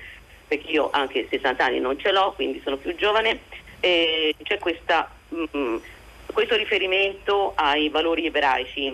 perché 0.52 0.70
io 0.70 0.90
anche 0.92 1.28
60 1.30 1.64
anni 1.64 1.80
non 1.80 1.98
ce 1.98 2.12
l'ho, 2.12 2.34
quindi 2.36 2.60
sono 2.62 2.76
più 2.76 2.94
giovane, 2.96 3.40
c'è 3.80 4.58
questa, 4.60 5.10
mh, 5.30 5.46
mm, 5.56 5.78
questo 6.34 6.58
riferimento 6.58 7.54
ai 7.56 7.88
valori 7.88 8.26
ebraici 8.26 8.94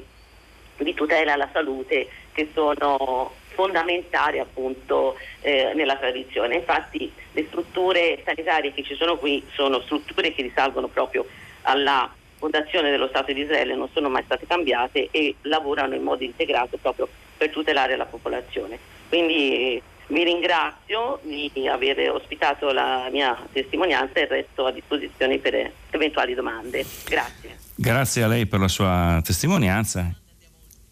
di 0.78 0.94
tutela 0.94 1.34
alla 1.34 1.50
salute 1.52 2.10
che 2.32 2.52
sono 2.54 3.34
fondamentali 3.56 4.38
appunto 4.38 5.18
eh, 5.42 5.72
nella 5.74 5.96
tradizione. 5.96 6.58
Infatti 6.58 7.12
le 7.32 7.46
strutture 7.48 8.22
sanitarie 8.24 8.72
che 8.72 8.84
ci 8.84 8.94
sono 8.94 9.18
qui 9.18 9.44
sono 9.56 9.82
strutture 9.82 10.32
che 10.34 10.44
risalgono 10.44 10.90
proprio 10.90 11.26
alla 11.64 12.14
fondazione 12.38 12.92
dello 12.92 13.08
Stato 13.08 13.34
di 13.34 13.42
Israele, 13.42 13.74
non 13.74 13.90
sono 13.94 14.10
mai 14.10 14.22
state 14.26 14.46
cambiate 14.46 15.08
e 15.10 15.34
lavorano 15.42 15.96
in 15.96 16.04
modo 16.04 16.24
integrato 16.24 16.78
proprio 16.78 17.10
per 17.36 17.50
tutelare 17.50 17.96
la 17.96 18.06
popolazione. 18.06 18.78
Quindi 19.10 19.82
vi 20.08 20.24
ringrazio 20.24 21.20
di 21.24 21.52
aver 21.68 22.12
ospitato 22.12 22.72
la 22.72 23.10
mia 23.12 23.38
testimonianza 23.52 24.20
e 24.20 24.28
resto 24.28 24.66
a 24.66 24.72
disposizione 24.72 25.38
per 25.38 25.72
eventuali 25.92 26.34
domande. 26.34 26.86
Grazie. 27.06 27.58
Grazie 27.76 28.24
a 28.24 28.28
lei 28.28 28.46
per 28.46 28.60
la 28.60 28.68
sua 28.68 29.22
testimonianza 29.24 30.12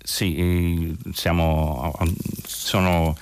sì, 0.05 0.35
eh, 0.35 1.11
siamo, 1.13 1.91
sono 2.45 3.17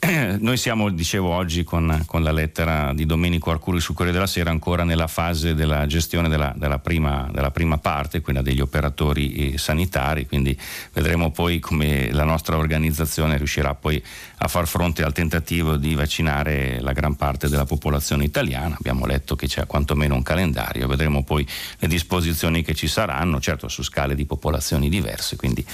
noi 0.38 0.56
siamo, 0.56 0.90
dicevo 0.90 1.28
oggi, 1.30 1.64
con, 1.64 2.04
con, 2.06 2.22
la 2.22 2.30
lettera 2.30 2.92
di 2.94 3.04
Domenico 3.04 3.50
Arcuri 3.50 3.80
sul 3.80 3.96
Corriere 3.96 4.16
della 4.16 4.30
Sera, 4.30 4.50
ancora 4.50 4.84
nella 4.84 5.08
fase 5.08 5.54
della 5.54 5.86
gestione 5.86 6.28
della, 6.28 6.54
della, 6.56 6.78
prima, 6.78 7.28
della 7.32 7.50
prima, 7.50 7.78
parte, 7.78 8.20
quella 8.20 8.40
degli 8.40 8.60
operatori 8.60 9.54
eh, 9.54 9.58
sanitari, 9.58 10.26
quindi 10.28 10.56
vedremo 10.92 11.32
poi 11.32 11.58
come 11.58 12.12
la 12.12 12.22
nostra 12.22 12.56
organizzazione 12.56 13.36
riuscirà 13.38 13.74
poi 13.74 14.00
a 14.38 14.46
far 14.46 14.68
fronte 14.68 15.02
al 15.02 15.12
tentativo 15.12 15.74
di 15.74 15.94
vaccinare 15.96 16.80
la 16.80 16.92
gran 16.92 17.16
parte 17.16 17.48
della 17.48 17.64
popolazione 17.64 18.22
italiana. 18.22 18.76
Abbiamo 18.78 19.04
letto 19.04 19.34
che 19.34 19.48
c'è 19.48 19.66
quantomeno 19.66 20.14
un 20.14 20.22
calendario, 20.22 20.86
vedremo 20.86 21.24
poi 21.24 21.44
le 21.78 21.88
disposizioni 21.88 22.62
che 22.62 22.74
ci 22.74 22.86
saranno, 22.86 23.40
certo 23.40 23.66
su 23.66 23.82
scale 23.82 24.14
di 24.14 24.26
popolazioni 24.26 24.88
diverse, 24.88 25.34
quindi 25.34 25.64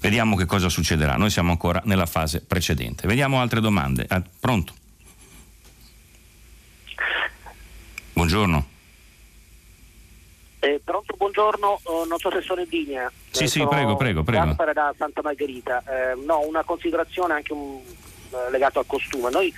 vediamo 0.00 0.36
che 0.36 0.46
cosa 0.46 0.68
succederà. 0.68 1.16
Noi 1.16 1.30
siamo 1.30 1.50
ancora 1.50 1.82
nella 1.84 2.06
fase 2.06 2.42
precedente. 2.42 3.08
Vediamo 3.08 3.40
altre 3.40 3.58
domande 3.58 3.70
domande. 3.72 4.04
Ah, 4.08 4.22
pronto? 4.38 4.74
Buongiorno. 8.12 8.68
Eh, 10.60 10.80
pronto, 10.84 11.14
buongiorno, 11.16 11.80
oh, 11.82 12.04
non 12.04 12.18
so 12.18 12.30
se 12.30 12.40
sono 12.42 12.60
in 12.60 12.68
linea. 12.70 13.10
Sì, 13.30 13.44
eh, 13.44 13.46
sì, 13.48 13.66
prego, 13.66 13.96
prego, 13.96 14.22
prego. 14.22 14.54
Da 14.72 14.94
Santa 14.96 15.22
Margherita. 15.22 15.82
Eh, 15.88 16.14
no, 16.24 16.46
una 16.46 16.62
considerazione 16.62 17.34
anche 17.34 17.52
un, 17.52 17.80
eh, 17.80 18.50
legato 18.50 18.78
al 18.78 18.86
costume. 18.86 19.30
Noi 19.30 19.52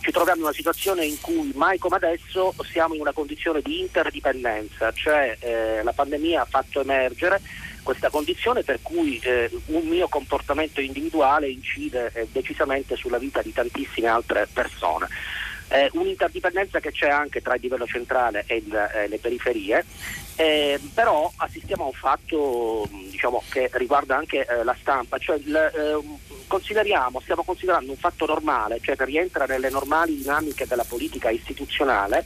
ci 0.00 0.10
troviamo 0.10 0.40
in 0.40 0.44
una 0.44 0.52
situazione 0.52 1.06
in 1.06 1.18
cui 1.20 1.52
mai 1.54 1.78
come 1.78 1.96
adesso 1.96 2.54
siamo 2.70 2.94
in 2.94 3.00
una 3.00 3.12
condizione 3.12 3.62
di 3.62 3.80
interdipendenza, 3.80 4.92
cioè 4.92 5.36
eh, 5.40 5.82
la 5.82 5.92
pandemia 5.92 6.42
ha 6.42 6.46
fatto 6.46 6.80
emergere 6.80 7.40
questa 7.82 8.10
condizione 8.10 8.62
per 8.62 8.80
cui 8.82 9.18
eh, 9.22 9.50
un 9.66 9.86
mio 9.86 10.08
comportamento 10.08 10.80
individuale 10.80 11.48
incide 11.48 12.10
eh, 12.14 12.28
decisamente 12.30 12.96
sulla 12.96 13.18
vita 13.18 13.42
di 13.42 13.52
tantissime 13.52 14.08
altre 14.08 14.48
persone. 14.52 15.08
Eh, 15.72 15.88
un'interdipendenza 15.92 16.80
che 16.80 16.90
c'è 16.90 17.08
anche 17.08 17.40
tra 17.40 17.54
il 17.54 17.60
livello 17.60 17.86
centrale 17.86 18.42
e 18.48 18.56
il, 18.56 18.74
eh, 18.74 19.06
le 19.06 19.18
periferie, 19.18 19.84
eh, 20.34 20.80
però 20.92 21.30
assistiamo 21.36 21.84
a 21.84 21.86
un 21.86 21.92
fatto 21.92 22.88
diciamo, 22.90 23.42
che 23.48 23.70
riguarda 23.74 24.16
anche 24.16 24.44
eh, 24.44 24.64
la 24.64 24.74
stampa, 24.80 25.18
cioè 25.18 25.36
il, 25.36 25.54
eh, 25.54 26.18
consideriamo, 26.48 27.20
stiamo 27.20 27.44
considerando 27.44 27.92
un 27.92 27.96
fatto 27.98 28.26
normale, 28.26 28.80
cioè 28.82 28.96
che 28.96 29.04
rientra 29.04 29.44
nelle 29.44 29.70
normali 29.70 30.16
dinamiche 30.16 30.66
della 30.66 30.82
politica 30.82 31.30
istituzionale, 31.30 32.24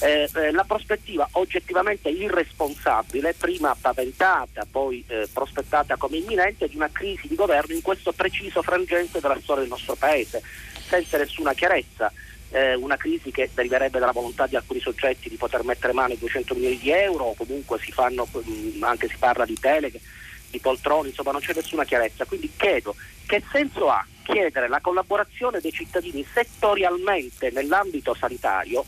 eh, 0.00 0.28
eh, 0.34 0.50
la 0.52 0.64
prospettiva 0.64 1.28
oggettivamente 1.32 2.08
irresponsabile, 2.08 3.34
prima 3.34 3.74
paventata, 3.80 4.66
poi 4.70 5.02
eh, 5.06 5.28
prospettata 5.32 5.96
come 5.96 6.18
imminente, 6.18 6.68
di 6.68 6.76
una 6.76 6.90
crisi 6.90 7.28
di 7.28 7.34
governo 7.34 7.74
in 7.74 7.82
questo 7.82 8.12
preciso 8.12 8.62
frangente 8.62 9.20
della 9.20 9.38
storia 9.40 9.62
del 9.62 9.70
nostro 9.70 9.94
Paese, 9.94 10.42
senza 10.86 11.16
nessuna 11.16 11.54
chiarezza. 11.54 12.12
Eh, 12.50 12.74
una 12.74 12.96
crisi 12.96 13.32
che 13.32 13.50
deriverebbe 13.52 13.98
dalla 13.98 14.12
volontà 14.12 14.46
di 14.46 14.54
alcuni 14.54 14.80
soggetti 14.80 15.28
di 15.28 15.36
poter 15.36 15.64
mettere 15.64 15.92
mano 15.92 16.12
ai 16.12 16.18
200 16.18 16.54
milioni 16.54 16.78
di 16.78 16.90
euro, 16.90 17.24
o 17.24 17.34
comunque 17.34 17.78
si 17.80 17.90
fanno, 17.90 18.28
mm, 18.36 18.82
anche 18.82 19.08
si 19.08 19.16
parla 19.18 19.44
di 19.44 19.56
deleghe, 19.58 20.00
di 20.50 20.60
poltroni, 20.60 21.08
insomma 21.08 21.32
non 21.32 21.40
c'è 21.40 21.54
nessuna 21.54 21.84
chiarezza. 21.84 22.24
Quindi 22.24 22.52
chiedo 22.56 22.94
che 23.26 23.42
senso 23.50 23.88
ha 23.88 24.06
chiedere 24.22 24.68
la 24.68 24.80
collaborazione 24.80 25.60
dei 25.60 25.72
cittadini 25.72 26.24
settorialmente 26.32 27.50
nell'ambito 27.50 28.14
sanitario 28.14 28.84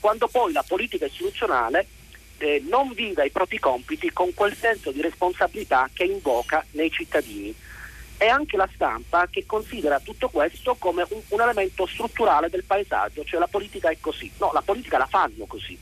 quando 0.00 0.26
poi 0.26 0.52
la 0.52 0.64
politica 0.66 1.06
istituzionale 1.06 1.86
eh, 2.38 2.62
non 2.68 2.92
vive 2.92 3.26
i 3.26 3.30
propri 3.30 3.58
compiti 3.58 4.10
con 4.12 4.32
quel 4.34 4.56
senso 4.56 4.90
di 4.90 5.02
responsabilità 5.02 5.88
che 5.92 6.04
invoca 6.04 6.64
nei 6.72 6.90
cittadini. 6.90 7.54
E 8.16 8.26
anche 8.26 8.56
la 8.56 8.68
stampa 8.74 9.28
che 9.30 9.46
considera 9.46 9.98
tutto 10.00 10.28
questo 10.28 10.76
come 10.78 11.06
un, 11.08 11.20
un 11.28 11.40
elemento 11.40 11.86
strutturale 11.86 12.50
del 12.50 12.64
paesaggio, 12.64 13.24
cioè 13.24 13.40
la 13.40 13.46
politica 13.46 13.88
è 13.88 13.96
così. 13.98 14.30
No, 14.38 14.50
la 14.52 14.62
politica 14.62 14.98
la 14.98 15.06
fanno 15.06 15.46
così. 15.46 15.78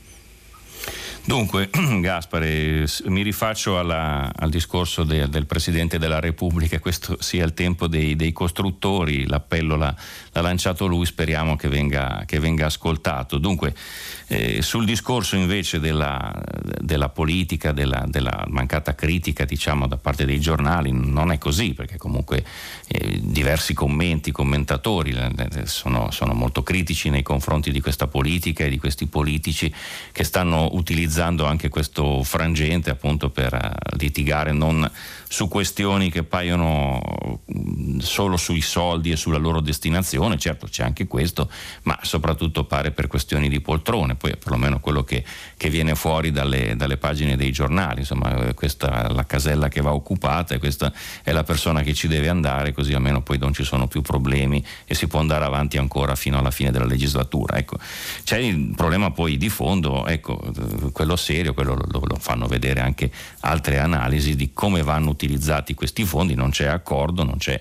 Dunque, 1.25 1.69
Gaspare, 1.99 2.85
mi 3.05 3.21
rifaccio 3.21 3.77
alla, 3.77 4.31
al 4.35 4.49
discorso 4.49 5.03
de, 5.03 5.29
del 5.29 5.45
Presidente 5.45 5.99
della 5.99 6.19
Repubblica, 6.19 6.79
questo 6.79 7.17
sia 7.19 7.45
il 7.45 7.53
tempo 7.53 7.87
dei, 7.87 8.15
dei 8.15 8.31
costruttori, 8.31 9.27
l'appello 9.27 9.75
l'ha, 9.75 9.93
l'ha, 10.41 10.47
lanciato 10.47 10.85
lui, 10.85 11.05
speriamo 11.05 11.55
che 11.55 11.67
venga, 11.67 12.23
che 12.25 12.39
venga 12.39 12.65
ascoltato. 12.65 13.37
Dunque, 13.37 13.73
eh, 14.27 14.61
sul 14.61 14.85
discorso 14.85 15.35
invece 15.35 15.79
della, 15.79 16.33
della 16.79 17.09
politica, 17.09 17.71
della, 17.71 18.05
della, 18.07 18.45
mancata 18.49 18.95
critica 18.95 19.45
diciamo, 19.45 19.87
da 19.87 19.97
parte 19.97 20.25
dei 20.25 20.39
giornali, 20.39 20.91
non 20.91 21.31
è 21.31 21.37
così, 21.37 21.73
perché 21.73 21.97
comunque 21.97 22.43
eh, 22.87 23.19
diversi 23.21 23.73
commenti, 23.73 24.31
commentatori 24.31 25.11
eh, 25.11 25.65
sono, 25.65 26.11
sono 26.11 26.33
molto 26.33 26.63
critici 26.63 27.09
nei 27.09 27.23
confronti 27.23 27.71
di 27.71 27.81
questa 27.81 28.07
politica 28.07 28.63
e 28.63 28.69
di 28.69 28.77
questi 28.77 29.07
politici 29.07 29.73
che 30.11 30.23
stanno 30.23 30.69
utilizzando 30.73 30.87
utilizzando 31.09 31.45
anche 31.45 31.69
questo 31.69 32.23
frangente 32.23 32.89
appunto 32.89 33.29
per 33.29 33.53
eh, 33.53 33.95
litigare 33.97 34.51
non 34.51 34.89
su 35.31 35.47
questioni 35.47 36.09
che 36.09 36.23
paiono 36.23 37.39
solo 37.99 38.35
sui 38.35 38.61
soldi 38.61 39.11
e 39.11 39.15
sulla 39.15 39.37
loro 39.37 39.61
destinazione, 39.61 40.39
certo 40.39 40.65
c'è 40.65 40.83
anche 40.83 41.05
questo, 41.05 41.51
ma 41.83 41.99
soprattutto 42.01 42.63
pare 42.63 42.89
per 42.89 43.05
questioni 43.05 43.47
di 43.47 43.61
poltrone, 43.61 44.15
poi 44.15 44.31
è 44.31 44.37
perlomeno 44.37 44.79
quello 44.79 45.03
che, 45.03 45.23
che 45.55 45.69
viene 45.69 45.93
fuori 45.93 46.31
dalle, 46.31 46.75
dalle, 46.75 46.97
pagine 46.97 47.37
dei 47.37 47.51
giornali, 47.51 47.99
insomma 47.99 48.47
eh, 48.47 48.53
questa 48.55 49.07
è 49.07 49.13
la 49.13 49.23
casella 49.27 49.67
che 49.67 49.81
va 49.81 49.93
occupata 49.93 50.55
e 50.55 50.57
questa 50.57 50.91
è 51.21 51.31
la 51.31 51.43
persona 51.43 51.83
che 51.83 51.93
ci 51.93 52.07
deve 52.07 52.27
andare, 52.27 52.73
così 52.73 52.93
almeno 52.93 53.21
poi 53.21 53.37
non 53.37 53.53
ci 53.53 53.63
sono 53.63 53.87
più 53.87 54.01
problemi 54.01 54.65
e 54.85 54.95
si 54.95 55.05
può 55.07 55.19
andare 55.19 55.45
avanti 55.45 55.77
ancora 55.77 56.15
fino 56.15 56.39
alla 56.39 56.51
fine 56.51 56.71
della 56.71 56.85
legislatura. 56.85 57.55
Ecco. 57.55 57.77
C'è 58.23 58.37
il 58.37 58.73
problema 58.75 59.11
poi 59.11 59.37
di 59.37 59.49
fondo, 59.49 60.07
ecco, 60.07 60.41
quello 60.91 61.15
serio, 61.15 61.53
quello 61.53 61.75
lo, 61.75 62.01
lo 62.03 62.17
fanno 62.19 62.47
vedere 62.47 62.81
anche 62.81 63.11
altre 63.41 63.77
analisi 63.77 64.35
di 64.35 64.53
come 64.53 64.81
vanno 64.81 65.17
utilizzati 65.19 65.73
questi 65.73 66.05
fondi, 66.05 66.33
non 66.33 66.49
c'è 66.49 66.65
accordo, 66.65 67.23
non 67.23 67.37
c'è 67.37 67.59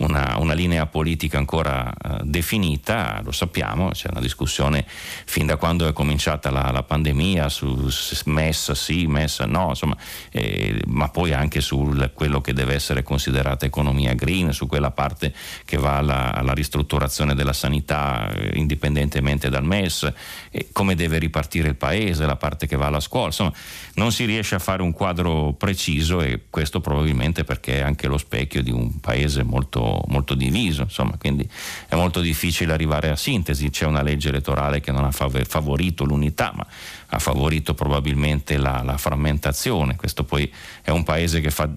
una, 0.00 0.36
una 0.38 0.52
linea 0.52 0.86
politica 0.86 1.38
ancora 1.38 1.92
uh, 1.92 2.18
definita, 2.22 3.20
lo 3.22 3.32
sappiamo, 3.32 3.90
c'è 3.90 4.08
una 4.10 4.20
discussione 4.20 4.84
fin 4.86 5.46
da 5.46 5.56
quando 5.56 5.86
è 5.86 5.92
cominciata 5.92 6.50
la, 6.50 6.70
la 6.72 6.82
pandemia 6.82 7.48
su 7.48 7.88
messa 8.26 8.74
sì, 8.74 9.06
messa 9.06 9.46
no, 9.46 9.68
insomma, 9.68 9.96
eh, 10.30 10.82
ma 10.86 11.08
poi 11.08 11.32
anche 11.32 11.60
su 11.60 11.94
quello 12.14 12.40
che 12.40 12.52
deve 12.52 12.74
essere 12.74 13.02
considerata 13.02 13.66
economia 13.66 14.14
green, 14.14 14.52
su 14.52 14.66
quella 14.66 14.90
parte 14.90 15.34
che 15.64 15.76
va 15.76 15.98
alla, 15.98 16.34
alla 16.34 16.52
ristrutturazione 16.52 17.34
della 17.34 17.52
sanità 17.52 18.30
eh, 18.32 18.58
indipendentemente 18.58 19.48
dal 19.48 19.64
MES, 19.64 20.12
eh, 20.50 20.68
come 20.72 20.94
deve 20.94 21.18
ripartire 21.18 21.68
il 21.68 21.76
paese, 21.76 22.26
la 22.26 22.36
parte 22.36 22.66
che 22.66 22.76
va 22.76 22.86
alla 22.86 23.00
scuola, 23.00 23.26
insomma 23.26 23.52
non 23.94 24.12
si 24.12 24.24
riesce 24.24 24.54
a 24.54 24.58
fare 24.58 24.82
un 24.82 24.92
quadro 24.92 25.52
preciso 25.52 26.20
e 26.22 26.46
questo 26.48 26.80
probabilmente 26.80 27.44
perché 27.44 27.78
è 27.78 27.80
anche 27.80 28.06
lo 28.06 28.18
specchio 28.18 28.62
di 28.62 28.70
un 28.70 28.98
paese 29.00 29.42
molto, 29.42 29.80
molto 30.08 30.34
diviso, 30.34 30.82
insomma, 30.82 31.16
quindi 31.18 31.48
è 31.88 31.94
molto 31.94 32.20
difficile 32.20 32.72
arrivare 32.72 33.10
a 33.10 33.16
sintesi, 33.16 33.70
c'è 33.70 33.86
una 33.86 34.02
legge 34.02 34.28
elettorale 34.28 34.80
che 34.80 34.92
non 34.92 35.04
ha 35.04 35.10
favorito 35.10 36.04
l'unità, 36.04 36.52
ma 36.54 36.66
ha 37.12 37.18
favorito 37.18 37.74
probabilmente 37.74 38.56
la, 38.56 38.82
la 38.84 38.96
frammentazione, 38.96 39.96
questo 39.96 40.24
poi 40.24 40.50
è 40.82 40.90
un 40.90 41.02
paese 41.02 41.40
che 41.40 41.50
fa, 41.50 41.68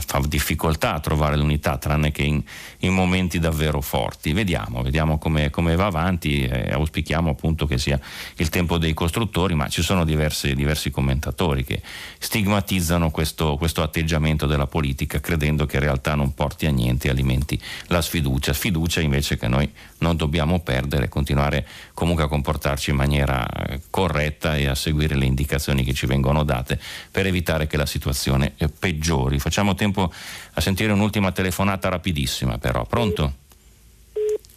fa, 0.00 0.20
difficoltà 0.26 0.94
a 0.94 1.00
trovare 1.00 1.36
l'unità, 1.36 1.78
tranne 1.78 2.10
che 2.10 2.22
in, 2.22 2.42
in 2.80 2.92
momenti 2.92 3.38
davvero 3.38 3.80
forti. 3.80 4.32
Vediamo, 4.32 4.82
vediamo 4.82 5.18
come, 5.18 5.50
come 5.50 5.76
va 5.76 5.86
avanti, 5.86 6.44
eh, 6.44 6.72
auspichiamo 6.72 7.30
appunto 7.30 7.66
che 7.66 7.78
sia 7.78 7.98
il 8.36 8.48
tempo 8.48 8.78
dei 8.78 8.94
costruttori, 8.94 9.54
ma 9.54 9.68
ci 9.68 9.82
sono 9.82 10.04
diversi, 10.04 10.54
diversi 10.54 10.90
commentatori 10.90 11.64
che 11.64 11.82
stigmatizzano 12.18 13.10
questo, 13.10 13.56
questo 13.56 13.82
atteggiamento 13.82 14.46
della 14.46 14.66
politica, 14.66 15.20
credendo 15.20 15.66
che 15.66 15.76
in 15.76 15.82
realtà 15.82 16.14
non 16.14 16.34
porti 16.34 16.66
a 16.66 16.70
niente 16.70 17.08
e 17.08 17.10
alimenti 17.10 17.60
la 17.86 18.02
sfiducia, 18.02 18.52
sfiducia 18.52 19.00
invece 19.00 19.36
che 19.36 19.48
noi 19.48 19.70
non 19.98 20.16
dobbiamo 20.16 20.60
perdere, 20.60 21.08
continuare 21.08 21.66
comunque 21.94 22.24
a 22.24 22.28
comportarci 22.28 22.90
in 22.90 22.96
maniera 22.96 23.46
eh, 23.46 23.80
corretta 23.88 24.56
e 24.56 24.66
a 24.66 24.74
seguire 24.74 25.14
le 25.14 25.24
indicazioni 25.24 25.84
che 25.84 25.94
ci 25.94 26.06
vengono 26.06 26.42
date 26.44 26.78
per 27.10 27.26
evitare 27.26 27.66
che 27.66 27.76
la 27.76 27.86
situazione 27.86 28.52
eh, 28.56 28.68
peggiori. 28.68 29.38
Facciamo 29.38 29.74
tempo 29.74 29.83
a 29.92 30.60
sentire 30.60 30.92
un'ultima 30.92 31.32
telefonata 31.32 31.88
rapidissima 31.88 32.58
però. 32.58 32.84
Pronto? 32.86 33.42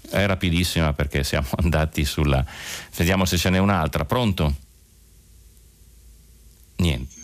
È 0.09 0.25
rapidissima 0.25 0.93
perché 0.93 1.23
siamo 1.23 1.47
andati 1.57 2.05
sulla... 2.05 2.45
Vediamo 2.95 3.25
se 3.25 3.37
ce 3.37 3.49
n'è 3.49 3.57
un'altra. 3.57 4.05
Pronto? 4.05 4.55
Niente 6.77 7.17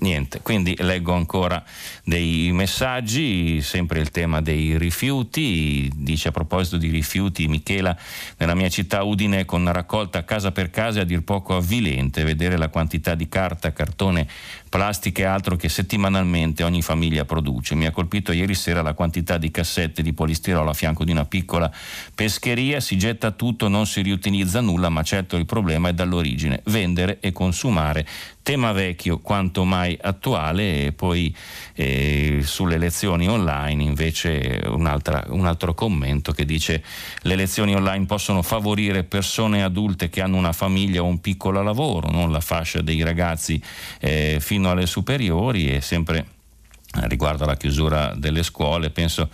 niente, 0.00 0.40
quindi 0.40 0.76
leggo 0.78 1.12
ancora 1.12 1.62
dei 2.04 2.50
messaggi, 2.52 3.60
sempre 3.62 4.00
il 4.00 4.10
tema 4.10 4.40
dei 4.40 4.78
rifiuti, 4.78 5.90
dice 5.94 6.28
a 6.28 6.32
proposito 6.32 6.76
di 6.76 6.90
rifiuti 6.90 7.48
Michela, 7.48 7.96
nella 8.36 8.54
mia 8.54 8.68
città 8.68 9.02
Udine 9.02 9.44
con 9.44 9.70
raccolta 9.72 10.24
casa 10.24 10.52
per 10.52 10.70
casa 10.70 11.00
è 11.00 11.02
a 11.02 11.04
dir 11.04 11.22
poco 11.22 11.56
avvilente 11.56 12.24
vedere 12.24 12.56
la 12.56 12.68
quantità 12.68 13.14
di 13.14 13.28
carta, 13.28 13.72
cartone, 13.72 14.28
plastica 14.70 15.22
e 15.22 15.26
altro 15.26 15.56
che 15.56 15.68
settimanalmente 15.68 16.62
ogni 16.62 16.80
famiglia 16.80 17.24
produce. 17.24 17.74
Mi 17.74 17.86
ha 17.86 17.90
colpito 17.90 18.30
ieri 18.30 18.54
sera 18.54 18.80
la 18.80 18.94
quantità 18.94 19.36
di 19.36 19.50
cassette 19.50 20.00
di 20.00 20.12
polistirolo 20.12 20.70
a 20.70 20.74
fianco 20.74 21.04
di 21.04 21.10
una 21.10 21.24
piccola 21.24 21.70
pescheria, 22.14 22.78
si 22.78 22.96
getta 22.96 23.32
tutto, 23.32 23.66
non 23.68 23.86
si 23.86 24.00
riutilizza 24.00 24.60
nulla, 24.60 24.88
ma 24.88 25.02
certo 25.02 25.36
il 25.36 25.44
problema 25.44 25.88
è 25.88 25.92
dall'origine, 25.92 26.62
vendere 26.66 27.18
e 27.20 27.32
consumare 27.32 28.06
tema 28.42 28.72
vecchio 28.72 29.18
quanto 29.18 29.64
mai 29.64 29.98
attuale. 30.00 30.86
E 30.86 30.92
poi 30.92 31.34
eh, 31.74 32.40
sulle 32.42 32.78
lezioni 32.78 33.28
online 33.28 33.82
invece 33.82 34.62
un 34.66 34.86
altro 34.86 35.74
commento 35.74 36.30
che 36.30 36.44
dice 36.44 36.82
le 37.22 37.34
lezioni 37.34 37.74
online 37.74 38.06
possono 38.06 38.42
favorire 38.42 39.02
persone 39.02 39.64
adulte 39.64 40.08
che 40.08 40.20
hanno 40.20 40.36
una 40.36 40.52
famiglia 40.52 41.02
o 41.02 41.06
un 41.06 41.20
piccolo 41.20 41.60
lavoro, 41.60 42.08
non 42.10 42.30
la 42.30 42.40
fascia 42.40 42.80
dei 42.82 43.02
ragazzi 43.02 43.60
eh, 43.98 44.38
fino 44.40 44.59
alle 44.68 44.86
superiori 44.86 45.68
e 45.72 45.80
sempre 45.80 46.26
riguardo 47.02 47.44
alla 47.44 47.56
chiusura 47.56 48.14
delle 48.14 48.42
scuole 48.42 48.90
penso 48.90 49.30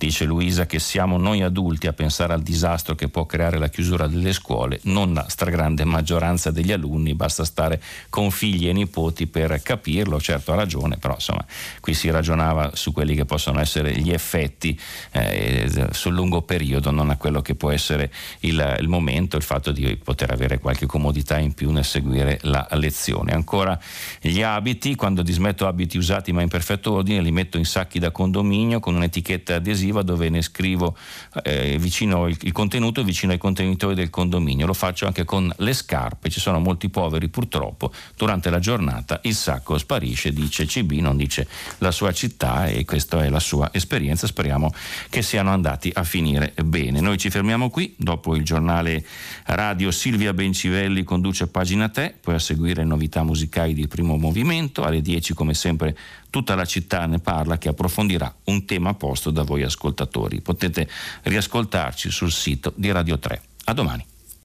Dice 0.00 0.24
Luisa 0.24 0.64
che 0.64 0.78
siamo 0.78 1.18
noi 1.18 1.42
adulti 1.42 1.86
a 1.86 1.92
pensare 1.92 2.32
al 2.32 2.40
disastro 2.40 2.94
che 2.94 3.08
può 3.08 3.26
creare 3.26 3.58
la 3.58 3.68
chiusura 3.68 4.06
delle 4.06 4.32
scuole, 4.32 4.80
non 4.84 5.12
la 5.12 5.28
stragrande 5.28 5.84
maggioranza 5.84 6.50
degli 6.50 6.72
alunni, 6.72 7.12
basta 7.12 7.44
stare 7.44 7.82
con 8.08 8.30
figli 8.30 8.66
e 8.66 8.72
nipoti 8.72 9.26
per 9.26 9.60
capirlo, 9.60 10.18
certo 10.18 10.52
ha 10.52 10.54
ragione, 10.54 10.96
però 10.96 11.16
insomma 11.16 11.44
qui 11.80 11.92
si 11.92 12.08
ragionava 12.08 12.70
su 12.72 12.94
quelli 12.94 13.14
che 13.14 13.26
possono 13.26 13.60
essere 13.60 13.92
gli 13.92 14.10
effetti 14.10 14.80
eh, 15.10 15.70
sul 15.90 16.14
lungo 16.14 16.40
periodo, 16.40 16.90
non 16.90 17.10
a 17.10 17.18
quello 17.18 17.42
che 17.42 17.54
può 17.54 17.70
essere 17.70 18.10
il, 18.40 18.78
il 18.80 18.88
momento, 18.88 19.36
il 19.36 19.42
fatto 19.42 19.70
di 19.70 19.98
poter 20.02 20.32
avere 20.32 20.60
qualche 20.60 20.86
comodità 20.86 21.38
in 21.38 21.52
più 21.52 21.72
nel 21.72 21.84
seguire 21.84 22.38
la 22.44 22.66
lezione. 22.70 23.32
Ancora 23.32 23.78
gli 24.18 24.40
abiti, 24.40 24.94
quando 24.94 25.20
dismetto 25.20 25.66
abiti 25.66 25.98
usati 25.98 26.32
ma 26.32 26.40
in 26.40 26.48
perfetto 26.48 26.90
ordine, 26.92 27.20
li 27.20 27.32
metto 27.32 27.58
in 27.58 27.66
sacchi 27.66 27.98
da 27.98 28.10
condominio 28.10 28.80
con 28.80 28.94
un'etichetta 28.94 29.56
adesiva 29.56 29.88
dove 29.90 30.28
ne 30.28 30.42
scrivo 30.42 30.96
eh, 31.42 31.76
vicino 31.78 32.28
il, 32.28 32.36
il, 32.42 32.52
contenuto 32.52 33.02
vicino 33.02 33.32
ai 33.32 33.38
contenitori 33.38 33.94
del 33.94 34.10
condominio. 34.10 34.66
Lo 34.66 34.72
faccio 34.72 35.06
anche 35.06 35.24
con 35.24 35.52
le 35.58 35.72
scarpe, 35.72 36.30
ci 36.30 36.40
sono 36.40 36.60
molti 36.60 36.88
poveri 36.88 37.28
purtroppo, 37.28 37.92
durante 38.16 38.50
la 38.50 38.58
giornata 38.58 39.20
il 39.24 39.34
sacco 39.34 39.76
sparisce, 39.76 40.32
dice 40.32 40.66
CB, 40.66 40.92
non 40.92 41.16
dice 41.16 41.48
la 41.78 41.90
sua 41.90 42.12
città 42.12 42.66
e 42.66 42.84
questa 42.84 43.24
è 43.24 43.28
la 43.28 43.40
sua 43.40 43.70
esperienza, 43.72 44.26
speriamo 44.26 44.72
che 45.08 45.22
siano 45.22 45.50
andati 45.50 45.90
a 45.92 46.04
finire 46.04 46.54
bene. 46.64 47.00
Noi 47.00 47.18
ci 47.18 47.30
fermiamo 47.30 47.70
qui, 47.70 47.94
dopo 47.96 48.34
il 48.36 48.44
giornale 48.44 49.04
radio 49.46 49.90
Silvia 49.90 50.32
Bencivelli 50.32 51.02
conduce 51.02 51.48
pagina 51.48 51.88
te, 51.88 52.14
poi 52.20 52.34
a 52.34 52.38
seguire 52.38 52.84
novità 52.84 53.22
musicali 53.22 53.74
di 53.74 53.88
primo 53.88 54.16
movimento, 54.16 54.84
alle 54.84 55.02
10 55.02 55.34
come 55.34 55.54
sempre 55.54 55.96
tutta 56.30 56.54
la 56.54 56.64
città 56.64 57.06
ne 57.06 57.18
parla 57.18 57.58
che 57.58 57.68
approfondirà 57.68 58.32
un 58.44 58.64
tema 58.64 58.94
posto 58.94 59.30
da 59.30 59.42
voi 59.42 59.62
ascoltatori. 59.80 60.42
Potete 60.42 60.86
riascoltarci 61.22 62.10
sul 62.10 62.30
sito 62.30 62.72
di 62.76 62.90
Radio 62.92 63.18
3. 63.18 63.42
A 63.64 63.72
domani. 63.72 64.09